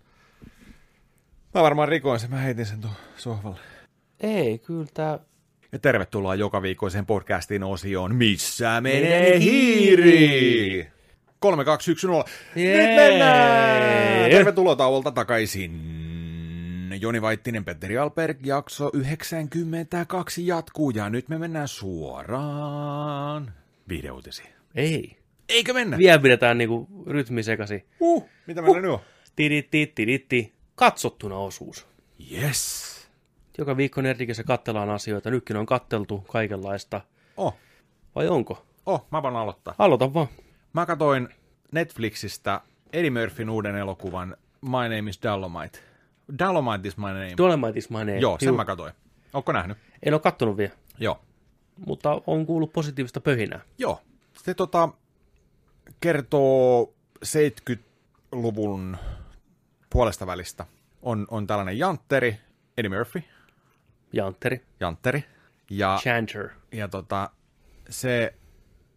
Mä 1.54 1.62
varmaan 1.62 1.88
rikoin 1.88 2.20
sen, 2.20 2.30
mä 2.30 2.36
heitin 2.36 2.66
sen 2.66 2.80
tuon 2.80 2.94
sohvalle. 3.16 3.60
Ei, 4.20 4.59
kyllä 4.59 4.86
tää... 4.94 5.18
Ja 5.72 5.78
tervetuloa 5.78 6.34
joka 6.34 6.62
viikkoiseen 6.62 7.06
podcastin 7.06 7.62
osioon 7.62 8.14
Missä 8.14 8.80
Menee 8.80 9.00
menee 9.02 9.40
hiiri? 9.40 10.92
3, 11.38 11.64
2, 11.64 11.90
1, 11.90 12.06
0. 12.06 12.24
Jee! 12.56 12.86
Nyt 12.86 12.96
mennään! 12.96 14.30
Tervetuloa 14.30 14.76
tauolta 14.76 15.10
takaisin. 15.10 15.91
Joni 17.01 17.23
Vaittinen, 17.23 17.64
Petteri 17.64 17.98
Alberg, 17.98 18.47
jakso 18.47 18.90
92 18.94 20.47
jatkuu 20.47 20.90
ja 20.90 21.10
nyt 21.10 21.28
me 21.28 21.39
mennään 21.39 21.69
suoraan 21.69 23.52
viihdeuutisiin. 23.89 24.48
Ei. 24.74 25.16
Eikö 25.48 25.73
mennä? 25.73 25.98
Vielä 25.98 26.19
pidetään 26.19 26.59
niinku 26.59 26.89
rytmi 27.06 27.43
sekasi. 27.43 27.85
Uh, 28.01 28.28
mitä 28.47 28.62
meillä 28.62 28.81
nyt 28.81 28.90
on? 28.90 29.01
Tiritti, 29.36 29.93
tiritti. 29.94 30.52
Katsottuna 30.74 31.36
osuus. 31.36 31.86
Yes. 32.32 32.93
Joka 33.59 33.77
viikko 33.77 34.01
Nerdikissä 34.01 34.44
kattellaan 34.44 34.90
asioita. 34.90 35.31
Nytkin 35.31 35.56
on 35.56 35.66
katteltu 35.66 36.19
kaikenlaista. 36.19 37.01
Oh, 37.36 37.56
Vai 38.14 38.28
onko? 38.28 38.66
oh, 38.86 39.06
mä 39.10 39.23
voin 39.23 39.36
aloittaa. 39.36 39.74
Aloita 39.78 40.14
vaan. 40.14 40.28
Mä 40.73 40.86
katsoin 40.86 41.28
Netflixistä 41.73 42.60
Eddie 42.93 43.10
Murphyn 43.10 43.51
uuden 43.51 43.77
elokuvan 43.77 44.36
My 44.62 44.97
Name 44.97 45.10
is 45.10 45.23
Dolomite. 45.23 45.78
Dolomite 46.38 46.88
is 46.88 46.96
my 46.96 47.06
name. 47.06 47.36
Dolomite 47.36 47.78
is 47.78 47.90
my 47.90 47.98
name. 47.98 48.18
Joo, 48.18 48.36
sen 48.40 48.46
Juu. 48.46 48.56
mä 48.56 48.64
katsoin. 48.64 48.92
Ootko 49.34 49.52
nähnyt? 49.52 49.78
En 50.02 50.14
ole 50.14 50.20
kattonut 50.20 50.56
vielä, 50.56 50.72
Joo. 50.98 51.20
mutta 51.86 52.22
on 52.26 52.46
kuullut 52.46 52.72
positiivista 52.72 53.20
pöhinää. 53.20 53.60
Joo. 53.78 54.00
Se 54.44 54.54
tota, 54.54 54.88
kertoo 56.00 56.94
70-luvun 57.24 58.96
puolesta 59.90 60.26
välistä. 60.26 60.66
On, 61.02 61.26
on 61.30 61.46
tällainen 61.46 61.78
jantteri, 61.78 62.36
Eddie 62.76 62.98
Murphy, 62.98 63.22
Jantteri. 64.12 64.60
jantteri. 64.80 65.24
Ja, 65.70 65.98
Chanter. 66.02 66.48
ja 66.72 66.88
tota, 66.88 67.30
se 67.88 68.34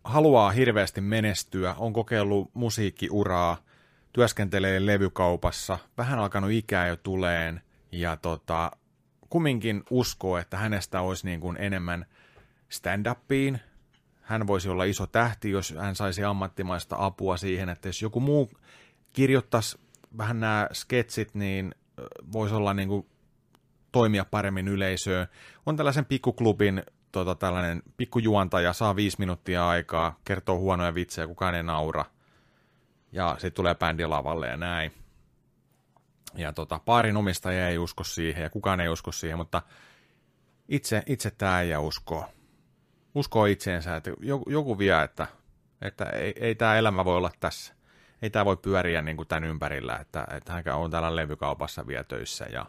haluaa 0.03 0.51
hirveästi 0.51 1.01
menestyä, 1.01 1.75
on 1.77 1.93
kokeillut 1.93 2.51
musiikkiuraa, 2.53 3.57
työskentelee 4.15 4.85
levykaupassa, 4.85 5.77
vähän 5.97 6.19
alkanut 6.19 6.51
ikää 6.51 6.87
jo 6.87 6.95
tuleen, 6.95 7.61
ja 7.91 8.17
tota, 8.17 8.71
kumminkin 9.29 9.83
uskoo, 9.89 10.37
että 10.37 10.57
hänestä 10.57 11.01
olisi 11.01 11.25
niin 11.25 11.39
kuin 11.39 11.57
enemmän 11.57 12.05
stand-upiin. 12.69 13.59
Hän 14.21 14.47
voisi 14.47 14.69
olla 14.69 14.83
iso 14.83 15.07
tähti, 15.07 15.51
jos 15.51 15.73
hän 15.77 15.95
saisi 15.95 16.23
ammattimaista 16.23 16.95
apua 16.99 17.37
siihen, 17.37 17.69
että 17.69 17.87
jos 17.87 18.01
joku 18.01 18.19
muu 18.19 18.51
kirjoittaisi 19.13 19.79
vähän 20.17 20.39
nämä 20.39 20.69
sketsit, 20.73 21.35
niin 21.35 21.75
voisi 22.31 22.55
olla 22.55 22.73
niin 22.73 22.89
kuin 22.89 23.07
toimia 23.91 24.25
paremmin 24.25 24.67
yleisöön. 24.67 25.27
On 25.65 25.75
tällaisen 25.75 26.05
pikkuklubin 26.05 26.83
tota, 27.11 27.35
tällainen 27.35 27.83
pikkujuontaja, 27.97 28.73
saa 28.73 28.95
viisi 28.95 29.19
minuuttia 29.19 29.69
aikaa, 29.69 30.19
kertoo 30.25 30.57
huonoja 30.57 30.93
vitsejä, 30.93 31.27
kukaan 31.27 31.55
ei 31.55 31.63
naura. 31.63 32.05
Ja 33.15 33.33
sitten 33.33 33.53
tulee 33.53 33.75
bändi 33.75 34.05
lavalle 34.05 34.47
ja 34.47 34.57
näin. 34.57 34.91
Ja 36.37 36.53
tota, 36.53 36.79
paarin 36.79 37.17
omistaja 37.17 37.69
ei 37.69 37.77
usko 37.77 38.03
siihen 38.03 38.43
ja 38.43 38.49
kukaan 38.49 38.79
ei 38.79 38.89
usko 38.89 39.11
siihen, 39.11 39.37
mutta 39.37 39.61
itse, 40.69 41.03
itse 41.05 41.31
tämä 41.31 41.61
ei 41.61 41.77
uskoo. 41.77 42.25
Uskoo 43.15 43.45
itseensä, 43.45 43.95
että 43.95 44.11
joku, 44.19 44.49
joku 44.49 44.77
vie, 44.77 45.03
että, 45.03 45.27
että 45.81 46.05
ei, 46.05 46.33
ei 46.39 46.55
tämä 46.55 46.75
elämä 46.75 47.05
voi 47.05 47.17
olla 47.17 47.31
tässä. 47.39 47.73
Ei 48.21 48.29
tämä 48.29 48.45
voi 48.45 48.57
pyöriä 48.57 49.01
niin 49.01 49.17
kuin 49.17 49.27
tämän 49.27 49.43
ympärillä, 49.43 49.97
että, 49.97 50.27
että 50.31 50.53
hän 50.53 50.63
on 50.75 50.91
täällä 50.91 51.15
levykaupassa 51.15 51.87
vielä 51.87 52.03
töissä 52.03 52.45
ja 52.45 52.65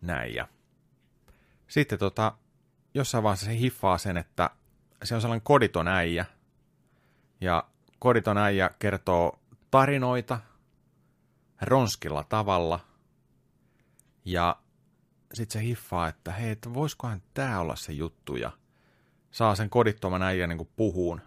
näin. 0.00 0.34
Ja 0.34 0.48
sitten 1.68 1.98
tota, 1.98 2.32
jossain 2.94 3.24
vaiheessa 3.24 3.46
se 3.46 3.58
hiffaa 3.58 3.98
sen, 3.98 4.16
että 4.16 4.50
se 5.04 5.14
on 5.14 5.20
sellainen 5.20 5.44
koditon 5.44 5.88
äijä. 5.88 6.24
Ja 7.40 7.64
koditon 7.98 8.38
äijä 8.38 8.70
kertoo 8.78 9.38
tarinoita 9.74 10.40
ronskilla 11.62 12.24
tavalla. 12.24 12.80
Ja 14.24 14.56
sitten 15.34 15.60
se 15.60 15.66
hiffaa, 15.66 16.08
että 16.08 16.32
hei, 16.32 16.50
että 16.50 16.74
voisikohan 16.74 17.22
tämä 17.34 17.60
olla 17.60 17.76
se 17.76 17.92
juttu. 17.92 18.36
Ja 18.36 18.50
saa 19.30 19.54
sen 19.54 19.70
kodittoman 19.70 20.22
äijän 20.22 20.48
niin 20.48 20.68
puhuun 20.76 21.20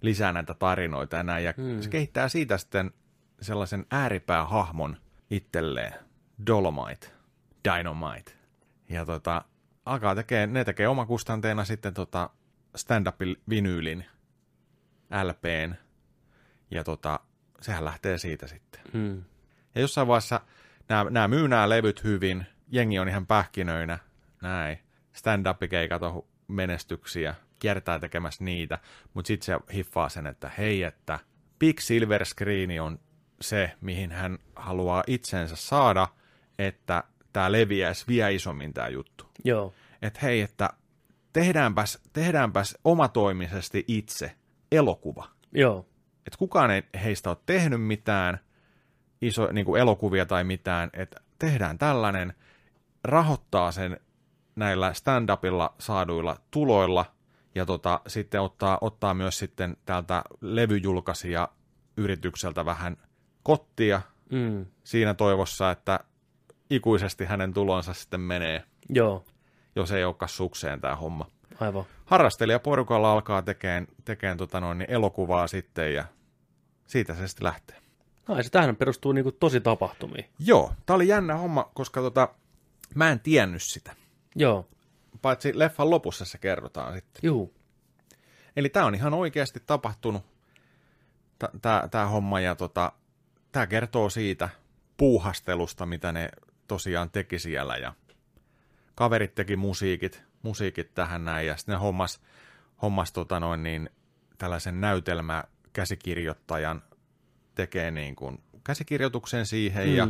lisää 0.00 0.32
näitä 0.32 0.54
tarinoita 0.54 1.16
ja 1.16 1.22
näin. 1.22 1.44
Ja 1.44 1.54
Hmm. 1.56 1.82
se 1.82 1.90
kehittää 1.90 2.28
siitä 2.28 2.58
sitten 2.58 2.90
sellaisen 3.40 3.86
ääripäähahmon 3.90 4.96
itselleen. 5.30 5.94
Dolomite. 6.46 7.10
Dynamite. 7.64 8.32
Ja 8.88 9.06
tota, 9.06 9.44
alkaa 9.86 10.14
tekee, 10.14 10.46
ne 10.46 10.64
tekee 10.64 10.88
omakustanteena 10.88 11.64
sitten 11.64 11.94
tota 11.94 12.30
stand-up 12.76 13.16
vinyylin 13.48 14.04
LPn. 15.22 15.83
Ja 16.74 16.84
tota, 16.84 17.20
sehän 17.60 17.84
lähtee 17.84 18.18
siitä 18.18 18.46
sitten. 18.46 18.80
Hmm. 18.92 19.24
Ja 19.74 19.80
jossain 19.80 20.08
vaiheessa 20.08 20.40
nämä, 20.88 21.10
nämä 21.10 21.28
myy 21.28 21.48
nämä 21.48 21.68
levyt 21.68 22.04
hyvin, 22.04 22.46
jengi 22.68 22.98
on 22.98 23.08
ihan 23.08 23.26
pähkinöinä, 23.26 23.98
näin. 24.42 24.78
Stand-up-keikat 25.12 26.02
on 26.02 26.24
menestyksiä, 26.48 27.34
kiertää 27.58 27.98
tekemässä 27.98 28.44
niitä, 28.44 28.78
mutta 29.14 29.26
sitten 29.26 29.46
se 29.46 29.74
hiffaa 29.74 30.08
sen, 30.08 30.26
että 30.26 30.50
hei, 30.58 30.82
että 30.82 31.18
Big 31.58 31.80
Silver 31.80 32.24
Screen 32.24 32.82
on 32.82 32.98
se, 33.40 33.72
mihin 33.80 34.12
hän 34.12 34.38
haluaa 34.56 35.04
itsensä 35.06 35.56
saada, 35.56 36.08
että 36.58 37.04
tämä 37.32 37.52
leviäisi 37.52 38.04
vielä 38.08 38.28
isommin 38.28 38.74
tämä 38.74 38.88
juttu. 38.88 39.26
Joo. 39.44 39.74
Että 40.02 40.20
hei, 40.22 40.40
että 40.40 40.70
tehdäänpäs, 41.32 41.98
tehdäänpäs 42.12 42.78
omatoimisesti 42.84 43.84
itse 43.88 44.36
elokuva 44.72 45.34
Joo. 45.54 45.86
Että 46.26 46.38
kukaan 46.38 46.70
ei 46.70 46.82
heistä 47.04 47.30
ole 47.30 47.36
tehnyt 47.46 47.82
mitään 47.82 48.38
iso, 49.22 49.52
niin 49.52 49.66
kuin 49.66 49.80
elokuvia 49.80 50.26
tai 50.26 50.44
mitään, 50.44 50.90
että 50.92 51.20
tehdään 51.38 51.78
tällainen, 51.78 52.34
rahoittaa 53.04 53.72
sen 53.72 54.00
näillä 54.56 54.92
stand-upilla 54.92 55.74
saaduilla 55.78 56.36
tuloilla 56.50 57.04
ja 57.54 57.66
tota, 57.66 58.00
sitten 58.06 58.40
ottaa, 58.40 58.78
ottaa 58.80 59.14
myös 59.14 59.38
sitten 59.38 59.76
täältä 59.86 60.22
levyjulkaisija 60.40 61.48
yritykseltä 61.96 62.64
vähän 62.64 62.96
kottia 63.42 64.02
Mm. 64.30 64.66
siinä 64.84 65.14
toivossa, 65.14 65.70
että 65.70 66.00
ikuisesti 66.70 67.24
hänen 67.24 67.54
tulonsa 67.54 67.94
sitten 67.94 68.20
menee, 68.20 68.64
Joo. 68.88 69.24
jos 69.76 69.92
ei 69.92 70.04
olekaan 70.04 70.28
sukseen 70.28 70.80
tämä 70.80 70.96
homma. 70.96 71.26
Aivan. 71.60 71.84
Harrastelijaporukalla 72.04 73.12
alkaa 73.12 73.42
tekemään, 73.42 73.86
tekemään 74.04 74.36
tota 74.36 74.60
noin, 74.60 74.78
niin 74.78 74.90
elokuvaa 74.90 75.46
sitten 75.46 75.94
ja 75.94 76.04
siitä 76.86 77.14
se 77.14 77.28
sitten 77.28 77.44
lähtee. 77.44 77.76
Ai, 78.28 78.44
se 78.44 78.50
tähän 78.50 78.76
perustuu 78.76 79.12
niinku 79.12 79.32
tosi 79.32 79.60
tapahtumiin. 79.60 80.24
Joo, 80.38 80.72
tää 80.86 80.96
oli 80.96 81.08
jännä 81.08 81.36
homma, 81.36 81.70
koska 81.74 82.00
tota, 82.00 82.28
mä 82.94 83.10
en 83.10 83.20
tiennyt 83.20 83.62
sitä. 83.62 83.96
Joo. 84.36 84.68
Paitsi 85.22 85.58
leffan 85.58 85.90
lopussa 85.90 86.24
se 86.24 86.38
kerrotaan 86.38 86.94
sitten. 86.94 87.20
Juu. 87.22 87.54
Eli 88.56 88.68
tää 88.68 88.84
on 88.84 88.94
ihan 88.94 89.14
oikeasti 89.14 89.62
tapahtunut, 89.66 90.22
tää, 91.62 91.88
tää 91.90 92.06
homma, 92.06 92.40
ja 92.40 92.54
tota, 92.54 92.92
tää 93.52 93.66
kertoo 93.66 94.10
siitä 94.10 94.48
puuhastelusta, 94.96 95.86
mitä 95.86 96.12
ne 96.12 96.28
tosiaan 96.68 97.10
teki 97.10 97.38
siellä, 97.38 97.76
ja 97.76 97.92
kaverit 98.94 99.34
teki 99.34 99.56
musiikit, 99.56 100.22
musiikit 100.44 100.94
tähän 100.94 101.24
näin, 101.24 101.46
ja 101.46 101.56
sitten 101.56 101.72
ne 101.72 101.78
hommas, 101.78 102.20
hommas 102.82 103.12
tota 103.12 103.40
noin 103.40 103.62
niin, 103.62 103.90
tällaisen 104.38 104.80
näytelmä 104.80 105.44
käsikirjoittajan 105.72 106.82
tekee 107.54 107.90
niin 107.90 108.16
kuin 108.16 108.42
käsikirjoituksen 108.64 109.46
siihen, 109.46 109.88
mm. 109.88 109.94
ja 109.94 110.08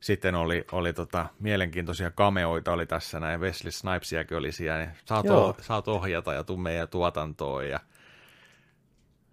sitten 0.00 0.34
oli, 0.34 0.64
oli 0.72 0.92
tota, 0.92 1.26
mielenkiintoisia 1.40 2.10
kameoita 2.10 2.72
oli 2.72 2.86
tässä 2.86 3.20
näin, 3.20 3.40
Wesley 3.40 3.70
Snipesiakin 3.70 4.36
oli 4.36 4.52
siellä, 4.52 4.78
niin 4.78 4.96
saat, 5.04 5.30
oh, 5.30 5.56
saat 5.60 5.88
ohjata 5.88 6.34
ja 6.34 6.44
tuu 6.44 6.56
meidän 6.56 6.88
tuotantoon, 6.88 7.68
ja 7.68 7.80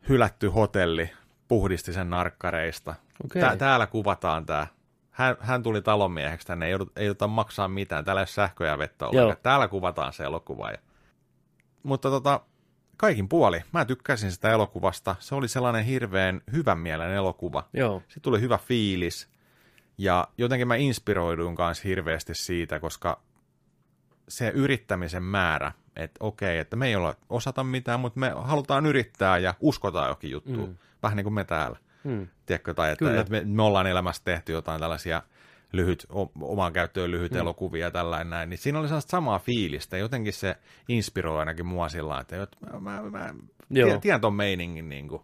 hylätty 0.09 0.47
hotelli 0.47 1.09
puhdisti 1.47 1.93
sen 1.93 2.09
narkkareista. 2.09 2.95
Okei. 3.25 3.41
Tää, 3.41 3.55
täällä 3.55 3.87
kuvataan 3.87 4.45
tämä. 4.45 4.67
Hän, 5.19 5.35
hän 5.39 5.63
tuli 5.63 5.81
talonmieheksi 5.81 6.47
tänne, 6.47 6.65
ei, 6.65 6.71
joudut, 6.71 6.97
ei 6.97 7.05
jouduta 7.05 7.27
maksaa 7.27 7.67
mitään, 7.67 8.05
täällä 8.05 8.19
ei 8.19 8.21
ole 8.21 8.27
sähköä 8.27 8.67
ja 8.67 8.77
vettä 8.77 9.07
ollenkaan. 9.07 9.37
Täällä 9.43 9.67
kuvataan 9.67 10.13
se 10.13 10.23
elokuva. 10.23 10.71
Ja... 10.71 10.77
Mutta 11.83 12.09
tota, 12.09 12.41
kaikin 12.97 13.29
puoli, 13.29 13.63
mä 13.71 13.85
tykkäsin 13.85 14.31
sitä 14.31 14.51
elokuvasta. 14.51 15.15
Se 15.19 15.35
oli 15.35 15.47
sellainen 15.47 15.85
hirveän 15.85 16.41
hyvän 16.51 16.79
mielen 16.79 17.11
elokuva. 17.11 17.69
Joo. 17.73 17.99
Sitten 17.99 18.21
tuli 18.21 18.41
hyvä 18.41 18.57
fiilis. 18.57 19.29
Ja 19.97 20.27
jotenkin 20.37 20.67
mä 20.67 20.75
inspiroiduin 20.75 21.55
kanssa 21.55 21.87
hirveästi 21.87 22.35
siitä, 22.35 22.79
koska 22.79 23.21
se 24.27 24.49
yrittämisen 24.49 25.23
määrä, 25.23 25.71
että 25.95 26.17
okei, 26.19 26.57
että 26.57 26.75
me 26.75 26.87
ei 26.87 26.95
olla 26.95 27.15
osata 27.29 27.63
mitään, 27.63 27.99
mutta 27.99 28.19
me 28.19 28.31
halutaan 28.35 28.85
yrittää 28.85 29.37
ja 29.37 29.53
uskotaan 29.59 30.09
jokin 30.09 30.31
juttuun. 30.31 30.69
Mm. 30.69 30.77
Vähän 31.03 31.15
niin 31.15 31.23
kuin 31.23 31.33
me 31.33 31.43
täällä. 31.43 31.77
Mm. 32.03 32.27
Tiedätkö, 32.45 32.73
tai 32.73 32.91
että, 32.91 33.05
Kyllä. 33.05 33.21
että 33.21 33.31
me, 33.31 33.41
me 33.45 33.61
ollaan 33.61 33.87
elämässä 33.87 34.21
tehty 34.25 34.51
jotain 34.51 34.79
tällaisia 34.81 35.21
lyhyt, 35.73 36.05
omaan 36.41 36.73
käyttöön 36.73 37.11
lyhyt 37.11 37.31
Mm. 37.31 37.37
mm. 37.37 37.41
elokuvia 37.41 37.85
ja 37.85 37.91
tällainen 37.91 38.29
näin, 38.29 38.49
niin 38.49 38.57
siinä 38.57 38.79
oli 38.79 38.87
sellaista 38.87 39.11
samaa 39.11 39.39
fiilistä. 39.39 39.97
Jotenkin 39.97 40.33
se 40.33 40.57
inspiroi 40.87 41.39
ainakin 41.39 41.65
mua 41.65 41.89
sillä 41.89 42.19
että 42.19 42.37
mä, 42.71 42.79
mä, 42.79 43.09
mä 43.09 43.33
tiedän, 43.73 44.01
tiedän 44.01 44.21
ton 44.21 44.33
meiningin 44.33 44.89
niin 44.89 45.07
kuin, 45.07 45.21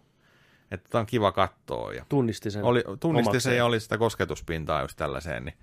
että 0.72 0.89
tämä 0.89 0.99
on 0.99 1.06
kiva 1.06 1.31
katsoa. 1.31 1.93
Ja 1.93 2.06
Tunnisti 2.10 2.52
sen. 2.52 2.64
oli, 2.64 2.84
tunnisti 2.99 3.30
omakseen. 3.30 3.41
sen 3.41 3.57
ja 3.57 3.65
oli 3.65 3.80
sitä 3.80 3.97
kosketuspintaa 3.97 4.81
just 4.81 4.97
tällaiseen, 4.97 5.45
niin, 5.45 5.57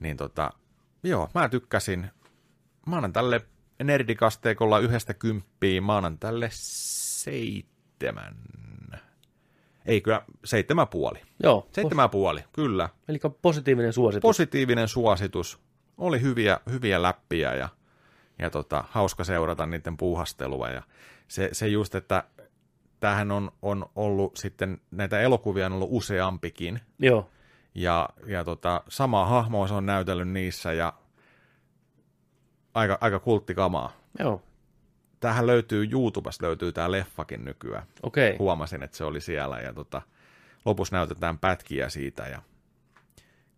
niin 0.00 0.16
tota, 0.16 0.50
joo, 1.02 1.30
mä 1.34 1.48
tykkäsin. 1.48 2.10
Mä 2.86 2.96
annan 2.96 3.12
tälle 3.12 3.40
nerdikasteikolla 3.84 4.78
yhdestä 4.78 5.14
kymppiä, 5.14 5.80
mä 5.80 5.96
annan 5.96 6.18
tälle 6.18 6.48
seitsemän. 6.52 8.36
Ei 9.86 10.00
kyllä, 10.00 10.22
seitsemän 10.44 10.88
puoli. 10.88 11.18
Joo, 11.42 11.68
Seitsemän 11.72 12.10
puoli, 12.10 12.44
kyllä. 12.52 12.88
eli 13.08 13.18
positiivinen 13.42 13.92
suositus. 13.92 14.22
Positiivinen 14.28 14.88
suositus. 14.88 15.58
Oli 15.98 16.20
hyviä, 16.20 16.60
hyviä 16.70 17.02
läppiä 17.02 17.54
ja, 17.54 17.68
ja 18.38 18.50
tota, 18.50 18.84
hauska 18.90 19.24
seurata 19.24 19.66
niiden 19.66 19.96
puuhastelua. 19.96 20.68
Ja 20.68 20.82
se, 21.28 21.48
se 21.52 21.68
just, 21.68 21.94
että 21.94 22.24
tämähän 23.00 23.30
on, 23.30 23.50
on 23.62 23.86
ollut 23.96 24.36
sitten, 24.36 24.80
näitä 24.90 25.20
elokuvia 25.20 25.66
on 25.66 25.72
ollut 25.72 25.88
useampikin. 25.92 26.80
Joo, 26.98 27.30
Ja, 27.74 28.08
ja 28.26 28.44
tota, 28.44 28.82
samaa 28.88 29.26
hahmoa 29.26 29.68
se 29.68 29.74
on 29.74 29.86
näytellyt 29.86 30.28
niissä 30.28 30.72
ja 30.72 30.92
aika, 32.74 32.98
aika 33.00 33.18
kulttikamaa. 33.18 33.92
joo, 34.18 34.42
Tämähän 35.24 35.46
löytyy, 35.46 35.88
YouTubesta 35.92 36.46
löytyy 36.46 36.72
tämä 36.72 36.90
leffakin 36.90 37.44
nykyään. 37.44 37.86
okei. 38.02 38.36
Huomasin, 38.36 38.82
että 38.82 38.96
se 38.96 39.04
oli 39.04 39.20
siellä 39.20 39.60
ja 39.60 39.72
tota, 39.72 40.02
lopussa 40.64 40.96
näytetään 40.96 41.38
pätkiä 41.38 41.88
siitä 41.88 42.22
ja 42.22 42.42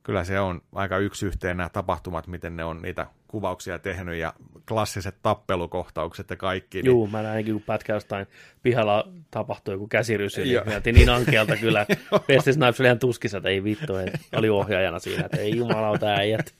kyllä 0.02 0.24
se 0.24 0.40
on 0.40 0.62
aika 0.74 0.98
yksi 0.98 1.26
yhteen 1.26 1.56
nämä 1.56 1.68
tapahtumat, 1.68 2.26
miten 2.26 2.56
ne 2.56 2.64
on 2.64 2.82
niitä 2.82 3.06
kuvauksia 3.36 3.78
tehnyt 3.78 4.14
ja 4.14 4.32
klassiset 4.68 5.16
tappelukohtaukset 5.22 6.30
ja 6.30 6.36
kaikki. 6.36 6.78
Niin 6.78 6.86
Juu, 6.86 7.06
mä 7.06 7.22
näinkin, 7.22 7.54
kun 7.54 7.62
pätkä 7.62 7.92
jostain 7.92 8.26
pihalla 8.62 9.08
tapahtui 9.30 9.74
joku 9.74 9.88
käsirysy, 9.88 10.44
niin 10.44 10.60
näytti 10.66 10.92
niin 10.92 11.08
ankealta 11.08 11.56
kyllä. 11.56 11.86
Wesley 12.28 12.52
Snipes 12.52 12.80
oli 12.80 12.86
ihan 12.86 12.98
tuskissa, 12.98 13.36
että 13.36 13.48
ei 13.48 13.64
vittu, 13.64 13.96
että 13.96 14.18
oli 14.36 14.48
ohjaajana 14.48 14.98
siinä, 14.98 15.24
että 15.24 15.36
ei 15.36 15.56
jumalauta 15.56 16.06
äijät 16.06 16.54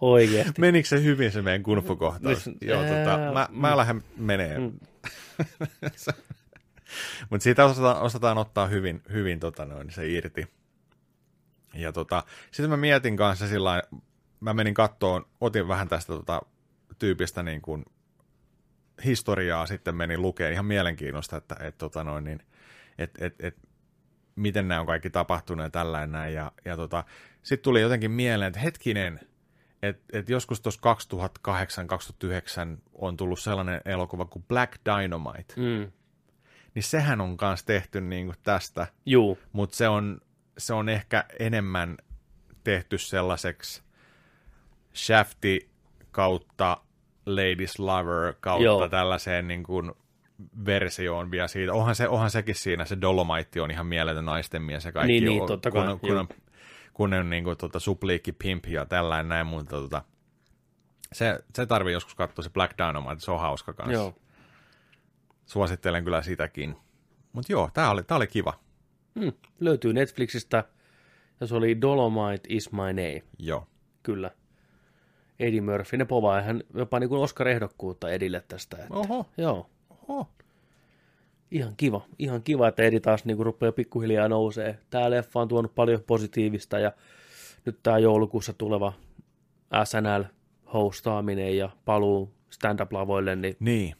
oikeasti. 0.00 0.60
Menikö 0.60 0.88
se 0.88 1.02
hyvin 1.02 1.32
se 1.32 1.42
meidän 1.42 1.62
kunfukohtaus? 1.62 2.50
Joo, 2.60 2.82
tota, 2.82 3.18
mä, 3.32 3.48
mä 3.50 3.70
mm. 3.70 3.76
lähden 3.76 4.02
menee. 4.16 4.58
Mm. 4.58 4.72
Mutta 7.30 7.44
siitä 7.44 7.64
osataan, 7.64 8.02
osataan 8.02 8.38
ottaa 8.38 8.66
hyvin, 8.66 9.02
hyvin 9.12 9.40
tota 9.40 9.64
noin, 9.64 9.90
se 9.90 10.08
irti. 10.08 10.46
Ja 11.74 11.92
tota, 11.92 12.24
sitten 12.50 12.70
mä 12.70 12.76
mietin 12.76 13.16
kanssa 13.16 13.46
sillä 13.46 13.82
mä 14.42 14.54
menin 14.54 14.74
kattoon, 14.74 15.26
otin 15.40 15.68
vähän 15.68 15.88
tästä 15.88 16.12
tota, 16.12 16.42
tyypistä 16.98 17.42
niin 17.42 17.62
kuin 17.62 17.84
historiaa, 19.04 19.66
sitten 19.66 19.96
menin 19.96 20.22
lukemaan 20.22 20.52
ihan 20.52 20.66
mielenkiinnosta, 20.66 21.36
että 21.36 21.56
et, 21.60 21.78
tota 21.78 22.04
noin, 22.04 22.24
niin, 22.24 22.42
et, 22.98 23.10
et, 23.22 23.34
et, 23.44 23.56
miten 24.36 24.68
nämä 24.68 24.80
on 24.80 24.86
kaikki 24.86 25.10
tapahtunut 25.10 25.64
ja 25.64 25.70
tällainen 25.70 26.12
näin. 26.12 26.34
Ja, 26.34 26.52
ja 26.64 26.76
tota, 26.76 27.04
sitten 27.42 27.64
tuli 27.64 27.80
jotenkin 27.80 28.10
mieleen, 28.10 28.48
että 28.48 28.60
hetkinen, 28.60 29.20
että 29.82 30.18
et 30.18 30.28
joskus 30.28 30.60
tuossa 30.60 30.80
2008-2009 32.76 32.78
on 32.92 33.16
tullut 33.16 33.40
sellainen 33.40 33.80
elokuva 33.84 34.24
kuin 34.24 34.44
Black 34.48 34.72
Dynamite, 34.84 35.54
Mm, 35.56 35.92
niin 36.74 36.82
sehän 36.82 37.20
on 37.20 37.36
kanssa 37.36 37.66
tehty 37.66 38.00
niin 38.00 38.26
kuin 38.26 38.36
tästä, 38.42 38.86
mutta 39.52 39.76
se 39.76 39.88
on, 39.88 40.20
se 40.58 40.74
on 40.74 40.88
ehkä 40.88 41.24
enemmän 41.38 41.96
tehty 42.64 42.98
sellaiseksi 42.98 43.81
Shafti 44.94 45.70
kautta 46.10 46.76
Ladies 47.26 47.78
Lover 47.78 48.34
kautta 48.40 48.64
Joo. 48.64 48.88
tällaiseen 48.88 49.48
niin 49.48 49.62
kuin 49.62 49.92
versioon 50.66 51.30
vielä 51.30 51.48
siitä. 51.48 51.72
Onhan, 51.72 51.94
se, 51.94 52.08
onhan 52.08 52.30
sekin 52.30 52.54
siinä, 52.54 52.84
se 52.84 53.00
Dolomite 53.00 53.60
on 53.60 53.70
ihan 53.70 53.86
mieletön 53.86 54.24
naisten 54.24 54.62
mies 54.62 54.84
ja 54.84 54.92
kaikki. 54.92 55.12
Niin, 55.12 55.24
niin, 55.24 55.46
totta 55.46 55.70
kun, 55.70 55.82
kai, 55.82 55.92
on, 55.92 56.00
kun, 56.00 56.08
joo. 56.08 56.20
on, 56.20 56.28
kun 56.94 57.14
on 57.14 57.30
niin 57.30 57.44
kuin, 57.44 57.58
tota, 57.58 57.80
supliikki 57.80 58.32
pimp 58.32 58.66
ja 58.66 58.86
tällainen 58.86 59.28
näin, 59.28 59.46
mutta 59.46 59.76
tota, 59.76 60.02
se, 61.12 61.44
se 61.54 61.66
tarvii 61.66 61.92
joskus 61.92 62.14
katsoa 62.14 62.42
se 62.42 62.50
Black 62.50 62.78
Dynamite, 62.78 63.20
se 63.20 63.30
on 63.30 63.40
hauska 63.40 63.72
kanssa. 63.72 63.92
joo. 63.92 64.14
Suosittelen 65.46 66.04
kyllä 66.04 66.22
sitäkin. 66.22 66.76
Mutta 67.32 67.52
joo, 67.52 67.70
tää 67.74 67.90
oli, 67.90 68.02
tää 68.02 68.16
oli 68.16 68.26
kiva. 68.26 68.60
Mm, 69.14 69.32
löytyy 69.60 69.92
Netflixistä, 69.92 70.64
ja 71.40 71.46
se 71.46 71.54
oli 71.54 71.80
Dolomite 71.80 72.48
is 72.48 72.72
my 72.72 72.78
name, 72.78 73.22
Joo. 73.38 73.66
kyllä. 74.02 74.30
Eddie 75.40 75.60
Murphy, 75.60 75.96
ne 75.96 76.04
povaa 76.04 76.38
ihan 76.38 76.62
jopa 76.74 77.00
niin 77.00 77.08
kuin 77.08 77.20
Oscar-ehdokkuutta 77.20 78.10
Edille 78.10 78.44
tästä. 78.48 78.76
Että, 78.76 78.94
Oho, 78.94 79.26
Joo, 79.36 79.70
oho. 80.08 80.28
ihan 81.50 81.74
kiva. 81.76 82.04
Ihan 82.18 82.42
kiva, 82.42 82.68
että 82.68 82.82
Edi 82.82 83.00
taas 83.00 83.24
niin 83.24 83.38
rupeaa 83.38 83.72
pikkuhiljaa 83.72 84.28
nousee. 84.28 84.78
Tämä 84.90 85.10
leffa 85.10 85.40
on 85.40 85.48
tuonut 85.48 85.74
paljon 85.74 86.00
positiivista 86.06 86.78
ja 86.78 86.92
nyt 87.64 87.78
tämä 87.82 87.98
joulukuussa 87.98 88.52
tuleva 88.52 88.92
SNL-hostaaminen 89.84 91.56
ja 91.56 91.68
paluu 91.84 92.34
stand-up-lavoille, 92.50 93.36
niin 93.36 93.56
Niin, 93.60 93.94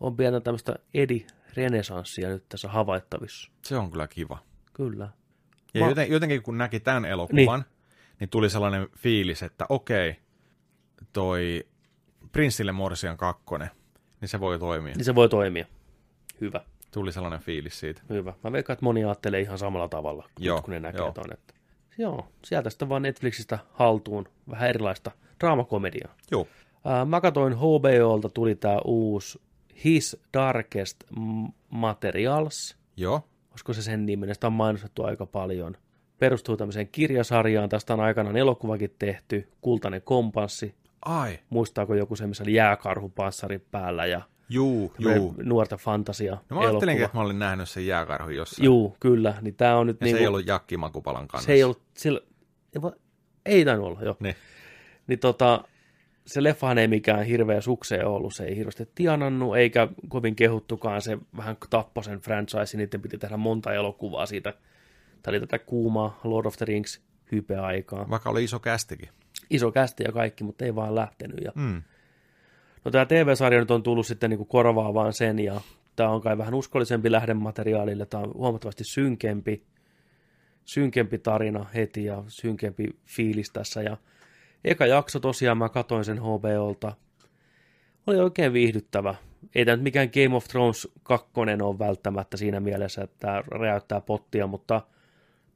on 0.00 0.16
pientä 0.16 0.40
tämmöistä 0.40 0.76
Edi 0.94 1.26
renesanssia 1.56 2.28
nyt 2.28 2.48
tässä 2.48 2.68
havaittavissa. 2.68 3.50
se 3.64 3.76
on 3.76 3.90
kyllä 3.90 4.06
kiva. 4.08 4.38
Kyllä. 4.72 5.08
Ja 5.74 5.80
Mä- 5.80 5.88
joten, 5.88 6.10
jotenkin 6.10 6.42
kun 6.42 6.58
näki 6.58 6.80
tämän 6.80 7.04
elokuvan, 7.04 7.60
niin. 7.60 8.16
niin 8.20 8.30
tuli 8.30 8.50
sellainen 8.50 8.88
fiilis, 8.98 9.42
että 9.42 9.66
okei, 9.68 10.16
toi 11.14 11.66
Prinssille 12.32 12.72
Morsian 12.72 13.16
kakkonen, 13.16 13.70
niin 14.20 14.28
se 14.28 14.40
voi 14.40 14.58
toimia. 14.58 14.94
Niin 14.94 15.04
se 15.04 15.14
voi 15.14 15.28
toimia. 15.28 15.66
Hyvä, 16.40 16.60
Tuli 16.90 17.12
sellainen 17.12 17.40
fiilis 17.40 17.80
siitä. 17.80 18.02
hyvä. 18.08 18.32
Mä 18.44 18.52
veikkaan, 18.52 18.74
että 18.74 18.84
moni 18.84 19.04
ajattelee 19.04 19.40
ihan 19.40 19.58
samalla 19.58 19.88
tavalla, 19.88 20.28
Joo, 20.38 20.62
kun 20.62 20.70
ne 20.74 20.80
näkee 20.80 21.00
joo. 21.00 21.12
ton. 21.12 21.32
Että... 21.32 21.54
Joo, 21.98 22.28
sieltä 22.44 22.70
sitten 22.70 22.88
vaan 22.88 23.02
Netflixistä 23.02 23.58
haltuun 23.72 24.28
vähän 24.50 24.68
erilaista 24.68 25.10
draamakomediaa. 25.40 26.14
Joo. 26.30 26.46
Ää, 26.84 27.04
mä 27.04 27.20
katsoin 27.20 27.54
HBOlta 27.56 28.28
tuli 28.28 28.54
tää 28.54 28.78
uusi 28.84 29.40
His 29.84 30.16
Darkest 30.34 31.04
Materials. 31.70 32.76
Joo. 32.96 33.28
Olisiko 33.50 33.72
se 33.72 33.82
sen 33.82 34.06
niminen? 34.06 34.34
Sitä 34.34 34.46
on 34.46 34.52
mainostettu 34.52 35.04
aika 35.04 35.26
paljon. 35.26 35.76
Perustuu 36.18 36.56
tämmöiseen 36.56 36.88
kirjasarjaan. 36.88 37.68
Tästä 37.68 37.94
on 37.94 38.00
aikanaan 38.00 38.36
elokuvakin 38.36 38.94
tehty. 38.98 39.48
Kultainen 39.60 40.02
kompanssi. 40.02 40.74
Ai, 41.04 41.38
Muistaako 41.50 41.94
joku 41.94 42.16
se, 42.16 42.26
missä 42.26 42.42
oli 42.44 42.54
jääkarhu 42.54 43.08
panssarin 43.08 43.60
päällä 43.70 44.06
ja 44.06 44.22
juu, 44.48 44.92
juu. 44.98 45.34
nuorta 45.42 45.76
fantasia 45.76 46.32
No 46.50 46.56
mä 46.56 46.60
ajattelinkin, 46.60 46.88
elokuva. 46.88 47.04
että 47.04 47.18
mä 47.18 47.22
olin 47.24 47.38
nähnyt 47.38 47.68
sen 47.68 47.86
jääkarhun 47.86 48.36
jossain. 48.36 48.64
Juu, 48.64 48.96
kyllä. 49.00 49.34
Niin 49.40 49.54
tää 49.54 49.76
on 49.78 49.86
nyt 49.86 49.96
Ja 50.00 50.04
niinku, 50.04 50.16
se 50.18 50.22
ei 50.22 50.26
ollut 50.28 50.46
Jakki 50.46 50.76
Makupalan 50.76 51.28
kannassa. 51.28 51.46
se 51.46 51.52
ei 51.52 51.64
ollut 51.64 51.82
sillä, 51.96 52.20
ei 53.46 53.64
tainnut 53.64 53.86
olla, 53.86 54.02
joo. 54.02 54.16
Niin. 54.20 54.34
Niin 55.06 55.18
tota, 55.18 55.64
se 56.26 56.42
leffahan 56.42 56.78
ei 56.78 56.88
mikään 56.88 57.24
hirveä 57.24 57.60
sukseen 57.60 58.06
ollut, 58.06 58.34
se 58.34 58.44
ei 58.44 58.56
hirveästi 58.56 58.88
tienannut, 58.94 59.56
eikä 59.56 59.88
kovin 60.08 60.36
kehuttukaan, 60.36 61.02
se 61.02 61.18
vähän 61.36 61.56
tappoi 61.70 62.04
sen 62.04 62.20
franchise, 62.20 62.76
niiden 62.76 63.02
piti 63.02 63.18
tehdä 63.18 63.36
monta 63.36 63.72
elokuvaa 63.72 64.26
siitä. 64.26 64.54
Tämä 65.22 65.32
oli 65.32 65.40
tätä 65.40 65.58
kuumaa 65.58 66.20
Lord 66.24 66.46
of 66.46 66.56
the 66.56 66.64
Rings 66.66 67.02
hypeaikaa. 67.32 68.10
Vaikka 68.10 68.30
oli 68.30 68.44
iso 68.44 68.58
kästikin. 68.58 69.08
Iso 69.50 69.72
kästi 69.72 70.04
ja 70.04 70.12
kaikki, 70.12 70.44
mutta 70.44 70.64
ei 70.64 70.74
vaan 70.74 70.94
lähtenyt. 70.94 71.40
Ja... 71.44 71.52
Mm. 71.54 71.82
No 72.84 72.90
tämä 72.90 73.06
TV-sarja 73.06 73.60
nyt 73.60 73.70
on 73.70 73.82
tullut 73.82 74.06
sitten 74.06 74.30
niinku 74.30 74.44
korvaavaan 74.44 75.12
sen, 75.12 75.38
ja 75.38 75.60
tämä 75.96 76.10
on 76.10 76.20
kai 76.20 76.38
vähän 76.38 76.54
uskollisempi 76.54 77.12
lähdemateriaalille, 77.12 78.06
tämä 78.06 78.22
on 78.22 78.34
huomattavasti 78.34 78.84
synkempi, 78.84 79.66
synkempi 80.64 81.18
tarina 81.18 81.66
heti 81.74 82.04
ja 82.04 82.24
synkempi 82.28 82.96
fiilis 83.06 83.50
tässä. 83.50 83.82
Ja 83.82 83.96
eka 84.64 84.86
jakso 84.86 85.20
tosiaan 85.20 85.58
mä 85.58 85.68
katoin 85.68 86.04
sen 86.04 86.18
HBOlta. 86.18 86.92
Oli 88.06 88.18
oikein 88.18 88.52
viihdyttävä. 88.52 89.14
Ei 89.54 89.64
tämä 89.64 89.76
nyt 89.76 89.82
mikään 89.82 90.10
Game 90.14 90.36
of 90.36 90.44
Thrones 90.48 90.88
2 91.02 91.30
ole 91.62 91.78
välttämättä 91.78 92.36
siinä 92.36 92.60
mielessä, 92.60 93.02
että 93.02 93.16
tämä 93.18 93.42
räjäyttää 93.46 94.00
pottia, 94.00 94.46
mutta 94.46 94.82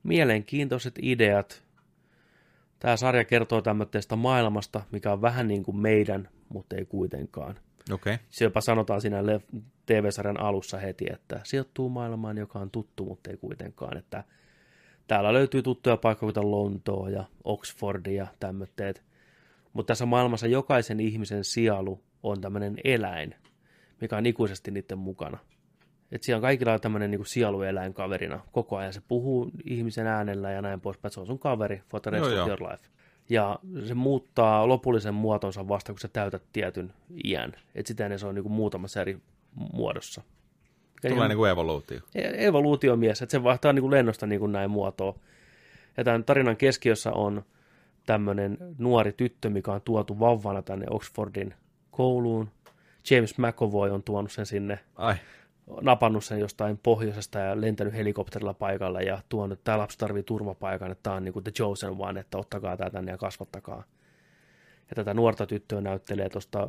mielenkiintoiset 0.02 0.94
ideat. 1.02 1.64
Tämä 2.78 2.96
sarja 2.96 3.24
kertoo 3.24 3.62
tämmöisestä 3.62 4.16
maailmasta, 4.16 4.82
mikä 4.92 5.12
on 5.12 5.22
vähän 5.22 5.48
niin 5.48 5.62
kuin 5.62 5.76
meidän, 5.76 6.28
mutta 6.48 6.76
ei 6.76 6.84
kuitenkaan. 6.84 7.58
Okei. 7.92 8.14
Okay. 8.14 8.26
Se 8.30 8.44
jopa 8.44 8.60
sanotaan 8.60 9.00
siinä 9.00 9.22
TV-sarjan 9.86 10.40
alussa 10.40 10.78
heti, 10.78 11.06
että 11.12 11.40
sijoittuu 11.44 11.88
maailmaan, 11.88 12.38
joka 12.38 12.58
on 12.58 12.70
tuttu, 12.70 13.04
mutta 13.04 13.30
ei 13.30 13.36
kuitenkaan. 13.36 13.96
Että 13.96 14.24
täällä 15.06 15.32
löytyy 15.32 15.62
tuttuja 15.62 15.96
paikkoja, 15.96 16.28
kuten 16.28 16.50
Lontoa 16.50 17.10
ja 17.10 17.24
Oxford 17.44 18.06
ja 18.06 18.26
tämmöitteet. 18.40 19.02
Mutta 19.72 19.90
tässä 19.90 20.06
maailmassa 20.06 20.46
jokaisen 20.46 21.00
ihmisen 21.00 21.44
sielu 21.44 22.02
on 22.22 22.40
tämmöinen 22.40 22.76
eläin, 22.84 23.34
mikä 24.00 24.16
on 24.16 24.26
ikuisesti 24.26 24.70
niiden 24.70 24.98
mukana. 24.98 25.38
Et 26.12 26.22
siellä 26.22 26.36
on 26.38 26.42
kaikilla 26.42 26.78
tämmöinen 26.78 27.10
niin 27.10 27.26
sielueläin 27.26 27.94
kaverina. 27.94 28.40
Koko 28.52 28.76
ajan 28.76 28.92
se 28.92 29.02
puhuu 29.08 29.50
ihmisen 29.64 30.06
äänellä 30.06 30.50
ja 30.50 30.62
näin 30.62 30.80
poispäin. 30.80 31.08
että 31.08 31.14
Se 31.14 31.20
on 31.20 31.26
sun 31.26 31.38
kaveri 31.38 31.82
for 31.88 32.00
the 32.00 32.10
rest 32.10 32.24
Joo, 32.24 32.30
of 32.32 32.36
joo. 32.36 32.46
your 32.48 32.62
life. 32.72 32.84
Ja 33.28 33.58
se 33.84 33.94
muuttaa 33.94 34.68
lopullisen 34.68 35.14
muotonsa 35.14 35.68
vasta, 35.68 35.92
kun 35.92 35.98
sä 36.00 36.08
täytät 36.08 36.42
tietyn 36.52 36.92
iän. 37.24 37.52
Et 37.74 37.86
sitä 37.86 38.04
ennen 38.04 38.18
se 38.18 38.26
on 38.26 38.34
niin 38.34 38.52
muutamassa 38.52 39.00
eri 39.00 39.18
muodossa. 39.72 40.22
Tulee 41.02 41.16
ihan- 41.16 41.28
niin 41.28 41.36
kuin 41.36 41.50
evoluutio. 41.50 42.00
E- 42.14 42.46
evoluutiomies, 42.46 43.22
että 43.22 43.30
se 43.30 43.42
vaihtaa 43.42 43.72
niin 43.72 43.82
kuin 43.82 43.90
lennosta 43.90 44.26
niin 44.26 44.40
kuin 44.40 44.52
näin 44.52 44.70
muotoa. 44.70 45.14
Ja 45.96 46.04
tämän 46.04 46.24
tarinan 46.24 46.56
keskiössä 46.56 47.12
on 47.12 47.42
tämmöinen 48.06 48.58
nuori 48.78 49.12
tyttö, 49.12 49.50
mikä 49.50 49.72
on 49.72 49.80
tuotu 49.82 50.20
vauvana 50.20 50.62
tänne 50.62 50.86
Oxfordin 50.90 51.54
kouluun. 51.90 52.50
James 53.10 53.38
McAvoy 53.38 53.90
on 53.90 54.02
tuonut 54.02 54.32
sen 54.32 54.46
sinne, 54.46 54.78
Ai, 54.96 55.14
napannut 55.80 56.24
sen 56.24 56.40
jostain 56.40 56.78
pohjoisesta 56.82 57.38
ja 57.38 57.60
lentänyt 57.60 57.94
helikopterilla 57.94 58.54
paikalle 58.54 59.02
ja 59.02 59.22
tuonut, 59.28 59.64
tämä 59.64 59.78
lapsi 59.78 59.98
tarvii 59.98 60.22
turvapaikan, 60.22 60.90
että 60.90 61.02
tämä 61.02 61.16
on 61.16 61.24
niin 61.24 61.32
kuin 61.32 61.44
the 61.44 61.52
chosen 61.52 61.94
one, 61.98 62.20
että 62.20 62.38
ottakaa 62.38 62.76
tämä 62.76 62.90
tänne 62.90 63.12
ja 63.12 63.18
kasvattakaa. 63.18 63.84
Ja 64.90 64.94
tätä 64.94 65.14
nuorta 65.14 65.46
tyttöä 65.46 65.80
näyttelee 65.80 66.28
tuosta 66.28 66.66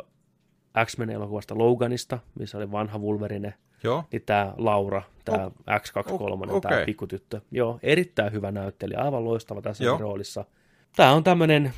X-Men-elokuvasta 0.86 1.58
Loganista, 1.58 2.20
missä 2.40 2.58
oli 2.58 2.72
vanha 2.72 3.00
Wolverine, 3.00 3.54
joo. 3.84 4.04
niin 4.12 4.22
tämä 4.26 4.54
Laura, 4.58 5.02
tämä 5.26 5.52
X23, 5.70 6.52
o- 6.52 6.62
tämä 6.62 6.76
okei. 6.76 6.86
pikkutyttö. 6.86 7.42
Joo, 7.52 7.80
erittäin 7.84 8.34
hyvä 8.34 8.52
näyttelijä, 8.52 9.00
aivan 9.00 9.26
loistava 9.26 9.62
tässä 9.62 9.84
Joo. 9.84 9.98
roolissa. 9.98 10.46
Tämä 10.96 11.12
on 11.12 11.24
tämmöinen 11.24 11.74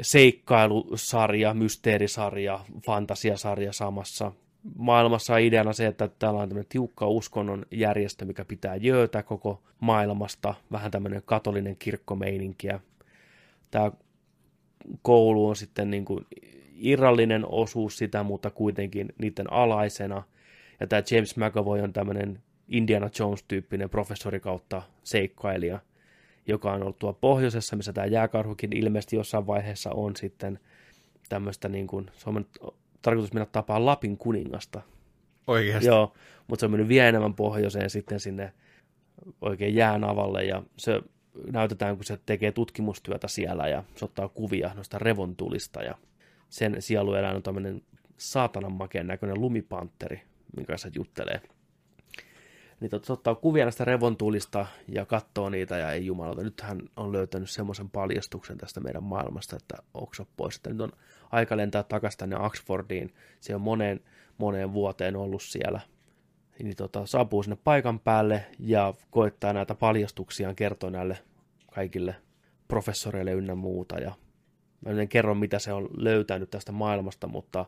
seikkailusarja, 0.00 1.54
mysteerisarja, 1.54 2.60
fantasiasarja 2.86 3.72
samassa. 3.72 4.32
Maailmassa 4.74 5.34
on 5.34 5.40
ideana 5.40 5.72
se, 5.72 5.86
että 5.86 6.08
täällä 6.08 6.40
on 6.40 6.48
tämmöinen 6.48 6.68
tiukka 6.68 7.08
uskonnon 7.08 7.66
järjestö, 7.70 8.24
mikä 8.24 8.44
pitää 8.44 8.76
jöötä 8.76 9.22
koko 9.22 9.62
maailmasta, 9.80 10.54
vähän 10.72 10.90
tämmöinen 10.90 11.22
katolinen 11.24 11.76
kirkkomeininkiä. 11.76 12.80
Tämä 13.70 13.92
koulu 15.02 15.48
on 15.48 15.56
sitten 15.56 15.90
niin 15.90 16.04
kuin 16.04 16.26
irrallinen 16.74 17.44
osuus 17.48 17.98
sitä, 17.98 18.22
mutta 18.22 18.50
kuitenkin 18.50 19.12
niiden 19.18 19.52
alaisena. 19.52 20.22
Ja 20.80 20.86
tämä 20.86 21.02
James 21.10 21.36
McAvoy 21.36 21.80
on 21.80 21.92
tämmöinen 21.92 22.42
Indiana 22.68 23.10
Jones-tyyppinen 23.18 23.90
professori 23.90 24.40
kautta 24.40 24.82
seikkailija, 25.02 25.78
joka 26.46 26.72
on 26.72 26.82
ollut 26.82 26.98
tuolla 26.98 27.18
pohjoisessa, 27.20 27.76
missä 27.76 27.92
tämä 27.92 28.06
jääkarhukin 28.06 28.76
ilmeisesti 28.76 29.16
jossain 29.16 29.46
vaiheessa 29.46 29.90
on 29.90 30.16
sitten 30.16 30.58
tämmöistä 31.28 31.68
niin 31.68 31.86
kuin, 31.86 32.10
se 32.14 32.30
on 32.30 32.46
tarkoitus 33.02 33.32
mennä 33.32 33.46
tapaa 33.46 33.84
Lapin 33.84 34.16
kuningasta. 34.16 34.82
Oikeasti. 35.46 35.88
Joo, 35.88 36.12
mutta 36.46 36.60
se 36.60 36.66
on 36.66 36.72
mennyt 36.72 36.88
vielä 36.88 37.08
enemmän 37.08 37.34
pohjoiseen 37.34 37.90
sitten 37.90 38.20
sinne 38.20 38.52
oikein 39.40 39.74
jään 39.74 40.04
avalle 40.04 40.44
ja 40.44 40.62
se 40.76 41.02
näytetään, 41.52 41.96
kun 41.96 42.04
se 42.04 42.18
tekee 42.26 42.52
tutkimustyötä 42.52 43.28
siellä 43.28 43.68
ja 43.68 43.84
se 43.94 44.04
ottaa 44.04 44.28
kuvia 44.28 44.74
noista 44.74 44.98
revontulista 44.98 45.82
ja 45.82 45.94
sen 46.48 46.76
sielueläin 46.78 47.36
on 47.36 47.42
tämmöinen 47.42 47.82
saatanan 48.16 48.72
makeen 48.72 49.06
näköinen 49.06 49.40
lumipantteri, 49.40 50.22
minkä 50.56 50.72
kanssa 50.72 50.88
se 50.88 50.92
juttelee. 50.96 51.40
Niin 52.80 52.90
se 53.02 53.12
ottaa 53.12 53.34
kuvia 53.34 53.64
näistä 53.64 53.84
revontulista 53.84 54.66
ja 54.88 55.06
katsoo 55.06 55.50
niitä 55.50 55.78
ja 55.78 55.92
ei 55.92 56.06
jumalauta, 56.06 56.42
nyt 56.42 56.60
hän 56.60 56.80
on 56.96 57.12
löytänyt 57.12 57.50
semmoisen 57.50 57.90
paljastuksen 57.90 58.58
tästä 58.58 58.80
meidän 58.80 59.02
maailmasta, 59.02 59.56
että 59.56 59.74
okso 59.94 60.26
pois, 60.36 60.56
että 60.56 60.70
nyt 60.70 60.80
on 60.80 60.92
aika 61.30 61.56
lentää 61.56 61.82
takaisin 61.82 62.18
tänne 62.18 62.36
Oxfordiin, 62.36 63.14
se 63.40 63.54
on 63.54 63.60
moneen, 63.60 64.00
moneen 64.38 64.72
vuoteen 64.72 65.16
ollut 65.16 65.42
siellä, 65.42 65.80
niin 66.58 66.76
tota, 66.76 67.06
saapuu 67.06 67.42
sinne 67.42 67.58
paikan 67.64 68.00
päälle 68.00 68.46
ja 68.58 68.94
koittaa 69.10 69.52
näitä 69.52 69.74
paljastuksiaan 69.74 70.56
kertoa 70.56 70.90
näille 70.90 71.18
kaikille 71.74 72.14
professoreille 72.68 73.32
ynnä 73.32 73.54
muuta. 73.54 73.98
Ja 73.98 74.12
mä 74.80 75.00
en 75.00 75.08
kerro, 75.08 75.34
mitä 75.34 75.58
se 75.58 75.72
on 75.72 75.88
löytänyt 75.96 76.50
tästä 76.50 76.72
maailmasta, 76.72 77.26
mutta 77.26 77.64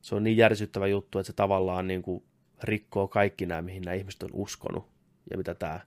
se 0.00 0.14
on 0.14 0.24
niin 0.24 0.36
järsyttävä 0.36 0.86
juttu, 0.86 1.18
että 1.18 1.26
se 1.26 1.32
tavallaan 1.32 1.86
niin 1.86 2.02
kuin 2.02 2.24
rikkoo 2.62 3.08
kaikki 3.08 3.46
nämä, 3.46 3.62
mihin 3.62 3.82
nämä 3.82 3.94
ihmiset 3.94 4.22
on 4.22 4.30
uskonut 4.32 4.88
ja 5.30 5.38
mitä 5.38 5.54
tämä 5.54 5.80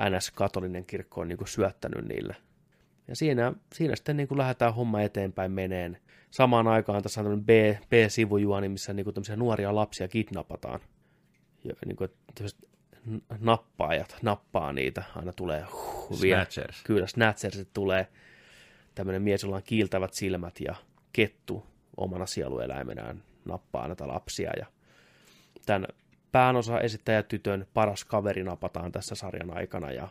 NS-katolinen 0.00 0.86
kirkko 0.86 1.20
on 1.20 1.28
niin 1.28 1.38
kuin 1.38 1.48
syöttänyt 1.48 2.08
niille. 2.08 2.36
Ja 3.08 3.16
siinä, 3.16 3.52
siinä 3.74 3.96
sitten 3.96 4.16
niin 4.16 4.28
kuin 4.28 4.38
lähdetään 4.38 4.74
homma 4.74 5.02
eteenpäin 5.02 5.52
meneen. 5.52 5.98
Samaan 6.30 6.68
aikaan 6.68 7.02
tässä 7.02 7.20
on 7.20 7.24
tämmöinen 7.24 7.46
B, 7.46 7.82
B-sivujuoni, 7.88 8.68
missä 8.68 8.92
niin 8.92 9.04
kuin 9.04 9.14
tämmöisiä 9.14 9.36
nuoria 9.36 9.74
lapsia 9.74 10.08
kidnapataan. 10.08 10.80
Ja 11.64 11.74
niin 11.86 11.96
kuin, 11.96 12.10
nappaajat 13.40 14.16
nappaa 14.22 14.72
niitä, 14.72 15.02
aina 15.16 15.32
tulee 15.32 15.64
huh, 15.72 16.22
vie- 16.22 16.34
Snatchers. 16.34 16.82
Kyllä, 16.82 17.06
Snatchers 17.06 17.66
tulee 17.74 18.06
tämmöinen 18.94 19.22
mies, 19.22 19.42
jolla 19.42 19.56
on 19.56 19.62
kiiltävät 19.62 20.14
silmät 20.14 20.60
ja 20.60 20.74
kettu 21.12 21.66
omana 21.96 22.26
sielueläimenään 22.26 23.22
nappaa 23.44 23.86
näitä 23.86 24.08
lapsia. 24.08 24.50
Ja 24.58 24.66
tämän 25.66 25.86
päänosa 26.32 26.80
esittäjätytön 26.80 27.66
paras 27.74 28.04
kaveri 28.04 28.44
napataan 28.44 28.92
tässä 28.92 29.14
sarjan 29.14 29.56
aikana 29.56 29.92
ja 29.92 30.08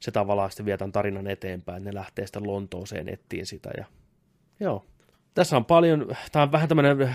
se 0.00 0.10
tavallaan 0.10 0.50
sitten 0.50 0.66
vietän 0.66 0.92
tarinan 0.92 1.26
eteenpäin. 1.26 1.84
Ne 1.84 1.94
lähtee 1.94 2.26
sitten 2.26 2.46
Lontooseen 2.46 3.08
ettiin 3.08 3.46
sitä 3.46 3.70
ja 3.76 3.84
joo. 4.60 4.84
Tässä 5.34 5.56
on 5.56 5.64
paljon, 5.64 6.06
tämä 6.32 6.42
on 6.42 6.52
vähän 6.52 6.68
tämmöinen 6.68 7.14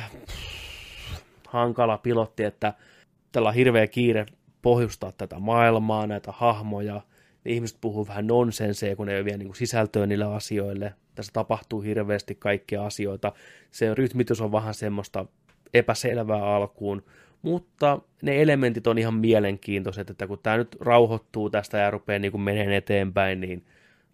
hankala 1.48 1.98
pilotti, 1.98 2.44
että 2.44 2.74
tällä 3.32 3.50
on 3.50 3.56
hirveä 3.56 3.88
kiire 3.88 4.26
pohjustaa 4.62 5.12
tätä 5.12 5.40
maailmaa, 5.40 6.08
näitä 6.08 6.32
hahmoja. 6.32 7.02
Ne 7.44 7.52
ihmiset 7.52 7.78
puhuu 7.82 8.08
vähän 8.08 8.28
nonsenseja, 8.28 8.96
kun 8.96 9.10
ei 9.10 9.18
ole 9.18 9.26
vielä 9.26 9.38
niin 9.38 9.48
kuin 9.48 9.56
sisältöä 9.56 10.06
niille 10.06 10.26
asioille. 10.26 10.94
Tässä 11.16 11.34
tapahtuu 11.34 11.82
hirveästi 11.82 12.36
kaikkia 12.36 12.86
asioita. 12.86 13.32
Se 13.72 13.96
rytmitys 13.96 14.42
on 14.42 14.52
vähän 14.52 14.74
semmoista 14.74 15.26
epäselvää 15.74 16.56
alkuun, 16.56 17.04
mutta 17.44 18.00
ne 18.22 18.42
elementit 18.42 18.88
on 18.88 18.98
ihan 18.98 19.14
mielenkiintoiset, 19.14 20.10
että 20.10 20.28
kun 20.28 20.40
tämä 20.44 20.58
nyt 20.58 20.76
rauhoittuu 20.80 21.50
tästä 21.50 21.78
ja 21.78 21.92
rupeaa 21.92 22.20
niin 22.20 22.32
kuin 22.32 22.42
menee 22.42 22.78
eteenpäin, 22.78 23.42
niin 23.42 23.66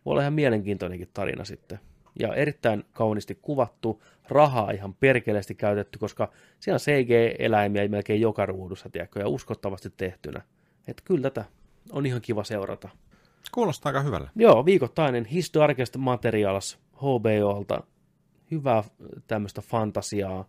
voi 0.06 0.11
olla 0.11 0.22
ihan 0.22 0.34
mielenkiintoinenkin 0.34 1.10
tarina 1.14 1.45
sitten. 1.45 1.80
Ja 2.19 2.35
erittäin 2.35 2.84
kauniisti 2.93 3.39
kuvattu, 3.41 4.03
rahaa 4.27 4.72
ihan 4.72 4.93
perkeleesti 4.93 5.56
käytetty, 5.56 5.99
koska 5.99 6.31
siellä 6.60 6.76
on 6.76 6.80
CG-eläimiä 6.80 7.88
melkein 7.88 8.22
joka 8.22 8.45
ruudussa, 8.45 8.89
tiedätkö, 8.89 9.19
ja 9.19 9.27
uskottavasti 9.27 9.89
tehtynä. 9.97 10.41
Että 10.88 11.03
kyllä 11.06 11.22
tätä 11.22 11.45
on 11.91 12.06
ihan 12.06 12.22
kiva 12.22 12.43
seurata. 12.43 12.89
Kuulostaa 13.51 13.89
aika 13.89 14.01
hyvälle. 14.01 14.30
Joo, 14.35 14.65
viikoittainen 14.65 15.26
His 15.26 15.51
Darkest 15.53 15.97
Materials 15.97 16.80
HBOlta. 16.95 17.84
Hyvää 18.51 18.84
tämmöistä 19.27 19.61
fantasiaa. 19.61 20.45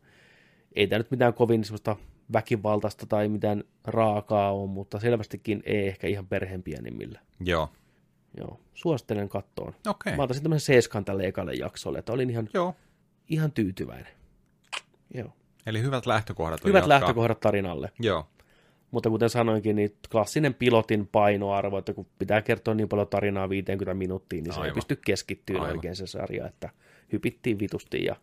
Ei 0.73 0.87
tämä 0.87 0.99
nyt 0.99 1.11
mitään 1.11 1.35
kovin 1.35 1.65
semmoista 1.65 1.97
väkivaltaista 2.33 3.07
tai 3.07 3.29
mitään 3.29 3.65
raakaa 3.85 4.53
on, 4.53 4.69
mutta 4.69 5.01
selvästikin 5.01 5.63
ei 5.67 5.89
ehkä 5.89 6.07
ihan 6.07 6.27
perheen 6.27 6.63
pienimmillä. 6.63 7.21
Joo. 7.41 7.69
Joo, 8.37 8.61
suosittelen 8.75 9.29
kattoon. 9.29 9.75
Okei. 9.89 10.17
Mä 10.17 10.23
antaisin 10.23 10.43
tämmöisen 10.43 10.67
seiskan 10.67 11.05
tälle 11.05 11.27
ekalle 11.27 11.55
jaksolle, 11.55 11.99
että 11.99 12.13
olin 12.13 12.31
ihan, 12.31 12.49
Joo. 12.55 12.75
ihan 13.29 13.53
tyytyväinen. 13.53 14.13
Joo. 15.15 15.33
Eli 15.67 15.83
hyvät 15.83 16.07
lähtökohdat. 16.07 16.65
Hyvät 16.65 16.79
jatkaa. 16.83 16.89
lähtökohdat 16.89 17.41
tarinalle. 17.41 17.93
Joo. 18.01 18.27
Mutta 18.91 19.11
kuten 19.11 19.31
sanoinkin, 19.31 19.77
niin 19.77 19.97
klassinen 20.13 20.55
pilotin 20.55 21.07
painoarvo, 21.07 21.79
että 21.79 21.93
kun 21.95 22.07
pitää 22.19 22.43
kertoa 22.43 22.75
niin 22.75 22.89
paljon 22.89 23.09
tarinaa 23.09 23.49
50 23.49 23.95
minuuttia, 23.95 24.43
niin 24.43 24.53
se 24.53 24.61
ei 24.61 24.63
Aivan. 24.63 24.75
pysty 24.75 24.97
keskittymään 25.07 25.65
Aivan. 25.65 25.77
oikein 25.79 25.97
se 25.97 26.07
sarja, 26.07 26.47
että 26.47 26.71
hypittiin 27.13 27.59
vitusti 27.59 28.05
ja 28.05 28.17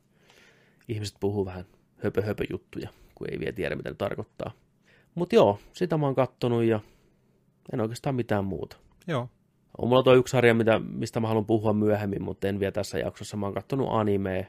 ihmiset 0.88 1.18
puhuu 1.20 1.46
vähän 1.46 1.66
höpö, 2.04 2.22
höpö 2.22 2.44
juttuja, 2.50 2.90
kun 3.18 3.28
ei 3.32 3.40
vielä 3.40 3.52
tiedä, 3.52 3.76
mitä 3.76 3.90
ne 3.90 3.96
tarkoittaa. 3.96 4.52
Mutta 5.16 5.36
joo, 5.36 5.60
sitä 5.74 5.98
mä 5.98 6.06
oon 6.06 6.16
kattonut 6.16 6.64
ja 6.64 6.80
en 7.74 7.82
oikeastaan 7.82 8.16
mitään 8.16 8.46
muuta. 8.46 8.78
Joo. 9.08 9.30
On 9.78 9.88
mulla 9.90 10.04
tuo 10.04 10.14
yksi 10.14 10.32
sarja, 10.32 10.54
mitä, 10.54 10.80
mistä 10.80 11.20
mä 11.20 11.28
haluan 11.28 11.46
puhua 11.46 11.74
myöhemmin, 11.74 12.22
mutta 12.24 12.48
en 12.48 12.60
vielä 12.60 12.72
tässä 12.72 13.00
jaksossa. 13.00 13.38
Mä 13.38 13.46
oon 13.46 13.54
kattonut 13.54 13.88
animea 13.92 14.44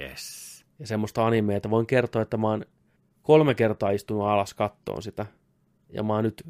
Yes. 0.00 0.64
ja 0.78 0.86
semmoista 0.86 1.26
animea, 1.26 1.56
että 1.56 1.70
voin 1.70 1.86
kertoa, 1.86 2.22
että 2.22 2.36
mä 2.36 2.48
oon 2.48 2.64
kolme 3.22 3.54
kertaa 3.54 3.90
istunut 3.90 4.22
alas 4.26 4.54
kattoon 4.54 5.02
sitä. 5.02 5.26
Ja 5.90 6.02
mä 6.02 6.14
oon 6.14 6.24
nyt 6.24 6.42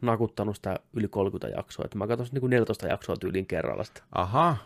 nakuttanut 0.00 0.56
sitä 0.56 0.76
yli 0.92 1.08
30 1.08 1.56
jaksoa. 1.56 1.84
Että 1.84 1.98
mä 1.98 2.06
katson 2.06 2.26
niin 2.32 2.40
kuin 2.40 2.50
14 2.50 2.86
jaksoa 2.86 3.16
tyyliin 3.16 3.46
kerralla 3.46 3.84
sitä. 3.84 4.02
Aha, 4.12 4.56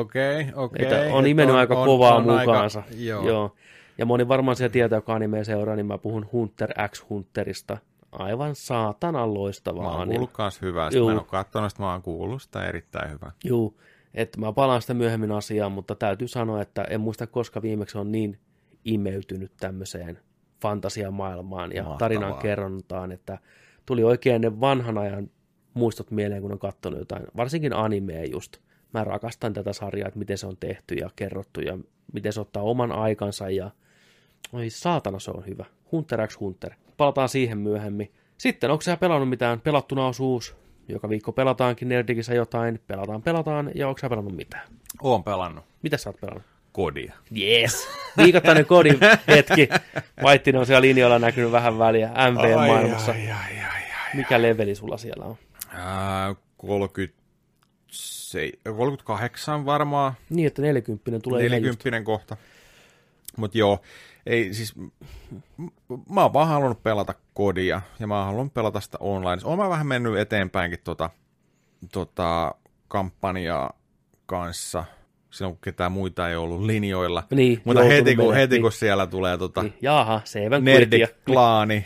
okei, 0.00 0.46
okei. 0.54 0.82
Että 0.82 1.14
on 1.14 1.24
Et 1.24 1.30
imennyt 1.30 1.56
aika 1.56 1.78
on- 1.80 1.86
kovaa 1.86 2.14
on 2.14 2.30
aika- 2.30 2.52
mukaansa. 2.52 2.82
Joo. 2.96 3.28
Joo. 3.28 3.54
Ja 4.02 4.06
moni 4.06 4.28
varmaan 4.28 4.56
siellä 4.56 4.72
tietää, 4.72 4.96
joka 4.96 5.14
animea 5.14 5.44
seuraa, 5.44 5.76
niin 5.76 5.86
mä 5.86 5.98
puhun 5.98 6.26
Hunter 6.32 6.70
X 6.88 7.04
Hunterista. 7.10 7.78
Aivan 8.12 8.54
saatanan 8.54 9.28
Mä 9.28 9.34
loistavaa 9.34 9.90
oon 9.90 10.00
anime. 10.00 10.14
kuullut 10.14 10.32
kans 10.32 10.62
hyvää. 10.62 10.90
Sitä 10.90 10.98
Juu. 10.98 11.06
Mä 11.06 11.12
en 11.12 11.18
oo 11.18 11.24
katsonut, 11.24 11.70
sitä 11.70 11.82
mä 11.82 11.92
oon 11.92 12.02
kuullut 12.02 12.42
sitä 12.42 12.64
erittäin 12.68 13.10
hyvää. 13.10 13.32
Juu, 13.44 13.80
että 14.14 14.40
mä 14.40 14.52
palaan 14.52 14.80
sitä 14.82 14.94
myöhemmin 14.94 15.32
asiaan, 15.32 15.72
mutta 15.72 15.94
täytyy 15.94 16.28
sanoa, 16.28 16.62
että 16.62 16.82
en 16.82 17.00
muista 17.00 17.26
koska 17.26 17.62
viimeksi 17.62 17.98
on 17.98 18.12
niin 18.12 18.38
imeytynyt 18.84 19.52
tämmöiseen 19.60 20.18
fantasiamaailmaan 20.62 21.72
ja 21.72 21.82
Mahtavaa. 21.82 21.98
tarinan 21.98 22.34
kerrontaan, 22.34 23.12
että 23.12 23.38
tuli 23.86 24.04
oikein 24.04 24.40
ne 24.40 24.60
vanhan 24.60 24.98
ajan 24.98 25.30
muistot 25.74 26.10
mieleen, 26.10 26.42
kun 26.42 26.52
on 26.52 26.58
katsonut 26.58 26.98
jotain, 26.98 27.26
varsinkin 27.36 27.72
animea 27.72 28.24
just. 28.24 28.56
Mä 28.94 29.04
rakastan 29.04 29.52
tätä 29.52 29.72
sarjaa, 29.72 30.08
että 30.08 30.18
miten 30.18 30.38
se 30.38 30.46
on 30.46 30.56
tehty 30.60 30.94
ja 30.94 31.10
kerrottu 31.16 31.60
ja 31.60 31.78
miten 32.12 32.32
se 32.32 32.40
ottaa 32.40 32.62
oman 32.62 32.92
aikansa 32.92 33.50
ja 33.50 33.70
oi 34.52 34.70
saatana 34.70 35.18
se 35.18 35.30
on 35.30 35.46
hyvä. 35.46 35.64
Hunter 35.92 36.26
x 36.28 36.40
Hunter. 36.40 36.72
Palataan 36.96 37.28
siihen 37.28 37.58
myöhemmin. 37.58 38.12
Sitten, 38.38 38.70
onko 38.70 38.82
sä 38.82 38.96
pelannut 38.96 39.28
mitään? 39.28 39.60
Pelattuna 39.60 40.06
osuus. 40.06 40.56
Joka 40.88 41.08
viikko 41.08 41.32
pelataankin 41.32 41.88
Nerdikissä 41.88 42.34
jotain. 42.34 42.80
Pelataan, 42.86 43.22
pelataan. 43.22 43.70
Ja 43.74 43.88
onko 43.88 43.98
sä 43.98 44.08
pelannut 44.08 44.36
mitään? 44.36 44.68
Oon 45.02 45.24
pelannut 45.24 45.64
Mitä 45.82 45.96
sä 45.96 46.08
oot 46.10 46.20
pelannut? 46.20 46.42
kodia. 46.72 47.12
Yes. 47.40 47.88
Viikoittainen 48.16 48.66
kodin 48.66 48.98
hetki. 49.28 49.68
Vaittinen 50.22 50.60
on 50.60 50.66
siellä 50.66 50.80
linjoilla 50.80 51.18
näkynyt 51.18 51.52
vähän 51.52 51.78
väliä 51.78 52.08
MV-maailmassa. 52.08 53.12
Ai, 53.12 53.30
ai, 53.30 53.58
ai, 53.58 53.64
ai. 53.74 53.82
Mikä 54.14 54.42
leveli 54.42 54.74
sulla 54.74 54.96
siellä 54.96 55.24
on? 55.24 55.36
Ää, 55.68 56.34
30, 56.56 57.18
38 58.76 59.64
varmaan, 59.64 60.12
Niin, 60.30 60.46
että 60.46 60.62
40 60.62 61.20
tulee 61.20 61.46
ihan 61.46 61.62
just. 61.62 61.84
40 61.84 62.06
kohta. 62.06 62.36
Mutta 63.36 63.58
joo, 63.58 63.80
ei 64.26 64.54
siis, 64.54 64.74
mä 66.10 66.22
oon 66.22 66.32
vaan 66.32 66.48
halunnut 66.48 66.82
pelata 66.82 67.14
kodia, 67.34 67.82
ja 68.00 68.06
mä 68.06 68.16
oon 68.16 68.26
halunnut 68.26 68.54
pelata 68.54 68.80
sitä 68.80 68.98
online. 69.00 69.42
Oon 69.44 69.58
mä 69.58 69.68
vähän 69.68 69.86
mennyt 69.86 70.18
eteenpäinkin 70.18 70.78
tota, 70.84 71.10
tota 71.92 72.54
kampanjaa 72.88 73.72
kanssa, 74.26 74.84
silloin 75.30 75.54
kun 75.54 75.60
ketään 75.60 75.92
muita 75.92 76.28
ei 76.28 76.36
ollut 76.36 76.62
linjoilla. 76.62 77.22
Niin, 77.30 77.62
Mutta 77.64 77.82
heti 77.82 78.16
kun, 78.16 78.34
heti 78.34 78.54
niin. 78.54 78.62
kun 78.62 78.72
siellä 78.72 79.06
tulee 79.06 79.38
tota, 79.38 79.62
Niin. 79.62 79.74
Seven 80.24 80.64
Quittia. 80.64 80.98
Nerdik-klaani 80.98 81.84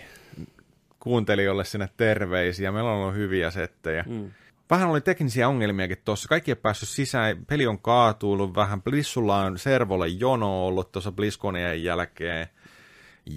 kuuntelijoille 1.00 1.64
sinne 1.64 1.88
terveisiä. 1.96 2.72
Meillä 2.72 2.90
on 2.90 2.96
ollut 2.96 3.14
hyviä 3.14 3.50
settejä. 3.50 4.04
Mm. 4.08 4.30
Vähän 4.70 4.88
oli 4.88 5.01
teknisiä 5.01 5.48
ongelmiakin 5.48 5.98
tuossa. 6.05 6.28
Kaikki 6.28 6.51
ei 6.51 6.56
päässyt 6.56 6.88
sisään. 6.88 7.47
Peli 7.47 7.66
on 7.66 7.78
kaatuillut 7.78 8.55
vähän. 8.55 8.82
Blissulla 8.82 9.36
on 9.36 9.59
servolle 9.59 10.09
jono 10.09 10.66
ollut 10.66 10.93
tuossa 10.93 11.12
Blizzconien 11.12 11.82
jälkeen. 11.84 12.47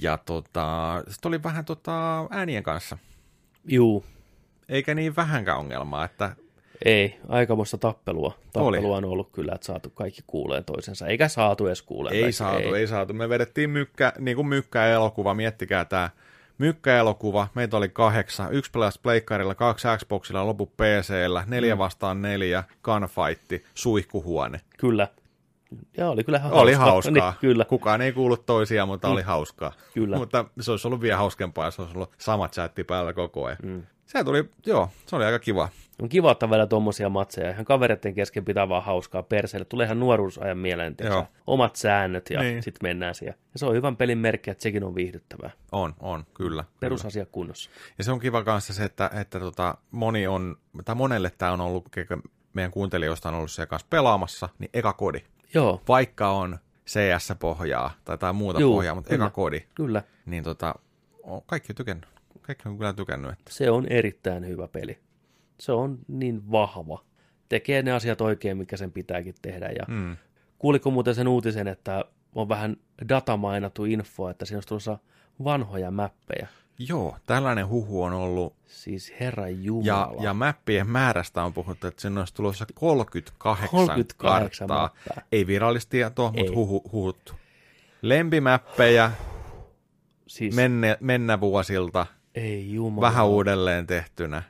Ja 0.01 0.17
tota, 0.17 1.03
sitten 1.09 1.29
oli 1.29 1.43
vähän 1.43 1.65
tota, 1.65 2.27
äänien 2.29 2.63
kanssa. 2.63 2.97
Juu, 3.65 4.05
Eikä 4.69 4.95
niin 4.95 5.15
vähänkään 5.15 5.57
ongelmaa, 5.57 6.05
että 6.05 6.35
ei, 6.85 7.19
aikamoista 7.27 7.77
tappelua. 7.77 8.37
Oli. 8.55 8.77
Tappelua 8.77 8.97
on 8.97 9.05
ollut 9.05 9.31
kyllä, 9.31 9.53
että 9.55 9.67
saatu 9.67 9.89
kaikki 9.89 10.21
kuuleen 10.27 10.63
toisensa. 10.65 11.07
Eikä 11.07 11.27
saatu 11.27 11.67
edes 11.67 11.81
kuuleen. 11.81 12.25
ei 12.25 12.31
saatu, 12.31 12.73
ei. 12.73 12.81
ei 12.81 12.87
saatu. 12.87 13.13
Me 13.13 13.29
vedettiin 13.29 13.69
mykkä, 13.69 14.13
niin 14.19 14.35
kuin 14.35 14.47
mykkä-elokuva, 14.47 15.33
miettikää 15.33 15.85
tämä 15.85 16.09
mykkä-elokuva. 16.59 17.47
Meitä 17.55 17.77
oli 17.77 17.89
kahdeksan, 17.89 18.53
yksi 18.53 18.71
pelasi 18.71 18.99
pleikkarilla, 19.03 19.55
kaksi 19.55 19.87
Xboxilla, 19.97 20.45
loput 20.47 20.77
PCllä, 20.77 21.43
neljä 21.47 21.75
Mm. 21.75 21.79
vastaan 21.79 22.21
neljä, 22.21 22.63
gunfightti, 22.83 23.63
suihkuhuone. 23.75 24.61
Kyllä. 24.77 25.07
Ja 25.97 26.09
oli 26.09 26.23
kyllä 26.23 26.37
ihan 26.37 26.51
Oli 26.53 26.73
hauskaa. 26.73 26.91
hauskaa. 26.93 27.31
Niin, 27.31 27.39
kyllä, 27.41 27.65
Kukaan 27.65 28.01
ei 28.01 28.11
kuullut 28.11 28.45
toisiaan, 28.45 28.87
mutta 28.87 29.07
oli 29.07 29.21
hauskaa. 29.21 29.71
Kyllä. 29.93 30.17
Mutta 30.17 30.45
se 30.59 30.71
olisi 30.71 30.87
ollut 30.87 31.01
vielä 31.01 31.17
hauskempaa, 31.17 31.65
jos 31.65 31.79
olisi 31.79 31.95
ollut 31.95 32.11
sama 32.17 32.47
chatti 32.49 32.83
päällä 32.83 33.13
koko 33.13 33.45
ajan. 33.45 33.57
Mm. 33.63 33.83
Se 34.05 34.23
tuli, 34.23 34.49
joo, 34.65 34.89
se 35.05 35.15
oli 35.15 35.25
aika 35.25 35.39
kiva. 35.39 35.69
On 36.01 36.09
kiva 36.09 36.31
ottaa 36.31 36.49
välillä 36.49 36.67
tuommoisia 36.67 37.09
matseja. 37.09 37.51
Ihan 37.51 37.65
kavereiden 37.65 38.13
kesken 38.13 38.45
pitää 38.45 38.69
vaan 38.69 38.83
hauskaa 38.83 39.23
perseelle. 39.23 39.65
Tulee 39.65 39.85
ihan 39.85 39.99
nuoruusajan 39.99 40.57
mieleen. 40.57 40.95
Omat 41.47 41.75
säännöt 41.75 42.29
ja 42.29 42.41
Niin. 42.41 42.63
sitten 42.63 42.89
mennään 42.89 43.15
siellä. 43.15 43.37
Ja 43.53 43.59
se 43.59 43.65
on 43.65 43.75
hyvän 43.75 43.97
pelin 43.97 44.17
merkki, 44.17 44.51
että 44.51 44.63
sekin 44.63 44.83
on 44.83 44.95
viihdyttävää. 44.95 45.51
On, 45.71 45.93
on, 45.99 46.23
kyllä. 46.23 46.33
kyllä. 46.33 46.63
Perusasia 46.79 47.25
kunnossa. 47.25 47.69
Ja 47.97 48.03
se 48.03 48.11
on 48.11 48.19
kiva 48.19 48.43
kanssa 48.43 48.73
se, 48.73 48.83
että, 48.83 49.11
että 49.21 49.39
tota, 49.39 49.77
moni 49.91 50.27
on, 50.27 50.55
tai 50.85 50.95
monelle 50.95 51.31
tämä 51.37 51.51
on 51.51 51.61
ollut, 51.61 51.89
meidän 52.53 52.71
kuuntelijoista 52.71 53.29
on 53.29 53.35
ollut 53.35 53.51
siellä 53.51 53.67
kanssa 53.67 53.87
pelaamassa, 53.89 54.49
niin 54.59 54.69
eka 54.73 54.93
kodi. 54.93 55.19
Joo, 55.53 55.81
Vaikka 55.87 56.29
on 56.29 56.57
CS-pohjaa 56.87 57.91
tai, 58.05 58.17
tai 58.17 58.33
muuta 58.33 58.59
Juu, 58.59 58.75
pohjaa, 58.75 58.95
mutta 58.95 59.09
kyllä. 59.09 59.25
eka 59.25 59.33
kodi, 59.33 59.61
kyllä. 59.75 60.03
niin 60.25 60.43
tota, 60.43 60.75
on 61.23 61.41
kaikki 61.45 61.71
on 61.71 61.75
tykännyt. 61.75 62.09
Kaikki 62.41 62.69
on 62.69 62.77
kyllä 62.77 62.93
tykännyt. 62.93 63.31
Että. 63.31 63.43
Se 63.49 63.71
on 63.71 63.85
erittäin 63.87 64.47
hyvä 64.47 64.67
peli. 64.67 64.99
Se 65.59 65.71
on 65.71 65.99
niin 66.07 66.51
vahva. 66.51 67.03
Tekee 67.49 67.81
ne 67.81 67.91
asiat 67.91 68.21
oikein, 68.21 68.57
mikä 68.57 68.77
sen 68.77 68.91
pitääkin 68.91 69.35
tehdä. 69.41 69.69
Ja 69.69 69.85
Mm. 69.87 70.17
Kuuliko 70.59 70.91
muuten 70.91 71.15
sen 71.15 71.27
uutisen, 71.27 71.67
että 71.67 72.05
on 72.35 72.49
vähän 72.49 72.77
datamainattu 73.09 73.85
info, 73.85 74.29
että 74.29 74.45
siinä 74.45 74.57
olisi 74.57 74.67
tulossa 74.67 74.97
vanhoja 75.43 75.91
mäppejä. 75.91 76.47
Joo, 76.89 77.17
tällainen 77.25 77.67
huhu 77.67 78.03
on 78.03 78.13
ollut 78.13 78.55
Siis 78.65 79.13
herra 79.19 79.47
Ja, 79.49 79.55
jumala. 79.59 80.23
ja 80.23 80.33
mäppien 80.33 80.89
määrästä 80.89 81.43
on 81.43 81.53
puhuttu, 81.53 81.87
että 81.87 82.01
sinne 82.01 82.19
olisi 82.19 82.33
tulossa 82.33 82.65
38, 82.73 83.69
38 83.71 84.67
karttaa. 84.67 84.83
mäppää. 85.07 85.23
Ei 85.31 85.47
virallista 85.47 85.89
tietoa, 85.89 86.31
mutta 86.37 86.51
huhu, 86.55 86.83
huhuttu. 86.91 87.33
Lempimäppejä 88.01 89.11
siis 90.27 90.55
menne, 90.55 90.97
mennä 90.99 91.39
vuosilta, 91.39 92.05
ei 92.35 92.73
jumala. 92.73 93.01
vähän 93.07 93.27
uudelleen 93.27 93.87
tehtynä, 93.87 94.43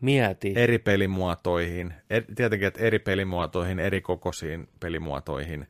Mieti. 0.00 0.52
eri 0.56 0.78
pelimuotoihin. 0.78 1.94
Er, 2.10 2.22
tietenkin, 2.36 2.68
että 2.68 2.80
eri 2.80 2.98
pelimuotoihin, 2.98 3.78
eri 3.78 4.00
kokoisiin 4.00 4.68
pelimuotoihin, 4.80 5.66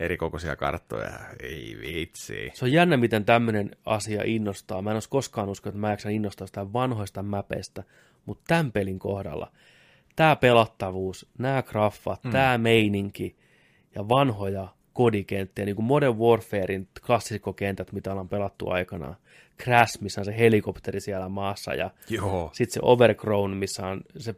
eri 0.00 0.16
kokoisia 0.16 0.56
karttoja. 0.56 1.18
Ei 1.42 1.76
vitsi. 1.82 2.50
Se 2.54 2.64
on 2.64 2.72
jännä, 2.72 2.96
miten 2.96 3.24
tämmöinen 3.24 3.70
asia 3.86 4.22
innostaa. 4.24 4.82
Mä 4.82 4.90
en 4.90 4.96
olisi 4.96 5.08
koskaan 5.08 5.48
uskonut, 5.48 5.74
että 5.74 5.80
mä 5.80 5.90
jaksan 5.90 6.12
innostaa 6.12 6.46
sitä 6.46 6.72
vanhoista 6.72 7.22
mäpeistä, 7.22 7.82
mutta 8.26 8.44
tämän 8.48 8.72
pelin 8.72 8.98
kohdalla, 8.98 9.52
tämä 10.16 10.36
pelattavuus, 10.36 11.26
nämä 11.38 11.62
graffat, 11.62 12.24
mm. 12.24 12.30
tämä 12.30 12.58
meininki 12.58 13.36
ja 13.94 14.08
vanhoja 14.08 14.68
kodikenttiä, 14.92 15.64
niin 15.64 15.76
kuin 15.76 15.86
Modern 15.86 16.18
Warfarein 16.18 16.88
klassikkokentät, 17.06 17.92
mitä 17.92 18.10
ollaan 18.10 18.28
pelattu 18.28 18.70
aikanaan. 18.70 19.16
Crash, 19.62 20.02
missä 20.02 20.20
on 20.20 20.24
se 20.24 20.38
helikopteri 20.38 21.00
siellä 21.00 21.28
maassa 21.28 21.74
ja 21.74 21.90
sitten 22.52 22.74
se 22.74 22.80
Overgrown, 22.82 23.56
missä 23.56 23.86
on 23.86 24.00
se 24.16 24.34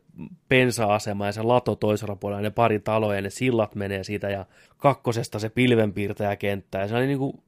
pensa-asema 0.48 1.26
ja 1.26 1.32
se 1.32 1.42
lato 1.42 1.76
toisella 1.76 2.16
puolella, 2.16 2.40
ja 2.40 2.42
ne 2.42 2.50
pari 2.50 2.80
taloja 2.80 3.18
ja 3.18 3.22
ne 3.22 3.30
sillat 3.30 3.74
menee 3.74 4.04
siitä, 4.04 4.30
ja 4.30 4.46
kakkosesta 4.76 5.38
se 5.38 5.48
pilvenpiirtäjäkenttä, 5.48 6.78
ja 6.78 6.88
se 6.88 6.96
oli 6.96 7.06
niinku 7.06 7.42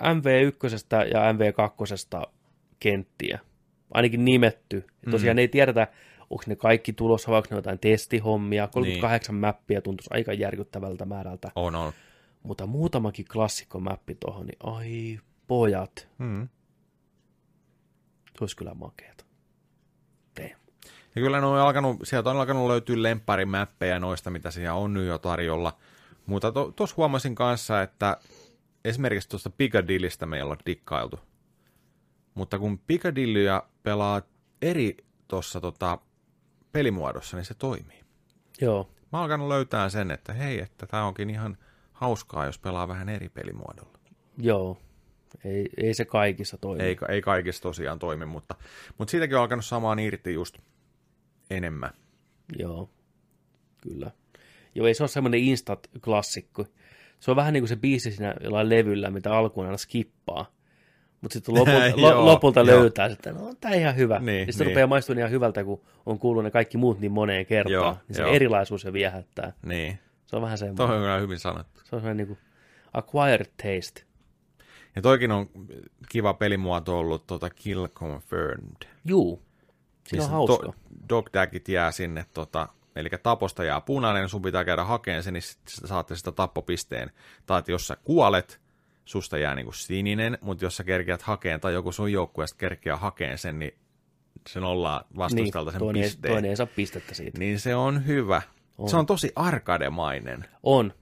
MV1 0.00 1.10
ja 1.14 1.32
MV2 1.32 2.30
kenttiä, 2.80 3.38
ainakin 3.90 4.24
nimetty. 4.24 4.84
Ja 5.06 5.10
tosiaan 5.10 5.36
mm. 5.36 5.38
ei 5.38 5.48
tiedetä, 5.48 5.88
onko 6.30 6.44
ne 6.46 6.56
kaikki 6.56 6.92
tulossa, 6.92 7.30
vai 7.30 7.36
onko 7.36 7.48
ne 7.50 7.56
jotain 7.56 7.78
testihommia. 7.78 8.68
38 8.68 9.34
niin. 9.34 9.40
mäppiä 9.40 9.80
tuntuisi 9.80 10.10
aika 10.12 10.32
järkyttävältä 10.32 11.04
määrältä, 11.04 11.50
On, 11.56 11.74
on. 11.74 11.92
Mutta 12.44 12.66
muutamakin 12.66 13.24
klassikkomäppi 13.32 14.14
tuohon, 14.14 14.46
niin 14.46 14.58
ai 14.62 15.18
pojat, 15.46 16.08
Mm. 16.18 16.48
se 18.26 18.38
olisi 18.40 18.56
kyllä 18.56 18.74
makeeta. 18.74 19.24
Damn. 20.36 20.48
Ja 21.14 21.22
kyllä 21.22 21.40
ne 21.40 21.46
on 21.46 21.58
alkanut, 21.58 21.96
sieltä 22.02 22.30
on 22.30 22.36
alkanut 22.36 22.66
löytyä 22.66 23.02
lempparimäppejä 23.02 23.98
noista, 23.98 24.30
mitä 24.30 24.50
siellä 24.50 24.74
on 24.74 24.94
nyt 24.94 25.06
jo 25.06 25.18
tarjolla. 25.18 25.76
Mutta 26.26 26.52
tuossa 26.76 26.96
huomasin 26.96 27.34
kanssa, 27.34 27.82
että 27.82 28.16
esimerkiksi 28.84 29.28
tuosta 29.28 29.50
Piccadillystä 29.50 30.26
me 30.26 30.36
ei 30.36 30.42
olla 30.42 30.56
dikkailtu. 30.66 31.20
Mutta 32.34 32.58
kun 32.58 32.78
Piccadillyä 32.78 33.62
pelaa 33.82 34.22
eri 34.62 34.96
tuossa 35.28 35.60
tota, 35.60 35.98
pelimuodossa, 36.72 37.36
niin 37.36 37.44
se 37.44 37.54
toimii. 37.54 38.00
Joo, 38.60 38.90
Mä 39.12 39.18
oon 39.18 39.22
alkanut 39.22 39.48
löytää 39.48 39.88
sen, 39.88 40.10
että 40.10 40.32
hei, 40.32 40.60
että 40.60 40.86
tämä 40.86 41.04
onkin 41.04 41.30
ihan 41.30 41.58
hauskaa, 42.04 42.46
jos 42.46 42.58
pelaa 42.58 42.88
vähän 42.88 43.08
eri 43.08 43.28
pelimuodolla. 43.28 43.98
Joo, 44.38 44.78
ei, 45.44 45.68
ei 45.76 45.94
se 45.94 46.04
kaikissa 46.04 46.58
toimi. 46.58 46.82
Ei, 46.82 46.96
ei 47.08 47.22
kaikissa 47.22 47.62
tosiaan 47.62 47.98
toimi, 47.98 48.26
mutta, 48.26 48.54
mutta 48.98 49.10
siitäkin 49.10 49.36
on 49.36 49.42
alkanut 49.42 49.64
samaan 49.64 49.98
irti 49.98 50.34
just 50.34 50.58
enemmän. 51.50 51.90
Joo, 52.58 52.90
kyllä. 53.80 54.10
Joo, 54.74 54.86
ei 54.86 54.94
se 54.94 55.02
ole 55.02 55.08
semmoinen 55.08 55.40
instant-klassikko. 55.40 56.66
Se 57.20 57.30
on 57.30 57.36
vähän 57.36 57.52
niin 57.52 57.62
kuin 57.62 57.68
se 57.68 57.76
biisi 57.76 58.10
siinä 58.10 58.34
jollain 58.40 58.68
levyllä, 58.68 59.10
mitä 59.10 59.36
alkuun 59.36 59.66
aina 59.66 59.78
skippaa. 59.78 60.54
Mutta 61.20 61.32
sitten 61.32 61.54
lopulta, 61.54 61.92
lo, 62.02 62.26
lopulta 62.26 62.60
joo. 62.60 62.80
löytää, 62.80 63.06
että 63.06 63.32
no, 63.32 63.54
tämä 63.60 63.74
ihan 63.74 63.96
hyvä. 63.96 64.18
Niin, 64.18 64.26
Niin, 64.26 64.46
sitten 64.46 64.66
niin. 64.66 64.74
rupeaa 64.74 64.86
maistumaan 64.86 65.18
ihan 65.18 65.30
hyvältä, 65.30 65.64
kun 65.64 65.80
on 66.06 66.18
kuullut 66.18 66.44
ne 66.44 66.50
kaikki 66.50 66.78
muut 66.78 67.00
niin 67.00 67.12
moneen 67.12 67.46
kertaan. 67.46 67.72
Joo, 67.72 67.96
niin 68.08 68.16
se 68.16 68.22
joo. 68.22 68.32
erilaisuus 68.32 68.80
se 68.80 68.92
viehättää. 68.92 69.52
Niin, 69.66 69.98
Se 70.26 70.36
on 70.36 70.42
vähän 70.42 70.58
toi 70.58 70.66
semmoinen. 70.68 70.96
on 70.96 71.02
kyllä 71.02 71.18
hyvin 71.18 71.38
sanottu. 71.38 71.80
Se 71.84 71.96
on 71.96 72.00
semmoinen 72.02 72.16
niin 72.16 72.26
kuin 72.26 72.38
acquired 72.92 73.46
taste. 73.56 74.02
Ja 74.96 75.02
toikin 75.02 75.32
on 75.32 75.50
kiva 76.08 76.34
pelimuoto 76.34 76.98
ollut 76.98 77.26
tuota 77.26 77.50
Kill 77.50 77.86
Confirmed. 77.88 78.88
Juu, 79.04 79.42
siinä 80.08 80.24
on 80.24 80.30
hauska. 80.30 80.66
Do- 80.66 80.74
dogtagit 81.08 81.68
jää 81.68 81.90
sinne, 81.90 82.26
tota, 82.34 82.68
eli 82.96 83.08
taposta 83.22 83.64
jää 83.64 83.80
punainen, 83.80 84.28
sun 84.28 84.42
pitää 84.42 84.64
käydä 84.64 84.84
hakemaan 84.84 85.22
sen, 85.22 85.34
niin 85.34 85.42
sit 85.42 85.58
sä 85.68 85.86
saatte 85.86 86.16
sitä 86.16 86.32
tappopisteen. 86.32 87.10
Tai 87.46 87.58
että 87.58 87.70
jos 87.72 87.86
sä 87.86 87.96
kuolet, 88.04 88.60
susta 89.04 89.38
jää 89.38 89.54
niinku 89.54 89.72
sininen, 89.72 90.38
mutta 90.40 90.64
jos 90.64 90.76
sä 90.76 90.84
kerkeät 90.84 91.22
hakeen 91.22 91.60
tai 91.60 91.72
joku 91.72 91.92
sun 91.92 92.12
joukkueesta 92.12 92.58
kerkeää 92.58 92.96
hakeen 92.96 93.38
sen, 93.38 93.58
niin 93.58 93.74
se 94.48 94.60
nollaa 94.60 95.04
vastustajalta 95.16 95.70
sen 95.70 95.78
Niin, 95.80 95.86
toinen, 95.86 96.02
ei- 96.02 96.08
pisteen. 96.08 96.32
toinen 96.32 96.50
ei 96.50 96.56
saa 96.56 96.66
pistettä 96.66 97.14
siitä. 97.14 97.38
Niin 97.38 97.60
se 97.60 97.74
on 97.74 98.06
hyvä. 98.06 98.42
On. 98.78 98.88
Se 98.88 98.96
on 98.96 99.06
tosi 99.06 99.32
arkademainen. 99.36 100.44
On. 100.62 100.92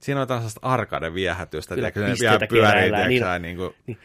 Siinä 0.00 0.20
on 0.22 0.28
tällaista 0.28 0.60
arcade-viehätystä, 0.62 1.74
Kyllä, 1.74 1.90
tiedätkö, 1.90 2.20
vielä 2.20 2.38
pyörii, 2.48 2.82
tiedätkö, 2.90 3.08
niin- 3.38 3.42
niin, 3.42 3.56
kuin, 3.56 3.74
Niin. 3.86 3.98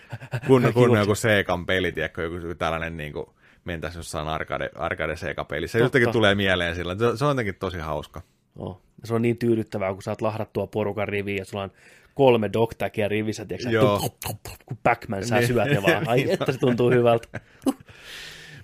kun, 0.48 0.72
kun 0.74 0.98
joku 1.00 1.16
Seikan 1.16 1.66
peli, 1.66 1.92
tiedätkö, 1.92 2.24
joku 2.24 2.56
tällainen 2.58 2.98
niin 2.98 3.14
kuin, 3.14 3.26
mentäisiin 3.66 4.00
jossain 4.00 4.28
arcade, 4.28 4.70
arcade 4.76 5.16
Sega-pelissä. 5.16 5.72
Se 5.72 5.84
jotenkin 5.84 6.12
tulee 6.12 6.36
mieleen 6.36 6.76
sillä. 6.76 6.96
Se, 6.96 7.18
se 7.18 7.26
on 7.26 7.32
jotenkin 7.32 7.56
tosi 7.56 7.78
hauska. 7.78 8.22
Oh. 8.58 8.82
Se 9.04 9.14
on 9.14 9.22
niin 9.22 9.38
tyydyttävää, 9.38 9.94
kun 9.94 10.02
saat 10.04 10.22
lahdattua 10.22 10.68
porukan 10.68 11.08
riviin 11.08 11.38
ja 11.38 11.46
sulla 11.46 11.64
on 11.64 11.72
kolme 12.14 12.50
dogtagia 12.54 13.08
rivissä, 13.08 13.46
tiedätkö, 13.46 13.70
Joo. 13.72 14.00
tup, 14.00 14.14
tup, 14.28 14.32
tup, 14.44 14.44
tup, 14.44 14.60
kun 14.66 14.78
Pac-Man 14.84 15.26
sä 15.26 15.36
Niin. 15.36 15.48
syöt 15.48 15.68
ne 15.70 15.84
vaan. 15.84 16.08
Ai 16.10 16.32
että 16.32 16.52
se 16.52 16.58
tuntuu 16.68 16.92
hyvältä. 16.92 17.28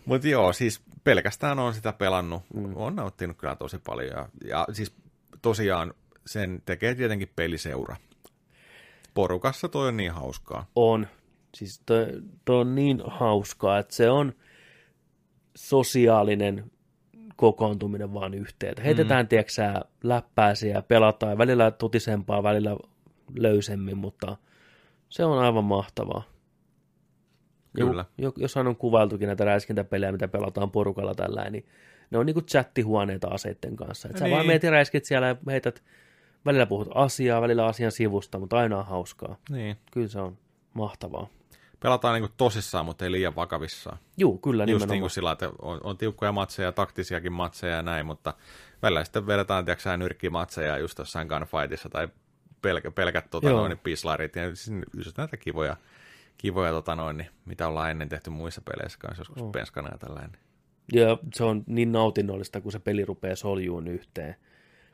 Mutta 0.05 0.27
joo, 0.27 0.53
siis 0.53 0.81
pelkästään 1.03 1.59
on 1.59 1.73
sitä 1.73 1.93
pelannut. 1.93 2.43
Mm. 2.53 2.73
On 2.75 2.95
nauttinut 2.95 3.37
kyllä 3.37 3.55
tosi 3.55 3.77
paljon. 3.77 4.09
Ja, 4.09 4.27
ja 4.45 4.67
siis 4.73 4.95
tosiaan 5.41 5.93
sen 6.25 6.61
tekee 6.65 6.95
tietenkin 6.95 7.31
peliseura. 7.35 7.95
Porukassa 9.13 9.69
toi 9.69 9.87
on 9.87 9.97
niin 9.97 10.11
hauskaa. 10.11 10.65
On. 10.75 11.07
Siis 11.55 11.81
toi, 11.85 12.07
toi 12.45 12.61
on 12.61 12.75
niin 12.75 13.01
hauskaa, 13.07 13.79
että 13.79 13.95
se 13.95 14.09
on 14.09 14.33
sosiaalinen 15.55 16.71
kokoontuminen 17.35 18.13
vaan 18.13 18.33
yhteen. 18.33 18.75
Heitetään, 18.83 19.25
mm. 19.25 19.29
tiedätkö 19.29 19.51
läppääsiä 20.03 20.75
ja 20.75 20.81
pelataan 20.81 21.37
välillä 21.37 21.71
tutisempaa, 21.71 22.43
välillä 22.43 22.77
löysemmin, 23.35 23.97
mutta 23.97 24.37
se 25.09 25.25
on 25.25 25.39
aivan 25.39 25.63
mahtavaa. 25.63 26.23
Kyllä. 27.75 28.05
Jo, 28.17 28.33
jossain 28.37 28.67
on 28.67 28.75
kuvailtukin 28.75 29.27
näitä 29.27 29.45
räiskintäpelejä, 29.45 30.11
mitä 30.11 30.27
pelataan 30.27 30.71
porukalla 30.71 31.15
tällä, 31.15 31.49
niin 31.49 31.65
ne 32.11 32.17
on 32.17 32.25
niinku 32.25 32.41
chattihuoneita 32.41 33.27
aseiden 33.27 33.75
kanssa. 33.75 34.09
Et 34.09 34.17
sä 34.17 34.25
Niin. 34.25 34.35
vaan 34.35 34.47
meet 34.47 34.63
ja 34.63 34.71
räiskit 34.71 35.05
siellä 35.05 35.27
ja 35.27 35.35
heität, 35.47 35.83
välillä 36.45 36.65
puhut 36.65 36.87
asiaa, 36.95 37.41
välillä 37.41 37.65
asian 37.65 37.91
sivusta, 37.91 38.39
mutta 38.39 38.57
aina 38.57 38.77
on 38.77 38.85
hauskaa. 38.85 39.35
Niin. 39.49 39.77
Kyllä 39.91 40.07
se 40.07 40.19
on 40.19 40.37
mahtavaa. 40.73 41.27
Pelataan 41.79 42.13
niinku 42.13 42.33
tosissaan, 42.37 42.85
mutta 42.85 43.05
ei 43.05 43.11
liian 43.11 43.35
vakavissaan. 43.35 43.97
Juu, 44.17 44.37
kyllä 44.37 44.63
Just 44.63 44.67
nimenomaan. 44.67 44.89
niin 44.89 45.01
kuin 45.01 45.09
sillä, 45.11 45.31
että 45.31 45.49
on, 45.61 45.79
on 45.83 45.97
tiukkoja 45.97 46.31
matseja, 46.31 46.71
taktisiakin 46.71 47.33
matseja 47.33 47.75
ja 47.75 47.81
näin, 47.81 48.05
mutta 48.05 48.33
välillä 48.81 49.03
sitten 49.03 49.27
vedetään, 49.27 49.65
tiedätkö 49.65 49.97
nyrkkimatseja 49.97 50.77
just 50.77 50.99
jossain 50.99 51.27
gunfightissa 51.27 51.89
tai 51.89 52.07
pelkä, 52.61 52.91
pelkät 52.91 53.29
tota, 53.29 53.49
Joo. 53.49 53.59
noin, 53.59 53.69
niin 53.69 53.79
pislarit 53.83 54.35
ja 54.35 54.55
siis 54.55 55.17
näitä 55.17 55.37
kivoja, 55.37 55.77
kivoja 56.41 56.71
tota, 56.71 56.95
noin, 56.95 57.17
niin, 57.17 57.29
mitä 57.45 57.67
ollaan 57.67 57.91
ennen 57.91 58.09
tehty 58.09 58.29
muissa 58.29 58.61
peleissä 58.61 58.99
kanssa, 58.99 59.21
joskus 59.21 59.41
oh. 59.41 59.51
penskana 59.51 59.89
ja 59.91 59.97
tällainen. 59.97 60.37
Ja 60.93 61.17
se 61.33 61.43
on 61.43 61.63
niin 61.67 61.91
nautinnollista, 61.91 62.61
kun 62.61 62.71
se 62.71 62.79
peli 62.79 63.05
rupeaa 63.05 63.35
soljuun 63.35 63.87
yhteen. 63.87 64.35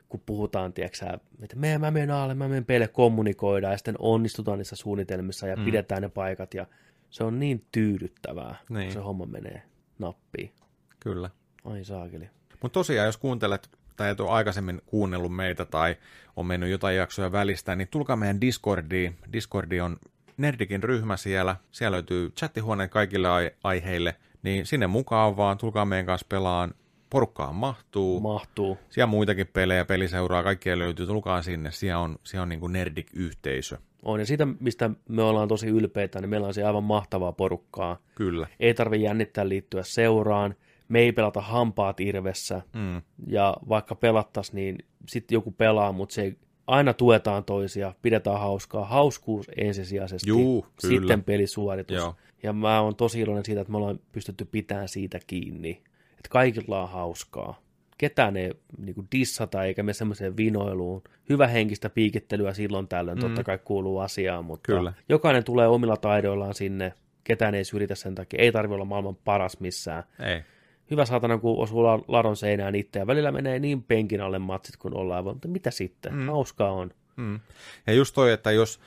Kun 0.08 0.22
puhutaan, 0.26 0.72
tiedätkö 0.72 1.06
että 1.42 1.56
me, 1.56 1.78
mä 1.78 1.90
menen 1.90 2.10
alle, 2.10 2.34
mä 2.34 2.48
menen 2.48 2.64
peille 2.64 2.88
kommunikoida, 2.88 3.70
ja 3.70 3.76
sitten 3.76 3.94
onnistutaan 3.98 4.58
niissä 4.58 4.76
suunnitelmissa 4.76 5.46
ja 5.46 5.56
mm. 5.56 5.64
pidetään 5.64 6.02
ne 6.02 6.08
paikat, 6.08 6.54
ja 6.54 6.66
se 7.10 7.24
on 7.24 7.38
niin 7.38 7.66
tyydyttävää, 7.72 8.56
Niin. 8.68 8.84
kun 8.84 8.92
se 8.92 8.98
homma 8.98 9.26
menee 9.26 9.62
nappiin. 9.98 10.52
Kyllä. 11.00 11.30
Ai 11.64 11.84
saakeli. 11.84 12.30
Mutta 12.62 12.74
tosiaan, 12.74 13.06
jos 13.06 13.16
kuuntelet 13.16 13.70
tai 13.96 14.10
et 14.10 14.20
ole 14.20 14.30
aikaisemmin 14.30 14.82
kuunnellut 14.86 15.36
meitä 15.36 15.64
tai 15.64 15.96
on 16.36 16.46
mennyt 16.46 16.70
jotain 16.70 16.96
jaksoja 16.96 17.32
välistä, 17.32 17.76
niin 17.76 17.88
tulkaa 17.88 18.16
meidän 18.16 18.40
Discordiin. 18.40 19.16
Discordi 19.32 19.80
on 19.80 19.96
Nerdikin 20.38 20.82
ryhmä 20.82 21.16
siellä. 21.16 21.56
Siellä 21.70 21.94
löytyy 21.94 22.30
chattihuone 22.30 22.88
kaikille 22.88 23.28
ai- 23.28 23.50
aiheille. 23.64 24.14
Niin 24.42 24.66
sinne 24.66 24.86
mukaan 24.86 25.36
vaan, 25.36 25.58
tulkaa 25.58 25.84
meidän 25.84 26.06
kanssa 26.06 26.26
pelaan. 26.28 26.74
Porukkaan 27.10 27.54
mahtuu. 27.54 28.20
Mahtuu. 28.20 28.78
siellä 28.90 29.06
muitakin 29.06 29.46
pelejä, 29.46 29.84
peliseuraa, 29.84 30.42
kaikkea 30.42 30.78
löytyy. 30.78 31.06
Tulkaa 31.06 31.42
sinne. 31.42 31.70
Siellä 31.70 31.98
on, 31.98 32.18
siellä 32.24 32.42
on 32.42 32.48
niin 32.48 32.60
kuin 32.60 32.72
Nerdik-yhteisö. 32.72 33.78
On, 34.02 34.20
ja 34.20 34.26
siitä, 34.26 34.46
mistä 34.60 34.90
me 35.08 35.22
ollaan 35.22 35.48
tosi 35.48 35.66
ylpeitä, 35.66 36.20
niin 36.20 36.28
meillä 36.30 36.46
on 36.46 36.54
se 36.54 36.64
aivan 36.64 36.84
mahtavaa 36.84 37.32
porukkaa. 37.32 37.98
Kyllä. 38.14 38.46
Ei 38.60 38.74
tarvi 38.74 39.02
jännittää 39.02 39.48
liittyä 39.48 39.82
seuraan, 39.82 40.54
me 40.88 41.00
ei 41.00 41.12
pelata 41.12 41.40
hampaat 41.40 42.00
irvessä, 42.00 42.62
Mm. 42.74 43.02
ja 43.26 43.56
vaikka 43.68 43.94
pelattaisiin, 43.94 44.56
niin 44.56 44.78
sitten 45.08 45.36
joku 45.36 45.50
pelaa, 45.50 45.92
mutta 45.92 46.14
se 46.14 46.22
ei, 46.22 46.36
aina 46.68 46.94
tuetaan 46.94 47.44
toisia, 47.44 47.92
pidetään 48.02 48.40
hauskaa, 48.40 48.84
hauskuus 48.84 49.50
ensisijaisesti, 49.56 50.28
Juu, 50.28 50.66
kyllä. 50.80 51.00
sitten 51.00 51.24
pelisuoritus. 51.24 51.96
Joo. 51.96 52.14
Ja 52.42 52.52
mä 52.52 52.80
oon 52.80 52.96
tosi 52.96 53.20
iloinen 53.20 53.44
siitä, 53.44 53.60
että 53.60 53.70
me 53.70 53.76
ollaan 53.76 54.00
pystytty 54.12 54.44
pitämään 54.44 54.88
siitä 54.88 55.20
kiinni, 55.26 55.70
että 56.10 56.28
kaikilla 56.30 56.82
on 56.82 56.88
hauskaa. 56.88 57.62
Ketään 57.98 58.36
ei 58.36 58.52
niin 58.78 58.94
kuin 58.94 59.08
dissata 59.12 59.64
eikä 59.64 59.82
me 59.82 59.92
semmoiseen 59.92 60.36
vinoiluun. 60.36 61.02
Hyvä 61.28 61.46
henkistä 61.46 61.90
piikittelyä 61.90 62.54
silloin 62.54 62.88
tällöin, 62.88 63.18
mm. 63.18 63.22
totta 63.22 63.44
kai 63.44 63.58
kuuluu 63.64 63.98
asiaan, 63.98 64.44
mutta 64.44 64.72
Kyllä. 64.72 64.92
jokainen 65.08 65.44
tulee 65.44 65.68
omilla 65.68 65.96
taidoillaan 65.96 66.54
sinne, 66.54 66.92
ketään 67.24 67.54
ei 67.54 67.64
syrjitä 67.64 67.94
sen 67.94 68.14
takia, 68.14 68.42
ei 68.42 68.52
tarvitse 68.52 68.74
olla 68.74 68.84
maailman 68.84 69.16
paras 69.16 69.60
missään 69.60 70.04
Ei. 70.20 70.42
Hyvä 70.90 71.04
saatana, 71.04 71.38
kun 71.38 71.58
osuu 71.58 71.84
la- 71.84 72.04
ladon 72.08 72.36
seinään 72.36 72.74
itse, 72.74 72.98
ja 72.98 73.06
välillä 73.06 73.32
menee 73.32 73.58
niin 73.58 73.82
penkin 73.82 74.20
alle 74.20 74.38
matsit, 74.38 74.76
kun 74.76 74.96
ollaan, 74.96 75.24
mutta 75.24 75.48
mitä 75.48 75.70
sitten? 75.70 76.14
Mm. 76.14 76.26
Hauskaa 76.26 76.72
on. 76.72 76.90
Mm. 77.16 77.40
Ja 77.86 77.92
just 77.92 78.14
toi, 78.14 78.32
että 78.32 78.50
jos, 78.50 78.80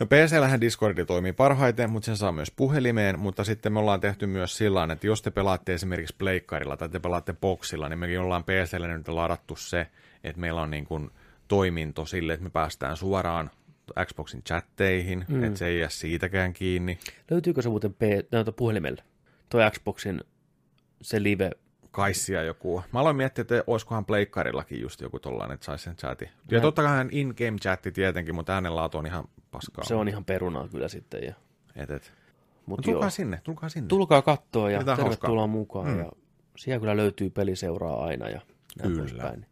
no 0.00 0.06
PC-lähän 0.06 0.60
Discordi 0.60 1.04
toimii 1.04 1.32
parhaiten, 1.32 1.90
mutta 1.90 2.06
sen 2.06 2.16
saa 2.16 2.32
myös 2.32 2.50
puhelimeen, 2.50 3.18
mutta 3.18 3.44
sitten 3.44 3.72
me 3.72 3.78
ollaan 3.78 4.00
tehty 4.00 4.26
myös 4.26 4.56
sillä 4.56 4.74
tavalla, 4.74 4.92
että 4.92 5.06
jos 5.06 5.22
te 5.22 5.30
pelaatte 5.30 5.74
esimerkiksi 5.74 6.14
pleikkarilla 6.18 6.76
tai 6.76 6.88
te 6.88 7.00
pelaatte 7.00 7.32
boxilla, 7.32 7.88
niin 7.88 7.98
mekin 7.98 8.20
ollaan 8.20 8.44
PCllä 8.44 8.88
nyt 8.88 9.08
ladattu 9.08 9.56
se, 9.56 9.86
että 10.24 10.40
meillä 10.40 10.62
on 10.62 10.70
niin 10.70 10.84
kuin 10.84 11.10
toiminto 11.48 12.06
sille, 12.06 12.32
että 12.32 12.44
me 12.44 12.50
päästään 12.50 12.96
suoraan 12.96 13.50
Xboxin 14.04 14.42
chatteihin, 14.42 15.24
mm. 15.28 15.44
että 15.44 15.58
se 15.58 15.66
ei 15.66 15.78
jää 15.78 15.88
siitäkään 15.88 16.52
kiinni. 16.52 16.98
Löytyykö 17.30 17.62
se 17.62 17.68
muuten 17.68 17.94
P- 17.94 18.56
puhelimella? 18.56 19.02
Toi 19.48 19.70
Xboxin 19.70 20.20
se 21.02 21.22
live, 21.22 21.50
Kaissia 21.90 22.42
joku. 22.42 22.82
Mä 22.92 23.00
aloin 23.00 23.16
miettiä, 23.16 23.42
että 23.42 23.64
olisikohan 23.66 24.04
pleikkarillakin 24.04 24.80
just 24.80 25.00
joku 25.00 25.18
tollainen, 25.18 25.54
että 25.54 25.66
saisi 25.66 25.84
sen 25.84 25.96
chatin. 25.96 26.28
Ja 26.50 26.60
totta 26.60 26.82
kai 26.82 27.06
in-game 27.10 27.58
chatti 27.58 27.92
tietenkin, 27.92 28.34
mutta 28.34 28.54
äänenlaatu 28.54 28.98
on 28.98 29.06
ihan 29.06 29.24
paskaa. 29.50 29.84
se 29.84 29.94
on 29.94 30.08
ihan 30.08 30.24
perunaa 30.24 30.68
kyllä 30.68 30.88
sitten. 30.88 31.22
Ja, 31.24 31.34
Et, 31.76 31.90
et. 31.90 32.12
mut 32.66 32.78
No, 32.78 32.82
joo. 32.86 32.92
tulkaa 32.94 33.10
sinne, 33.10 33.40
tulkaa 33.44 33.68
sinne. 33.68 33.88
Tulkaa 33.88 34.22
katsoa 34.22 34.70
ja 34.70 34.78
Pidetään 34.78 34.98
tervetuloa 34.98 35.40
hauskaa. 35.40 35.46
mukaan. 35.46 35.88
Mm. 35.88 35.98
Ja 35.98 36.12
siellä 36.58 36.80
kyllä 36.80 36.96
löytyy 36.96 37.30
peliseuraa 37.30 38.04
aina 38.04 38.28
ja 38.28 38.40
näin 38.78 38.90
Kyllä. 38.90 38.98
poispäin. 38.98 39.46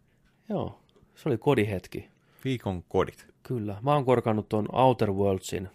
Joo, 0.49 0.81
se 1.15 1.29
oli 1.29 1.39
kodihetki. 1.39 2.09
Viikon 2.45 2.83
kodit. 2.83 3.27
Kyllä. 3.43 3.77
Mä 3.83 3.93
oon 3.95 4.05
korkannut 4.05 4.49
tuon 4.49 4.69
Outer 4.73 5.11
Worldsin, 5.13 5.69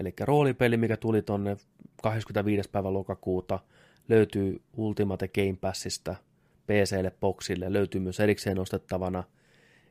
eli 0.00 0.14
roolipeli, 0.20 0.76
mikä 0.76 0.96
tuli 0.96 1.22
tonne 1.22 1.56
25. 2.02 2.70
päivä 2.70 2.92
lokakuuta, 2.92 3.58
löytyy 4.10 4.62
Ultimate 4.76 5.28
Game 5.28 5.56
Passista 5.60 6.16
PClle, 6.66 7.12
Boxille, 7.20 7.72
löytyy 7.72 8.00
myös 8.00 8.20
erikseen 8.20 8.58
ostettavana. 8.58 9.24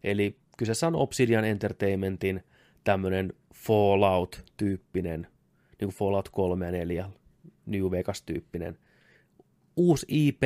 Eli 0.03 0.37
kyseessä 0.57 0.87
on 0.87 0.95
Obsidian 0.95 1.45
Entertainmentin 1.45 2.43
tämmönen 2.83 3.33
Fallout-tyyppinen, 3.55 5.21
niin 5.21 5.87
kuin 5.87 5.95
Fallout 5.95 6.29
3 6.29 6.65
ja 6.65 6.71
4, 6.71 7.09
New 7.65 7.91
Vegas-tyyppinen. 7.91 8.77
Uusi 9.75 10.05
IP, 10.09 10.41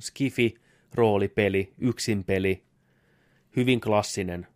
Skifi, 0.00 0.54
roolipeli, 0.94 1.72
yksin 1.78 2.24
peli, 2.24 2.62
hyvin 3.56 3.80
klassinen, 3.80 4.46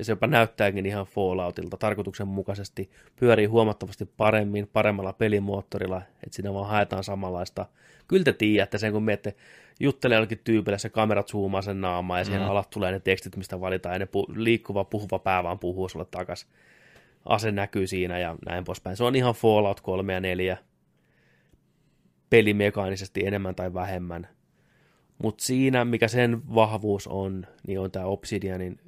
ja 0.00 0.04
se 0.04 0.12
jopa 0.12 0.26
näyttääkin 0.26 0.86
ihan 0.86 1.06
Falloutilta 1.06 1.76
tarkoituksenmukaisesti, 1.76 2.90
pyörii 3.16 3.46
huomattavasti 3.46 4.04
paremmin, 4.16 4.68
paremmalla 4.72 5.12
pelimoottorilla, 5.12 6.02
että 6.14 6.36
siinä 6.36 6.54
vaan 6.54 6.68
haetaan 6.68 7.04
samanlaista. 7.04 7.66
Kyllä 8.08 8.24
te 8.24 8.32
tiedätte 8.32 8.78
sen, 8.78 8.92
kun 8.92 9.02
miette 9.02 9.34
juttelee 9.80 10.16
jollekin 10.16 10.40
tyypille, 10.44 10.78
se 10.78 10.88
kamerat 10.88 11.28
zoomaa 11.28 11.62
sen 11.62 11.80
naamaa 11.80 12.18
ja 12.18 12.24
siihen 12.24 12.42
mm. 12.42 12.48
alat 12.48 12.70
tulee 12.70 12.92
ne 12.92 13.00
tekstit, 13.00 13.36
mistä 13.36 13.60
valitaan, 13.60 13.94
ja 13.94 13.98
ne 13.98 14.04
pu- 14.04 14.34
liikkuva, 14.36 14.84
puhuva 14.84 15.18
pää 15.18 15.42
vaan 15.42 15.58
puhuu 15.58 15.88
sulle 15.88 16.06
takas. 16.10 16.46
Ase 17.24 17.52
näkyy 17.52 17.86
siinä 17.86 18.18
ja 18.18 18.36
näin 18.46 18.64
poispäin. 18.64 18.96
Se 18.96 19.04
on 19.04 19.16
ihan 19.16 19.34
Fallout 19.34 19.80
3 19.80 20.12
ja 20.12 20.20
4 20.20 20.56
pelimekaanisesti 22.30 23.26
enemmän 23.26 23.54
tai 23.54 23.74
vähemmän. 23.74 24.28
Mutta 25.22 25.44
siinä, 25.44 25.84
mikä 25.84 26.08
sen 26.08 26.42
vahvuus 26.54 27.06
on, 27.06 27.46
niin 27.66 27.80
on 27.80 27.90
tämä 27.90 28.06
Obsidianin 28.06 28.80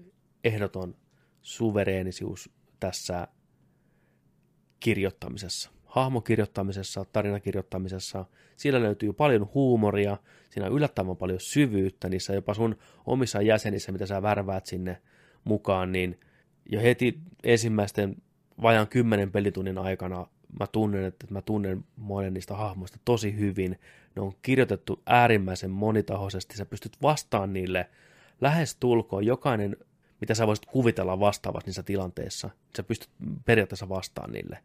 ehdoton 0.45 0.95
suvereenisuus 1.43 2.51
tässä 2.81 3.28
kirjoittamisessa. 4.81 5.70
Hahmokirjoittamisessa, 5.85 7.05
tarinakirjoittamisessa. 7.12 8.24
Siellä 8.56 8.82
löytyy 8.82 9.12
paljon 9.12 9.51
huumoria, 9.55 10.16
siinä 10.51 10.66
on 10.66 10.73
yllättävän 10.73 11.16
paljon 11.16 11.40
syvyyttä 11.40 12.09
niissä 12.09 12.32
jopa 12.35 12.55
sun 12.55 12.77
omissa 13.06 13.43
jäsenissä, 13.43 13.93
mitä 13.93 14.06
sä 14.06 14.23
värväät 14.23 14.66
sinne 14.66 15.02
mukaan, 15.44 15.93
niin 15.93 16.20
jo 16.70 16.81
heti 16.81 17.19
ensimmäisten 17.44 18.16
vajan 18.62 18.89
kymmenen 18.89 19.32
pelitunnin 19.32 19.78
aikana 19.78 20.27
mä 20.60 20.66
tunnen, 20.66 21.05
että 21.05 21.27
mä 21.31 21.43
tunnen 21.43 21.85
monen 21.97 22.35
niistä 22.35 22.55
hahmoista 22.55 22.98
tosi 23.05 23.36
hyvin. 23.36 23.78
Ne 24.16 24.23
on 24.23 24.32
kirjoitettu 24.43 25.02
äärimmäisen 25.06 25.70
monitahoisesti, 25.70 26.56
sä 26.56 26.66
pystyt 26.66 26.97
vastaan 27.02 27.52
niille 27.52 27.90
lähes 28.40 28.77
tulkoon 28.77 29.27
jokainen, 29.27 29.77
mitä 30.23 30.35
sä 30.35 30.47
voisit 30.47 30.66
kuvitella 30.66 31.20
vastaavasti 31.20 31.69
niissä 31.69 31.82
tilanteissa. 31.82 32.51
Sä 32.77 32.82
pystyt 32.82 33.11
periaatteessa 33.44 33.89
vastaan 33.89 34.32
niille. 34.32 34.59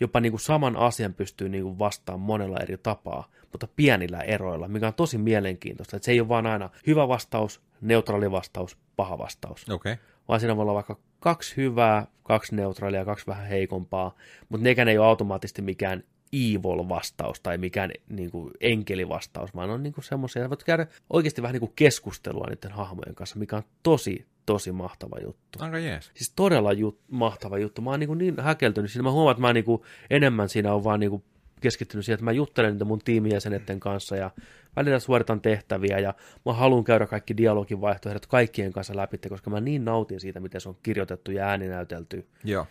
jopa 0.00 0.20
niin 0.20 0.32
kuin 0.32 0.40
saman 0.40 0.76
asian 0.76 1.14
pystyy 1.14 1.48
niin 1.48 1.64
kuin 1.64 1.78
vastaan 1.78 2.20
monella 2.20 2.56
eri 2.62 2.78
tapaa, 2.78 3.28
mutta 3.52 3.68
pienillä 3.76 4.20
eroilla, 4.20 4.68
mikä 4.68 4.86
on 4.86 4.94
tosi 4.94 5.18
mielenkiintoista. 5.18 5.96
Että 5.96 6.04
se 6.04 6.12
ei 6.12 6.20
ole 6.20 6.28
vaan 6.28 6.46
aina 6.46 6.70
hyvä 6.86 7.08
vastaus, 7.08 7.60
neutraali 7.80 8.30
vastaus, 8.30 8.78
paha 8.96 9.18
vastaus. 9.18 9.70
Okay. 9.70 9.96
Vaan 10.28 10.40
siinä 10.40 10.56
voi 10.56 10.62
olla 10.62 10.74
vaikka 10.74 10.98
kaksi 11.20 11.56
hyvää, 11.56 12.06
kaksi 12.22 12.56
neutraalia, 12.56 13.04
kaksi 13.04 13.26
vähän 13.26 13.46
heikompaa, 13.46 14.14
mutta 14.48 14.64
nekään 14.64 14.88
ei 14.88 14.98
ole 14.98 15.06
automaattisesti 15.06 15.62
mikään 15.62 16.02
evil-vastaus 16.32 17.40
tai 17.40 17.58
mikään 17.58 17.90
niin 18.08 18.30
kuin, 18.30 18.50
enkelivastaus, 18.60 19.54
vaan 19.54 19.70
on 19.70 19.82
niin 19.82 19.94
semmoisia, 20.00 20.42
että 20.42 20.50
voit 20.50 20.64
käydä 20.64 20.86
oikeasti 21.10 21.42
vähän 21.42 21.52
niin 21.52 21.60
kuin 21.60 21.72
keskustelua 21.76 22.46
niiden 22.48 22.72
hahmojen 22.72 23.14
kanssa, 23.14 23.38
mikä 23.38 23.56
on 23.56 23.62
tosi, 23.82 24.26
tosi 24.46 24.72
mahtava 24.72 25.16
juttu. 25.24 25.58
Aika 25.58 25.78
jees. 25.78 26.10
Siis 26.14 26.32
todella 26.36 26.72
jut, 26.72 27.00
mahtava 27.10 27.58
juttu. 27.58 27.82
Mä 27.82 27.90
oon 27.90 28.00
niin, 28.00 28.18
niin 28.18 28.40
häkeltynyt 28.40 28.90
siinä. 28.90 29.02
Mä 29.02 29.10
huomaan, 29.10 29.32
että 29.32 29.40
mä 29.40 29.52
niin 29.52 29.64
kuin, 29.64 29.82
enemmän 30.10 30.48
siinä 30.48 30.74
on 30.74 30.84
vaan 30.84 31.00
niin 31.00 31.10
kuin, 31.10 31.24
keskittynyt 31.60 32.04
siihen, 32.04 32.14
että 32.14 32.24
mä 32.24 32.32
juttelen 32.32 32.72
niitä 32.72 32.84
mun 32.84 32.98
tiimijäseneten 33.04 33.80
kanssa 33.80 34.16
ja 34.16 34.30
välillä 34.76 34.98
suoritan 34.98 35.40
tehtäviä 35.40 35.98
ja 35.98 36.14
mä 36.46 36.52
haluan 36.52 36.84
käydä 36.84 37.06
kaikki 37.06 37.36
dialogin 37.36 37.80
vaihtoehdot 37.80 38.26
kaikkien 38.26 38.72
kanssa 38.72 38.96
läpi, 38.96 39.18
koska 39.28 39.50
mä 39.50 39.60
niin 39.60 39.84
nautin 39.84 40.20
siitä, 40.20 40.40
miten 40.40 40.60
se 40.60 40.68
on 40.68 40.76
kirjoitettu 40.82 41.30
ja 41.30 41.46
ääninäytelty. 41.46 42.26
Joo. 42.44 42.66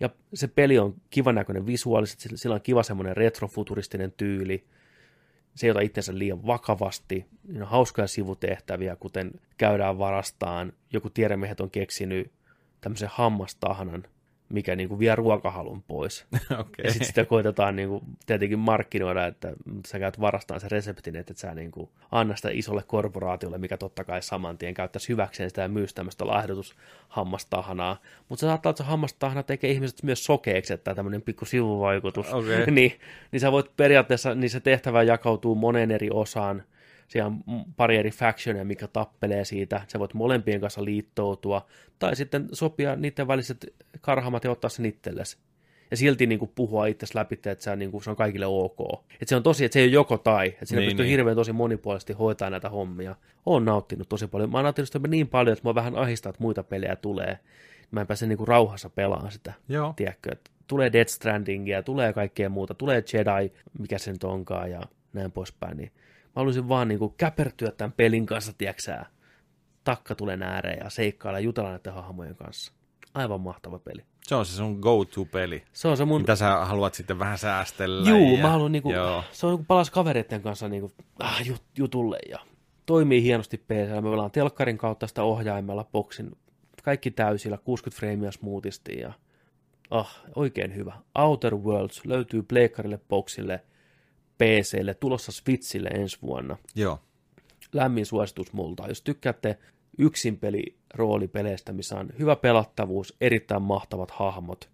Ja 0.00 0.10
se 0.34 0.48
peli 0.48 0.78
on 0.78 0.94
kivan 1.10 1.34
näköinen 1.34 1.66
visuaalisesti, 1.66 2.28
sillä 2.34 2.54
on 2.54 2.62
kiva 2.62 2.82
semmoinen 2.82 3.16
retrofuturistinen 3.16 4.12
tyyli. 4.16 4.64
Se 5.56 5.66
ei 5.66 5.70
ota 5.70 5.80
itsensä 5.80 6.18
liian 6.18 6.46
vakavasti. 6.46 7.26
Siinä 7.46 7.64
on 7.64 7.70
hauskoja 7.70 8.06
sivutehtäviä, 8.06 8.96
kuten 8.96 9.30
käydään 9.56 9.98
varastaan. 9.98 10.72
Joku 10.92 11.10
tiedemiehet 11.10 11.60
on 11.60 11.70
keksinyt 11.70 12.32
tämmöisen 12.80 13.10
hammastahnan, 13.12 14.04
mikä 14.48 14.76
niin 14.76 14.88
kuin 14.88 14.98
vie 14.98 15.16
ruokahalun 15.16 15.82
pois. 15.82 16.26
Okei. 16.60 16.84
Ja 16.84 16.90
sitten 16.90 17.06
sitä 17.06 17.24
koitetaan 17.24 17.76
niin 17.76 17.88
kuin, 17.88 18.04
tietenkin 18.26 18.58
markkinoida, 18.58 19.26
että 19.26 19.52
sä 19.86 19.98
käyt 19.98 20.20
varastaan 20.20 20.60
se 20.60 20.68
reseptin, 20.68 21.16
että 21.16 21.34
sä 21.36 21.54
niin 21.54 21.70
kuin, 21.70 21.88
anna 22.10 22.36
sitä 22.36 22.48
isolle 22.52 22.82
korporaatiolle, 22.86 23.58
mikä 23.58 23.76
totta 23.76 24.04
kai 24.04 24.22
saman 24.22 24.58
tien 24.58 24.74
käyttäisi 24.74 25.08
hyväkseen 25.08 25.50
sitä 25.50 25.62
ja 25.62 25.68
myys 25.68 25.94
tämmöistä 25.94 26.26
lahdotushammastahanaa. 26.26 28.00
Mutta 28.28 28.40
se 28.40 28.46
saattaa, 28.46 28.70
että 28.70 28.82
se 28.82 28.88
hammastahana 28.88 29.42
tekee 29.42 29.70
ihmiset 29.70 30.02
myös 30.02 30.24
sokeeksi, 30.24 30.72
että 30.72 30.94
tämmöinen 30.94 31.22
pikku 31.22 31.44
sivuvaikutus. 31.44 32.32
Okei. 32.32 32.70
niin, 32.70 32.92
niin 33.32 33.40
sä 33.40 33.52
voit 33.52 33.76
periaatteessa, 33.76 34.34
niin 34.34 34.50
se 34.50 34.60
tehtävä 34.60 35.02
jakautuu 35.02 35.54
moneen 35.54 35.90
eri 35.90 36.10
osaan, 36.12 36.62
siellä 37.08 37.26
on 37.26 37.64
pari 37.76 37.96
eri 37.96 38.10
factionia, 38.10 38.64
mikä 38.64 38.86
tappelee 38.86 39.44
siitä. 39.44 39.80
Sä 39.88 39.98
voit 39.98 40.14
molempien 40.14 40.60
kanssa 40.60 40.84
liittoutua. 40.84 41.66
Tai 41.98 42.16
sitten 42.16 42.48
sopia 42.52 42.96
niiden 42.96 43.28
väliset 43.28 43.74
karhamat 44.00 44.44
ja 44.44 44.50
ottaa 44.50 44.70
sen 44.70 44.86
itsellesi. 44.86 45.38
Ja 45.90 45.96
silti 45.96 46.26
niin 46.26 46.38
kuin, 46.38 46.50
puhua 46.54 46.86
itse 46.86 47.06
läpi, 47.14 47.34
että 47.34 47.56
se 47.58 47.70
on, 47.70 47.78
niin 47.78 47.90
kuin, 47.90 48.04
se 48.04 48.10
on 48.10 48.16
kaikille 48.16 48.46
ok. 48.46 48.78
Että 49.10 49.26
se 49.26 49.36
on 49.36 49.42
tosi, 49.42 49.64
että 49.64 49.72
se 49.72 49.80
ei 49.80 49.86
ole 49.86 49.92
joko 49.92 50.18
tai. 50.18 50.46
Että 50.48 50.66
siinä 50.66 50.80
Niin, 50.80 50.88
pystyy 50.88 51.04
niin. 51.04 51.10
hirveän 51.10 51.36
tosi 51.36 51.52
monipuolisesti 51.52 52.12
hoitaa 52.12 52.50
näitä 52.50 52.68
hommia. 52.68 53.14
Oon 53.46 53.64
nauttinut 53.64 54.08
tosi 54.08 54.26
paljon. 54.26 54.50
Mä 54.50 54.58
oon 54.58 54.64
nauttinut 54.64 54.88
sitä 54.88 55.08
niin 55.08 55.28
paljon, 55.28 55.52
että 55.52 55.64
mua 55.64 55.74
vähän 55.74 55.96
ahistaa, 55.96 56.30
että 56.30 56.42
muita 56.42 56.62
pelejä 56.62 56.96
tulee. 56.96 57.38
Mä 57.90 58.00
en 58.00 58.06
pääse 58.06 58.26
niin 58.26 58.38
kuin, 58.38 58.48
rauhassa 58.48 58.90
pelaamaan 58.90 59.32
sitä. 59.32 59.52
Joo. 59.68 59.92
Tiedätkö, 59.96 60.32
että 60.32 60.50
tulee 60.66 60.92
Death 60.92 61.10
Strandingia, 61.10 61.82
tulee 61.82 62.12
kaikkea 62.12 62.48
muuta, 62.48 62.74
tulee 62.74 63.04
Jedi, 63.12 63.52
mikä 63.78 63.98
se 63.98 64.12
nyt 64.12 64.24
onkaan 64.24 64.70
ja 64.70 64.80
näin 65.12 65.32
poispäin, 65.32 65.76
niin 65.76 65.92
mä 66.36 66.40
haluaisin 66.40 66.68
vaan 66.68 66.88
niin 66.88 66.98
kuin 66.98 67.14
käpertyä 67.16 67.70
tämän 67.70 67.92
pelin 67.92 68.26
kanssa, 68.26 68.52
tiedäksää. 68.58 69.06
Takka 69.84 70.14
tulee 70.14 70.38
ääreen 70.40 70.78
ja 70.84 70.90
seikkailla 70.90 71.38
ja 71.38 71.44
jutella 71.44 71.70
näiden 71.70 71.92
hahmojen 71.92 72.36
kanssa. 72.36 72.72
Aivan 73.14 73.40
mahtava 73.40 73.78
peli. 73.78 74.04
Se 74.26 74.34
on 74.34 74.46
se 74.46 74.52
sun 74.52 74.78
go-to-peli. 74.80 75.64
Se 75.72 75.88
on 75.88 75.96
se 75.96 76.04
mun... 76.04 76.20
Mitä 76.20 76.36
sä 76.36 76.64
haluat 76.64 76.94
sitten 76.94 77.18
vähän 77.18 77.38
säästellä. 77.38 78.10
Juu, 78.10 78.36
ja... 78.36 78.42
mä 78.42 78.50
haluan 78.50 78.72
niinku, 78.72 78.92
Joo. 78.92 79.24
se 79.32 79.46
on 79.46 79.52
niinku 79.52 79.64
palas 79.68 79.90
kavereiden 79.90 80.42
kanssa 80.42 80.68
niinku, 80.68 80.92
ah, 81.18 81.46
jut, 81.46 81.62
jutulle 81.78 82.18
ja 82.28 82.38
toimii 82.86 83.22
hienosti 83.22 83.58
PC. 83.58 84.02
Me 84.02 84.10
pelaan 84.10 84.30
telkkarin 84.30 84.78
kautta 84.78 85.06
sitä 85.06 85.22
ohjaimella, 85.22 85.84
boksin, 85.92 86.36
kaikki 86.82 87.10
täysillä, 87.10 87.58
60 87.58 87.98
freimiä 87.98 88.30
smoothisti 88.30 88.98
ja 89.00 89.12
ah, 89.90 90.22
oikein 90.34 90.74
hyvä. 90.74 90.92
Outer 91.14 91.56
Worlds 91.56 92.04
löytyy 92.04 92.42
Pleikkarille, 92.42 93.00
boksille, 93.08 93.60
PClle, 94.38 94.94
tulossa 94.94 95.32
Switchille 95.32 95.88
ensi 95.88 96.18
vuonna. 96.22 96.56
Joo. 96.74 96.98
Lämmin 97.72 98.06
suositus 98.06 98.52
multa. 98.52 98.88
Jos 98.88 99.02
tykkäätte 99.02 99.58
yksin 99.98 100.38
peli 100.38 100.76
roolipeleistä, 100.94 101.72
missä 101.72 101.98
on 101.98 102.08
hyvä 102.18 102.36
pelattavuus, 102.36 103.16
erittäin 103.20 103.62
mahtavat 103.62 104.10
hahmot, 104.10 104.70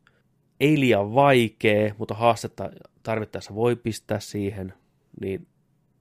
ei 0.61 0.81
liian 0.81 1.15
vaikea, 1.15 1.95
mutta 1.99 2.15
haastetta 2.15 2.71
tarvittaessa 3.03 3.55
voi 3.55 3.77
pistää 3.77 4.21
siihen, 4.21 4.75
niin 5.21 5.47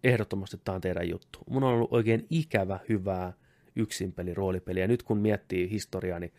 ehdottomasti 0.04 0.58
tämä 0.64 0.76
on 0.76 0.82
teidän 0.82 1.10
juttu. 1.10 1.40
Mun 1.50 1.64
on 1.64 1.74
ollut 1.74 1.94
oikein 1.94 2.28
ikävä 2.30 2.80
hyvää 2.90 3.34
yksin 3.76 4.14
peli 4.14 4.34
roolipeliä. 4.34 4.88
Nyt 4.88 5.04
kun 5.04 5.18
miettii 5.18 5.70
historiaa, 5.70 6.20
niin 6.20 6.34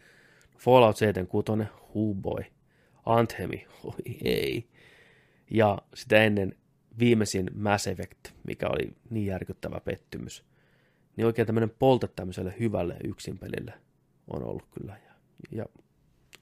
Fallout 0.58 0.96
76, 0.96 1.62
oh 1.94 2.14
boy, 2.14 2.44
Anthemi, 3.06 3.66
oi 3.84 4.16
ei. 4.24 4.66
Ja 5.50 5.78
sitä 5.94 6.24
ennen 6.24 6.56
viimeisin 6.98 7.50
Mass 7.54 7.86
Effect, 7.86 8.18
mikä 8.44 8.68
oli 8.68 8.92
niin 9.10 9.26
järkyttävä 9.26 9.80
pettymys. 9.80 10.44
Niin 11.16 11.26
oikein 11.26 11.46
tämmöinen 11.46 11.70
polte 11.78 12.08
tämmöiselle 12.08 12.54
hyvälle 12.58 12.96
yksinpelille 13.04 13.74
on 14.28 14.42
ollut 14.42 14.66
kyllä. 14.70 14.96
Ja, 15.06 15.12
ja 15.50 15.66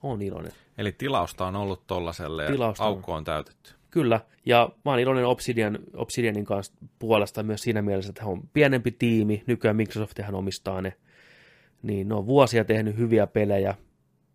on 0.03 0.21
iloinen. 0.21 0.51
Eli 0.77 0.91
tilausta 0.91 1.47
on 1.47 1.55
ollut 1.55 1.87
tollaselle 1.87 2.43
ja 2.43 2.51
Tilausta 2.51 2.83
aukko 2.83 3.13
on 3.13 3.23
täytetty. 3.23 3.71
Kyllä, 3.89 4.21
ja 4.45 4.69
mä 4.85 4.91
oon 4.91 4.99
iloinen 4.99 5.25
Obsidian, 5.25 5.79
Obsidianin 5.95 6.45
kanssa 6.45 6.73
puolesta 6.99 7.43
myös 7.43 7.61
siinä 7.61 7.81
mielessä, 7.81 8.09
että 8.09 8.23
he 8.23 8.29
on 8.29 8.41
pienempi 8.53 8.91
tiimi, 8.91 9.43
nykyään 9.47 9.75
Microsoftihan 9.75 10.35
omistaa 10.35 10.81
ne, 10.81 10.93
niin 11.81 12.07
ne 12.07 12.15
on 12.15 12.25
vuosia 12.25 12.65
tehnyt 12.65 12.97
hyviä 12.97 13.27
pelejä, 13.27 13.75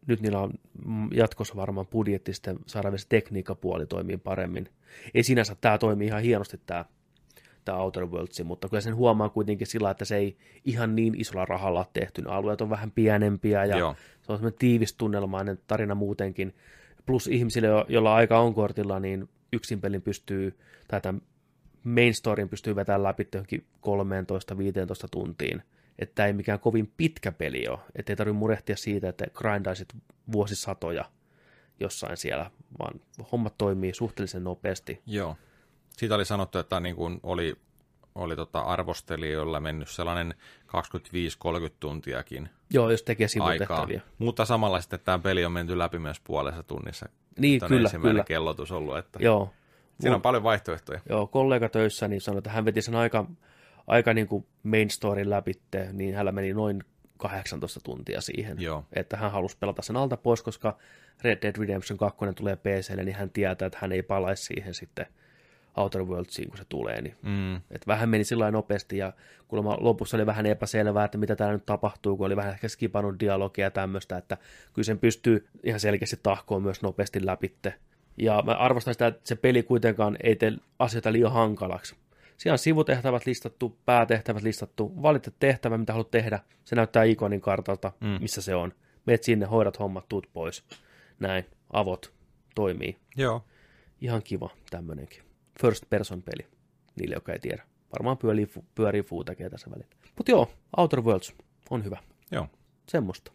nyt 0.07 0.21
niillä 0.21 0.41
on 0.41 0.51
mm, 0.85 1.09
jatkossa 1.13 1.57
varmaan 1.57 1.87
budjetti 1.87 2.33
sitten 2.33 2.59
saada 2.67 2.99
se 2.99 3.09
tekniikkapuoli 3.09 3.87
toimii 3.87 4.17
paremmin. 4.17 4.69
Ei 5.15 5.23
sinänsä 5.23 5.57
tämä 5.61 5.79
toimii 5.79 6.07
ihan 6.07 6.23
hienosti 6.23 6.61
tämä, 6.67 6.85
tämä 7.65 7.79
Outer 7.79 8.07
Worlds, 8.07 8.45
mutta 8.45 8.69
kyllä 8.69 8.81
sen 8.81 8.97
huomaa 8.97 9.29
kuitenkin 9.29 9.67
sillä, 9.67 9.91
että 9.91 10.05
se 10.05 10.17
ei 10.17 10.37
ihan 10.65 10.97
niin 10.97 11.21
isolla 11.21 11.45
rahalla 11.45 11.79
ole 11.79 11.87
tehty. 11.93 12.23
Ne 12.23 12.31
alueet 12.31 12.61
on 12.61 12.71
vähän 12.71 12.91
pienempiä 12.91 13.65
ja 13.65 13.79
Joo. 13.79 13.95
se 14.23 14.33
on 14.33 14.39
semmoinen 14.39 14.59
tiivistunnelmainen 14.59 15.59
tarina 15.67 15.95
muutenkin. 15.95 16.55
Plus 17.07 17.27
ihmisille, 17.27 17.69
jo- 17.69 17.87
joilla 17.89 18.15
aika 18.15 18.39
on 18.39 18.55
kortilla, 18.55 19.01
niin 19.01 19.29
yksin 19.53 19.81
pelin 19.81 20.03
pystyy, 20.03 20.59
tai 20.89 21.01
tämän 21.01 21.23
main 21.85 22.15
storyn 22.15 22.49
pystyy 22.49 22.77
vetämään 22.77 23.03
läpi 23.03 23.29
johonkin 23.35 23.65
13-15 23.81 25.09
tuntiin. 25.11 25.63
Että 25.99 26.27
ei 26.27 26.33
mikään 26.33 26.61
kovin 26.61 26.93
pitkä 26.97 27.33
peli 27.33 27.69
ole. 27.69 27.79
Että 27.95 28.13
ei 28.13 28.17
tarvitse 28.17 28.39
murehtia 28.39 28.77
siitä, 28.77 29.09
että 29.09 29.25
grindaisit 29.35 29.89
vuosisatoja 30.33 31.05
jossain 31.81 32.17
siellä, 32.17 32.51
vaan 32.79 33.01
hommat 33.33 33.55
toimii 33.59 33.95
suhteellisen 33.95 34.45
nopeasti. 34.45 35.03
Joo. 35.07 35.37
Siitä 35.97 36.15
oli 36.15 36.25
sanottu, 36.25 36.59
että 36.59 36.81
niin 36.81 36.97
kuin 36.97 37.21
oli, 37.23 37.57
oli 38.15 38.37
tota 38.37 38.61
arvostelijoilla 38.61 39.61
mennyt 39.61 39.89
sellainen 39.89 40.35
25-30 40.67 40.71
tuntiakin 41.81 42.49
Joo, 42.71 42.91
jos 42.91 43.03
tekee 43.03 43.29
sivutehtäviä. 43.29 44.01
Mutta 44.19 44.45
samalla 44.45 44.81
sitten 44.81 45.01
tämä 45.01 45.19
peli 45.19 45.45
on 45.45 45.53
menty 45.53 45.79
läpi 45.79 45.99
myös 45.99 46.21
puolessa 46.21 46.63
tunnissa. 46.63 47.09
Niin, 47.39 47.65
on 47.65 47.69
kyllä, 47.69 47.83
ensimmäinen 47.83 48.15
kyllä. 48.15 48.25
kellotus 48.25 48.73
ollut, 48.73 48.99
että 48.99 49.19
Joo. 49.23 49.51
siinä 50.01 50.15
on 50.17 50.23
paljon 50.23 50.43
vaihtoehtoja. 50.43 51.01
Joo, 51.09 51.27
kollega 51.27 51.69
töissä 51.69 52.09
niin 52.09 52.21
sanoi, 52.21 52.39
että 52.39 52.51
hän 52.51 52.65
veti 52.65 52.83
sen 52.83 52.95
aika, 52.95 53.27
aika 53.87 54.15
niin 54.15 54.29
kuin 54.29 54.47
main 54.63 54.91
storyn 54.91 55.31
läpi, 55.31 55.53
niin 55.93 56.15
hänellä 56.15 56.33
meni 56.33 56.53
noin 56.53 56.83
18 57.17 57.81
tuntia 57.81 58.21
siihen. 58.21 58.61
Joo. 58.61 58.85
Että 58.93 59.17
hän 59.17 59.33
halusi 59.33 59.57
pelata 59.61 59.83
sen 59.83 59.97
alta 59.97 60.17
pois, 60.17 60.43
koska 60.43 60.79
Red 61.23 61.39
Dead 61.43 61.57
Redemption 61.57 61.99
2 61.99 62.19
tulee 62.37 62.57
PClle, 62.57 63.05
niin 63.05 63.17
hän 63.17 63.31
tietää, 63.31 63.67
että 63.67 63.79
hän 63.81 63.93
ei 63.93 64.03
palaisi 64.03 64.43
siihen 64.45 64.75
sitten 64.75 65.07
Outer 65.77 66.05
Worldsiin, 66.05 66.49
kun 66.49 66.59
se 66.59 66.65
tulee. 66.69 67.03
Niin 67.03 67.17
Mm, 67.23 67.57
et 67.57 67.87
vähän 67.87 68.09
meni 68.09 68.25
sillä 68.25 68.51
nopeasti 68.51 68.99
ja 68.99 69.13
kuulemma 69.49 69.77
lopussa 69.81 70.17
oli 70.17 70.27
vähän 70.27 70.47
epäselvää, 70.47 71.05
että 71.05 71.19
mitä 71.19 71.37
täällä 71.37 71.55
nyt 71.55 71.67
tapahtuu, 71.67 72.17
kun 72.17 72.27
oli 72.27 72.37
vähän 72.37 72.53
ehkä 72.53 72.69
skipannut 72.69 73.21
dialogia 73.21 73.67
ja 73.67 73.71
tämmöistä, 73.71 74.17
että 74.17 74.37
kyllä 74.73 74.87
sen 74.87 74.99
pystyy 74.99 75.49
ihan 75.63 75.81
selkeästi 75.81 76.21
tahkoon 76.23 76.63
myös 76.63 76.83
nopeasti 76.83 77.27
läpitte. 77.27 77.75
Ja 78.17 78.43
mä 78.47 78.53
arvostan 78.53 78.95
sitä, 78.95 79.07
että 79.07 79.21
se 79.25 79.37
peli 79.37 79.63
kuitenkaan 79.63 80.17
ei 80.23 80.37
tee 80.37 80.53
asioita 80.79 81.13
liian 81.13 81.33
hankalaksi. 81.33 81.97
Siellä 82.37 82.55
on 82.55 82.59
sivutehtävät 82.59 83.27
listattu, 83.27 83.79
päätehtävät 83.85 84.43
listattu, 84.43 85.03
valitse 85.03 85.33
tehtävä, 85.39 85.79
mitä 85.79 85.93
haluat 85.93 86.11
tehdä. 86.11 86.41
Se 86.65 86.77
näyttää 86.77 87.05
ikonin 87.05 87.41
kartalta, 87.41 87.93
Mm. 88.01 88.19
missä 88.21 88.43
se 88.43 88.55
on. 88.55 88.73
Meet 89.07 89.23
sinne, 89.23 89.47
hoidat 89.47 89.79
hommat, 89.79 90.09
tuut 90.09 90.27
pois. 90.33 90.65
Näin, 91.21 91.45
avot, 91.73 92.13
toimii. 92.55 92.97
joo. 93.17 93.45
Ihan 94.01 94.23
kiva 94.23 94.51
tämmönenkin. 94.71 95.23
First 95.61 95.85
person 95.91 96.23
peli, 96.23 96.47
niille, 97.01 97.15
jotka 97.15 97.33
ei 97.33 97.39
tiedä. 97.39 97.63
Varmaan 97.93 98.19
pyörii, 98.19 98.47
pyörii 98.75 99.03
fuutakeja 99.03 99.51
tässä 99.51 99.71
välillä. 99.71 99.89
Mutta 100.17 100.31
joo, 100.33 100.51
Outer 100.77 101.01
Worlds 101.01 101.35
on 101.71 101.85
hyvä. 101.85 101.99
Joo. 102.33 102.47
Semmoista. 102.89 103.33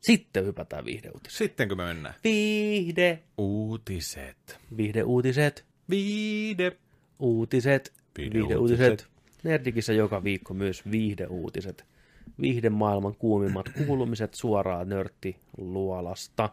Sitten 0.00 0.44
hypätään 0.46 0.84
viihdeuutiset. 0.84 1.38
Sittenkö 1.38 1.74
me 1.74 1.84
mennään? 1.84 2.14
Viihde, 2.24 3.22
Uutiset. 3.38 4.60
viihdeuutiset, 4.76 5.64
Viide. 5.90 6.76
uutiset, 7.18 7.92
Viihdeuutiset. 8.18 9.08
Nerdikissä 9.42 9.92
joka 9.92 10.24
viikko 10.24 10.54
myös 10.54 10.90
viihdeuutiset. 10.90 11.84
Viihde 12.40 12.70
maailman 12.70 13.14
kuumimmat 13.16 13.66
kuulumiset 13.86 14.34
suoraan 14.34 14.88
nörtti 14.88 15.36
luolasta. 15.56 16.50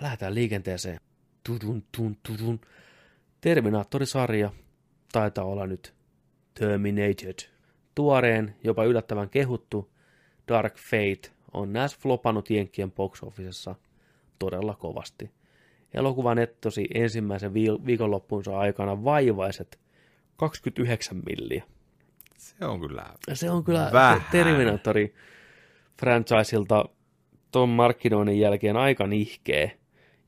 Lähdetään 0.00 0.34
liikenteeseen. 0.34 1.00
Tudun, 1.44 1.84
tun, 1.96 2.16
tudun. 2.22 2.60
Terminaattorisarja 3.40 4.50
taitaa 5.12 5.44
olla 5.44 5.66
nyt 5.66 5.94
Terminated. 6.54 7.34
Tuoreen, 7.94 8.56
jopa 8.64 8.84
yllättävän 8.84 9.30
kehuttu 9.30 9.90
Dark 10.48 10.76
Fate 10.76 11.30
on 11.52 11.72
näes 11.72 11.98
flopannut 11.98 12.50
Jenkkien 12.50 12.92
box 12.92 13.22
officessa 13.22 13.74
todella 14.38 14.74
kovasti. 14.74 15.30
Elokuva 15.94 16.34
nettosi 16.34 16.88
ensimmäisen 16.94 17.54
viikonloppuunsa 17.86 18.58
aikana 18.58 19.04
vaivaiset 19.04 19.78
29 20.36 21.22
milliä. 21.26 21.64
Se 22.36 22.66
on 22.66 22.80
kyllä 22.80 23.06
se 23.32 23.50
on 23.50 23.64
kyllä 23.64 23.90
Vähän. 23.92 24.20
Terminatori 24.32 25.14
franchiselta 26.00 26.84
ton 27.50 27.68
markkinoinnin 27.68 28.40
jälkeen 28.40 28.76
aika 28.76 29.06
nihkeä. 29.06 29.70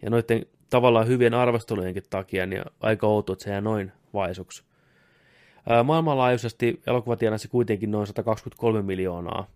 Ja 0.03 0.11
noiden 0.11 0.47
tavallaan 0.71 1.07
hyvien 1.07 1.35
arvostelujenkin 1.35 2.03
takia 2.11 2.47
niin 2.47 2.63
aika 2.81 3.07
outo, 3.07 3.33
että 3.33 3.45
se 3.45 3.51
jää 3.51 3.61
noin 3.61 3.93
vaisuksi. 4.15 4.65
Maailmanlaajuisesti 5.85 6.81
elokuva 6.87 7.17
tienasi 7.17 7.49
kuitenkin 7.49 7.91
noin 7.91 8.07
123 8.07 8.83
miljoonaa. 8.83 9.47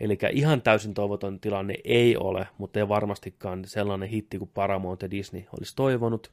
Eli 0.00 0.18
ihan 0.32 0.62
täysin 0.62 0.94
toivoton 0.94 1.40
tilanne 1.40 1.74
ei 1.84 2.16
ole, 2.16 2.48
mutta 2.58 2.78
ei 2.78 2.88
varmastikaan 2.88 3.64
sellainen 3.64 4.08
hitti 4.08 4.38
kuin 4.38 4.50
Paramount 4.54 5.02
ja 5.02 5.10
Disney 5.10 5.42
olisi 5.58 5.76
toivonut, 5.76 6.32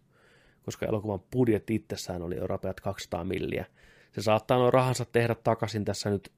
koska 0.65 0.85
elokuvan 0.85 1.19
budjetti 1.31 1.75
itsessään 1.75 2.21
oli 2.21 2.35
jo 2.35 2.47
rapeat 2.47 2.79
200 2.79 3.23
milliä. 3.23 3.65
Se 4.11 4.21
saattaa 4.21 4.57
noin 4.57 4.73
rahansa 4.73 5.05
tehdä 5.05 5.35
takaisin 5.35 5.85
tässä 5.85 6.09
nyt, 6.09 6.31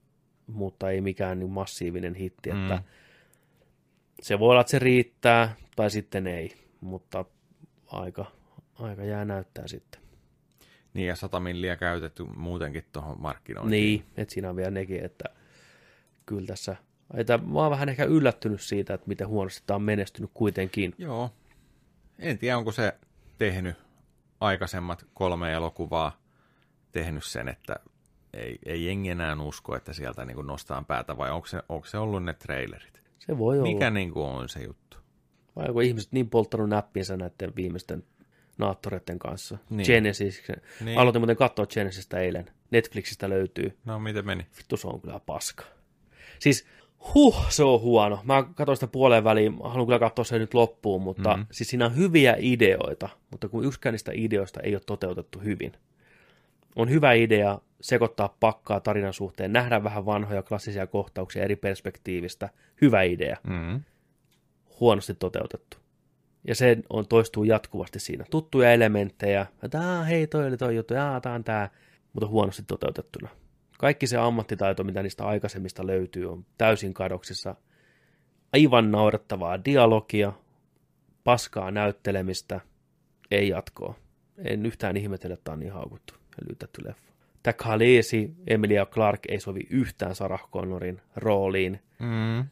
mutta 0.48 0.90
ei 0.90 1.02
mikään 1.02 1.40
niin 1.40 1.52
massiivinen 1.52 2.16
hitti, 2.16 2.52
mm. 2.52 2.62
että 2.62 2.84
se 4.22 4.40
voi 4.40 4.50
olla, 4.50 4.62
että 4.62 4.72
se 4.72 4.80
riittää, 4.80 5.56
tai 5.76 5.90
sitten 5.90 6.28
ei, 6.28 6.56
mutta 6.82 7.26
aika, 7.86 8.26
aika 8.76 9.04
jää 9.04 9.26
näyttää 9.26 9.68
sitten. 9.68 10.02
Niin, 10.94 11.08
ja 11.08 11.16
100 11.16 11.40
milliä 11.40 11.76
käytetty 11.76 12.24
muutenkin 12.36 12.86
tuohon 12.94 13.22
markkinointiin. 13.22 13.82
Niin, 13.82 14.06
että 14.18 14.34
siinä 14.34 14.50
on 14.50 14.56
vielä 14.56 14.72
nekin, 14.72 15.06
että 15.06 15.26
kyllä 16.26 16.48
tässä, 16.48 16.76
että 17.14 17.38
mä 17.38 17.60
oon 17.60 17.72
vähän 17.72 17.90
ehkä 17.90 18.04
yllättynyt 18.04 18.62
siitä, 18.62 18.94
että 18.94 19.08
miten 19.08 19.28
huonosti 19.28 19.64
tämä 19.68 19.76
on 19.76 19.82
menestynyt 19.82 20.32
kuitenkin. 20.34 20.95
Joo. 20.98 21.30
En 22.20 22.38
tiedä, 22.38 22.58
onko 22.58 22.72
se 22.72 22.94
tehnyt 23.38 23.76
aikaisemmat 24.44 25.06
kolme 25.14 25.53
elokuvaa 25.53 26.22
tehnyt 26.91 27.24
sen, 27.24 27.49
että 27.49 27.76
ei, 28.34 28.60
ei 28.65 28.86
jengi 28.86 29.10
enää 29.10 29.41
usko, 29.41 29.76
että 29.76 29.94
sieltä 29.94 30.26
niin 30.26 30.48
nostaa 30.48 30.84
päätä, 30.88 31.18
vai 31.18 31.32
onko 31.32 31.48
se, 31.48 31.60
onko 31.70 31.88
se 31.88 31.98
ollut 31.98 32.24
ne 32.24 32.34
trailerit? 32.34 33.02
Se 33.20 33.38
voi 33.38 33.60
olla. 33.60 33.74
Mikä 33.74 33.90
niin 33.90 34.11
kuin 34.11 34.26
on 34.26 34.49
se 34.49 34.64
juttu? 34.64 34.98
Vai 35.56 35.68
onko 35.68 35.82
ihmiset 35.82 36.11
niin 36.11 36.30
polttanut 36.30 36.70
näppinsä 36.70 37.18
näiden 37.18 37.56
viimeisten 37.56 38.03
naattoreiden 38.57 39.20
kanssa? 39.20 39.57
Niin. 39.70 39.86
Genesis. 39.86 40.44
Niin. 40.82 40.99
Aloitin 40.99 41.22
muuten 41.22 41.38
katsoa 41.38 41.65
Genesistä 41.65 42.20
eilen. 42.20 42.52
Netflixistä 42.72 43.30
löytyy. 43.30 43.78
No, 43.86 43.99
miten 43.99 44.26
meni? 44.26 44.48
Vittu, 44.57 44.78
se 44.78 44.88
on 44.88 45.02
kyllä 45.02 45.20
paska. 45.20 45.64
Siis, 46.40 46.68
huh, 47.14 47.46
se 47.50 47.64
on 47.64 47.82
huono. 47.82 48.20
Mä 48.24 48.44
katsoin 48.56 48.76
sitä 48.78 48.88
puoleen 48.88 49.24
väliin, 49.24 49.54
mä 49.58 49.70
haluan 49.70 49.88
kyllä 49.88 50.00
katsoa 50.00 50.26
sen 50.26 50.42
nyt 50.42 50.54
loppuun, 50.54 51.02
mutta 51.02 51.30
Mhm. 51.30 51.40
mm-hmm. 51.40 51.46
siis 51.52 51.70
siinä 51.70 51.86
on 51.86 51.96
hyviä 51.96 52.36
ideoita, 52.40 53.10
mutta 53.32 53.50
kun 53.50 53.66
yksikään 53.66 53.94
niistä 53.94 54.12
ideoista 54.16 54.62
ei 54.62 54.76
ole 54.76 54.82
toteutettu 54.86 55.40
hyvin. 55.40 55.72
On 56.76 56.90
hyvä 56.90 57.14
idea 57.14 57.60
sekoittaa 57.82 58.36
pakkaa 58.40 58.80
tarinan 58.80 59.14
suhteen, 59.14 59.54
nähdä 59.54 59.84
vähän 59.84 60.06
vanhoja 60.06 60.44
klassisia 60.44 60.88
kohtauksia 60.88 61.44
eri 61.44 61.56
perspektiivistä. 61.56 62.50
Hyvä 62.82 63.02
idea 63.02 63.38
Mm. 63.48 63.82
huonosti 64.80 65.14
toteutettu. 65.14 65.78
Ja 66.48 66.56
se 66.56 66.78
on, 66.90 67.08
toistuu 67.08 67.44
jatkuvasti 67.44 68.00
siinä. 68.00 68.26
Tuttuja 68.32 68.74
elementtejä, 68.74 69.46
että 69.64 70.04
hei, 70.04 70.28
toi 70.28 70.48
oli 70.48 70.58
toi 70.58 70.76
juttu, 70.76 70.94
jaa, 70.94 71.22
tää 71.22 71.34
on 71.34 71.44
tää, 71.44 71.70
mutta 72.14 72.28
huonosti 72.28 72.64
toteutettuna. 72.68 73.30
Kaikki 73.84 74.07
se 74.07 74.18
ammattitaito, 74.18 74.84
mitä 74.84 75.03
niistä 75.03 75.26
aikaisemmista 75.26 75.88
löytyy, 75.88 76.31
on 76.31 76.45
täysin 76.57 76.93
kadoksissa. 76.93 77.55
Aivan 78.53 78.91
naurettavaa 78.91 79.65
dialogia, 79.65 80.34
paskaa 81.23 81.72
näyttelemistä, 81.72 82.60
ei 83.31 83.49
jatkoa. 83.49 83.95
En 84.38 84.65
yhtään 84.65 84.97
ihmetellä, 84.97 85.34
että 85.34 85.43
tämä 85.43 85.53
on 85.53 85.60
niin 85.60 85.72
haukuttu 85.72 86.14
ja 86.14 86.47
lytätty 86.49 86.84
leffa. 86.85 87.11
Tämä 87.43 87.53
Khaleesi, 87.53 88.34
Emilia 88.47 88.85
Clarke 88.85 89.31
ei 89.31 89.39
sovi 89.39 89.68
yhtään 89.69 90.15
Sarah 90.15 90.49
Connorin 90.51 91.01
rooliin 91.15 91.80
Mm. 91.99 92.45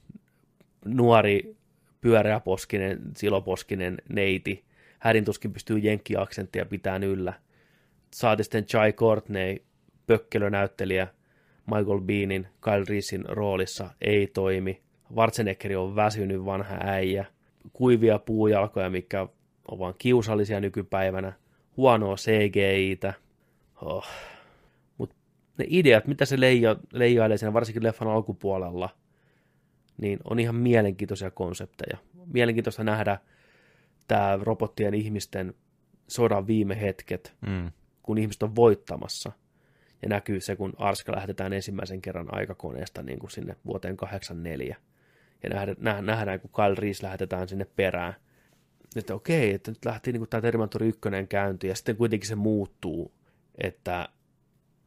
nuori 0.86 1.56
pyöreäposkinen, 2.02 3.00
siloposkinen 3.18 3.98
neiti. 4.10 4.66
Härin 5.00 5.26
tuskin 5.26 5.54
pystyy 5.54 5.78
jenkkiaksenttia 5.78 6.66
pitämään 6.66 7.04
yllä. 7.04 7.34
Saati 8.14 8.44
sitten 8.44 8.66
Jai 8.74 8.94
Courtney, 8.94 9.58
pökkelönäyttelijä, 10.08 11.08
Michael 11.66 12.02
Beanin, 12.02 12.48
Kyle 12.62 12.84
Reesein 12.90 13.26
roolissa 13.28 13.90
ei 14.02 14.28
toimi. 14.28 14.82
Schwarzenegger 15.08 15.78
on 15.78 15.96
väsynyt 15.96 16.46
vanha 16.46 16.76
äijä. 16.80 17.26
Kuivia 17.74 18.20
puujalkoja, 18.20 18.90
mikä 18.90 19.28
on 19.72 19.80
vaan 19.80 19.96
kiusallisia 19.98 20.60
nykypäivänä. 20.60 21.34
Huonoa 21.78 22.16
CGI-tä. 22.16 23.14
Oh. 23.82 24.08
Mutta 24.98 25.16
ne 25.58 25.66
ideat, 25.68 26.08
mitä 26.08 26.26
se 26.26 26.40
leija, 26.40 26.76
leijailee 26.94 27.38
siinä, 27.38 27.54
varsinkin 27.54 27.84
leffan 27.84 28.08
alkupuolella– 28.08 28.90
niin 30.02 30.20
on 30.24 30.40
ihan 30.40 30.56
mielenkiintoisia 30.56 31.32
konsepteja. 31.32 31.98
Mielenkiintoista 32.34 32.84
nähdä 32.84 33.18
tämä 34.08 34.40
robottien 34.42 34.94
ihmisten 34.94 35.54
sodan 36.08 36.48
viime 36.48 36.82
hetket, 36.82 37.34
Mm. 37.42 37.72
kun 38.04 38.18
ihmiset 38.18 38.44
on 38.44 38.56
voittamassa. 38.56 39.32
Ja 40.02 40.10
näkyy 40.10 40.40
se, 40.42 40.56
kun 40.56 40.74
Arska 40.78 41.12
lähetetään 41.12 41.54
ensimmäisen 41.54 42.02
kerran 42.02 42.28
aikakoneesta 42.32 43.04
niin 43.04 43.20
kuin 43.20 43.32
sinne 43.32 43.56
vuoteen 43.66 43.98
84. 43.98 44.76
Ja 45.44 45.50
nähdään, 45.50 45.78
nä- 45.80 46.02
nähdään 46.02 46.40
kun 46.40 46.50
Kyle 46.56 46.76
Reese 46.76 47.04
lähetetään 47.04 47.48
sinne 47.48 47.66
perään. 47.76 48.14
Että 48.96 49.16
okei, 49.16 49.54
että 49.54 49.72
nyt 49.72 49.86
lähti 49.86 50.12
niin 50.12 50.30
tämä 50.30 50.42
Terminator 50.42 50.84
1 50.84 51.02
käyntiin, 51.30 51.70
ja 51.70 51.76
sitten 51.76 51.96
kuitenkin 51.96 52.28
se 52.28 52.36
muuttuu, 52.36 53.12
että 53.58 54.10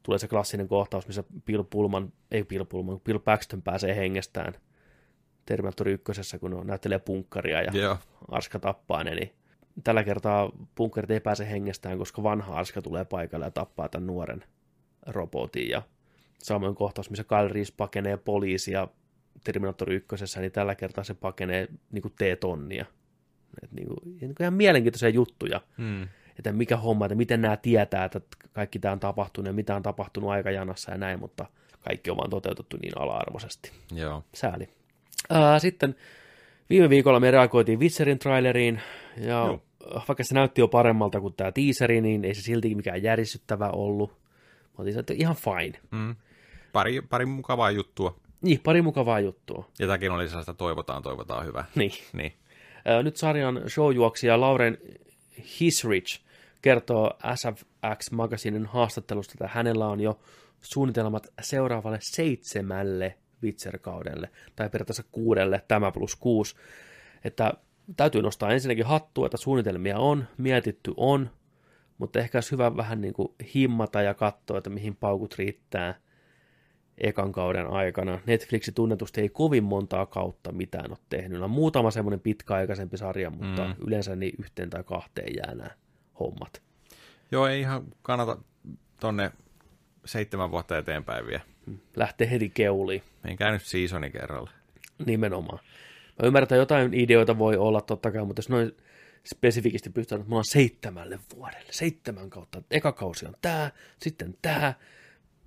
tulee 0.03 0.19
se 0.19 0.27
klassinen 0.27 0.67
kohtaus, 0.67 1.07
missä 1.07 1.23
Bill 1.45 1.63
Pullman, 1.63 2.13
ei 2.31 2.43
Bill 2.43 2.65
Pullman, 2.65 2.99
Bill 2.99 3.19
Paxton 3.19 3.61
pääsee 3.61 3.95
hengestään 3.95 4.53
Terminator 5.45 5.87
1, 5.87 6.39
kun 6.39 6.53
on 6.53 6.67
näyttelee 6.67 6.99
punkkaria 6.99 7.61
ja 7.61 7.71
Joo. 7.73 7.97
Arska 8.27 8.59
tappaa 8.59 9.03
ne, 9.03 9.15
niin 9.15 9.31
tällä 9.83 10.03
kertaa 10.03 10.51
punkkarit 10.75 11.11
ei 11.11 11.19
pääse 11.19 11.49
hengestään, 11.49 11.97
koska 11.97 12.23
vanha 12.23 12.55
Arska 12.55 12.81
tulee 12.81 13.05
paikalle 13.05 13.45
ja 13.45 13.51
tappaa 13.51 13.89
tämän 13.89 14.07
nuoren 14.07 14.43
robotin. 15.05 15.69
Ja 15.69 15.81
samoin 16.43 16.75
kohtaus, 16.75 17.09
missä 17.09 17.23
Kyle 17.23 17.47
Reese 17.47 17.73
pakenee 17.77 18.17
poliisia 18.17 18.87
Terminator 19.43 19.91
1, 19.91 20.15
niin 20.39 20.51
tällä 20.51 20.75
kertaa 20.75 21.03
se 21.03 21.13
pakenee 21.13 21.67
niin 21.91 22.01
kuin 22.01 22.13
T-tonnia. 22.17 22.85
Et 23.63 23.71
niin 23.71 23.87
kuin, 23.87 23.97
niin 24.03 24.19
kuin 24.19 24.35
ihan 24.43 24.53
mielenkiintoisia 24.53 25.09
juttuja, 25.09 25.61
Mm. 25.77 26.07
että 26.37 26.51
mikä 26.51 26.77
homma, 26.77 27.05
että 27.05 27.15
miten 27.15 27.41
nämä 27.41 27.57
tietää, 27.57 28.05
että 28.05 28.21
kaikki 28.53 28.79
tämä 28.79 28.91
on 28.91 28.99
tapahtunut 28.99 29.47
ja 29.47 29.53
mitä 29.53 29.75
on 29.75 29.83
tapahtunut 29.83 30.29
aikajanassa 30.29 30.91
ja 30.91 30.97
näin, 30.97 31.19
mutta 31.19 31.45
kaikki 31.81 32.11
on 32.11 32.17
vaan 32.17 32.29
toteutettu 32.29 32.77
niin 32.81 32.97
ala-arvoisesti 32.97 33.71
Joo. 33.95 34.23
sääli. 34.33 34.69
Ää, 35.29 35.59
sitten 35.59 35.95
viime 36.69 36.89
viikolla 36.89 37.19
me 37.19 37.31
reagoitiin 37.31 37.79
Witcherin 37.79 38.19
traileriin, 38.19 38.81
ja 39.17 39.27
Joo. 39.27 39.63
vaikka 40.07 40.23
se 40.23 40.33
näytti 40.35 40.61
jo 40.61 40.67
paremmalta 40.67 41.21
kuin 41.21 41.33
tämä 41.33 41.51
teaseri, 41.51 42.01
niin 42.01 42.25
ei 42.25 42.35
se 42.35 42.41
silti 42.41 42.75
mikään 42.75 43.03
järisyttävä 43.03 43.69
ollut. 43.69 44.24
Mä 44.77 44.81
otin, 44.81 44.99
että 44.99 45.13
ihan 45.13 45.35
fine. 45.35 45.79
Mm. 45.91 46.15
Pari, 46.73 47.01
pari 47.01 47.25
mukavaa 47.25 47.71
juttua. 47.71 48.19
Niin, 48.41 48.59
pari 48.59 48.81
mukavaa 48.81 49.19
juttua. 49.19 49.69
Ja 49.79 49.87
tämäkin 49.87 50.11
oli 50.11 50.27
sellaista 50.27 50.53
toivotaan, 50.53 51.03
toivotaan 51.03 51.45
hyvä. 51.45 51.65
Niin. 51.75 51.91
Niin. 52.13 52.33
Nyt 53.03 53.17
sarjan 53.17 53.61
showjuoksija 53.69 54.41
Lauren 54.41 54.77
Hisrich 55.59 56.21
kertoo 56.61 57.11
SFX 57.35 58.11
Magazinen 58.11 58.65
haastattelusta, 58.65 59.33
että 59.33 59.49
hänellä 59.53 59.87
on 59.87 59.99
jo 59.99 60.19
suunnitelmat 60.61 61.27
seuraavalle 61.41 61.99
seitsemälle 62.01 63.17
Witcher-kaudelle, 63.43 64.29
tai 64.55 64.69
periaatteessa 64.69 65.03
kuudelle, 65.11 65.61
tämä 65.67 65.91
plus 65.91 66.15
kuusi. 66.15 66.55
Että 67.23 67.53
täytyy 67.97 68.21
nostaa 68.21 68.51
ensinnäkin 68.51 68.85
hattua, 68.85 69.25
että 69.25 69.37
suunnitelmia 69.37 69.97
on, 69.97 70.27
mietitty 70.37 70.93
on, 70.97 71.29
mutta 71.97 72.19
ehkä 72.19 72.37
olisi 72.37 72.51
hyvä 72.51 72.77
vähän 72.77 73.01
niin 73.01 73.13
kuin 73.13 73.35
himmata 73.55 74.01
ja 74.01 74.13
katsoa, 74.13 74.57
että 74.57 74.69
mihin 74.69 74.95
paukut 74.95 75.35
riittää. 75.37 75.95
ekan 76.97 77.31
kauden 77.31 77.67
aikana. 77.67 78.19
Netflixi 78.25 78.71
tunnetusti 78.71 79.21
ei 79.21 79.29
kovin 79.29 79.63
montaa 79.63 80.05
kautta 80.05 80.51
mitään 80.51 80.91
ole 80.91 80.97
tehnyt. 81.09 81.41
On 81.41 81.49
muutama 81.49 81.91
semmoinen 81.91 82.19
pitkäaikaisempi 82.19 82.97
sarja, 82.97 83.29
mutta 83.29 83.67
mm. 83.67 83.75
yleensä 83.87 84.15
niin 84.15 84.35
yhteen 84.39 84.69
tai 84.69 84.83
kahteen 84.83 85.35
jää 85.35 85.55
nämä 85.55 85.69
hommat. 86.19 86.61
Joo, 87.31 87.47
ei 87.47 87.59
ihan 87.59 87.83
kannata 88.01 88.37
tonne 88.99 89.31
seitsemän 90.05 90.51
vuotta 90.51 90.77
eteenpäin 90.77 91.27
vielä. 91.27 91.43
Lähtee 91.95 92.31
heti 92.31 92.49
keuliin. 92.49 93.03
En 93.25 93.37
käynyt 93.37 93.61
seasonin 93.61 94.11
kerralla. 94.11 94.51
Nimenomaan. 95.05 95.59
Mä 96.21 96.27
ymmärrän, 96.27 96.43
että 96.43 96.55
jotain 96.55 96.93
ideoita 96.93 97.37
voi 97.37 97.57
olla 97.57 97.81
totta 97.81 98.11
kai, 98.11 98.25
mutta 98.25 98.39
jos 98.39 98.49
noin 98.49 98.77
spesifikisti 99.25 99.89
pystytään, 99.89 100.19
että 100.19 100.29
mulla 100.29 100.39
on 100.39 100.45
seitsemälle 100.45 101.19
vuodelle, 101.35 101.71
seitsemän 101.71 102.29
kautta, 102.29 102.61
eka 102.71 102.91
kausi 102.91 103.25
on 103.25 103.35
tää, 103.41 103.71
sitten 104.01 104.37
tää, 104.41 104.73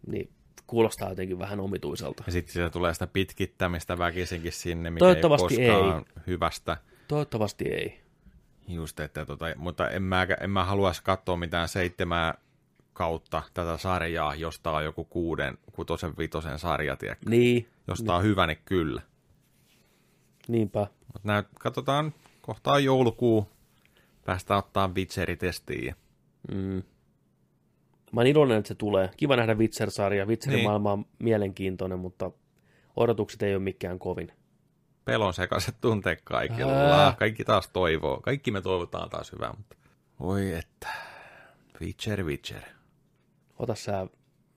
niin 0.07 0.31
kuulostaa 0.67 1.09
jotenkin 1.09 1.39
vähän 1.39 1.61
omituiselta. 1.61 2.23
Ja 2.27 2.33
sitten 2.33 2.53
siitä 2.53 2.71
tulee 2.71 2.93
sitä 2.95 3.07
pitkittämistä 3.07 3.99
väkisinkin 3.99 4.53
sinne, 4.53 4.91
mikä 4.91 4.99
Toivottavasti 4.99 5.63
ei 5.63 5.71
koskaan 5.71 6.05
ei. 6.17 6.23
hyvästä. 6.27 6.77
Toivottavasti 7.09 7.65
ei. 7.65 8.01
Just, 8.69 9.01
että 9.01 9.27
tota, 9.27 9.47
mutta 9.57 9.91
en 9.91 10.03
mä, 10.03 10.27
en 10.41 10.51
mä 10.51 10.65
haluaisi 10.65 11.03
katsoa 11.03 11.37
mitään 11.37 11.69
seitsemää 11.69 12.35
kautta 12.93 13.43
tätä 13.55 13.77
sarjaa, 13.77 14.35
josta 14.35 14.71
on 14.71 14.85
joku 14.85 15.05
kuuden, 15.05 15.59
kutosen, 15.73 16.13
vitosen 16.19 16.59
sarja, 16.59 16.97
tiedätkö? 16.97 17.31
Niin, 17.31 17.69
Josta 17.89 18.17
on 18.17 18.23
hyvä, 18.23 18.47
niin 18.47 18.59
kyllä. 18.65 19.03
niinpä. 20.49 20.87
Mutta 21.13 21.21
näyt, 21.29 21.47
katsotaan, 21.59 22.15
kohta 22.41 22.73
on 22.73 22.85
joulukuu, 22.85 23.49
päästään 24.29 24.59
ottaa 24.59 24.95
Witcheritestiin. 24.95 25.95
Mm. 26.55 26.83
Mä 28.13 28.21
oon 28.21 28.27
iloinen, 28.27 28.59
että 28.59 28.69
se 28.69 28.75
tulee. 28.75 29.11
Kiva 29.17 29.37
nähdä 29.37 29.55
Witcher-sarja. 29.55 30.27
Witcherin 30.27 30.57
Niin. 30.57 30.69
maailma 30.69 30.93
on 30.93 31.07
mielenkiintoinen, 31.19 31.99
mutta 31.99 32.31
odotukset 32.97 33.43
ei 33.43 33.55
ole 33.55 33.63
mikään 33.63 33.99
kovin. 33.99 34.33
Pelon 35.05 35.35
sekaiset 35.35 35.75
tunteet 35.81 36.21
kaikilla. 36.25 36.73
Ää. 36.73 37.15
Kaikki 37.19 37.45
taas 37.45 37.69
toivoo. 37.69 38.21
Kaikki 38.21 38.51
me 38.51 38.61
toivotaan 38.61 39.11
taas 39.11 39.33
hyvää, 39.33 39.55
mutta... 39.57 39.77
Voi 40.21 40.55
että... 40.55 40.89
Witcher, 41.81 42.25
Witcher. 42.25 42.63
Ota 43.59 43.75
sä 43.75 44.07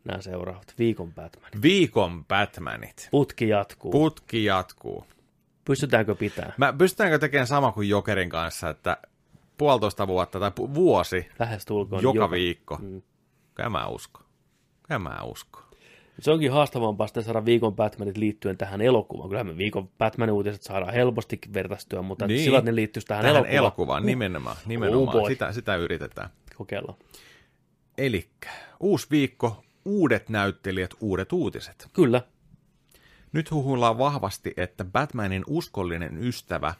nämä 0.04 0.22
seuraavat. 0.22 0.74
Viikon 0.78 1.14
Batman. 1.14 1.52
Viikon 1.62 2.26
Batmanit. 2.26 3.08
Putki 3.12 3.48
jatkuu. 3.48 3.92
Putki 3.92 4.46
jatkuu. 4.46 5.06
Pystytäänkö 5.66 6.16
pitää? 6.16 6.54
Mä 6.58 6.74
pystytäänkö 6.74 7.20
tekemään 7.20 7.48
sama 7.48 7.72
kuin 7.72 7.90
Jokerin 7.90 8.30
kanssa, 8.30 8.70
että 8.70 8.98
puolitoista 9.62 10.08
vuotta 10.08 10.40
tai 10.40 10.52
pu- 10.60 10.74
vuosi 10.74 11.28
Lähes 11.40 11.66
tulkoon. 11.66 12.04
joka, 12.04 12.18
joka 12.18 12.32
viikko. 12.32 12.78
Mm. 12.82 13.02
Kyllä 13.56 13.70
mä 13.70 13.88
usko. 13.88 14.22
Kyllä 14.84 15.00
mä 15.00 15.20
usko. 15.24 15.62
Se 16.20 16.32
onkin 16.32 16.52
haastavampaa 16.52 17.08
sitten 17.08 17.24
saada 17.24 17.46
viikon 17.46 17.76
Batmanit 17.76 18.18
liittyen 18.18 18.58
tähän 18.58 18.82
elokuvaan. 18.82 19.30
Kyllähän 19.30 19.48
me 19.48 19.58
viikon 19.58 19.88
Batman-uutiset 19.98 20.62
saadaan 20.62 20.94
helpostikin 20.94 21.54
vertaistua, 21.54 22.02
mutta 22.02 22.28
Niin. 22.28 22.44
sillä, 22.44 22.62
ne 22.62 22.76
liittyisi 22.76 23.08
tähän, 23.08 23.22
Tähän 23.22 23.36
elokuvaan. 23.36 23.56
elokuvaan, 23.58 24.06
nimenomaan. 24.06 24.58
nimenomaan. 24.66 25.08
Oh 25.08 25.22
boy. 25.22 25.32
sitä, 25.32 25.52
sitä 25.52 25.76
yritetään. 25.76 26.30
Kokeillaan. 26.56 26.98
Eli 27.98 28.30
uusi 28.80 29.08
viikko, 29.12 29.64
uudet 29.86 30.30
näyttelijät, 30.30 30.92
uudet 31.02 31.32
uutiset. 31.34 31.88
Kyllä. 31.94 32.22
Nyt 33.34 33.52
huhuillaan 33.52 33.98
vahvasti, 33.98 34.54
että 34.58 34.86
Batmanin 34.86 35.44
uskollinen 35.48 36.18
ystävä, 36.24 36.74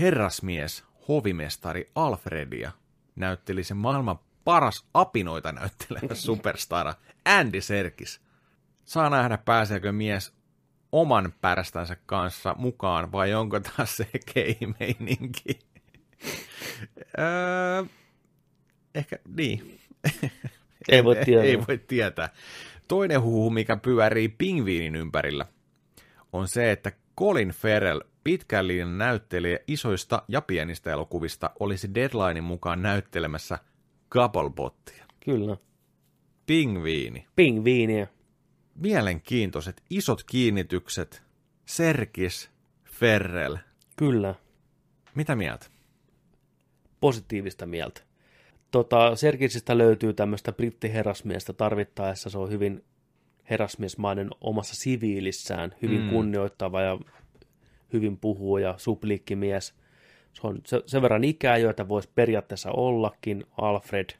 herrasmies, 0.00 0.84
hovimestari 1.10 1.90
Alfredia, 1.94 2.72
näyttelisi 3.16 3.74
maailman 3.74 4.18
paras 4.44 4.86
apinoita 4.94 5.52
näyttelevä 5.52 6.14
superstara 6.26 6.94
Andy 7.24 7.60
Serkis. 7.60 8.20
Saa 8.84 9.10
nähdä, 9.10 9.38
pääseekö 9.38 9.92
mies 9.92 10.32
oman 10.92 11.32
pärstänsä 11.40 11.96
kanssa 12.06 12.54
mukaan, 12.58 13.12
vai 13.12 13.34
onko 13.34 13.60
taas 13.60 13.96
se 13.96 14.06
meininki 14.80 15.58
öö, 17.18 17.84
ehkä 18.94 19.18
niin. 19.36 19.80
Ei 20.88 21.04
voi 21.04 21.16
tietää. 21.16 21.44
Ei 21.44 21.58
voi 21.58 21.78
tietää. 21.78 22.28
Toinen 22.88 23.22
huhu, 23.22 23.50
mikä 23.50 23.76
pyörii 23.76 24.28
pingviinin 24.28 24.96
ympärillä, 24.96 25.46
on 26.32 26.48
se, 26.48 26.70
että 26.70 26.92
Colin 27.20 27.48
Farrell, 27.48 28.00
pitkän 28.24 28.68
linjan 28.68 28.98
näyttelijä 28.98 29.58
isoista 29.66 30.22
ja 30.28 30.40
pienistä 30.40 30.92
elokuvista, 30.92 31.50
olisi 31.60 31.94
Deadlinein 31.94 32.44
mukaan 32.44 32.82
näyttelemässä 32.82 33.58
Gabblebottia. 34.10 35.04
Kyllä. 35.24 35.56
Pingviini. 36.46 37.26
Pingviiniä. 37.36 38.06
Mielenkiintoiset, 38.74 39.82
isot 39.90 40.24
kiinnitykset. 40.24 41.22
Serkis, 41.66 42.50
Ferrell. 42.84 43.56
Kyllä. 43.96 44.34
Mitä 45.14 45.36
mieltä? 45.36 45.66
Positiivista 47.00 47.66
mieltä. 47.66 48.00
Tota, 48.70 49.16
Serkisistä 49.16 49.78
löytyy 49.78 50.12
tämmöistä 50.12 50.52
brittiherrasmiestä 50.52 51.52
tarvittaessa. 51.52 52.30
Se 52.30 52.38
on 52.38 52.50
hyvin 52.50 52.84
herrasmiesmainen 53.50 54.30
omassa 54.40 54.76
siviilissään, 54.76 55.74
hyvin 55.82 56.02
Mm. 56.02 56.10
kunnioittava 56.10 56.82
ja 56.82 56.98
hyvin 57.92 58.16
puhuu 58.18 58.58
ja 58.58 58.74
supliikkimies. 58.76 59.74
Se 60.32 60.46
on 60.46 60.60
se, 60.66 60.82
sen 60.86 61.02
verran 61.02 61.24
ikää 61.24 61.56
jo, 61.56 61.70
että 61.70 61.88
voisi 61.88 62.10
periaatteessa 62.14 62.70
ollakin 62.70 63.44
Alfred, 63.60 64.10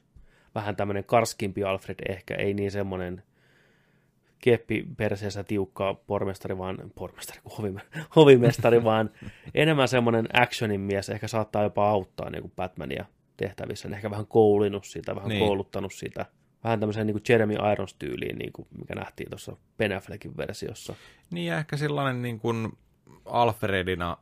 vähän 0.55 0.77
tämmöinen 0.77 1.05
karskimpi 1.05 1.65
Alfred 1.65 1.97
ehkä, 2.09 2.35
ei 2.35 2.55
niin 2.55 2.71
semmoinen 2.71 3.23
keppi 4.39 4.87
perseessä 4.97 5.45
tiukka 5.45 5.95
pormestari, 5.95 6.59
vaan 6.59 6.79
pormestari, 6.95 7.41
hovime, 7.59 7.81
hovimestari, 8.17 8.85
vaan 8.85 9.11
enemmän 9.55 9.89
semmoinen 9.89 10.29
actionin 10.33 10.81
mies, 10.81 11.11
ehkä 11.11 11.29
saattaa 11.29 11.63
jopa 11.63 11.91
auttaa 11.91 12.31
niin 12.31 12.43
kuin 12.43 12.53
Batmania 12.57 13.05
tehtävissä, 13.37 13.89
ehkä 13.93 14.11
vähän 14.11 14.27
koulinut 14.27 14.85
sitä, 14.85 15.17
vähän 15.17 15.29
niin. 15.29 15.47
kouluttanut 15.47 15.93
sitä. 15.93 16.27
Vähän 16.65 16.81
tämmöiseen 16.81 17.07
niin 17.07 17.15
kuin 17.15 17.23
Jeremy 17.29 17.55
Irons 17.73 17.95
tyyliin, 17.95 18.39
niin 18.39 18.53
kuin 18.53 18.69
mikä 18.79 18.95
nähtiin 18.95 19.31
tuossa 19.31 19.57
Ben 19.79 19.93
Affleckin 19.93 20.37
versiossa. 20.37 20.95
Niin 21.31 21.47
ja 21.47 21.59
ehkä 21.59 21.77
sellainen 21.77 22.23
niin 22.23 22.41
kuin 22.41 22.73
Alfredina 23.25 24.17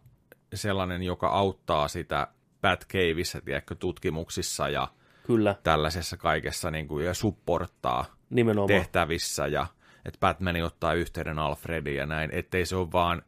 sellainen, 0.55 1.03
joka 1.03 1.29
auttaa 1.29 1.89
sitä 1.89 2.29
Batcaveissa, 2.63 3.41
tiedätkö, 3.41 3.75
tutkimuksissa 3.75 4.69
ja 4.69 4.89
Kyllä, 5.27 5.55
tällaisessa 5.63 6.17
kaikessa 6.17 6.71
niin 6.71 6.89
kuin, 6.89 7.05
ja 7.05 7.15
supporttaa 7.15 8.05
nimenomaan. 8.31 8.69
tehtävissä 8.69 9.47
ja 9.47 9.67
että 10.05 10.21
Batman 10.21 10.63
ottaa 10.63 10.95
yhteyden 10.95 11.39
Alfrediin 11.39 11.97
ja 11.97 12.07
näin, 12.07 12.31
ettei 12.33 12.67
se 12.67 12.77
ole 12.77 12.93
vaan 12.93 13.23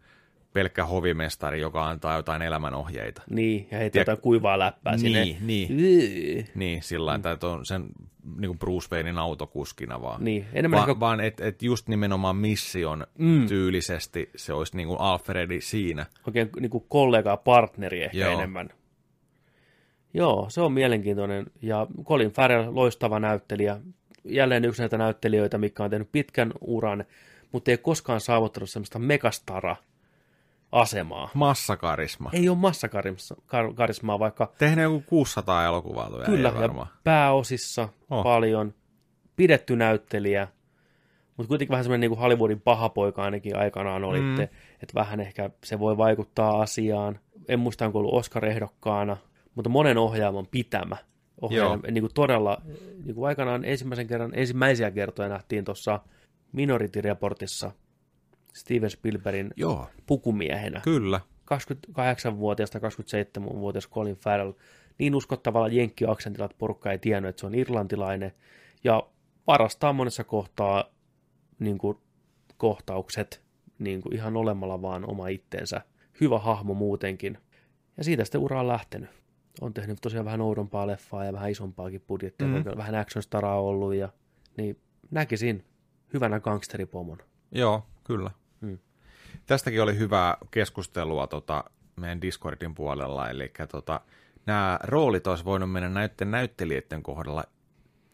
pelkkä 0.53 0.85
hovimestari, 0.85 1.61
joka 1.61 1.89
antaa 1.89 2.17
jotain 2.17 2.43
elämänohjeita. 2.43 3.23
Niin, 3.31 3.69
ja 3.71 3.79
heitä 3.79 3.99
jotain 3.99 4.19
kuivaa 4.21 4.59
läppää 4.59 4.97
sinne. 4.97 5.25
Niin, 5.25 5.47
niin, 5.47 5.79
Yy. 5.79 6.45
niin 6.55 6.83
sillä 6.83 7.15
että 7.15 7.47
on 7.47 7.67
sen 7.67 7.89
niin 8.39 8.49
kuin 8.49 8.59
Bruce 8.59 8.89
Waynein 8.93 9.19
autokuskina 9.19 10.03
vaan. 10.03 10.25
Niin, 10.25 10.47
enemmän 10.53 10.79
Va- 10.79 10.83
ehkä, 10.85 11.01
vaan 11.01 11.21
että 11.21 11.45
et 11.47 11.63
just 11.63 11.89
nimenomaan 11.89 12.37
mission 12.37 13.07
Mm. 13.19 13.47
tyylisesti 13.47 14.31
se 14.37 14.53
olisi 14.53 14.77
niin 14.77 14.89
kuin 14.89 15.01
Alfredi 15.01 15.61
siinä. 15.61 16.07
oikein 16.27 16.51
niin 16.61 16.71
kuin 16.71 16.85
kollega, 16.89 17.37
partneri 17.37 18.03
ehkä 18.05 18.19
Joo. 18.19 18.33
Enemmän. 18.33 18.71
Joo, 20.15 20.47
se 20.49 20.61
on 20.61 20.73
mielenkiintoinen. 20.73 21.47
Ja 21.63 21.87
Colin 22.05 22.31
Farrell, 22.31 22.75
loistava 22.75 23.21
näyttelijä. 23.21 23.81
Jälleen 24.25 24.65
yksi 24.65 24.83
näitä 24.83 24.99
näyttelijöitä, 24.99 25.59
mikä 25.59 25.85
on 25.85 25.91
tehnyt 25.91 26.13
pitkän 26.13 26.53
uran, 26.61 27.05
mutta 27.53 27.71
ei 27.71 27.79
koskaan 27.79 28.21
saavuttanut 28.21 28.71
semmoista 28.71 28.99
megastara-asemaa. 30.73 31.29
Massakarisma. 31.35 32.31
Ei 32.33 32.49
ole 32.49 32.59
massakarismaa, 32.59 34.19
vaikka 34.19 34.53
Tehnyt 34.59 34.83
joku 34.83 35.03
600 35.07 35.65
elokuvaa 35.65 36.11
tuo 36.11 36.19
kyllä, 36.27 36.53
ja 36.61 36.87
pääosissa 37.05 37.89
Oh. 38.11 38.23
paljon, 38.23 38.75
pidetty 39.37 39.77
näyttelijä, 39.77 40.49
mutta 41.37 41.49
kuitenkin 41.49 41.71
vähän 41.73 41.85
semmoinen 41.85 42.01
niin 42.01 42.11
kuin 42.11 42.19
Hollywoodin 42.19 42.61
pahapoika 42.61 43.23
ainakin 43.23 43.57
aikanaan 43.57 44.05
oli, 44.05 44.21
Mm. 44.21 44.41
että, 44.41 44.95
vähän 44.95 45.21
ehkä 45.21 45.51
se 45.65 45.79
voi 45.79 45.97
vaikuttaa 45.97 46.61
asiaan. 46.63 47.19
En 47.49 47.61
muista, 47.61 47.87
onko 47.87 47.99
ollut 47.99 48.15
Oscar-ehdokkaana, 48.15 49.17
mutta 49.55 49.69
monen 49.69 49.99
ohjaaman 49.99 50.47
pitämä. 50.51 50.97
Ohjaaja, 51.41 51.77
niin 51.91 52.03
kuin 52.03 52.15
todella, 52.15 52.63
niin 53.05 53.15
kuin 53.15 53.27
aikanaan 53.29 53.65
ensimmäisen 53.65 54.07
kerran, 54.07 54.31
ensimmäisiä 54.35 54.91
kertoja 54.91 55.29
nähtiin 55.29 55.65
tuossa 55.65 56.01
Minority 56.53 57.01
Reportissa 57.01 57.71
Steven 58.61 58.91
Spielbergin 58.91 59.51
Joo, 59.57 59.87
pukumiehenä. 60.07 60.81
kyllä. 60.85 61.21
28-vuotias 61.55 62.71
tai 62.71 62.81
27-vuotias 62.81 63.89
Colin 63.89 64.17
Farrell 64.17 64.53
niin 64.99 65.15
uskottavalla 65.15 65.69
jenkkiaksentilla, 65.69 66.45
että 66.45 66.59
porukka 66.59 66.93
ei 66.93 66.99
tiennyt, 66.99 67.29
että 67.29 67.41
se 67.41 67.47
on 67.47 67.55
irlantilainen, 67.55 68.33
ja 68.85 69.03
varastaa 69.47 69.93
monessa 69.93 70.25
kohtaa 70.25 70.85
niin 71.59 71.79
kuin, 71.79 71.99
kohtaukset 72.57 73.43
niin 73.79 74.03
kuin, 74.03 74.15
ihan 74.15 74.37
olemalla 74.37 74.83
vaan 74.83 75.11
oma 75.11 75.29
itteensä. 75.29 75.81
Hyvä 76.21 76.39
hahmo 76.39 76.75
muutenkin. 76.75 77.39
Ja 77.97 78.05
siitä 78.05 78.25
sitten 78.25 78.41
ura 78.41 78.61
on 78.61 78.69
lähtenyt. 78.69 79.11
On 79.61 79.75
tehnyt 79.75 79.99
tosiaan 80.03 80.25
vähän 80.27 80.41
oudompaa 80.41 80.87
leffaa 80.87 81.25
ja 81.25 81.33
vähän 81.33 81.51
isompaakin 81.51 82.01
budjettia, 82.07 82.47
Mm. 82.47 82.55
mm. 82.55 82.65
vähän 82.77 82.95
action 82.95 83.23
staraa 83.23 83.61
ollut, 83.61 83.95
ja 83.95 84.09
niin 84.57 84.81
näkisin 85.11 85.65
hyvänä 86.15 86.41
gangsteripomon. 86.41 87.19
Joo, 87.53 87.83
kyllä. 88.05 88.31
Tästäkin 89.51 89.83
oli 89.83 89.99
hyvää 89.99 90.37
keskustelua 90.51 91.27
tota, 91.27 91.65
meidän 91.97 92.23
Discordin 92.23 92.75
puolella, 92.75 93.31
eli 93.31 93.53
tota, 93.71 94.01
nämä 94.47 94.79
roolit 94.83 95.27
olisi 95.27 95.45
voinut 95.45 95.73
mennä 95.73 95.89
näiden 95.89 96.31
näyttelijöiden 96.31 97.03
kohdalla 97.03 97.45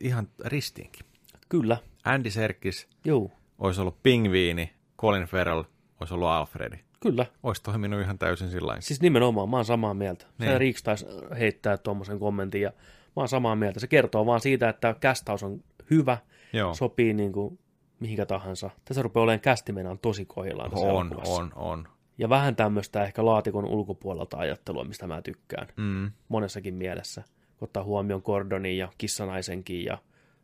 ihan 0.00 0.28
ristiinkin. 0.44 1.06
Kyllä, 1.48 1.76
Andy 2.04 2.30
Serkis 2.30 2.88
joo, 3.04 3.30
olisi 3.58 3.80
ollut 3.80 4.02
Pingviini, 4.02 4.72
Colin 4.98 5.22
Farrell 5.22 5.62
olisi 6.00 6.14
ollut 6.14 6.28
Alfredi. 6.28 6.76
kyllä. 7.00 7.26
Olisi 7.42 7.62
toiminut 7.62 8.00
ihan 8.00 8.18
täysin 8.18 8.50
sillä. 8.50 8.76
Siis 8.80 9.00
nimenomaan, 9.00 9.48
mä 9.48 9.56
oon 9.56 9.64
samaa 9.64 9.94
mieltä. 9.94 10.26
Niin. 10.38 10.50
Se 10.50 10.58
Riks 10.58 10.82
taisi 10.82 11.06
heittää 11.38 11.76
tuommoisen 11.76 12.18
kommentin 12.18 12.60
ja 12.62 12.70
mä 13.16 13.22
oon 13.22 13.28
samaa 13.28 13.56
mieltä. 13.56 13.80
Se 13.80 13.86
kertoo 13.86 14.26
vaan 14.26 14.40
siitä, 14.40 14.68
että 14.68 14.94
kästaus 15.00 15.42
on 15.42 15.64
hyvä, 15.90 16.18
Joo, 16.52 16.74
sopii 16.74 17.14
niin 17.14 17.32
kuin 17.32 17.58
mihinkä 18.00 18.26
tahansa. 18.26 18.70
Tässä 18.84 19.02
rupeaa 19.02 19.22
olemaan 19.22 19.40
kästimenään 19.40 19.98
tosi 19.98 20.24
kohdillaan 20.26 20.70
tässä 20.70 20.86
on, 20.86 21.06
elokuvassa. 21.06 21.42
on, 21.42 21.52
on. 21.54 21.88
Ja 22.18 22.28
vähän 22.28 22.56
tämmöistä 22.56 23.04
ehkä 23.04 23.24
laatikon 23.24 23.64
ulkopuolelta 23.64 24.36
ajattelua, 24.38 24.84
mistä 24.84 25.06
mä 25.06 25.22
tykkään 25.22 25.68
Mm, 25.76 26.10
monessakin 26.28 26.74
mielessä. 26.74 27.22
Kun 27.58 27.66
Ottaa 27.66 27.84
huomioon 27.84 28.22
Gordonin 28.24 28.78
ja 28.78 28.88
kissanaisenkin 28.98 29.84
ja 29.84 29.98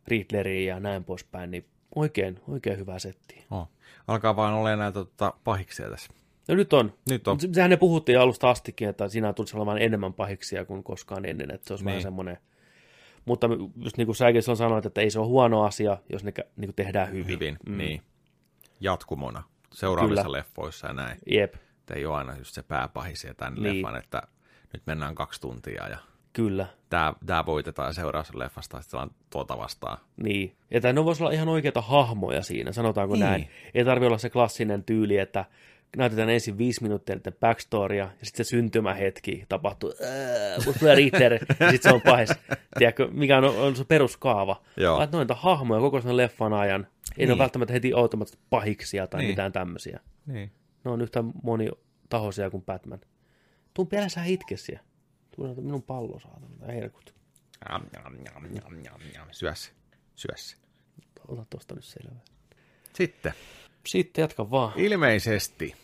Riddlerin 0.07 0.65
ja 0.65 0.79
näin 0.79 1.03
poispäin, 1.03 1.51
niin 1.51 1.65
oikein, 1.95 2.39
oikein 2.47 2.79
hyvä 2.79 2.99
setti. 2.99 3.45
oh. 3.51 3.69
Alkaa 4.07 4.35
vaan 4.35 4.53
olla 4.53 4.75
näitä 4.75 4.93
tota, 4.93 5.33
pahiksia 5.43 5.89
tässä. 5.89 6.11
No 6.47 6.55
nyt 6.55 6.73
on. 6.73 6.93
Nyt 7.09 7.27
on. 7.27 7.37
Sehän 7.53 7.69
ne 7.69 7.77
puhuttiin 7.77 8.19
alusta 8.19 8.49
astikin, 8.49 8.89
että 8.89 9.07
siinä 9.07 9.33
tulisi 9.33 9.57
olemaan 9.57 9.81
enemmän 9.81 10.13
pahiksia 10.13 10.65
kuin 10.65 10.83
koskaan 10.83 11.25
ennen, 11.25 11.51
että 11.51 11.67
se 11.67 11.73
olisi 11.73 11.85
niin. 11.85 11.89
vähän 11.89 12.01
semmoinen... 12.01 12.37
Mutta 13.25 13.47
just 13.83 13.97
niin 13.97 14.05
kuin 14.05 14.15
säkin 14.15 14.41
silloin 14.41 14.57
sanoit, 14.57 14.85
että 14.85 15.01
ei 15.01 15.09
se 15.09 15.19
ole 15.19 15.27
huono 15.27 15.63
asia, 15.63 15.97
jos 16.09 16.23
ne 16.23 16.33
niin 16.55 16.67
kuin 16.67 16.75
tehdään 16.75 17.11
hyvin. 17.11 17.27
Hyvin, 17.27 17.57
mm. 17.67 17.77
niin. 17.77 18.01
Jatkumona 18.79 19.43
seuraavissa 19.73 20.23
Kyllä. 20.23 20.37
leffoissa 20.37 20.87
ja 20.87 20.93
näin. 20.93 21.17
Jep, 21.31 21.55
Että 21.55 21.93
ei 21.93 22.05
ole 22.05 22.15
aina 22.17 22.37
just 22.37 22.53
se 22.53 22.63
pääpahis 22.63 23.23
ja 23.23 23.33
tämän 23.33 23.53
Niin. 23.53 23.63
leffan, 23.83 23.95
että 23.99 24.21
nyt 24.73 24.81
mennään 24.85 25.15
kaksi 25.15 25.41
tuntia 25.41 25.87
ja 25.89 25.97
kyllä. 26.33 26.65
tämä, 26.89 27.13
tämä 27.25 27.45
voitetaan 27.45 27.89
ja 27.89 27.93
seuraavassa 27.93 28.39
leffasta 28.39 28.81
sitten 28.81 28.99
on 28.99 29.11
tuota 29.29 29.57
vastaan. 29.57 29.97
Niin. 30.17 30.55
Että 30.71 30.93
ne 30.93 31.05
voisi 31.05 31.23
olla 31.23 31.31
ihan 31.33 31.49
oikeita 31.49 31.81
hahmoja 31.81 32.43
siinä, 32.43 32.71
sanotaanko 32.71 33.13
Niin. 33.15 33.19
näin. 33.25 33.47
Ei 33.73 33.85
tarvi 33.85 34.05
olla 34.05 34.17
se 34.17 34.29
klassinen 34.29 34.83
tyyli, 34.83 35.17
että 35.17 35.45
näytetään 35.97 36.29
ensin 36.29 36.57
viisi 36.57 36.83
minuuttia 36.83 37.15
niiden 37.15 37.33
backstorya, 37.39 38.03
ja 38.03 38.25
sitten 38.25 38.45
se 38.45 38.49
syntymähetki 38.49 39.45
tapahtuu, 39.49 39.93
mutta 40.65 40.79
tulee 40.79 40.95
Ritter, 40.95 41.33
ja 41.33 41.39
sitten 41.71 41.81
se 41.81 41.93
on 41.93 42.01
pahis. 42.01 42.29
Tiedätkö, 42.77 43.07
mikä 43.11 43.37
on, 43.37 43.43
on 43.43 43.75
se 43.75 43.85
peruskaava. 43.85 44.61
Joo. 44.77 44.97
Vaan 44.97 45.09
noita 45.11 45.35
hahmoja 45.35 45.81
koko 45.81 46.01
sen 46.01 46.17
leffan 46.17 46.53
ajan. 46.53 46.81
Ei 46.81 47.17
niin. 47.17 47.27
ne 47.27 47.33
ole 47.33 47.39
välttämättä 47.39 47.73
heti 47.73 47.93
automaattisesti 47.93 48.45
pahiksia 48.49 49.07
tai 49.07 49.19
niin. 49.19 49.29
Mitään 49.29 49.51
tämmöisiä. 49.51 49.99
Niin. 50.25 50.51
Ne 50.83 50.91
on 50.91 51.01
yhtä 51.01 51.23
monitahoisia 51.43 52.49
kuin 52.49 52.63
Batman. 52.63 53.01
Tuun 53.73 53.87
vielä 53.91 54.09
sä 54.09 54.23
itkesiä. 54.23 54.79
Tulee 55.35 55.53
minun 55.55 55.83
pallo 55.83 56.19
saatana, 56.19 56.65
herkut. 56.67 57.15
Jam, 57.69 57.81
jam, 57.93 58.15
jam, 58.25 58.45
jam, 58.55 58.83
jam, 58.85 59.01
jam. 59.15 59.27
Syö 59.31 59.55
se. 59.55 59.71
Syö 60.15 60.35
se. 60.35 60.55
Ota 61.27 61.45
tosta 61.49 61.75
nyt 61.75 61.83
selvää. 61.83 62.21
Sitten. 62.93 63.33
Sitten 63.87 64.21
jatka 64.21 64.51
vaan. 64.51 64.73
Ilmeisesti 64.75 65.75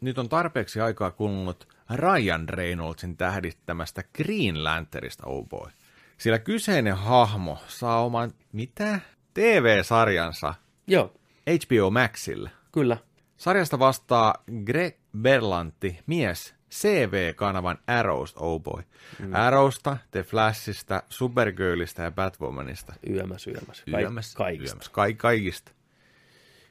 nyt 0.00 0.18
on 0.18 0.28
tarpeeksi 0.28 0.80
aikaa 0.80 1.10
kulunut 1.10 1.68
Ryan 1.94 2.48
Reynoldsin 2.48 3.16
tähdittämästä 3.16 4.02
Green 4.16 4.64
Lanternista, 4.64 5.26
oh 5.26 5.48
boy. 5.48 5.70
Sillä 6.18 6.38
kyseinen 6.38 6.96
hahmo 6.96 7.58
saa 7.68 8.04
oman, 8.04 8.30
mitä? 8.52 9.00
TV-sarjansa 9.34 10.54
Joo, 10.86 11.12
HBO 11.48 11.90
Maxille. 11.90 12.50
kyllä. 12.72 12.96
Sarjasta 13.36 13.78
vastaa 13.78 14.34
Greg 14.64 14.96
Berlanti, 15.18 15.98
mies 16.06 16.54
CV-kanavan 16.70 17.78
Arrowsta, 17.86 18.40
oh 18.40 18.62
boy. 18.62 18.82
Mm. 19.18 19.34
Arrowsta, 19.34 19.96
The 20.10 20.22
Flashista, 20.22 21.02
Supergirlista 21.08 22.02
ja 22.02 22.10
Batwomanista. 22.10 22.92
Yömäs, 23.10 23.46
yömäs. 23.46 23.84
Kaik- 23.90 24.34
kaikista. 24.36 24.74
yömässä, 24.74 24.90
Ka- 24.92 25.12
kaikista. 25.16 25.72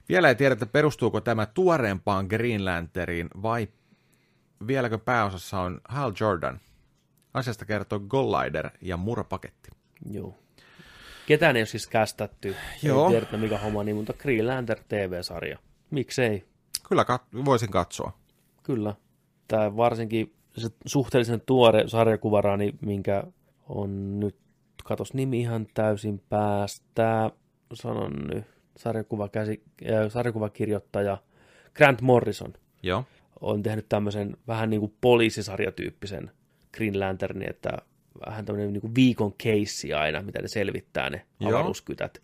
Vielä 0.10 0.30
ei 0.30 0.36
tiedetä, 0.36 0.66
perustuuko 0.66 1.22
tämä 1.22 1.46
tuoreempaan 1.46 2.26
Green 2.26 2.66
Lanterniin 2.66 3.28
vai 3.42 3.68
vieläkö 4.68 4.98
pääosassa 4.98 5.60
on 5.60 5.82
Hal 5.90 6.12
Jordan. 6.20 6.60
Asiasta 7.34 7.66
kertoo 7.66 8.00
Gollider 8.00 8.70
ja 8.82 8.98
Murapaketti. 8.98 9.70
Joo. 10.12 10.38
Ketään 11.26 11.56
ei 11.56 11.60
ole 11.60 11.66
siis 11.66 11.88
kästätty. 11.88 12.56
Joo. 12.84 13.06
Ei 13.06 13.12
tiedetä 13.12 13.38
mikä 13.38 13.58
homma 13.58 13.84
niin, 13.84 13.96
mutta 13.96 14.14
Green 14.14 14.48
Lantern 14.48 14.84
TV-sarja. 14.88 15.60
Miksei? 15.92 16.46
Kyllä 16.90 17.04
kat- 17.04 17.46
voisin 17.46 17.72
katsoa. 17.72 18.18
Kyllä. 18.64 18.96
Tämä 19.48 19.78
varsinkin 19.78 20.34
se 20.58 20.70
suhteellisen 20.86 21.42
tuore 21.46 21.88
sarjakuvaraani, 21.88 22.74
minkä 22.82 23.24
on 23.70 24.20
nyt, 24.20 24.36
katos 24.84 25.14
nimi 25.14 25.40
ihan 25.40 25.68
täysin 25.74 26.22
päästä, 26.30 27.32
sanon 27.74 28.12
nyt, 28.34 28.46
sarjakuvakäsi, 28.80 29.64
äh, 29.92 30.12
sarjakuvakirjoittaja 30.12 31.18
Grant 31.76 32.02
Morrison 32.02 32.54
Joo. 32.84 33.06
on 33.42 33.64
tehnyt 33.64 33.90
tämmöisen 33.90 34.38
vähän 34.48 34.70
niin 34.70 34.80
kuin 34.80 34.94
poliisisarjatyyppisen 35.02 36.32
Green 36.74 37.00
Lanternin, 37.00 37.50
että 37.50 37.70
vähän 38.26 38.46
tämmöinen 38.46 38.74
niin 38.74 38.82
kuin 38.82 38.96
viikon 38.96 39.34
keissi 39.38 39.94
aina, 39.94 40.22
mitä 40.22 40.42
ne 40.42 40.48
selvittää 40.48 41.10
ne 41.10 41.26
Joo. 41.40 41.56
avaruuskkytät. 41.56 42.22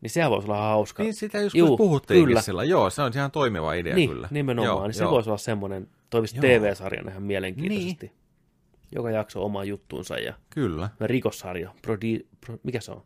Niin 0.00 0.10
sehän 0.10 0.30
voisi 0.30 0.48
olla 0.48 0.60
hauska. 0.60 1.02
Niin 1.02 1.14
sitä 1.14 1.38
joskus 1.38 1.58
Juu, 1.58 1.76
puhuttiinkin 1.76 2.26
kyllä. 2.26 2.40
sillä. 2.40 2.64
Joo, 2.64 2.90
se 2.90 3.02
on 3.02 3.12
ihan 3.14 3.30
toimiva 3.30 3.74
idea 3.74 3.94
niin, 3.94 4.10
kyllä. 4.10 4.28
nimenomaan. 4.30 4.76
Joo, 4.76 4.86
niin 4.86 4.94
se 4.94 5.04
joo. 5.04 5.10
voisi 5.10 5.30
olla 5.30 5.38
semmoinen, 5.38 5.88
toimisi 6.10 6.36
Joo. 6.36 6.42
TV-sarjana 6.42 7.10
ihan 7.10 7.22
mielenkiintoisesti. 7.22 8.12
Joka 8.94 9.10
jakso 9.10 9.44
oma 9.44 9.64
juttuunsa 9.64 10.18
ja 10.18 10.34
Kyllä. 10.50 10.90
rikossarja. 11.00 11.70
Prodi, 11.82 12.20
pro, 12.46 12.58
mikä 12.62 12.80
se 12.80 12.92
on? 12.92 13.02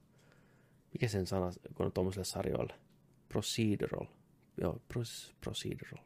Mikä 0.93 1.09
sen 1.09 1.27
sana, 1.27 1.51
on 1.79 1.93
tuommoiselle 1.93 2.25
sarjoille? 2.25 2.75
Procedural. 3.29 4.07
Joo, 4.61 4.81
pros, 4.89 5.35
procedural. 5.41 6.05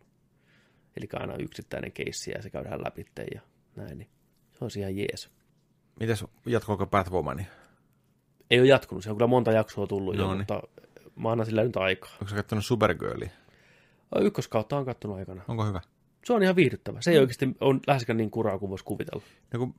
Eli 0.96 1.08
aina 1.12 1.36
yksittäinen 1.36 1.92
keissi 1.92 2.30
ja 2.30 2.42
se 2.42 2.50
käydään 2.50 2.84
läpi 2.84 3.06
ja 3.34 3.40
näin. 3.76 3.98
Niin 3.98 4.08
se 4.52 4.64
on 4.64 4.70
ihan 4.78 4.96
jees. 4.96 5.30
Mites 6.00 6.24
jatkoako 6.46 6.86
Batwomani? 6.86 7.46
Ei 8.50 8.60
ole 8.60 8.68
jatkunut, 8.68 9.04
se 9.04 9.10
on 9.10 9.16
kyllä 9.16 9.26
monta 9.26 9.52
jaksoa 9.52 9.86
tullut 9.86 10.16
jo, 10.16 10.22
Noniin. 10.22 10.38
mutta 10.38 10.62
mä 11.16 11.32
annan 11.32 11.46
sillä 11.46 11.64
nyt 11.64 11.76
aikaa. 11.76 12.10
Onko 12.12 12.28
sä 12.28 12.36
kattonut 12.36 12.64
Supergirlia? 12.64 13.30
Ykköskautta 14.20 14.76
on 14.76 14.84
kattonut 14.84 15.16
aikana. 15.16 15.42
Onko 15.48 15.64
hyvä? 15.66 15.80
Se 16.24 16.32
on 16.32 16.42
ihan 16.42 16.56
viihdyttävä. 16.56 17.00
Se 17.00 17.10
ei 17.10 17.18
oikeasti 17.18 17.56
ole 17.60 17.80
läheskään 17.86 18.16
niin 18.16 18.30
kuraa 18.30 18.58
kuin 18.58 18.70
voisi 18.70 18.84
kuvitella. 18.84 19.22
No 19.52 19.58
kun 19.58 19.74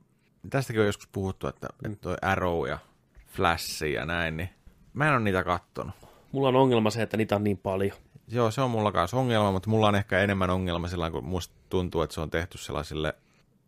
tästäkin 0.50 0.80
on 0.80 0.86
joskus 0.86 1.08
puhuttu, 1.12 1.46
että, 1.46 1.68
Mm. 1.84 1.92
että 1.92 2.02
toi 2.02 2.16
Arrow 2.22 2.68
ja 2.68 2.78
Flash 3.26 3.82
ja 3.84 4.04
näin, 4.06 4.36
niin 4.36 4.48
mä 4.96 5.06
en 5.06 5.12
ole 5.12 5.20
niitä 5.20 5.44
kattonut. 5.44 5.94
Mulla 6.32 6.48
on 6.48 6.56
ongelma 6.56 6.90
se, 6.90 7.02
että 7.02 7.16
niitä 7.16 7.36
on 7.36 7.44
niin 7.44 7.58
paljon. 7.58 7.96
Joo, 8.28 8.50
se 8.50 8.60
on 8.60 8.70
mulla 8.70 8.92
kanssa 8.92 9.16
ongelma, 9.16 9.52
mutta 9.52 9.70
mulla 9.70 9.88
on 9.88 9.94
ehkä 9.94 10.18
enemmän 10.20 10.50
ongelma 10.50 10.88
sillä 10.88 11.10
kun 11.10 11.24
musta 11.24 11.54
tuntuu, 11.68 12.02
että 12.02 12.14
se 12.14 12.20
on 12.20 12.30
tehty 12.30 12.58
sellaisille 12.58 13.14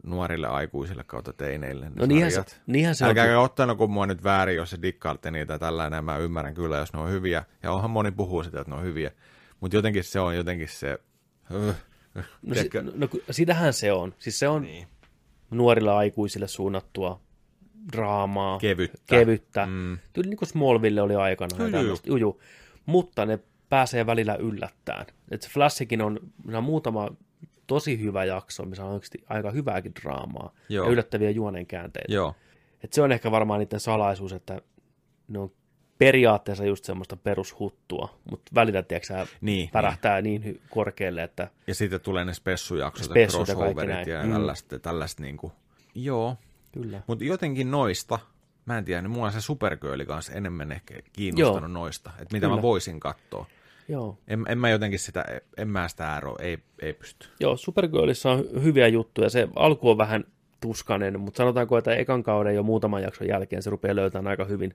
nuorille 0.03 0.47
aikuisille 0.47 1.05
kautta 1.05 1.33
teineille. 1.33 1.85
ne 1.85 1.93
No 1.97 2.07
niinhän 2.07 2.33
se, 2.33 2.45
niinhän 2.67 2.95
se 2.95 3.05
on. 3.05 3.09
Älkääkä 3.09 3.41
ottanut 3.41 3.79
kun 3.79 3.91
mua 3.91 4.07
nyt 4.07 4.25
väärin, 4.25 4.57
jos 4.57 4.71
se 4.71 4.79
dikkaatte 4.83 5.31
niitä 5.31 5.59
tällainen, 5.59 6.05
mä 6.05 6.17
ymmärrän 6.17 6.55
kyllä, 6.55 6.77
jos 6.79 6.93
ne 6.93 6.99
on 7.01 7.11
hyviä. 7.11 7.45
Ja 7.63 7.73
onhan 7.73 7.91
moni 7.91 8.11
puhuu 8.11 8.43
sitä, 8.45 8.61
että 8.61 8.71
ne 8.71 8.77
on 8.77 8.83
hyviä. 8.85 9.11
Mutta 9.61 9.77
jotenkin 9.77 10.05
se 10.05 10.21
on 10.21 10.37
jotenkin 10.37 10.69
se... 10.69 10.99
Öh, 11.55 11.77
No, 12.43 12.55
si, 12.55 12.71
no, 12.95 13.09
kun- 13.09 13.21
sitähän 13.31 13.73
se 13.73 13.93
on. 13.93 14.15
Siis 14.19 14.39
se 14.39 14.49
on 14.49 14.63
Niin. 14.63 14.87
nuorille 15.51 15.93
aikuisille 15.93 16.49
suunnattua 16.49 17.21
draamaa, 17.93 18.59
Kevyttä. 18.59 18.99
kevyttä. 19.07 19.67
Mm. 19.67 19.99
Tyyli 20.13 20.29
niin 20.29 20.37
kuin 20.37 20.49
Smallville 20.49 21.03
oli 21.03 21.15
aikana. 21.15 21.69
Ja 21.69 22.19
juu. 22.19 22.41
Mutta 22.87 23.27
ne 23.27 23.39
pääsee 23.69 24.07
välillä 24.07 24.35
yllättäen. 24.35 25.07
Et 25.31 25.43
se 25.43 25.49
Flashikin 25.51 26.03
on, 26.03 26.21
on 26.55 26.65
muutama 26.65 27.09
tosi 27.67 28.01
hyvä 28.01 28.25
jakso, 28.25 28.65
missä 28.65 28.85
on 28.85 28.93
oikeasti 28.93 29.19
aika 29.29 29.51
hyvääkin 29.51 29.93
draamaa 30.03 30.55
Joo. 30.69 30.85
ja 30.87 30.93
yllättäviä 30.93 31.31
juonenkäänteitä. 31.31 32.13
Joo. 32.15 32.35
Et 32.85 32.93
se 32.93 33.03
on 33.03 33.13
ehkä 33.13 33.31
varmaan 33.31 33.61
niiden 33.61 33.81
salaisuus, 33.81 34.33
että 34.33 34.61
ne 35.29 35.39
on 35.39 35.53
periaatteessa 35.99 36.65
just 36.65 36.85
semmoista 36.85 37.17
perushuttua, 37.17 38.19
mutta 38.31 38.53
välillä, 38.55 38.83
tiedätkö, 38.83 39.07
sä, 39.07 39.27
Niin, 39.41 39.69
pärähtää 39.73 40.21
niin, 40.23 40.43
hy- 40.43 40.61
korkealle, 40.71 41.23
että 41.23 41.51
Ja 41.67 41.75
sitten 41.75 42.01
tulee 42.01 42.25
ne 42.25 42.35
spessujaksot 42.35 43.09
ja 43.09 43.13
Spessut 43.15 43.49
ja 43.49 43.55
crossoverit 43.55 43.95
näin. 43.95 44.09
ja 44.09 44.23
Mm. 44.25 44.33
tällaista, 44.33 44.79
tällaista 44.79 45.23
niinku. 45.23 45.53
Joo, 45.95 46.37
kyllä. 46.73 47.03
mutta 47.07 47.25
jotenkin 47.25 47.71
noista, 47.71 48.19
mä 48.67 48.79
en 48.79 48.85
tiedä, 48.85 49.03
niin 49.03 49.11
mulla 49.11 49.27
on 49.27 49.33
se 49.33 49.41
Supergirl 49.41 50.05
kanssa 50.07 50.33
enemmän 50.33 50.73
ehkä 50.73 50.95
kiinnostanut 51.13 51.63
Joo. 51.63 51.69
noista, 51.69 52.11
että 52.11 52.35
mitä 52.35 52.47
Kyllä. 52.47 52.57
mä 52.57 52.63
voisin 52.63 53.01
katsoa. 53.01 53.47
Joo. 53.89 54.19
En, 54.29 54.45
en 54.49 54.59
mä 54.59 54.71
jotenkin 54.71 54.99
sitä, 54.99 55.25
en 55.57 55.69
mä 55.69 55.89
sitä 55.89 56.13
ääroa, 56.13 56.37
ei, 56.41 56.59
ei 56.83 56.93
pysty. 56.93 57.29
Joo, 57.41 57.57
Supergirlissa 57.57 58.31
on 58.31 58.45
hyviä 58.63 58.89
juttuja. 58.89 59.31
Se 59.31 59.49
alku 59.57 59.91
on 59.91 59.99
vähän 59.99 60.25
tuskanen, 60.61 61.21
mutta 61.21 61.39
sanotaanko, 61.39 61.79
että 61.79 61.95
ekan 61.95 62.23
kauden 62.23 62.55
jo 62.55 62.63
muutaman 62.63 63.03
jakson 63.03 63.29
jälkeen 63.29 63.63
se 63.63 63.71
rupeaa 63.71 63.97
löytämään 63.97 64.31
aika 64.31 64.45
hyvin 64.45 64.75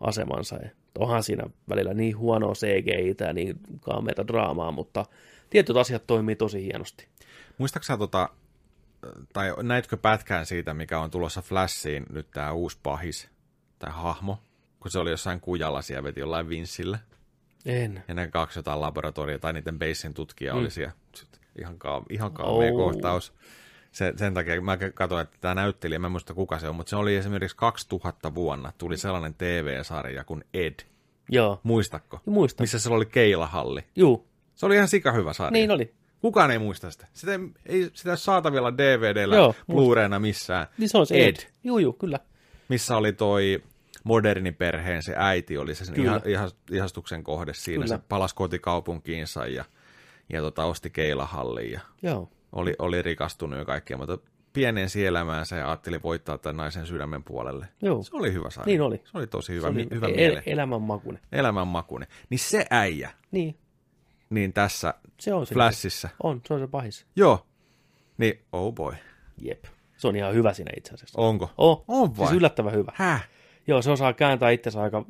asemansa. 0.00 0.56
Ja 0.56 0.70
onhan 0.98 1.22
siinä 1.22 1.44
välillä 1.68 1.94
niin 1.94 2.18
huonoa 2.18 2.52
CGI 2.52 3.16
niin 3.34 3.58
kaameita 3.80 4.26
draamaa, 4.26 4.72
mutta 4.72 5.06
tietyt 5.50 5.76
asiat 5.76 6.06
toimii 6.06 6.36
tosi 6.36 6.64
hienosti. 6.64 7.08
Muistaaksä 7.58 7.94
sä 7.94 7.98
tota, 7.98 8.28
tai 9.32 9.54
näitkö 9.62 9.96
pätkään 9.96 10.46
siitä, 10.46 10.74
mikä 10.74 11.00
on 11.00 11.10
tulossa 11.10 11.42
Flashiin 11.42 12.06
nyt 12.10 12.30
tämä 12.30 12.52
uusi 12.52 12.78
pahis, 12.82 13.28
tai 13.78 13.92
hahmo, 13.92 14.38
kun 14.80 14.90
se 14.90 14.98
oli 14.98 15.10
jossain 15.10 15.40
kujalla 15.40 15.82
siellä 15.82 16.02
veti 16.02 16.20
jollain 16.20 16.48
vinssillä. 16.48 16.98
En. 17.66 18.04
Ja 18.08 18.14
ne 18.14 18.28
kaksi 18.28 18.58
jotain 18.58 18.80
laboratoria 18.80 19.38
tai 19.38 19.52
niiden 19.52 19.78
basin 19.78 20.14
tutkija 20.14 20.52
mm. 20.54 20.58
oli 20.60 20.70
siellä. 20.70 20.92
Ihan, 21.58 21.78
ka- 21.78 22.02
ihan 22.10 22.32
kaamea 22.32 22.72
Oh. 22.72 22.76
kohtaus. 22.76 23.32
Se, 23.92 24.12
sen 24.16 24.34
takia 24.34 24.60
mä 24.60 24.76
katsoin, 24.94 25.22
että 25.22 25.36
tämä 25.40 25.54
näyttelijä, 25.54 25.98
mä 25.98 26.06
en 26.06 26.10
muista 26.10 26.34
kuka 26.34 26.58
se 26.58 26.68
on, 26.68 26.74
mutta 26.74 26.90
se 26.90 26.96
oli 26.96 27.16
esimerkiksi 27.16 27.56
2000 27.56 28.34
vuonna, 28.34 28.72
tuli 28.78 28.96
sellainen 28.96 29.34
TV-sarja 29.34 30.24
kuin 30.24 30.44
Ed. 30.54 30.74
Joo, 31.28 31.60
Muistatko? 31.62 32.20
muistan. 32.26 32.62
Missä 32.64 32.78
se 32.78 32.88
oli 32.92 33.06
Keilahalli. 33.06 33.84
Juu, 33.96 34.28
Se 34.54 34.66
oli 34.66 34.74
ihan 34.74 34.88
sika 34.88 35.12
hyvä 35.12 35.32
sarja. 35.32 35.50
niin 35.50 35.70
oli. 35.70 35.94
Kukaan 36.24 36.50
ei 36.50 36.58
muista 36.58 36.90
sitä. 36.90 37.06
Sitä 37.12 37.32
ei, 37.32 37.38
ei 37.66 37.90
sitä 37.94 38.10
ole 38.10 38.16
saatavilla 38.16 38.78
DVDllä, 38.78 39.36
Joo, 39.36 39.54
Blu-rayna 39.72 40.18
missään. 40.18 40.66
Niin 40.78 40.88
se 40.88 40.98
on 40.98 41.06
se 41.06 41.14
Ed. 41.24 41.28
Ed. 41.28 41.36
Juu, 41.64 41.78
juu, 41.78 41.92
kyllä. 41.92 42.20
Missä 42.68 42.96
oli 42.96 43.12
toi 43.12 43.62
moderni 44.04 44.52
perheen, 44.52 45.02
se 45.02 45.14
äiti 45.16 45.58
oli 45.58 45.74
se 45.74 45.84
sen 45.84 45.94
Kyllä. 45.94 46.10
iha, 46.10 46.20
iha, 46.26 46.50
ihastuksen 46.72 47.24
kohde 47.24 47.54
siinä. 47.54 47.84
Kyllä. 47.84 47.96
Se 47.96 48.02
palasi 48.08 48.34
kotikaupunkiinsa 48.34 49.46
ja, 49.46 49.64
ja 50.32 50.40
tota, 50.40 50.64
osti 50.64 50.90
Keilahallin 50.90 51.72
ja 51.72 51.80
Joo. 52.02 52.28
oli, 52.52 52.74
oli 52.78 53.02
rikastunut 53.02 53.58
ja 53.58 53.64
kaikkea, 53.64 53.96
mutta 53.96 54.18
pienen 54.52 54.88
elämäänsä 55.06 55.56
ja 55.56 55.68
ajatteli 55.68 56.02
voittaa 56.02 56.38
tämän 56.38 56.56
naisen 56.56 56.86
sydämen 56.86 57.24
puolelle. 57.24 57.68
Joo. 57.82 58.02
Se 58.02 58.10
oli 58.16 58.32
hyvä 58.32 58.50
sarja. 58.50 58.66
Niin 58.66 58.80
oli. 58.82 59.02
Se 59.04 59.18
oli 59.18 59.26
tosi 59.26 59.52
hyvä, 59.52 59.66
Se 59.66 59.72
oli 59.72 59.88
hyvä 59.94 60.06
el- 60.06 60.14
miele. 60.14 60.42
elämänmakuinen. 60.46 61.22
Elämänmakuinen. 61.32 62.08
Niin 62.30 62.38
se 62.38 62.66
äijä, 62.70 63.10
Niin, 63.30 63.56
niin 64.34 64.52
tässä 64.52 64.94
se 65.20 65.34
on 65.34 65.46
se. 65.46 65.54
Flashissa. 65.54 66.08
On, 66.22 66.40
se 66.46 66.54
on 66.54 66.60
se 66.60 66.66
pahis. 66.66 67.06
Joo. 67.16 67.46
Niin, 68.18 68.40
oh 68.52 68.74
boy. 68.74 68.94
Jep. 69.38 69.64
Se 69.96 70.08
on 70.08 70.16
ihan 70.16 70.34
hyvä 70.34 70.52
siinä 70.52 70.70
itse 70.76 70.94
asiassa. 70.94 71.20
Onko? 71.20 71.50
Oh, 71.58 71.84
On 71.88 72.16
vai? 72.16 72.26
Siis 72.26 72.36
yllättävän 72.36 72.72
hyvä. 72.72 72.92
Häh? 72.94 73.28
Joo, 73.66 73.82
se 73.82 73.90
osaa 73.90 74.12
kääntää 74.12 74.50
itsensä 74.50 74.82
aika 74.82 75.06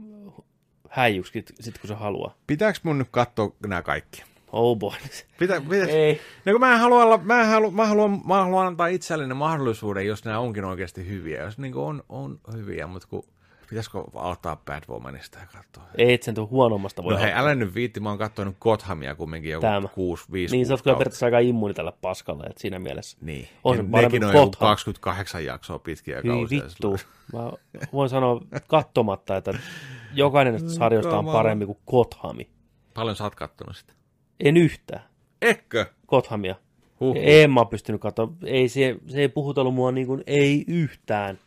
häijyksi, 0.90 1.44
sit 1.60 1.78
kun 1.78 1.88
se 1.88 1.94
haluaa. 1.94 2.34
Pitääkö 2.46 2.78
mun 2.82 2.98
nyt 2.98 3.08
katsoa 3.10 3.52
nämä 3.66 3.82
kaikki? 3.82 4.22
Oh 4.52 4.78
boy. 4.78 4.92
Pitä, 5.38 5.60
pitä, 5.70 5.86
Ei. 5.86 6.20
No 6.44 6.52
kun 6.52 6.60
mä 6.60 6.72
en 6.72 6.80
halua, 6.80 7.02
olla, 7.02 7.18
mä, 7.18 7.40
en 7.40 7.46
halua, 7.46 7.70
mä, 7.70 7.86
haluan, 7.86 8.20
mä 8.26 8.34
haluan 8.34 8.66
antaa 8.66 8.86
itselleni 8.86 9.34
mahdollisuuden, 9.34 10.06
jos 10.06 10.24
nämä 10.24 10.38
onkin 10.38 10.64
oikeasti 10.64 11.08
hyviä. 11.08 11.42
Jos 11.42 11.58
niin 11.58 11.74
on, 11.74 12.02
on 12.08 12.38
hyviä, 12.52 12.86
mutta 12.86 13.08
kun, 13.08 13.24
pitäisikö 13.68 13.98
aloittaa 14.14 14.56
Bad 14.56 14.82
Womanista 14.88 15.38
ja 15.38 15.46
katsoa? 15.46 15.84
Ei 15.98 16.14
et 16.14 16.22
sen 16.22 16.34
tuu 16.34 16.48
huonommasta 16.48 17.02
voi 17.04 17.12
No 17.12 17.18
hei, 17.18 17.32
älä 17.32 17.54
nyt 17.54 17.74
viitti, 17.74 18.00
mä 18.00 18.08
oon 18.08 18.18
katsonut 18.18 18.56
Gothamia 18.60 19.14
kumminkin 19.14 19.50
joku 19.50 19.60
Tämä. 19.60 19.88
6 19.88 20.24
5 20.32 20.56
Niin, 20.56 20.66
sä 20.66 20.72
oot 20.72 20.82
kyllä 20.82 20.96
periaatteessa 20.96 21.26
aika 21.26 21.38
immuuni 21.38 21.74
tällä 21.74 21.92
paskalle, 22.00 22.44
että 22.44 22.60
siinä 22.60 22.78
mielessä. 22.78 23.18
Niin, 23.20 23.48
On 23.64 23.76
se 23.76 23.82
nekin 23.82 24.24
on 24.24 24.34
joku 24.34 24.46
Gotham. 24.46 24.60
28 24.68 25.44
jaksoa 25.44 25.78
pitkiä 25.78 26.20
Hyi 26.24 26.32
kausia. 26.32 26.62
vittu. 26.64 26.96
Mä 27.32 27.52
voin 27.92 28.08
sanoa 28.08 28.40
katsomatta, 28.68 29.36
että 29.36 29.54
jokainen 30.14 30.52
näistä 30.52 30.70
sarjoista 30.70 31.18
on 31.18 31.26
parempi 31.26 31.66
kuin 31.66 31.78
Gothami. 31.86 32.50
Paljon 32.94 33.16
sä 33.16 33.24
oot 33.24 33.34
kattonut 33.34 33.76
sitä? 33.76 33.92
En 34.40 34.56
yhtään. 34.56 35.02
Ekkö? 35.42 35.86
Gothamia. 36.08 36.54
Huhhuh. 37.00 37.22
En 37.26 37.50
mä 37.50 37.64
pystynyt 37.64 38.00
katsomaan. 38.00 38.36
Ei, 38.44 38.68
se, 38.68 38.96
se 39.08 39.20
ei 39.20 39.28
puhutellut 39.28 39.74
mua 39.74 39.92
niin 39.92 40.06
kuin, 40.06 40.22
ei 40.26 40.64
yhtään. 40.66 41.38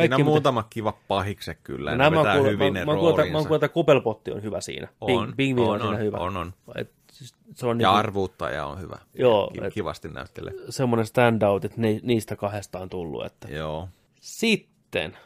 Siinä 0.00 0.16
on 0.16 0.20
mitä- 0.20 0.30
muutama 0.30 0.62
kiva 0.70 0.94
pahikse 1.08 1.54
kyllä. 1.54 1.90
No, 1.90 1.96
nämä 1.96 2.18
vetää 2.18 2.34
hyvin 2.34 2.58
mä, 2.58 2.64
ne 2.64 2.84
mä, 2.84 2.92
että- 3.10 3.48
mä 3.48 3.54
että 3.54 3.68
Kopelpotti 3.68 4.30
on 4.32 4.42
hyvä 4.42 4.60
siinä. 4.60 4.88
On, 5.00 5.06
Bing, 5.36 5.36
Bing 5.36 5.60
on, 5.60 5.68
on, 5.68 5.80
siinä 5.80 5.90
on, 5.96 6.00
hyvä. 6.00 6.16
on, 6.18 6.36
on. 6.36 6.52
Et, 6.74 6.90
siis 7.12 7.34
se 7.54 7.66
on 7.66 7.80
Ja 7.80 7.88
niin 7.90 7.98
arvuuttaja 7.98 8.66
on 8.66 8.80
hyvä. 8.80 8.98
Joo, 9.14 9.50
Ki- 9.54 9.60
et- 9.64 9.74
Kivasti 9.74 10.08
näyttelee. 10.08 10.52
semmoinen 10.68 11.06
standout, 11.06 11.64
että 11.64 11.80
ne, 11.80 12.00
niistä 12.02 12.36
kahdesta 12.36 12.78
on 12.78 12.88
tullut. 12.88 13.24
Että. 13.24 13.48
Joo. 13.48 13.88
Sitten 14.20 15.16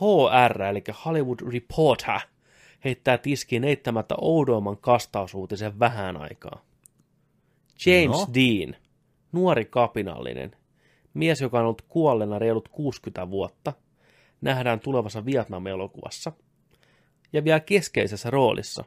HR, 0.00 0.62
eli 0.62 0.82
Hollywood 1.04 1.38
Reporter, 1.52 2.20
heittää 2.84 3.18
tiskiin 3.18 3.64
eittämättä 3.64 4.14
oudoimman 4.20 4.76
kastausuutisen 4.76 5.78
vähän 5.78 6.16
aikaa. 6.16 6.60
James 7.86 8.18
No. 8.18 8.26
Dean, 8.34 8.74
nuori 9.32 9.64
kapinallinen, 9.64 10.56
mies, 11.14 11.40
joka 11.40 11.58
on 11.58 11.64
ollut 11.64 11.82
kuolleena 11.88 12.38
reilut 12.38 12.68
60 12.68 13.30
vuotta, 13.30 13.72
nähdään 14.40 14.80
tulevassa 14.80 15.24
Vietnam-elokuvassa 15.24 16.32
ja 17.32 17.44
vielä 17.44 17.60
keskeisessä 17.60 18.30
roolissa 18.30 18.84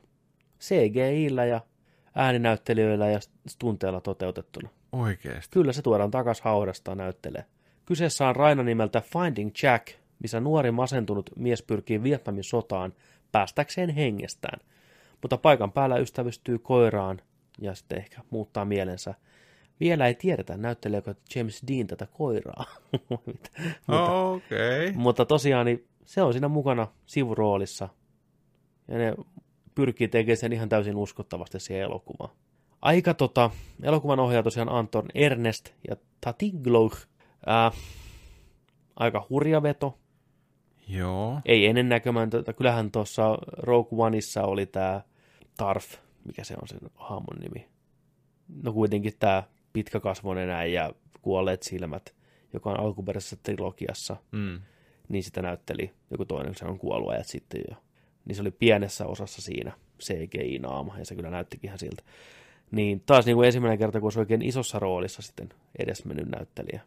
CGI-llä 0.60 1.46
ja 1.46 1.62
ääninäyttelijöillä 2.16 3.10
ja 3.10 3.20
tunteella 3.60 4.02
toteutettuna. 4.02 4.70
Oikeesti. 4.92 5.50
Kyllä 5.52 5.74
se 5.74 5.82
tuodaan 5.82 6.12
takas 6.12 6.42
haudasta 6.42 6.96
näyttelee. 6.96 7.46
Kyseessä 7.86 8.28
on 8.28 8.36
Raina 8.36 8.64
nimeltä 8.64 9.02
Finding 9.02 9.52
Jack, 9.64 9.88
missä 10.20 10.40
nuori 10.40 10.72
masentunut 10.72 11.30
mies 11.36 11.64
pyrkii 11.64 12.04
Vietnamin 12.04 12.44
sotaan 12.44 12.94
päästäkseen 13.32 13.90
hengestään. 13.90 14.60
Mutta 15.22 15.38
paikan 15.38 15.72
päällä 15.72 15.98
ystävystyy 15.98 16.60
koiraan 16.60 17.22
ja 17.62 17.76
sitten 17.76 17.98
ehkä 17.98 18.22
muuttaa 18.30 18.66
mielensä. 18.66 19.14
Vielä 19.82 20.08
ei 20.08 20.16
tiedetä, 20.16 20.58
näytteleekö 20.58 21.16
James 21.36 21.64
Dean 21.68 21.88
tätä 21.88 22.08
koiraa. 22.12 22.66
Okei. 23.88 24.90
Okay. 24.90 24.92
Mutta 24.96 25.26
tosiaan 25.26 25.66
niin 25.66 25.88
se 26.06 26.22
on 26.22 26.34
siinä 26.34 26.48
mukana 26.48 26.88
sivuroolissa. 27.06 27.90
Ja 28.88 28.98
ne 28.98 29.16
pyrkii 29.76 30.08
tekemään 30.08 30.38
sen 30.38 30.54
ihan 30.54 30.70
täysin 30.70 30.96
uskottavasti 30.96 31.60
siihen 31.60 31.84
elokuvaan. 31.84 32.36
Aika 32.82 33.14
tota, 33.14 33.50
elokuvan 33.84 34.20
ohjaaja 34.20 34.44
tosiaan 34.44 34.70
Anton 34.70 35.06
Ernest 35.16 35.70
ja 35.90 35.96
Tatigloch. 36.22 37.08
Ää, 37.46 37.72
aika 38.96 39.26
hurja 39.30 39.64
veto. 39.64 39.98
Joo. 40.88 41.42
Ei 41.46 41.66
ennennäkemätöntä. 41.66 42.54
Kyllähän 42.54 42.92
tuossa 42.92 43.38
Rogue 43.58 44.06
Oneissa 44.06 44.44
oli 44.44 44.66
tämä 44.66 45.02
Tarf, 45.58 45.94
mikä 46.26 46.44
se 46.44 46.56
on 46.62 46.68
sen 46.68 46.80
hahmon 46.96 47.38
nimi. 47.42 47.70
No 48.64 48.74
kuitenkin 48.74 49.14
tämä 49.20 49.44
pitkäkasvoinen 49.74 50.50
äijä, 50.50 50.92
kuolleet 51.22 51.64
silmät, 51.64 52.16
joka 52.54 52.70
on 52.70 52.80
alkuperäisessä 52.80 53.38
trilogiassa 53.44 54.18
Mm. 54.32 54.60
niin 55.10 55.24
sitä 55.24 55.42
näytteli 55.42 55.92
joku 56.12 56.26
toinen, 56.26 56.56
se 56.56 56.66
on 56.66 56.80
kuollut 56.80 57.14
sitten 57.22 57.62
jo. 57.70 57.76
Niin 58.26 58.36
se 58.36 58.42
oli 58.42 58.52
pienessä 58.52 59.06
osassa 59.06 59.42
siinä 59.42 59.72
CGI-naama, 60.00 61.00
ja 61.00 61.06
se 61.06 61.16
kyllä 61.16 61.30
näyttikin 61.30 61.68
ihan 61.68 61.80
siltä. 61.80 62.04
Niin 62.72 63.04
taas 63.06 63.26
niin 63.26 63.36
kuin 63.36 63.46
ensimmäinen 63.46 63.80
kerta, 63.80 64.02
kun 64.02 64.12
se 64.12 64.20
oikein 64.20 64.42
isossa 64.42 64.80
roolissa 64.80 65.22
sitten 65.22 65.50
edesmennyt 65.80 66.28
näyttelijä. 66.28 66.82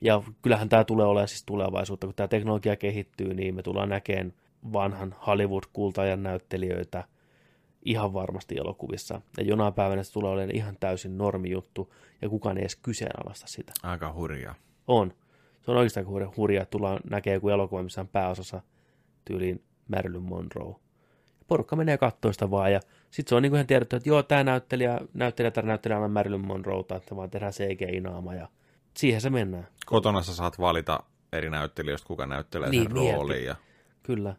Ja 0.00 0.22
kyllähän 0.42 0.68
tämä 0.68 0.84
tulee 0.84 1.06
olemaan 1.06 1.28
siis 1.28 1.44
tulevaisuutta, 1.44 2.06
kun 2.06 2.14
tämä 2.14 2.28
teknologia 2.28 2.76
kehittyy, 2.76 3.34
niin 3.34 3.54
me 3.54 3.62
tullaan 3.62 3.88
näkemään 3.88 4.32
vanhan 4.72 5.14
Hollywood-kultaajan 5.26 6.22
näyttelijöitä 6.22 7.04
ihan 7.84 8.12
varmasti 8.12 8.56
elokuvissa. 8.58 9.20
Ja 9.38 9.44
jonain 9.44 9.74
päivänä 9.74 10.02
se 10.02 10.12
tulee 10.12 10.30
olemaan 10.30 10.56
ihan 10.56 10.76
täysin 10.80 11.18
normijuttu, 11.18 11.94
ja 12.22 12.28
kukaan 12.28 12.56
ei 12.56 12.62
edes 12.62 12.76
kyseenalaista 12.76 13.46
sitä. 13.46 13.72
Aika 13.82 14.12
hurjaa. 14.12 14.54
On. 14.86 15.12
Se 15.62 15.70
on 15.70 15.76
oikeastaan 15.76 16.06
hurja, 16.06 16.32
hurja 16.36 16.62
että 16.62 16.70
tullaan 16.70 17.00
näkee 17.10 17.34
joku 17.34 17.48
elokuva, 17.48 17.82
missä 17.82 18.00
on 18.00 18.08
pääosassa 18.08 18.62
tyyliin 19.24 19.62
Marilyn 19.88 20.22
Monroe. 20.22 20.74
Porukka 21.46 21.76
menee 21.76 21.98
katsoa 21.98 22.32
sitä 22.32 22.50
vaan, 22.50 22.72
ja 22.72 22.80
sitten 23.10 23.28
se 23.30 23.34
on 23.34 23.42
niin 23.42 23.50
kuin 23.50 23.56
ihan 23.58 23.66
tiedetty, 23.66 23.96
että 23.96 24.08
joo, 24.08 24.22
tämä 24.22 24.44
näyttelijä, 24.44 25.00
näyttelijä 25.14 25.50
tai 25.50 25.64
näyttelijä 25.64 25.98
on 25.98 26.10
Marilyn 26.10 26.46
Monroe, 26.46 26.80
että 26.96 27.16
vaan 27.16 27.30
tehdään 27.30 27.52
CGI-naama, 27.52 28.34
ja 28.34 28.48
siihen 28.96 29.20
se 29.20 29.30
mennään. 29.30 29.68
Kotona 29.86 30.22
sä 30.22 30.34
saat 30.34 30.58
valita 30.58 31.00
eri 31.32 31.50
näyttelijöistä, 31.50 32.06
kuka 32.08 32.26
näyttelee 32.26 32.70
Niin, 32.70 32.82
sen 32.82 32.92
mieti. 32.92 33.16
roolin. 33.16 33.44
Ja... 33.44 33.56
Kyllä. 34.02 34.36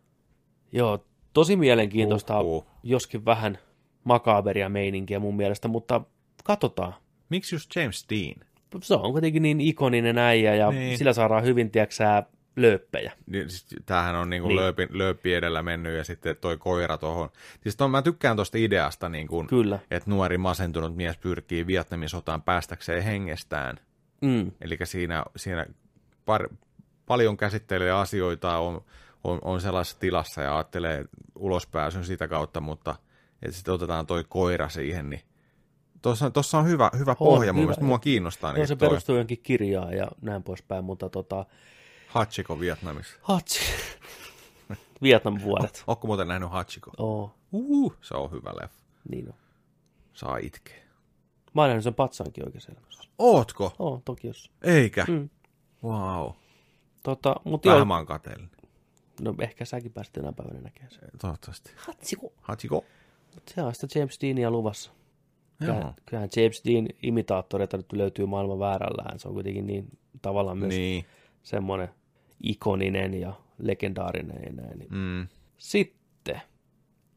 Joo, 0.71 1.05
tosi 1.33 1.55
mielenkiintoista, 1.55 2.39
Uhuh. 2.41 2.65
joskin 2.83 3.25
vähän 3.25 3.57
makaberia 4.03 4.69
meininkiä 4.69 5.19
mun 5.19 5.35
mielestä, 5.35 5.67
mutta 5.67 6.01
katsotaan. 6.43 6.93
Miksi 7.29 7.55
just 7.55 7.75
James 7.75 8.05
Dean? 8.09 8.35
Se 8.81 8.93
on 8.93 9.11
kuitenkin 9.11 9.41
niin 9.43 9.61
ikoninen 9.61 10.17
äijä, 10.17 10.55
ja 10.55 10.71
Niin. 10.71 10.97
sillä 10.97 11.13
saadaan 11.13 11.43
hyvin, 11.43 11.71
tiedäksää, 11.71 12.23
lööppejä. 12.55 13.11
Niin, 13.27 13.49
siis 13.49 13.65
tämähän 13.85 14.15
on 14.15 14.29
niinku 14.29 14.47
Niin. 14.47 14.55
lööpi, 14.55 14.87
lööpi 14.91 15.33
edellä 15.33 15.63
mennyt 15.63 15.97
ja 15.97 16.03
sitten 16.03 16.35
toi 16.37 16.57
koira 16.57 16.97
tuohon. 16.97 17.29
Siis 17.61 17.75
ton, 17.75 17.91
mä 17.91 18.01
tykkään 18.01 18.35
tuosta 18.35 18.57
ideasta, 18.57 19.09
niin 19.09 19.27
kun, 19.27 19.47
Kyllä. 19.47 19.79
että 19.91 20.09
nuori 20.09 20.37
masentunut 20.37 20.95
mies 20.95 21.17
pyrkii 21.17 21.67
Vietnamin 21.67 22.09
sotaan 22.09 22.41
päästäkseen 22.41 23.03
hengestään. 23.03 23.79
Mm. 24.21 24.51
Eli 24.61 24.77
siinä, 24.83 25.23
siinä 25.35 25.65
par, 26.25 26.47
paljon 27.05 27.37
käsittelee 27.37 27.91
asioita, 27.91 28.57
on, 28.57 28.81
on, 29.23 29.39
on 29.41 29.61
sellaisessa 29.61 29.99
tilassa 29.99 30.41
ja 30.41 30.55
ajattelee 30.55 31.05
ulospääsyn 31.35 32.05
sitä 32.05 32.27
kautta, 32.27 32.61
mutta 32.61 32.95
että 33.41 33.55
sitten 33.57 33.73
otetaan 33.73 34.05
toi 34.05 34.23
koira 34.29 34.69
siihen, 34.69 35.09
niin 35.09 35.21
tuossa, 36.01 36.31
tuossa 36.31 36.57
on 36.57 36.65
hyvä, 36.67 36.91
hyvä 36.97 37.15
pohja, 37.15 37.53
mun 37.53 37.59
hyvä. 37.61 37.65
mielestä 37.67 37.85
mua 37.85 37.99
kiinnostaa. 37.99 38.49
Joo, 38.49 38.55
Niin 38.57 38.67
se 38.67 38.75
toi 38.75 38.89
perustuu 38.89 39.15
johonkin 39.15 39.39
kirjaan 39.43 39.93
ja 39.93 40.07
näin 40.21 40.43
poispäin, 40.43 40.83
mutta 40.85 41.09
tota, 41.09 41.45
Hachiko 42.07 42.59
Vietnamissa. 42.59 43.15
Hatsi. 43.21 43.59
Vietnam 45.01 45.41
vuodet. 45.43 45.83
Ootko 45.87 46.07
muuten 46.07 46.27
nähnyt 46.27 46.51
Hachiko? 46.51 46.91
Oo, 46.97 47.35
Uh, 47.51 47.95
se 48.01 48.13
on 48.17 48.31
hyvä 48.31 48.49
leffa. 48.61 48.83
niin 49.09 49.27
on. 49.29 49.33
Saa 50.13 50.37
itkeä. 50.37 50.83
Mä 51.53 51.61
oon 51.61 51.69
nähnyt 51.69 51.83
sen 51.83 51.93
patsaankin 51.93 52.45
oikein 52.45 52.63
elämässä. 52.71 53.03
Ootko? 53.17 53.75
Oo, 53.79 54.01
Tokiossa. 54.05 54.51
Eikä. 54.61 55.05
Mm. 55.09 55.29
Wow. 55.83 56.31
Tota, 57.03 57.35
mut 57.43 57.65
joo, 57.65 57.73
Vähän 57.75 57.87
mä 57.87 57.95
oon 57.95 58.05
kateellinen. 58.05 58.51
No 59.21 59.35
ehkä 59.41 59.65
säkin 59.65 59.91
pääsit 59.91 60.17
enää 60.17 60.33
päivänä 60.33 60.59
näkemään 60.61 60.91
sen. 60.91 61.09
Toivottavasti. 61.21 61.71
Hatsiko. 61.77 62.33
Hachiko? 62.41 62.85
Mut 63.33 63.43
se 63.47 63.61
on 63.61 63.75
sitä 63.75 63.99
James 63.99 64.17
Deania 64.21 64.51
luvassa. 64.51 64.91
Joo. 65.59 65.73
Kyllähän, 65.73 65.93
kyllähän 66.05 66.29
James 66.35 66.61
Dean 66.65 66.87
imitaattoreita 67.03 67.77
nyt 67.77 67.93
löytyy 67.93 68.25
maailman 68.25 68.59
väärällään. 68.59 69.19
Se 69.19 69.27
on 69.27 69.33
kuitenkin 69.33 69.67
niin 69.67 69.97
tavallaan 70.21 70.57
myös 70.57 70.69
Niin. 70.73 71.05
semmoinen 71.43 71.89
ikoninen 72.43 73.13
ja 73.13 73.33
legendaarinen 73.57 74.43
ja 74.45 74.51
näin. 74.53 74.79
Niin. 74.79 74.89
Mm. 74.91 75.27
Sitten, 75.57 76.41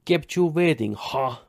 Kept 0.05 0.36
You 0.36 0.55
Waiting, 0.55 0.94
ha! 0.99 1.47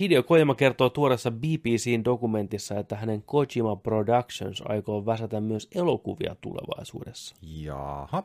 Hideo 0.00 0.22
Kojima 0.22 0.54
kertoo 0.54 0.90
tuoreessa 0.90 1.30
BBCn 1.30 2.04
dokumentissa, 2.04 2.78
että 2.78 2.96
hänen 2.96 3.22
Kojima 3.22 3.76
Productions 3.76 4.62
aikoo 4.66 5.06
väsätä 5.06 5.40
myös 5.40 5.68
elokuvia 5.74 6.36
tulevaisuudessa. 6.40 7.36
Jaha. 7.42 8.22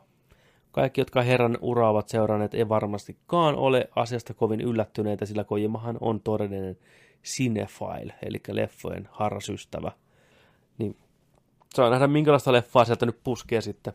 Kaikki, 0.74 1.00
jotka 1.00 1.22
herran 1.22 1.58
uraa 1.60 1.90
ovat 1.90 2.08
seuranneet, 2.08 2.54
ei 2.54 2.68
varmastikaan 2.68 3.54
ole 3.54 3.88
asiasta 3.96 4.34
kovin 4.34 4.60
yllättyneitä, 4.60 5.26
sillä 5.26 5.44
Kojimahan 5.44 5.98
on 6.00 6.20
todellinen 6.20 6.76
cinephile, 7.24 8.14
eli 8.22 8.40
leffojen 8.48 9.08
harrasystävä. 9.12 9.92
Niin 10.78 10.96
saa 11.74 11.90
nähdä, 11.90 12.06
minkälaista 12.06 12.52
leffaa 12.52 12.84
sieltä 12.84 13.06
nyt 13.06 13.20
puskee 13.24 13.60
sitten. 13.60 13.92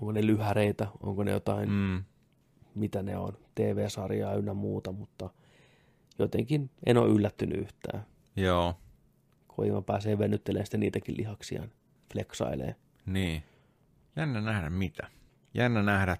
Onko 0.00 0.12
ne 0.12 0.26
lyhäreitä, 0.26 0.86
onko 1.02 1.24
ne 1.24 1.30
jotain, 1.30 1.68
mm. 1.68 1.74
Mm. 1.74 2.04
mitä 2.74 3.02
ne 3.02 3.16
on, 3.16 3.32
TV-sarjaa 3.54 4.34
ynnä 4.34 4.54
muuta, 4.54 4.92
mutta 4.92 5.30
jotenkin 6.18 6.70
en 6.86 6.96
ole 6.96 7.10
yllättynyt 7.10 7.58
yhtään. 7.58 8.06
Joo. 8.36 8.74
Kojima 9.46 9.82
pääsee 9.82 10.18
venyttelemään 10.18 10.66
sitten 10.66 10.80
niitäkin 10.80 11.16
lihaksiaan, 11.16 11.72
fleksailee. 12.12 12.76
Niin. 13.06 13.42
Jännä 14.16 14.40
nähdä 14.40 14.70
mitä. 14.70 15.21
Jännä 15.54 15.82
nähdä, 15.82 16.16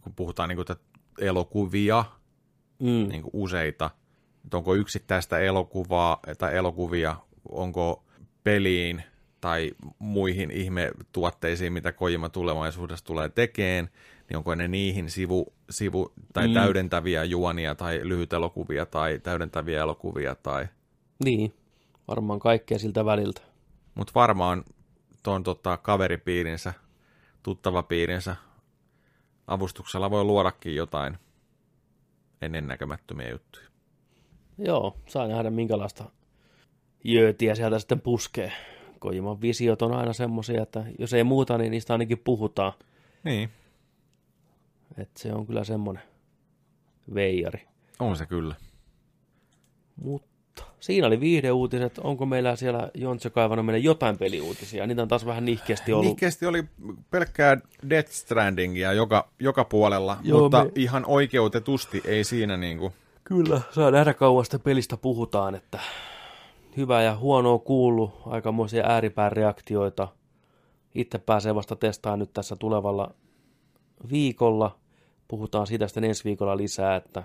kun 0.00 0.12
puhutaan 0.14 0.48
niin 0.48 0.56
kuin 0.56 0.78
elokuvia, 1.18 2.04
Mm. 2.78 3.08
niin 3.08 3.22
kuin 3.22 3.30
useita, 3.32 3.90
että 4.44 4.56
onko 4.56 4.74
yksittäistä 4.74 5.38
elokuvaa 5.38 6.20
tai 6.38 6.56
elokuvia, 6.56 7.16
onko 7.48 8.04
peliin 8.44 9.02
tai 9.40 9.70
muihin 9.98 10.50
ihmetuotteisiin, 10.50 11.72
mitä 11.72 11.92
Kojima 11.92 12.28
tulevaisuudessa 12.28 13.04
tulee 13.04 13.28
tekeen, 13.28 13.90
niin 14.28 14.36
onko 14.36 14.54
ne 14.54 14.68
niihin 14.68 15.10
sivu, 15.10 15.52
sivu 15.70 16.12
tai 16.32 16.46
Mm. 16.48 16.50
mm. 16.50 16.54
täydentäviä 16.54 17.24
juonia 17.24 17.74
tai 17.74 18.00
lyhytelokuvia 18.02 18.86
tai 18.86 19.18
täydentäviä 19.22 19.80
elokuvia 19.80 20.34
tai... 20.34 20.66
Niin, 21.24 21.54
varmaan 22.08 22.38
kaikkea 22.40 22.78
siltä 22.78 23.04
väliltä. 23.04 23.42
Mutta 23.94 24.12
varmaan 24.14 24.64
tuon 25.22 25.42
tota, 25.42 25.76
kaveripiirinsä, 25.76 26.74
tuttavapiirinsä 27.42 28.36
avustuksella 29.46 30.10
voi 30.10 30.24
luodakin 30.24 30.74
jotain 30.76 31.18
ennennäkemättömiä 32.42 33.30
juttuja. 33.30 33.66
Joo, 34.58 34.96
saa 35.06 35.26
nähdä 35.28 35.50
minkälaista 35.50 36.04
jöötiä 37.04 37.54
sieltä 37.54 37.78
sitten 37.78 38.00
puskee. 38.00 38.52
Kojiman 38.98 39.40
visiot 39.40 39.82
on 39.82 39.92
aina 39.92 40.12
semmoisia, 40.12 40.62
että 40.62 40.84
jos 40.98 41.12
ei 41.12 41.24
muuta, 41.24 41.58
niin 41.58 41.70
niistä 41.70 41.94
ainakin 41.94 42.18
puhutaan. 42.18 42.72
Niin, 43.24 43.50
Että 44.98 45.20
se 45.20 45.32
on 45.32 45.46
kyllä 45.46 45.64
semmoinen 45.64 46.02
veijari. 47.14 47.68
on 47.98 48.16
se 48.16 48.26
kyllä. 48.26 48.54
Mutta 50.02 50.28
siinä 50.82 51.06
oli 51.06 51.20
viihdeuutiset. 51.20 51.98
Onko 51.98 52.26
meillä 52.26 52.56
siellä 52.56 52.90
Jontse 52.94 53.30
kaivannut 53.30 53.66
meille 53.66 53.78
jotain 53.78 54.18
peliuutisia? 54.18 54.86
Niitä 54.86 55.02
on 55.02 55.08
taas 55.08 55.26
vähän 55.26 55.44
nihkeästi 55.44 55.92
ollut. 55.92 56.06
Nihkeästi 56.06 56.46
oli 56.46 56.64
pelkkää 57.10 57.56
Death 57.90 58.10
Strandingia 58.10 58.92
joka, 58.92 59.28
joka 59.38 59.64
puolella, 59.64 60.16
Joo, 60.22 60.40
mutta 60.40 60.64
me- 60.64 60.70
ihan 60.74 61.04
oikeutetusti 61.06 62.02
ei 62.04 62.24
siinä 62.24 62.56
niinku... 62.56 62.92
Kyllä, 63.24 63.60
saa 63.70 63.90
nähdä 63.90 64.14
kauan 64.14 64.44
sitä 64.44 64.58
pelistä 64.58 64.96
puhutaan, 64.96 65.54
että 65.54 65.78
hyvää 66.76 67.02
ja 67.02 67.16
huonoa 67.16 67.58
kuullut, 67.58 68.12
aikamoisia 68.26 68.86
ääripään 68.86 69.32
reaktioita. 69.32 70.08
Itse 70.94 71.18
pääsee 71.18 71.54
vasta 71.54 71.76
testaamaan 71.76 72.18
nyt 72.18 72.32
tässä 72.32 72.56
tulevalla 72.56 73.14
viikolla. 74.10 74.78
Puhutaan 75.28 75.66
siitä 75.66 75.88
sitten 75.88 76.04
ensi 76.04 76.24
viikolla 76.24 76.56
lisää, 76.56 76.96
että 76.96 77.22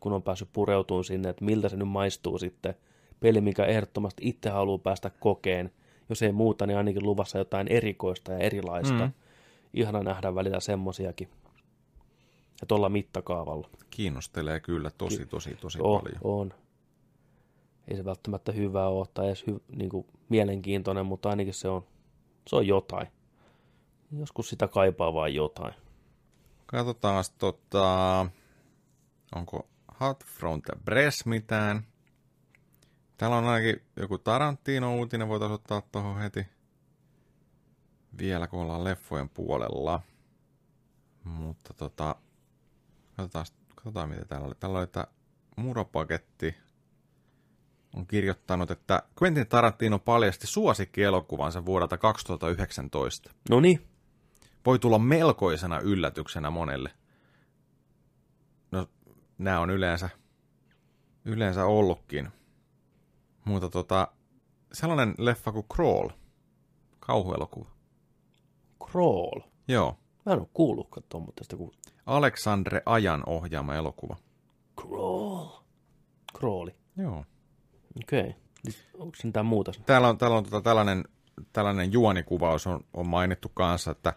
kun 0.00 0.12
on 0.12 0.22
päässyt 0.22 0.48
pureutumaan 0.52 1.04
sinne, 1.04 1.28
että 1.28 1.44
miltä 1.44 1.68
se 1.68 1.76
nyt 1.76 1.88
maistuu 1.88 2.38
sitten. 2.38 2.74
Peli, 3.20 3.40
mikä 3.40 3.64
ehdottomasti 3.64 4.28
itse 4.28 4.50
haluaa 4.50 4.78
päästä 4.78 5.10
kokeen. 5.10 5.72
Jos 6.08 6.22
ei 6.22 6.32
muuta, 6.32 6.66
niin 6.66 6.76
ainakin 6.76 7.02
luvassa 7.02 7.38
jotain 7.38 7.68
erikoista 7.68 8.32
ja 8.32 8.38
erilaista. 8.38 9.04
Mm. 9.04 9.12
Ihana 9.74 10.02
nähdä 10.02 10.34
välillä 10.34 10.60
semmosiakin. 10.60 11.28
Ja 12.60 12.66
tuolla 12.66 12.88
mittakaavalla. 12.88 13.68
Kiinnostelee 13.90 14.60
kyllä 14.60 14.90
tosi, 14.98 15.26
tosi, 15.26 15.54
tosi 15.60 15.78
On, 15.82 16.00
paljon. 16.00 16.20
on. 16.24 16.54
Ei 17.88 17.96
se 17.96 18.04
välttämättä 18.04 18.52
hyvää 18.52 18.88
ole 18.88 19.06
tai 19.14 19.26
edes 19.26 19.46
hy, 19.46 19.60
niin 19.76 19.90
kuin 19.90 20.06
mielenkiintoinen, 20.28 21.06
mutta 21.06 21.30
ainakin 21.30 21.54
se 21.54 21.68
on, 21.68 21.84
se 22.46 22.56
on 22.56 22.66
jotain. 22.66 23.08
Joskus 24.18 24.48
sitä 24.48 24.68
kaipaa 24.68 25.14
vain 25.14 25.34
jotain. 25.34 25.74
Katsotaan 26.66 27.24
tota, 27.38 28.26
onko 29.34 29.68
Hot 30.00 30.24
from 30.24 30.62
the 30.62 30.72
Press 30.84 31.26
mitään. 31.26 31.82
Täällä 33.18 33.36
on 33.36 33.44
ainakin 33.44 33.82
joku 33.96 34.18
Tarantino-uutinen, 34.18 35.28
voitaisiin 35.28 35.54
ottaa 35.54 35.80
tuohon 35.80 36.20
heti. 36.20 36.46
Vielä 38.18 38.46
kun 38.46 38.60
ollaan 38.60 38.84
leffojen 38.84 39.28
puolella. 39.28 40.02
Mutta 41.24 41.74
tota, 41.74 42.16
katsotaan, 43.16 43.46
katsotaan 43.74 44.08
mitä 44.08 44.24
täällä 44.24 44.46
oli. 44.46 44.54
Täällä 44.54 44.78
oli, 44.78 44.84
että 44.84 45.06
Muropaketti 45.56 46.54
on 47.96 48.06
kirjoittanut, 48.06 48.70
että 48.70 49.02
Quentin 49.22 49.48
Tarantino 49.48 49.98
paljasti 49.98 50.46
suosikkielokuvansa 50.46 51.66
vuodelta 51.66 51.98
2019 51.98 53.30
No 53.50 53.60
niin, 53.60 53.86
voi 54.66 54.78
tulla 54.78 54.98
melkoisena 54.98 55.80
yllätyksenä 55.80 56.50
monelle. 56.50 56.90
No, 58.70 58.86
nämä 59.38 59.60
on 59.60 59.70
yleensä, 59.70 60.08
yleensä 61.24 61.64
ollutkin. 61.64 62.37
Mutta 63.48 63.68
tota, 63.68 64.08
sellainen 64.72 65.14
leffa 65.18 65.52
kuin 65.52 65.66
Crawl, 65.74 66.08
kauhuelokuva. 67.00 67.70
Crawl. 68.84 69.40
Joo, 69.68 69.98
Mä 70.28 70.32
en 70.32 70.38
ole 70.38 70.48
kuullutkaan 70.54 71.06
tuommoista 71.08 71.56
kuin 71.56 71.70
Aleksandre 72.06 72.82
Ajan 72.86 73.22
ohjaama 73.26 73.74
elokuva. 73.74 74.16
Crawl. 74.80 75.46
Crawli. 76.38 76.74
Joo. 76.96 77.24
Okei. 78.02 78.20
Okay. 78.20 78.32
Onko 78.98 79.16
se 79.16 79.26
mitään 79.26 79.46
muuta? 79.46 79.72
Täällä 79.86 80.08
on, 80.08 80.18
täällä 80.18 80.36
on 80.36 80.44
tota 80.44 80.60
tällainen, 80.60 81.04
tällainen 81.52 81.92
juonikuvaus 81.92 82.66
on, 82.66 82.84
on 82.94 83.08
mainittu 83.08 83.48
kanssa, 83.54 83.90
että 83.90 84.12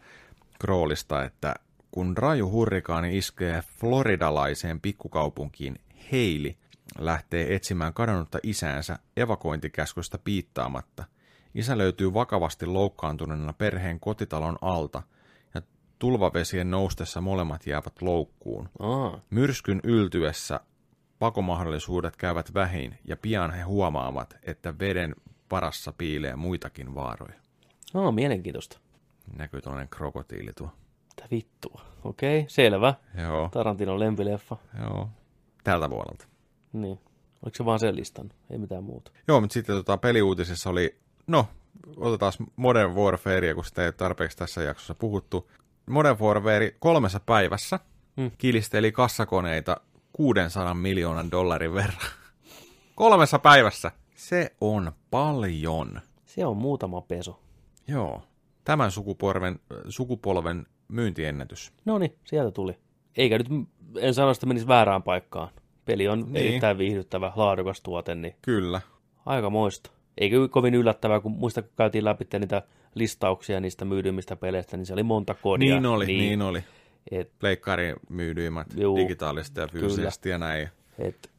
Crawlista, 0.62 1.24
että 1.24 1.56
kun 1.92 2.18
raju 2.18 2.52
hurrikaani 2.52 3.18
iskee 3.18 3.64
floridalaiseen 3.80 4.82
pikkukaupunkiin, 4.82 5.76
Heili 6.12 6.58
lähtee 7.00 7.56
etsimään 7.56 7.94
kadonnutta 7.94 8.40
isäänsä 8.44 9.00
evakuointikäskystä 9.18 10.18
piittaamatta. 10.24 11.04
Isä 11.56 11.78
löytyy 11.78 12.14
vakavasti 12.14 12.66
loukkaantuneena 12.66 13.54
perheen 13.54 14.00
kotitalon 14.00 14.58
alta, 14.62 15.04
ja 15.54 15.62
tulvavesien 16.00 16.72
noustessa 16.72 17.22
molemmat 17.22 17.68
jäävät 17.68 18.02
loukkuun. 18.02 18.70
Aa, 18.80 19.20
Myrskyn 19.30 19.80
yltyessä 19.84 20.60
pakomahdollisuudet 21.20 22.16
käyvät 22.18 22.54
vähin, 22.54 23.00
ja 23.06 23.18
pian 23.18 23.52
he 23.52 23.62
huomaavat, 23.62 24.38
että 24.44 24.80
veden 24.80 25.16
varassa 25.52 25.94
piilee 25.98 26.36
muitakin 26.36 26.96
vaaroja. 26.96 27.34
Aa 27.94 28.12
mielenkiintoista. 28.12 28.80
Näkyy 29.38 29.62
tuollainen 29.62 29.90
krokotiili 29.90 30.52
tuo. 30.58 30.70
Mitä 31.16 31.28
vittua. 31.32 31.82
Okei, 32.04 32.46
selvä. 32.48 32.94
Joo, 33.22 33.50
Tarantinon 33.50 34.00
lempileffa. 34.00 34.58
joo. 34.84 35.10
Tältä 35.64 35.90
vuodelta. 35.90 36.28
Niin. 36.74 37.00
Oliko 37.44 37.56
se 37.56 37.66
vaan 37.66 37.80
sen 37.80 37.96
listan? 37.96 38.32
Ei 38.50 38.58
mitään 38.58 38.84
muuta. 38.84 39.12
Joo, 39.28 39.42
mutta 39.42 39.54
sitten 39.54 39.76
tota, 39.76 39.98
peliuutisissa 39.98 40.70
oli, 40.70 41.00
no, 41.28 41.48
otetaan 41.98 42.34
Modern 42.56 42.92
Warfare, 42.96 43.54
kun 43.54 43.66
sitä 43.66 43.82
ei 43.82 43.88
ole 43.88 43.92
tarpeeksi 43.92 44.38
tässä 44.38 44.62
jaksossa 44.64 44.96
puhuttu. 44.96 45.52
Modern 45.90 46.20
Warfare 46.20 46.76
kolmessa 46.80 47.20
päivässä 47.20 47.80
Hmm. 48.16 48.24
hmm. 48.24 48.32
kilisteli 48.38 48.92
kassakoneita 48.92 49.78
600 50.14 50.74
miljoonan 50.74 51.32
dollarin 51.32 51.74
verran. 51.74 51.98
Kolmessa 52.96 53.40
päivässä. 53.40 53.92
Se 54.16 54.56
on 54.62 54.92
paljon. 55.12 56.02
Se 56.26 56.46
on 56.46 56.58
muutama 56.58 57.02
peso. 57.02 57.40
Joo. 57.88 58.22
Tämän 58.64 58.92
sukupolven, 58.92 59.60
sukupolven 59.90 60.66
myyntiennätys. 60.88 61.72
No 61.86 61.98
niin, 61.98 62.16
sieltä 62.26 62.52
tuli. 62.52 62.78
eikä 63.18 63.38
nyt, 63.38 63.48
en 64.00 64.14
sano, 64.14 64.32
että 64.32 64.46
menisi 64.46 64.68
väärään 64.68 65.04
paikkaan. 65.04 65.50
Peli 65.86 66.08
on 66.08 66.20
Niin. 66.20 66.36
erittäin 66.48 66.78
viihdyttävä, 66.78 67.32
laadukas 67.36 67.82
tuote, 67.82 68.16
niin 68.16 68.36
Kyllä. 68.42 68.82
aika 69.26 69.50
moista. 69.50 69.92
Eikä 70.18 70.36
kovin 70.50 70.76
yllättävää, 70.76 71.20
kun 71.20 71.32
muista, 71.32 71.62
kun 71.62 71.72
käytiin 71.78 72.06
läpi 72.06 72.28
niitä 72.40 72.62
listauksia 72.96 73.60
niistä 73.60 73.86
myydymistä 73.86 74.36
peleistä, 74.36 74.78
niin 74.78 74.86
se 74.86 74.94
oli 74.94 75.04
monta 75.04 75.34
kodia. 75.34 75.74
Niin 75.76 75.86
oli, 75.86 76.06
niin, 76.06 76.20
niin 76.20 76.42
oli. 76.42 76.64
Et, 77.12 77.32
Pleikkarin 77.40 77.96
myydyimmät 78.10 78.68
Juu, 78.78 78.98
digitaalisesti 78.98 79.60
ja 79.60 79.68
fyysisesti 79.68 80.30
ja 80.30 80.38
näin. 80.38 80.70
et, 81.00 81.30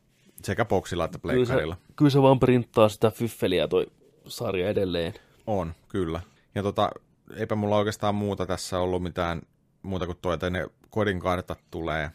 Sekä 0.42 0.64
boksilla 0.64 1.04
että 1.04 1.18
kyllä, 1.18 1.32
se, 1.32 1.36
pleikkarilla. 1.36 1.76
kyllä 1.96 2.10
se 2.10 2.22
vaan 2.22 2.40
printtaa 2.40 2.88
sitä 2.88 3.10
fyffeliä 3.10 3.68
toi 3.68 3.86
sarja 4.26 4.68
edelleen. 4.68 5.14
On, 5.46 5.74
kyllä. 5.88 6.20
Ja 6.54 6.62
tota, 6.62 6.90
eipä 7.36 7.54
mulla 7.54 7.76
oikeastaan 7.76 8.14
muuta 8.14 8.46
tässä 8.46 8.78
ollut 8.78 9.02
mitään 9.02 9.42
muuta 9.82 10.06
kuin 10.06 10.18
toi, 10.22 10.34
että 10.34 10.50
ne 10.50 10.66
kodin 10.90 11.20
kartat 11.20 11.58
tulee 11.70 12.10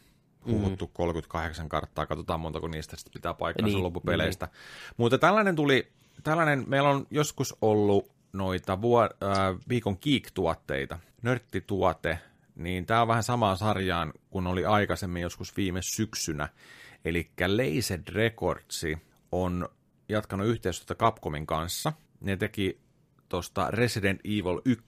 huhuttu 0.47 0.85
mm. 0.85 0.91
38 0.93 1.69
karttaa, 1.69 2.05
katsotaan 2.05 2.39
montako 2.39 2.67
niistä 2.67 2.95
sitten 2.95 3.13
pitää 3.13 3.33
paikkansa 3.33 3.65
niin, 3.65 3.75
Niin, 3.75 3.83
loppupeleistä. 3.83 4.45
Niin. 4.45 4.55
Mutta 4.97 5.17
tällainen 5.17 5.55
tuli, 5.55 5.91
tällainen, 6.23 6.63
meillä 6.67 6.89
on 6.89 7.07
joskus 7.11 7.55
ollut 7.61 8.11
noita 8.33 8.81
vuo, 8.81 9.03
äh, 9.03 9.09
viikon 9.69 9.97
geek-tuotteita, 10.01 10.99
nörttituote, 11.21 12.19
niin 12.55 12.85
tämä 12.85 13.01
on 13.01 13.07
vähän 13.07 13.23
samaan 13.23 13.57
sarjaan 13.57 14.13
kuin 14.29 14.47
oli 14.47 14.65
aikaisemmin 14.65 15.21
joskus 15.21 15.57
viime 15.57 15.79
syksynä. 15.95 16.49
Eli 17.05 17.31
Laser 17.47 17.99
Records 18.09 18.85
on 19.31 19.69
jatkanut 20.09 20.47
yhteistyötä 20.47 20.95
Capcomin 20.95 21.47
kanssa. 21.47 21.93
Ne 22.21 22.37
teki 22.37 22.79
tuosta 23.29 23.71
Resident 23.71 24.21
Evil 24.23 24.61
1 24.65 24.85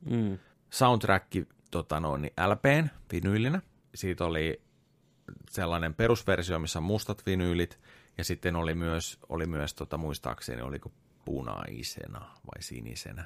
Mm. 0.00 0.38
soundtrack 0.70 1.26
tota 1.70 2.00
noin, 2.00 2.22
niin 2.22 2.32
LPn 2.46 2.88
vinyylinä. 3.12 3.62
Siitä 3.94 4.24
oli 4.24 4.62
sellainen 5.50 5.94
perusversio, 5.94 6.58
missä 6.58 6.78
on 6.78 6.82
mustat 6.82 7.26
vinyylit, 7.26 7.78
ja 8.18 8.24
sitten 8.24 8.56
oli 8.56 8.74
myös, 8.74 9.18
oli 9.28 9.46
myös 9.46 9.74
tota, 9.74 9.96
muistaakseni, 9.98 10.62
oliko 10.62 10.92
punaisena 11.24 12.20
vai 12.20 12.62
sinisenä. 12.62 13.24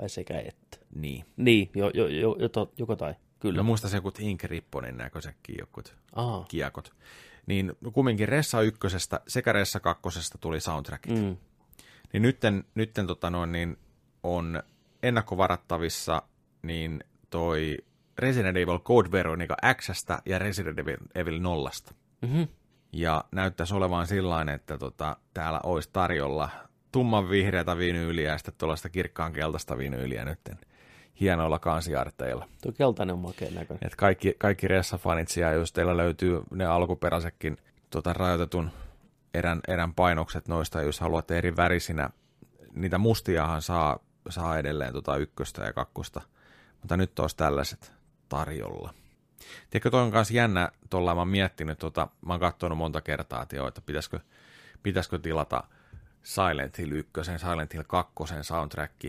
Vai 0.00 0.08
sekä 0.08 0.40
että. 0.40 0.78
Niin. 0.94 1.24
Niin, 1.36 1.70
jo, 1.74 1.90
jo, 1.94 2.06
jo, 2.06 2.36
jo, 2.38 2.72
joko 2.78 2.96
tai. 2.96 3.14
Kyllä. 3.40 3.56
No 3.56 3.62
muista 3.62 3.88
se 3.88 3.96
joku 3.96 4.12
Ink 4.18 4.44
Ripponin 4.44 4.96
näköisetkin 4.96 5.56
jokut 5.58 5.96
Aha. 6.12 6.44
kiekot. 6.48 6.94
Niin 7.46 7.72
kumminkin 7.92 8.28
Ressa 8.28 8.60
ykkösestä 8.60 9.20
sekä 9.28 9.52
Ressa 9.52 9.80
kakkosesta 9.80 10.38
tuli 10.38 10.60
soundtrackit. 10.60 11.14
Mm. 11.14 11.36
Niin 12.12 12.22
nytten, 12.22 12.64
nytten 12.74 13.06
tota 13.06 13.30
noin, 13.30 13.52
niin 13.52 13.76
on 14.22 14.62
ennakkovarattavissa 15.02 16.22
niin 16.62 17.04
toi 17.30 17.78
Resident 18.18 18.56
Evil 18.56 18.78
Code 18.78 19.12
Veronica 19.12 19.56
Xstä 19.74 20.18
ja 20.26 20.38
Resident 20.38 20.78
Evil, 20.78 20.96
Evil 21.14 21.40
0. 21.40 21.70
Mm-hmm. 22.22 22.48
Ja 22.92 23.24
näyttäisi 23.32 23.74
olevan 23.74 24.06
sillä 24.06 24.46
että 24.54 24.78
tota, 24.78 25.16
täällä 25.34 25.60
olisi 25.64 25.90
tarjolla 25.92 26.48
tumman 26.92 27.30
vihreätä 27.30 27.78
vinyyliä 27.78 28.30
ja 28.30 28.38
sitten 28.38 28.54
tuollaista 28.58 28.88
kirkkaan 28.88 29.32
keltaista 29.32 29.78
vinyyliä 29.78 30.24
nytten 30.24 30.58
hienoilla 31.20 31.58
kansiarteilla. 31.58 32.48
Tuo 32.62 32.72
keltainen 32.72 33.12
on 33.12 33.18
makea 33.18 33.50
näköinen. 33.50 33.86
Et 33.86 33.96
kaikki, 33.96 34.34
kaikki 34.38 34.68
ressafanit 34.68 35.28
siellä, 35.28 35.52
jos 35.52 35.72
teillä 35.72 35.96
löytyy 35.96 36.42
ne 36.50 36.64
alkuperäisetkin 36.64 37.56
tota, 37.90 38.12
rajoitetun 38.12 38.70
erän, 39.34 39.60
erän 39.68 39.94
painokset 39.94 40.48
noista, 40.48 40.82
jos 40.82 41.00
haluatte 41.00 41.38
eri 41.38 41.56
värisinä, 41.56 42.10
niitä 42.74 42.98
mustiahan 42.98 43.62
saa, 43.62 43.98
saa 44.28 44.58
edelleen 44.58 44.92
tota 44.92 45.16
ykköstä 45.16 45.64
ja 45.64 45.72
kakkosta, 45.72 46.20
mutta 46.80 46.96
nyt 46.96 47.18
olisi 47.18 47.36
tällaiset 47.36 47.95
tarjolla. 48.28 48.94
Tiedätkö, 49.70 49.90
toi 49.90 50.02
on 50.02 50.12
kanssa 50.12 50.34
jännä, 50.34 50.72
tuolla 50.90 51.14
mä 51.14 51.20
oon 51.20 51.28
miettinyt, 51.28 51.78
tota, 51.78 52.08
mä 52.26 52.32
oon 52.32 52.40
katsonut 52.40 52.78
monta 52.78 53.00
kertaa, 53.00 53.42
että, 53.42 53.56
joo, 53.56 53.68
että 53.68 53.80
pitäisikö, 53.80 54.20
pitäisikö 54.82 55.18
tilata 55.18 55.64
Silent 56.22 56.78
Hill 56.78 56.92
1, 56.92 57.12
Silent 57.36 57.74
Hill 57.74 57.84
2 57.86 58.12
soundtrack 58.42 59.04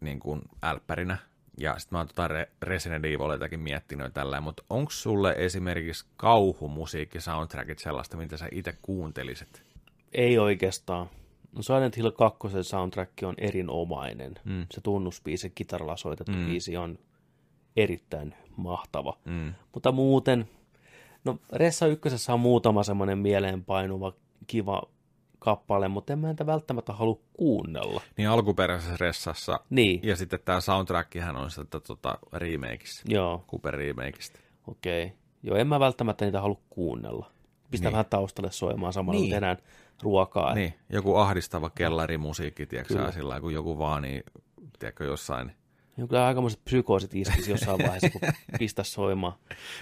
niin 0.00 0.20
kuin 0.20 0.42
älppärinä, 0.62 1.18
ja 1.58 1.78
sitten 1.78 1.96
mä 1.96 2.00
oon 2.00 2.08
tota 2.08 2.28
Re- 2.28 2.50
Resident 2.62 3.04
Evilitakin 3.04 3.60
miettinyt 3.60 4.14
tällä, 4.14 4.40
mutta 4.40 4.62
onko 4.70 4.90
sulle 4.90 5.34
esimerkiksi 5.38 6.06
kauhumusiikki 6.16 7.20
soundtrackit 7.20 7.78
sellaista, 7.78 8.16
mitä 8.16 8.36
sä 8.36 8.48
itse 8.52 8.78
kuuntelisit? 8.82 9.62
Ei 10.12 10.38
oikeastaan. 10.38 11.10
No 11.52 11.62
Silent 11.62 11.96
Hill 11.96 12.10
2 12.10 12.48
soundtrack 12.62 13.12
on 13.22 13.34
erinomainen. 13.38 14.34
Mm. 14.44 14.66
Se 14.70 14.80
tunnuspiisi, 14.80 15.42
se 15.42 15.48
kitaralla 15.48 15.96
soitettu 15.96 16.32
mm. 16.32 16.46
biisi 16.46 16.76
on 16.76 16.98
erittäin 17.76 18.34
mahtava. 18.56 19.16
Mm. 19.24 19.54
Mutta 19.74 19.92
muuten, 19.92 20.48
no 21.24 21.38
Ressa 21.52 21.86
ykkösessä 21.86 22.34
on 22.34 22.40
muutama 22.40 22.82
semmoinen 22.82 23.18
mieleenpainuva, 23.18 24.12
kiva 24.46 24.82
kappale, 25.38 25.88
mutta 25.88 26.12
en 26.12 26.18
mä 26.18 26.30
entä 26.30 26.46
välttämättä 26.46 26.92
halua 26.92 27.18
kuunnella. 27.32 28.00
Niin 28.16 28.28
alkuperäisessä 28.28 28.96
ressassa. 29.00 29.60
Niin, 29.70 30.00
Ja 30.02 30.16
sitten 30.16 30.40
tämä 30.44 30.60
soundtrackihän 30.60 31.36
on 31.36 31.50
sitä 31.50 31.80
tota, 31.80 32.18
remakeissa, 32.32 33.02
joo, 33.08 33.44
Cooper 33.50 33.74
remakeista. 33.74 34.38
okei. 34.66 35.04
Okay. 35.04 35.16
Joo, 35.42 35.56
en 35.56 35.66
mä 35.66 35.80
välttämättä 35.80 36.24
niitä 36.24 36.40
halua 36.40 36.60
kuunnella. 36.70 37.30
Pistä 37.70 37.86
Niin. 37.86 37.92
vähän 37.92 38.06
taustalle 38.10 38.52
soimaan 38.52 38.92
samalla, 38.92 39.20
Niin. 39.20 39.30
tehdään 39.30 39.56
ruokaa. 40.02 40.54
Niin, 40.54 40.74
joku 40.90 41.16
ahdistava 41.16 41.70
kellarimusiikki, 41.70 42.66
tiedätkö 42.66 43.12
sillä 43.12 43.40
kun 43.40 43.52
joku 43.54 43.78
vaan, 43.78 44.02
niin, 44.02 44.22
tiedätkö, 44.78 45.04
jossain. 45.04 45.52
Niin 45.96 46.08
kyllä 46.08 46.26
aikamoiset 46.26 46.64
psykoosit 46.64 47.14
iskisi 47.14 47.50
jossain 47.50 47.78
vaiheessa, 47.78 48.10
kun 48.10 48.20
pistä 48.58 48.82
soimaan. 48.82 49.32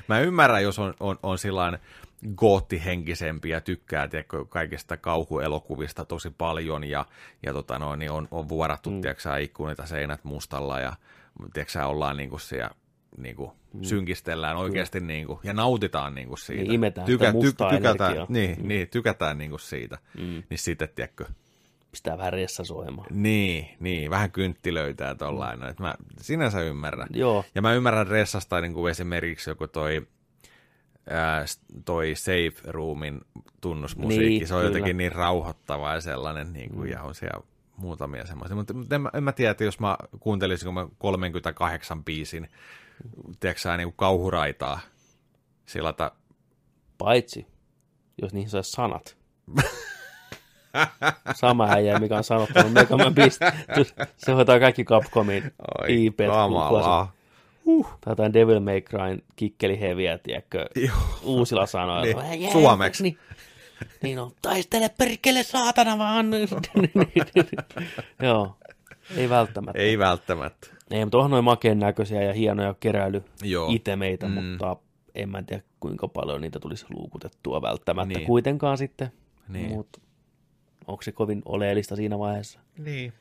Mä 0.08 0.20
ymmärrän, 0.20 0.62
jos 0.62 0.78
on, 0.78 0.94
on, 1.00 1.18
on 1.22 1.38
sillain 1.38 1.78
goottihenkisempi 2.36 3.48
ja 3.48 3.60
tykkää 3.60 4.08
tiedätkö, 4.08 4.44
kaikista 4.44 4.96
kauhuelokuvista 4.96 6.04
tosi 6.04 6.30
paljon 6.30 6.84
ja, 6.84 7.06
ja 7.46 7.52
tota 7.52 7.78
noin, 7.78 7.98
niin 7.98 8.10
on, 8.10 8.28
on 8.30 8.48
vuorattu, 8.48 8.90
mm. 8.90 9.00
tiedätkö, 9.00 9.38
ikkunita 9.38 9.86
seinät 9.86 10.24
mustalla 10.24 10.80
ja 10.80 10.92
tiedätkö, 11.52 11.86
ollaan 11.86 12.16
niinku 12.16 12.38
siellä 12.38 12.70
niinku, 13.16 13.52
mm. 13.72 13.82
synkistellään 13.82 14.56
oikeasti 14.56 15.00
niinku, 15.00 15.40
ja 15.42 15.52
nautitaan 15.52 16.14
niinku 16.14 16.36
siitä. 16.36 16.62
Niin, 16.62 16.72
imetään 16.72 17.06
sitä 17.06 17.32
mustaa 17.32 17.70
tykätään, 17.70 18.10
energiaa. 18.10 18.26
niin, 18.28 18.62
mm. 18.62 18.68
niin, 18.68 18.88
tykätään 18.88 19.38
niinku 19.38 19.58
siitä. 19.58 19.98
Mm. 20.18 20.42
Niin 20.50 20.58
sitten, 20.58 20.88
tiedätkö, 20.94 21.24
Pistää 21.90 22.18
vähän 22.18 22.32
ressa 22.32 22.64
soimaan. 22.64 23.06
niin, 23.10 23.68
niin, 23.80 24.10
vähän 24.10 24.30
kynttilöitä 24.30 25.04
ja 25.04 25.14
tollain. 25.14 25.60
Mm. 25.60 25.74
Mä 25.78 25.94
sinänsä 26.20 26.60
ymmärrän. 26.62 27.08
Joo, 27.12 27.44
Ja 27.54 27.62
mä 27.62 27.74
ymmärrän 27.74 28.06
Ressasta 28.06 28.60
niin 28.60 28.74
kuin 28.74 28.90
esimerkiksi 28.90 29.50
joku 29.50 29.66
toi, 29.66 30.06
ää, 31.10 31.44
toi 31.84 32.14
Safe 32.14 32.52
Roomin 32.64 33.20
tunnusmusiikki. 33.60 34.28
Niin, 34.28 34.46
se 34.46 34.54
on 34.54 34.60
kyllä. 34.60 34.70
jotenkin 34.70 34.96
niin 34.96 35.12
rauhoittava 35.12 35.94
ja 35.94 36.00
sellainen, 36.00 36.52
niin 36.52 36.70
kuin, 36.70 36.86
mm. 36.86 36.92
ja 36.92 37.02
on 37.02 37.14
siellä 37.14 37.40
muutamia 37.76 38.26
semmoisia. 38.26 38.56
Mutta, 38.56 38.74
en, 38.90 39.00
mä, 39.00 39.10
en 39.14 39.24
mä 39.24 39.32
tiedä, 39.32 39.50
että 39.50 39.64
jos 39.64 39.80
mä 39.80 39.96
kuuntelisin 40.20 40.66
kun 40.66 40.74
mä 40.74 40.88
38 40.98 42.04
biisin, 42.04 42.48
tiedätkö 43.40 43.76
niin 43.76 43.86
kuin 43.86 43.96
kauhuraitaa, 43.96 44.80
sillä 45.66 45.92
ta, 45.92 46.12
paitsi 46.98 47.46
jos 48.22 48.32
niihin 48.32 48.50
saisi 48.50 48.70
sanat. 48.70 49.16
Sama 51.34 51.68
äijä, 51.70 51.98
mikä 51.98 52.16
on 52.16 52.24
sanottanut 52.24 52.72
Mega 52.72 52.96
Man 52.96 53.14
Beast. 53.14 53.40
Se 54.16 54.32
hoitaa 54.32 54.60
kaikki 54.60 54.84
Capcomin 54.84 55.42
Oi, 55.82 56.06
IP. 56.06 56.16
kamalaa. 56.16 57.12
Uh. 57.64 57.86
Tai 58.00 58.10
jotain 58.12 58.32
Devil 58.32 58.60
May 58.60 58.80
Cryn 58.80 59.22
kikkeliheviä, 59.36 60.18
tiedätkö, 60.18 60.66
Joo. 60.76 60.94
uusilla 61.22 61.66
sanoilla. 61.66 62.22
Niin, 62.22 62.52
suomeksi. 62.52 63.02
Niin, 63.02 63.18
niin 64.02 64.18
on, 64.18 64.30
taistele 64.42 64.90
perkele 64.98 65.42
saatana 65.42 65.98
vaan. 65.98 66.26
Joo, 68.22 68.56
ei 69.16 69.28
välttämättä. 69.28 69.78
Ei 69.82 69.98
välttämättä. 69.98 70.66
Ei, 70.90 71.04
mutta 71.04 71.18
onhan 71.18 71.30
noin 71.30 71.44
makeen 71.44 71.78
näköisiä 71.78 72.22
ja 72.22 72.32
hienoja 72.32 72.74
keräily 72.80 73.24
itemeitä, 73.68 74.28
Mm. 74.28 74.32
mutta 74.44 74.76
en 75.14 75.28
mä 75.28 75.42
tiedä 75.42 75.62
kuinka 75.80 76.08
paljon 76.08 76.40
niitä 76.40 76.60
tulisi 76.60 76.86
luukutettua 76.94 77.62
välttämättä 77.62 78.18
niin. 78.18 78.26
kuitenkaan 78.26 78.78
sitten. 78.78 79.12
Niin. 79.48 79.68
Mutta 79.68 80.00
onko 80.86 81.02
se 81.02 81.12
kovin 81.12 81.42
oleellista 81.44 81.96
siinä 81.96 82.18
vaiheessa? 82.18 82.60
Niin. 82.78 83.12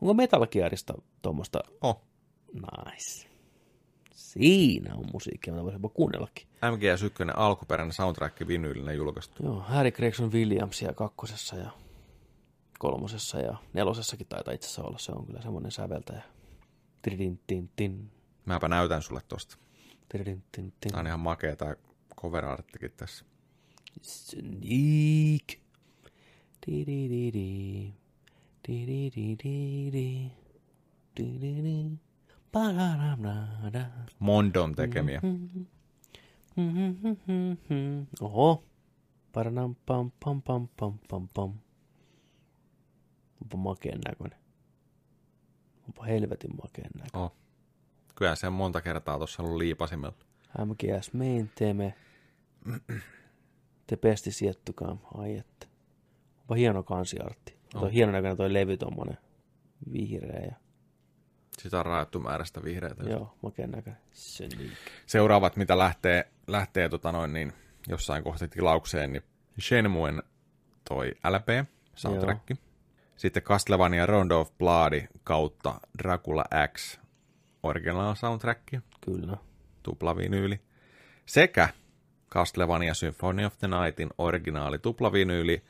Onko 0.00 0.14
Metal 0.14 0.46
Gearista 0.46 0.94
tuommoista? 1.22 1.60
Oh. 1.80 2.02
Nice. 2.52 3.28
Siinä 4.14 4.94
on 4.94 5.04
musiikkia, 5.12 5.52
mitä 5.52 5.64
voisi 5.64 5.76
jopa 5.76 5.88
kuunnellakin. 5.88 6.46
MGS1 6.46 7.32
alkuperäinen 7.36 7.92
soundtrack 7.92 8.48
vinyylinen 8.48 8.96
julkaistu. 8.96 9.42
Joo, 9.42 9.60
Harry 9.60 9.90
Gregson 9.90 10.32
Williamsia 10.32 10.92
kakkosessa 10.92 11.56
ja 11.56 11.70
kolmosessa 12.78 13.38
ja 13.40 13.56
nelosessakin 13.72 14.26
taitaa 14.26 14.54
itse 14.54 14.66
asiassa 14.66 14.82
olla. 14.82 14.98
Se 14.98 15.12
on 15.12 15.26
kyllä 15.26 15.42
semmoinen 15.42 15.70
säveltäjä. 15.70 16.22
Tidin, 17.02 17.40
tin, 17.46 17.70
tin. 17.76 18.10
Mäpä 18.44 18.68
näytän 18.68 19.02
sulle 19.02 19.20
tosta. 19.28 19.56
Tidin, 20.08 20.42
tin, 20.52 20.72
tin. 20.80 20.92
Tää 20.92 21.00
on 21.00 21.06
ihan 21.06 21.20
makea 21.20 21.56
tää 21.56 21.76
cover 22.16 22.44
arttikin 22.44 22.92
tässä. 22.96 23.24
Sneak. 24.02 25.61
Mondon 34.18 34.74
tekemiä. 34.74 35.20
Mm-hmm. 36.56 38.06
Oho. 38.20 38.64
Paranam 39.32 39.76
pam 39.86 40.12
pam 40.24 40.42
pam 40.42 40.68
pam 40.76 40.98
pam 41.08 41.28
pam. 41.34 41.52
Onpa 43.42 43.56
makeen 43.56 44.00
näköinen. 44.00 44.38
Onpa 45.86 46.04
helvetin 46.04 46.56
makeen 46.62 46.90
näköinen. 46.94 47.24
Oh. 47.24 47.32
Kyllä 48.14 48.34
se 48.34 48.46
on 48.46 48.52
monta 48.52 48.80
kertaa 48.80 49.18
tuossa 49.18 49.42
ollut 49.42 49.56
liipasimella. 49.56 50.14
MGS 50.64 51.12
main 51.12 51.50
teme. 51.54 51.94
Te 53.86 53.96
pesti 53.96 54.32
siettukaan. 54.32 55.00
Ai 55.14 55.36
että. 55.36 55.71
Onpa 56.52 56.58
hieno 56.58 56.82
kansiartti. 56.82 57.54
Oh. 57.74 57.80
Toi 57.80 57.92
hieno 57.92 58.12
näköinen 58.12 58.36
toi 58.36 58.52
levy 58.52 58.76
tommonen 58.76 59.18
vihreä 59.92 60.44
ja 60.46 60.54
Sitä 61.58 61.78
on 61.78 61.86
rajattu 61.86 62.20
määrästä 62.20 62.64
vihreitä. 62.64 63.04
joo, 63.04 63.34
makeen 63.42 63.70
näköinen. 63.70 64.00
Niin. 64.58 64.72
Seuraavat, 65.06 65.56
mitä 65.56 65.78
lähtee, 65.78 66.28
lähtee 66.46 66.88
tota 66.88 67.12
noin, 67.12 67.32
niin 67.32 67.52
jossain 67.88 68.24
kohti 68.24 68.48
tilaukseen, 68.48 69.12
niin 69.12 69.22
Shenmuen 69.60 70.22
toi 70.88 71.12
LP, 71.28 71.68
soundtrack. 71.94 72.50
Sitten 73.16 73.42
Castlevania 73.42 74.06
Round 74.06 74.30
of 74.30 74.58
Blood 74.58 75.02
kautta 75.24 75.80
Dracula 75.98 76.44
X, 76.76 77.00
original 77.62 78.14
soundtrack, 78.14 78.60
Kyllä. 79.00 79.36
tuplavinyyli. 79.82 80.60
Sekä 81.26 81.68
Castlevania 82.30 82.94
Symphony 82.94 83.44
of 83.44 83.58
the 83.58 83.68
Nightin 83.68 84.10
originaali 84.18 84.78
tuplavinyyli. 84.78 85.62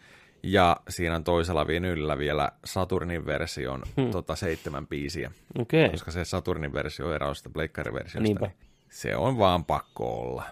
Ja 0.43 0.77
siinä 0.89 1.17
on 1.17 1.25
toisella 1.25 1.67
vinyylillä 1.67 2.19
vielä 2.19 2.53
Saturnin 2.65 3.27
version 3.27 3.83
hmm. 3.97 4.11
tota, 4.11 4.37
seitsemän 4.37 4.87
biisiä. 4.87 5.31
Okay. 5.59 5.89
Koska 5.91 6.11
se 6.11 6.25
Saturnin 6.25 6.73
versio 6.73 7.15
eroaa 7.15 7.35
sitä 7.35 7.51
Pleikkari-versiosta. 7.51 8.21
Niinpä. 8.21 8.47
Niin 8.47 8.57
se 8.91 9.17
on 9.17 9.39
vaan 9.39 9.65
pakko 9.65 10.21
olla. 10.21 10.45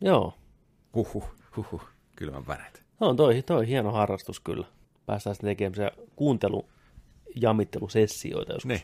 Joo. 0.00 0.34
Huhhuh, 0.94 1.34
huhhuh, 1.56 1.82
kylmän 2.16 2.46
väret. 2.46 2.84
No, 3.00 3.08
on 3.08 3.16
toi, 3.16 3.42
toi 3.42 3.66
hieno 3.66 3.92
harrastus 3.92 4.40
kyllä. 4.40 4.66
Päästään 5.06 5.34
sitten 5.34 5.50
tekemään 5.50 5.90
kuuntelu 6.16 6.68
jamittelusessioita 7.34 8.52
joskus. 8.52 8.68
Niin. 8.68 8.82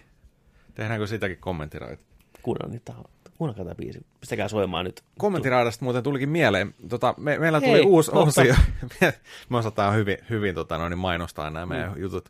Tehdäänkö 0.74 1.06
sitäkin 1.06 1.38
kommenttiraita? 1.38 2.02
Kuunnellaan 2.42 2.70
niitä. 2.70 2.92
Kuunnelkaa 3.40 3.64
tämä 3.64 3.74
biisi. 3.74 4.06
Pistäkää 4.20 4.48
soimaan 4.48 4.84
nyt. 4.84 5.04
Kommenttiraidasta 5.18 5.84
muuten 5.84 6.02
tulikin 6.02 6.28
mieleen. 6.28 6.74
Tota, 6.88 7.14
me, 7.16 7.38
meillä 7.38 7.60
tuli 7.60 7.72
Hei, 7.72 7.80
uusi 7.86 8.10
totta. 8.10 8.40
osio. 8.40 8.54
Me, 9.50 9.56
osataan 9.58 9.94
hyvin, 9.94 10.18
hyvin 10.30 10.54
tota, 10.54 10.78
noin, 10.78 10.98
mainostaa 10.98 11.50
nämä 11.50 11.66
meidän 11.66 11.92
Mm. 11.94 12.00
jutut. 12.02 12.28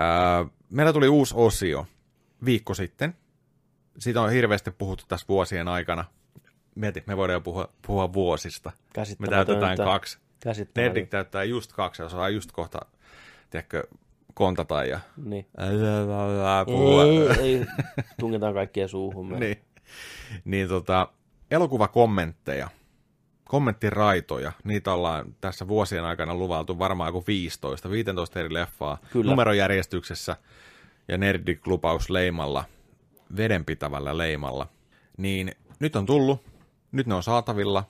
Äh, 0.00 0.50
meillä 0.70 0.92
tuli 0.92 1.08
uusi 1.08 1.34
osio 1.36 1.86
viikko 2.44 2.74
sitten. 2.74 3.14
Siitä 3.98 4.20
on 4.22 4.30
hirveästi 4.30 4.70
puhuttu 4.70 5.04
tässä 5.08 5.26
vuosien 5.28 5.68
aikana. 5.68 6.04
Mieti, 6.74 7.02
me 7.06 7.16
voidaan 7.16 7.34
jo 7.34 7.40
puhua, 7.40 7.68
puhua 7.86 8.12
vuosista. 8.12 8.72
Me 9.18 9.28
täytetään 9.28 9.76
kaksi. 9.76 10.18
Nerdik 10.76 11.08
täyttää 11.10 11.44
just 11.44 11.72
kaksi, 11.72 12.02
jos 12.02 12.14
on 12.14 12.34
just 12.34 12.52
kohta, 12.52 12.78
tiedätkö, 13.50 13.84
kontata 14.34 14.84
ja 14.84 15.00
Niin. 15.24 15.46
puhua. 16.66 17.04
Ei, 17.04 17.28
ei, 17.40 17.66
tungetaan 18.20 18.54
kaikkien 18.54 18.88
suuhun. 18.88 19.28
Me. 19.30 19.38
niin. 19.38 19.58
Niin 20.44 20.68
tota, 20.68 21.08
elokuvakommentteja, 21.50 22.68
kommenttiraitoja, 23.44 24.52
niitä 24.64 24.92
ollaan 24.92 25.34
tässä 25.40 25.68
vuosien 25.68 26.04
aikana 26.04 26.34
luvaltu 26.34 26.78
varmaan 26.78 27.12
kuin 27.12 27.24
15, 27.26 27.90
15 27.90 28.40
eri 28.40 28.54
leffaa 28.54 28.98
Kyllä. 29.12 29.30
numerojärjestyksessä 29.30 30.36
ja 31.08 31.18
Nerdik-lupaus 31.18 32.10
leimalla, 32.10 32.64
vedenpitävällä 33.36 34.18
leimalla. 34.18 34.66
Niin 35.16 35.52
nyt 35.80 35.96
on 35.96 36.06
tullut, 36.06 36.44
nyt 36.92 37.06
ne 37.06 37.14
on 37.14 37.22
saatavilla, 37.22 37.84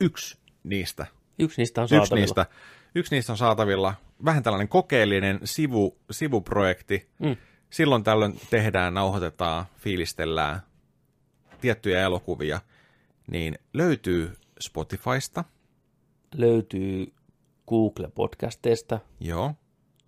yksi 0.00 0.38
niistä 0.64 1.06
Yksi 1.38 1.60
niistä 1.60 1.80
on 1.80 1.84
Yksi 1.84 1.96
saatavilla. 1.96 2.16
niistä, 2.24 2.46
yksi 2.94 3.14
niistä 3.14 3.32
on 3.32 3.36
saatavilla. 3.36 3.94
Vähän 4.24 4.42
tällainen 4.42 4.68
kokeellinen 4.68 5.40
sivu, 5.44 5.96
sivuprojekti. 6.10 7.08
Mm. 7.18 7.36
Silloin 7.70 8.04
tällöin 8.04 8.40
tehdään, 8.50 8.94
nauhoitetaan, 8.94 9.64
fiilistellään 9.78 10.60
tiettyjä 11.62 12.00
elokuvia. 12.02 12.60
Niin 13.30 13.58
löytyy 13.74 14.32
Spotifysta, 14.60 15.44
Löytyy 16.36 17.12
Google-podcasteista 17.68 18.98
joo, 19.20 19.52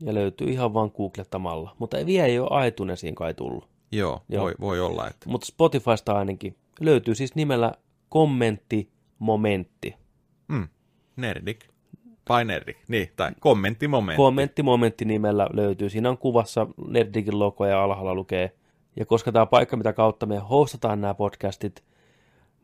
ja 0.00 0.15
löytyy 0.15 0.47
ihan 0.50 0.74
vaan 0.74 0.91
googlettamalla. 0.97 1.76
Mutta 1.78 1.99
ei 1.99 2.07
vielä 2.07 2.26
ei 2.26 2.39
ole 2.39 2.66
iTunesiin 2.68 3.15
kai 3.15 3.34
tullut. 3.34 3.68
joo, 3.92 4.23
Joo. 4.28 4.44
Voi, 4.44 4.55
voi 4.60 4.81
olla, 4.81 5.08
että 5.08 5.28
Mutta 5.31 5.47
Spotifysta 5.47 6.12
ainakin 6.12 6.57
löytyy 6.81 7.15
siis 7.15 7.34
nimellä 7.34 7.73
kommentti 8.08 8.91
momentti. 9.18 9.94
mm, 10.49 10.68
Nerdik, 11.16 11.65
vai 12.28 12.44
Nerdik, 12.44 12.76
niin, 12.89 13.08
tai 13.16 13.33
kommenttimomentti. 13.41 14.16
Kommentti 14.16 14.62
momentti 14.62 15.05
nimellä 15.05 15.49
löytyy. 15.52 15.91
Siinä 15.91 16.10
on 16.10 16.18
kuvassa 16.18 16.66
Nerdikin 16.89 17.39
logo 17.39 17.66
ja 17.66 17.84
alhaalla 17.84 18.15
lukee. 18.15 18.52
Ja 18.97 19.06
koska 19.06 19.32
tämä 19.32 19.47
paikka, 19.47 19.76
mitä 19.76 19.92
kautta 19.92 20.26
me 20.26 20.39
hostataan 20.39 21.00
nämä 21.00 21.14
podcastit, 21.14 21.84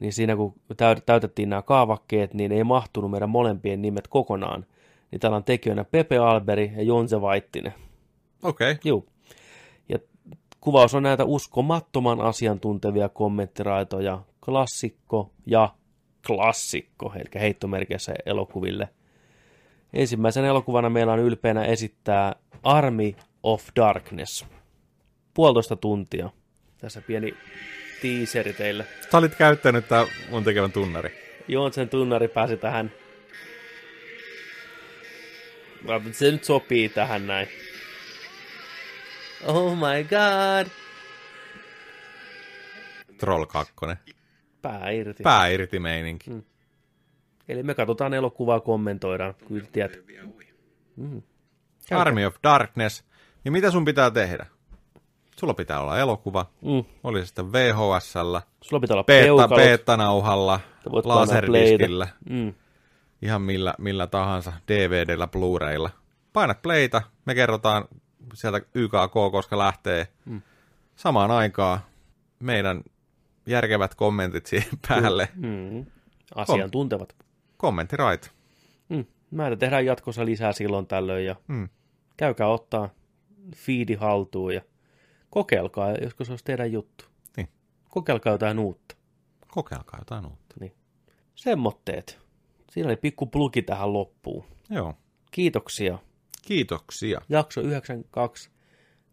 niin 0.01 0.13
siinä 0.13 0.37
kun 0.37 0.55
täyt- 0.73 1.03
täytettiin 1.07 1.49
nämä 1.51 1.63
kaavakkeet, 1.63 2.35
niin 2.35 2.53
ei 2.53 2.65
mahtunut 2.65 3.11
meidän 3.11 3.31
molempien 3.31 3.83
nimet 3.83 4.09
kokonaan. 4.09 4.67
Niin 5.11 5.21
täällä 5.21 5.37
on 5.37 5.45
tekijöinä 5.45 5.85
Pepe 5.85 6.19
Alberi 6.19 6.73
ja 6.77 6.83
Jonse 6.83 7.21
Vaittinen. 7.21 7.75
Okei, 8.43 8.71
okay. 8.71 8.81
Juu. 8.85 9.07
Ja 9.89 9.99
kuvaus 10.61 10.95
on 10.95 11.03
näitä 11.03 11.25
uskomattoman 11.25 12.21
asiantuntevia 12.21 13.09
kommenttiraitoja, 13.09 14.23
klassikko 14.45 15.31
ja 15.47 15.75
klassikko, 16.27 17.13
eli 17.15 17.41
heittomerkeissä 17.41 18.15
elokuville. 18.27 18.89
Ensimmäisen 19.93 20.45
elokuvana 20.45 20.91
meillä 20.91 21.13
on 21.13 21.19
ylpeänä 21.19 21.65
esittää 21.65 22.37
Army 22.63 23.13
of 23.43 23.69
Darkness. 23.77 24.47
Puolitoista 25.35 25.77
tuntia. 25.77 26.31
Tässä 26.79 27.01
pieni 27.01 27.35
teaseri 28.03 28.53
teille. 28.53 28.87
sä 29.13 29.19
olit 29.19 29.35
käyttänyt 29.35 29.89
tää 29.89 30.07
mun 30.31 30.45
tekevän 30.45 30.73
tunnari. 30.73 31.21
Joonsen 31.49 31.89
tunnari 31.89 32.29
pääsi 32.29 32.57
tähän. 32.57 32.93
Se 36.13 36.31
nyt 36.31 36.45
sopii 36.45 36.89
tähän 36.89 37.27
näin. 37.27 37.49
Oh 39.45 39.77
my 39.77 40.05
god. 40.05 40.73
Troll 43.19 43.45
2. 43.45 43.73
Pää 44.63 44.91
irti. 44.91 45.23
Pää 45.23 45.47
irti 45.47 45.79
meininki. 45.79 46.31
Mm. 46.31 46.43
Eli 47.49 47.63
me 47.63 47.75
katsotaan 47.75 48.15
elokuvaa, 48.15 48.61
kommentoidaan. 48.61 49.35
Kyllä 49.49 49.67
tiedät. 49.73 49.99
Mm. 50.97 51.23
Army 51.91 52.25
of 52.25 52.37
Darkness. 52.43 53.05
Niin 53.45 53.53
mitä 53.53 53.71
sun 53.71 53.85
pitää 53.85 54.11
tehdä? 54.11 54.47
Sulla 55.41 55.55
pitää 55.55 55.81
olla 55.81 55.99
elokuva. 55.99 56.47
Mm. 56.63 56.85
Oli 57.05 57.21
se 57.21 57.27
sitten 57.27 57.53
VHSllä, 57.53 58.43
Sulla 58.61 58.81
pitää 58.81 58.95
olla 58.95 59.05
beta, 59.05 59.49
beta-nauhalla, 59.57 60.61
laserdiskillä, 61.05 62.09
Mm. 62.31 62.55
ihan 63.23 63.43
millä, 63.43 63.75
millä 63.79 64.07
tahansa, 64.07 64.53
DVDllä, 64.69 65.27
Blu-raylla. 65.27 65.91
Painat 66.33 66.63
playtä, 66.63 67.03
me 67.25 67.35
kerrotaan 67.35 67.85
sieltä 68.35 68.61
YKK, 68.75 69.13
koska 69.33 69.59
lähtee 69.59 70.09
Mm. 70.25 70.43
samaan 70.97 71.31
aikaan 71.31 71.81
meidän 72.41 72.83
järkevät 73.47 73.95
kommentit 73.95 74.47
siihen 74.47 74.79
päälle. 74.89 75.29
Mm. 75.35 75.87
Asiantuntevat. 76.35 77.17
Kommentti 77.57 77.97
right. 77.97 78.31
Mm. 78.89 79.05
Näitä 79.31 79.57
tehdään 79.57 79.87
jatkossa 79.87 80.25
lisää 80.25 80.53
silloin 80.53 80.87
tällöin 80.87 81.27
ja 81.27 81.37
Mm. 81.49 81.69
käykää 82.17 82.49
ottaa 82.49 82.89
feedi 83.57 83.95
haltuun 83.95 84.55
ja 84.55 84.61
kokeilkaa, 85.31 85.93
joskus 85.93 86.31
olisi 86.31 86.45
teidän 86.45 86.73
juttu. 86.73 87.05
Niin. 87.37 87.49
Kokeilkaa 87.89 88.33
jotain 88.33 88.59
uutta. 88.59 88.97
Kokeilkaa 89.49 90.01
jotain 90.01 90.27
uutta. 90.27 90.57
Niin. 90.61 90.75
Semmotteet. 91.35 92.19
Siinä 92.71 92.89
oli 92.89 92.97
pikku 92.97 93.27
plugi 93.27 93.63
tähän 93.63 93.93
loppuun. 93.93 94.45
Joo. 94.71 94.95
Kiitoksia. 95.31 95.99
Kiitoksia. 96.43 97.21
Jakso 97.29 97.61
92. 97.61 98.51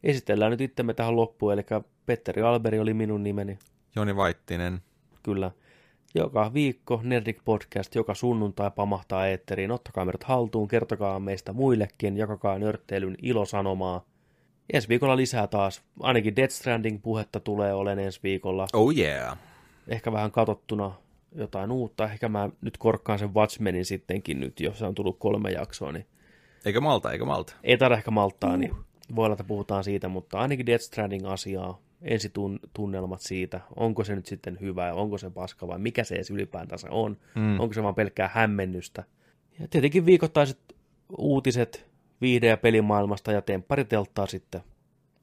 Esitellään 0.03 0.51
nyt 0.51 0.61
itsemme 0.61 0.93
tähän 0.93 1.15
loppuun, 1.15 1.53
eli 1.53 1.61
Petteri 2.05 2.41
Alberi 2.41 2.79
oli 2.79 2.93
minun 2.93 3.23
nimeni. 3.23 3.59
Joni 3.95 4.15
Vaittinen. 4.15 4.81
Kyllä. 5.23 5.51
Joka 6.15 6.53
viikko 6.53 7.01
Nerdik 7.03 7.39
Podcast, 7.45 7.95
joka 7.95 8.13
sunnuntai 8.13 8.71
pamahtaa 8.71 9.27
eetteriin. 9.27 9.71
Ottakaa 9.71 10.05
meidät 10.05 10.23
haltuun, 10.23 10.67
kertokaa 10.67 11.19
meistä 11.19 11.53
muillekin, 11.53 12.17
jakakaa 12.17 12.59
nörtteilyn 12.59 13.15
ilosanomaa. 13.21 14.05
Ensi 14.73 14.89
viikolla 14.89 15.17
lisää 15.17 15.47
taas. 15.47 15.81
Ainakin 15.99 16.35
Death 16.35 16.53
Stranding 16.53 17.01
puhetta 17.01 17.39
tulee 17.39 17.73
olen 17.73 17.99
ensi 17.99 18.19
viikolla. 18.23 18.67
Oh 18.73 18.97
yeah. 18.97 19.37
Ehkä 19.87 20.11
vähän 20.11 20.31
katottuna 20.31 20.91
jotain 21.35 21.71
uutta. 21.71 22.03
Ehkä 22.05 22.29
mä 22.29 22.49
nyt 22.61 22.77
korkkaan 22.77 23.19
sen 23.19 23.33
Watchmenin 23.33 23.85
sittenkin 23.85 24.39
nyt, 24.39 24.59
jos 24.59 24.81
on 24.81 24.95
tullut 24.95 25.19
kolme 25.19 25.51
jaksoa, 25.51 25.91
niin 25.91 26.05
Eikö 26.65 26.81
malta, 26.81 27.11
eikö 27.11 27.25
malta? 27.25 27.53
ei 27.63 27.77
tarvitse 27.77 27.99
ehkä 27.99 28.11
malttaa, 28.11 28.57
niin 28.57 28.75
voi 29.15 29.25
olla, 29.25 29.33
että 29.33 29.43
puhutaan 29.43 29.83
siitä, 29.83 30.07
mutta 30.07 30.39
ainakin 30.39 30.65
Death 30.65 30.83
Stranding 30.83 31.27
asiaa 31.27 31.81
ensitunnelmat 32.01 33.21
siitä, 33.21 33.61
onko 33.75 34.03
se 34.03 34.15
nyt 34.15 34.25
sitten 34.25 34.57
hyvä 34.61 34.87
ja 34.87 34.93
onko 34.93 35.17
se 35.17 35.29
paska 35.29 35.67
vai 35.67 35.79
mikä 35.79 36.03
se 36.03 36.15
edes 36.15 36.31
ylipäätänsä 36.31 36.87
on, 36.91 37.17
mm. 37.35 37.59
onko 37.59 37.73
se 37.73 37.83
vaan 37.83 37.95
pelkkää 37.95 38.29
hämmennystä. 38.33 39.03
Ja 39.59 39.67
tietenkin 39.67 40.05
viikoittaiset 40.05 40.59
uutiset 41.17 41.85
viihde- 42.21 42.47
ja 42.47 42.57
pelimaailmasta 42.57 43.31
ja 43.31 43.41
temppariteltaa 43.41 44.25
sitten 44.27 44.61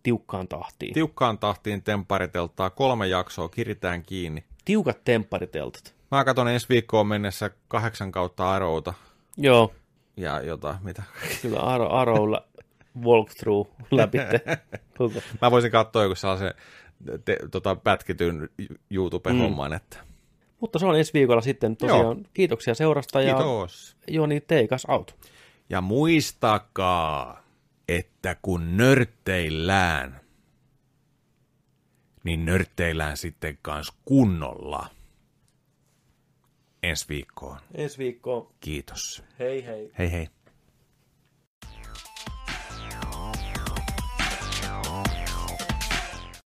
tiukkaan 0.03 0.49
tahtiin. 0.49 0.95
Tiukkaan 0.95 1.39
tahtiin 1.39 1.83
temppariteltaa, 1.83 2.71
kolme 2.71 3.07
jaksoa, 3.07 3.49
kiritään 3.49 4.03
kiinni. 4.03 4.45
Tiukat 4.65 5.05
temppariteltat. 5.05 5.95
Mä 6.11 6.25
katson 6.25 6.49
ensi 6.49 6.69
viikkoon 6.69 7.07
mennessä 7.07 7.51
kahdeksan 7.69 8.13
kautta 8.13 8.53
Arrowta. 8.53 8.95
Joo, 9.37 9.73
Ja 10.17 10.41
jota, 10.43 10.79
mitä? 10.83 11.03
kyllä 11.43 11.61
Aro, 11.61 11.91
Arrowlla 11.91 12.45
walkthrough 13.05 13.71
läpi. 13.91 14.19
Mä 15.43 15.51
voisin 15.51 15.71
katsoa 15.71 16.03
joku 16.03 16.15
sellaisen 16.15 16.55
te, 17.25 17.39
tota, 17.51 17.77
pätkityn 17.77 18.49
YouTube-homman, 18.91 19.71
Mm. 19.71 19.77
että 19.77 19.97
Mutta 20.61 20.79
se 20.79 20.87
on 20.87 20.99
ensi 20.99 21.13
viikolla 21.13 21.41
sitten 21.41 21.77
tosiaan. 21.77 22.01
Joo. 22.03 22.17
Kiitoksia 22.35 22.75
seurasta 22.75 23.21
ja 23.23 23.35
kiitos. 23.35 23.97
Joni 24.09 24.41
Teikas 24.41 24.85
out. 24.89 25.17
Ja 25.69 25.81
muistakaa, 25.81 27.43
että 27.89 28.37
kun 28.43 28.77
nörtteillään, 28.77 30.21
niin 32.25 32.45
nörtteillään 32.45 33.17
sitten 33.17 33.59
kans 33.63 33.93
kunnolla. 34.05 34.91
Ensi 36.83 37.09
viikkoon. 37.09 37.59
Ensi 37.75 37.99
viikkoon. 37.99 38.55
Kiitos. 38.61 39.25
Hei 39.39 39.67
hei. 39.67 39.93
Hei 39.99 40.13
hei. 40.13 40.29